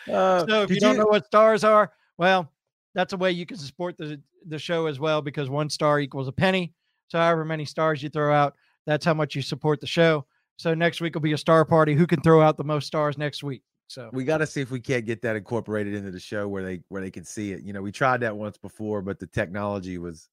so 0.06 0.62
if 0.62 0.70
you 0.70 0.80
don't 0.80 0.94
you... 0.94 1.00
know 1.00 1.06
what 1.06 1.26
stars 1.26 1.64
are, 1.64 1.92
well, 2.18 2.50
that's 2.94 3.12
a 3.12 3.16
way 3.16 3.32
you 3.32 3.46
can 3.46 3.56
support 3.56 3.96
the 3.96 4.20
the 4.46 4.58
show 4.58 4.86
as 4.86 5.00
well 5.00 5.22
because 5.22 5.48
one 5.50 5.70
star 5.70 6.00
equals 6.00 6.28
a 6.28 6.32
penny. 6.32 6.72
So 7.08 7.18
however 7.18 7.44
many 7.44 7.64
stars 7.64 8.02
you 8.02 8.08
throw 8.08 8.32
out, 8.32 8.54
that's 8.86 9.04
how 9.04 9.14
much 9.14 9.34
you 9.34 9.42
support 9.42 9.80
the 9.80 9.86
show. 9.86 10.26
So 10.56 10.74
next 10.74 11.00
week 11.00 11.14
will 11.14 11.22
be 11.22 11.32
a 11.32 11.38
star 11.38 11.64
party. 11.64 11.94
Who 11.94 12.06
can 12.06 12.20
throw 12.20 12.40
out 12.40 12.56
the 12.56 12.64
most 12.64 12.86
stars 12.86 13.18
next 13.18 13.42
week? 13.42 13.62
So 13.88 14.08
we 14.12 14.24
got 14.24 14.38
to 14.38 14.46
see 14.46 14.60
if 14.62 14.70
we 14.70 14.80
can't 14.80 15.04
get 15.04 15.20
that 15.22 15.36
incorporated 15.36 15.94
into 15.94 16.10
the 16.10 16.20
show 16.20 16.48
where 16.48 16.62
they 16.62 16.80
where 16.88 17.02
they 17.02 17.10
can 17.10 17.24
see 17.24 17.52
it. 17.52 17.62
You 17.62 17.72
know, 17.72 17.82
we 17.82 17.92
tried 17.92 18.20
that 18.20 18.34
once 18.34 18.56
before, 18.56 19.02
but 19.02 19.18
the 19.18 19.26
technology 19.26 19.98
was 19.98 20.28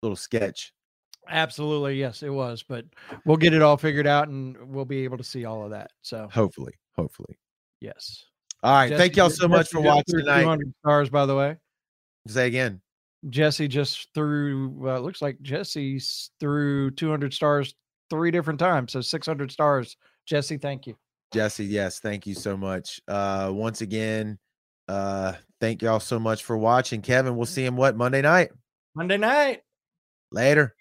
a 0.00 0.06
little 0.06 0.16
sketch. 0.16 0.72
Absolutely, 1.28 1.98
yes, 1.98 2.22
it 2.22 2.30
was. 2.30 2.62
But 2.62 2.84
we'll 3.24 3.36
get 3.36 3.52
it 3.52 3.62
all 3.62 3.76
figured 3.76 4.06
out, 4.06 4.28
and 4.28 4.56
we'll 4.72 4.84
be 4.84 5.02
able 5.04 5.18
to 5.18 5.24
see 5.24 5.44
all 5.44 5.64
of 5.64 5.70
that. 5.70 5.90
So 6.02 6.28
hopefully, 6.32 6.74
hopefully, 6.94 7.36
yes. 7.80 8.24
All 8.62 8.72
right, 8.72 8.88
Jesse, 8.88 8.98
thank 8.98 9.16
y'all 9.16 9.30
so 9.30 9.48
much 9.48 9.68
for 9.68 9.80
watching 9.80 10.18
tonight. 10.18 10.42
200 10.42 10.72
stars, 10.80 11.10
by 11.10 11.26
the 11.26 11.34
way. 11.34 11.56
Say 12.28 12.46
again. 12.46 12.80
Jesse 13.28 13.66
just 13.68 14.08
threw. 14.14 14.88
Uh, 14.88 15.00
looks 15.00 15.20
like 15.20 15.40
Jesse 15.42 16.00
threw 16.38 16.90
200 16.92 17.34
stars 17.34 17.74
three 18.10 18.30
different 18.30 18.58
times, 18.60 18.92
so 18.92 19.00
600 19.00 19.50
stars. 19.50 19.96
Jesse, 20.26 20.56
thank 20.56 20.86
you. 20.86 20.96
Jesse, 21.32 21.64
yes, 21.64 22.00
thank 22.00 22.26
you 22.26 22.34
so 22.34 22.56
much. 22.56 23.00
Uh 23.08 23.50
once 23.52 23.80
again, 23.80 24.38
uh 24.88 25.34
thank 25.60 25.82
y'all 25.82 26.00
so 26.00 26.18
much 26.18 26.44
for 26.44 26.56
watching. 26.56 27.02
Kevin, 27.02 27.36
we'll 27.36 27.46
see 27.46 27.64
him 27.64 27.76
what 27.76 27.96
Monday 27.96 28.22
night? 28.22 28.50
Monday 28.94 29.18
night. 29.18 29.60
Later. 30.32 30.74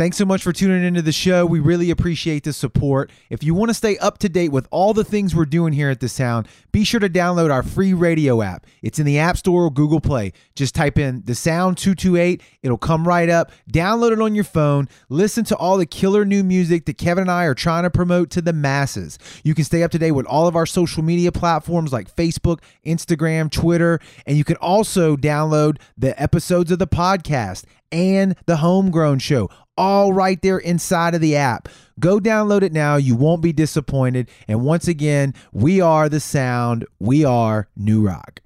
Thanks 0.00 0.16
so 0.16 0.24
much 0.24 0.42
for 0.42 0.50
tuning 0.50 0.82
into 0.82 1.02
the 1.02 1.12
show. 1.12 1.44
We 1.44 1.60
really 1.60 1.90
appreciate 1.90 2.44
the 2.44 2.54
support. 2.54 3.10
If 3.28 3.44
you 3.44 3.52
want 3.52 3.68
to 3.68 3.74
stay 3.74 3.98
up 3.98 4.16
to 4.20 4.30
date 4.30 4.50
with 4.50 4.66
all 4.70 4.94
the 4.94 5.04
things 5.04 5.36
we're 5.36 5.44
doing 5.44 5.74
here 5.74 5.90
at 5.90 6.00
The 6.00 6.08
Sound, 6.08 6.48
be 6.72 6.84
sure 6.84 7.00
to 7.00 7.08
download 7.10 7.52
our 7.52 7.62
free 7.62 7.92
radio 7.92 8.40
app. 8.40 8.64
It's 8.80 8.98
in 8.98 9.04
the 9.04 9.18
App 9.18 9.36
Store 9.36 9.64
or 9.64 9.70
Google 9.70 10.00
Play. 10.00 10.32
Just 10.54 10.74
type 10.74 10.98
in 10.98 11.20
The 11.26 11.34
Sound 11.34 11.76
228, 11.76 12.42
it'll 12.62 12.78
come 12.78 13.06
right 13.06 13.28
up. 13.28 13.52
Download 13.70 14.12
it 14.12 14.22
on 14.22 14.34
your 14.34 14.42
phone. 14.42 14.88
Listen 15.10 15.44
to 15.44 15.56
all 15.56 15.76
the 15.76 15.84
killer 15.84 16.24
new 16.24 16.42
music 16.42 16.86
that 16.86 16.96
Kevin 16.96 17.20
and 17.20 17.30
I 17.30 17.44
are 17.44 17.54
trying 17.54 17.82
to 17.82 17.90
promote 17.90 18.30
to 18.30 18.40
the 18.40 18.54
masses. 18.54 19.18
You 19.44 19.54
can 19.54 19.64
stay 19.64 19.82
up 19.82 19.90
to 19.90 19.98
date 19.98 20.12
with 20.12 20.24
all 20.24 20.46
of 20.46 20.56
our 20.56 20.64
social 20.64 21.02
media 21.02 21.30
platforms 21.30 21.92
like 21.92 22.16
Facebook, 22.16 22.60
Instagram, 22.86 23.50
Twitter, 23.50 24.00
and 24.24 24.38
you 24.38 24.44
can 24.44 24.56
also 24.56 25.14
download 25.14 25.76
the 25.98 26.18
episodes 26.18 26.70
of 26.70 26.78
the 26.78 26.86
podcast 26.86 27.66
and 27.92 28.36
the 28.46 28.58
Homegrown 28.58 29.18
Show 29.18 29.50
all 29.80 30.12
right 30.12 30.42
there 30.42 30.58
inside 30.58 31.14
of 31.14 31.22
the 31.22 31.36
app. 31.36 31.66
Go 31.98 32.20
download 32.20 32.60
it 32.60 32.72
now. 32.72 32.96
You 32.96 33.16
won't 33.16 33.40
be 33.40 33.50
disappointed. 33.50 34.28
And 34.46 34.60
once 34.60 34.86
again, 34.86 35.32
we 35.52 35.80
are 35.80 36.10
the 36.10 36.20
sound. 36.20 36.84
We 36.98 37.24
are 37.24 37.66
New 37.76 38.06
Rock. 38.06 38.40